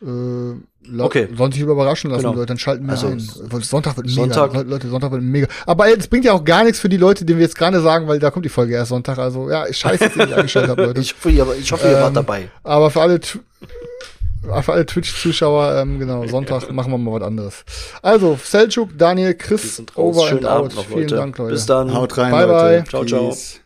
äh, 0.01 0.55
Okay. 0.99 1.27
Sollen 1.35 1.51
sich 1.51 1.61
überraschen 1.61 2.11
lassen, 2.11 2.21
Genau. 2.23 2.33
Leute, 2.35 2.45
dann 2.47 2.59
schalten 2.59 2.85
wir 2.85 2.91
Also, 2.91 3.07
ein. 3.07 3.19
Sonntag 3.61 3.97
wird 3.97 4.05
mega. 4.07 4.21
Sonntag- 4.21 4.53
Le- 4.53 4.61
Leute, 4.63 4.87
Sonntag 4.87 5.11
wird 5.11 5.23
mega. 5.23 5.47
Aber 5.65 5.87
das 5.95 6.07
bringt 6.07 6.25
ja 6.25 6.33
auch 6.33 6.43
gar 6.43 6.63
nichts 6.63 6.79
für 6.79 6.89
die 6.89 6.97
Leute, 6.97 7.25
denen 7.25 7.39
wir 7.39 7.45
jetzt 7.45 7.57
gerade 7.57 7.81
sagen, 7.81 8.07
weil 8.07 8.19
da 8.19 8.29
kommt 8.29 8.45
die 8.45 8.49
Folge 8.49 8.73
erst 8.75 8.89
Sonntag. 8.89 9.17
Also 9.17 9.49
ja, 9.49 9.71
scheiße, 9.71 10.05
dass 10.09 10.15
ihr 10.15 10.25
nicht 10.25 10.35
eingeschaltet 10.37 10.69
habt, 10.71 10.79
Leute. 10.81 11.01
ich 11.01 11.13
hoffe, 11.15 11.29
ihr, 11.31 11.47
ich 11.59 11.71
hoffe, 11.71 11.87
ihr 11.87 11.95
Ähm, 11.97 12.03
wart 12.03 12.15
dabei. 12.15 12.49
Aber 12.63 12.91
für 12.91 13.01
alle, 13.01 13.19
für 13.21 14.73
alle 14.73 14.85
Twitch-Zuschauer, 14.85 15.75
ähm, 15.81 15.97
genau, 15.97 16.27
Sonntag 16.27 16.71
machen 16.71 16.91
wir 16.91 16.97
mal 16.99 17.19
was 17.19 17.23
anderes. 17.27 17.65
Also, 18.03 18.37
Selchuk, 18.43 18.95
Daniel, 18.95 19.33
Chris, 19.33 19.81
over 19.95 20.27
Schönen 20.27 20.45
and 20.45 20.47
out. 20.47 20.57
Abend 20.65 20.75
noch, 20.75 20.85
Vielen. 20.85 21.07
Dank, 21.07 21.37
Leute. 21.39 21.51
Bis 21.53 21.65
dann. 21.65 21.91
Haut 21.95 22.15
rein, 22.17 22.31
Bye, 22.31 22.45
Leute. 22.45 22.53
bye. 22.81 22.83
Ciao, 22.87 23.05
ciao. 23.05 23.29
Peace. 23.29 23.59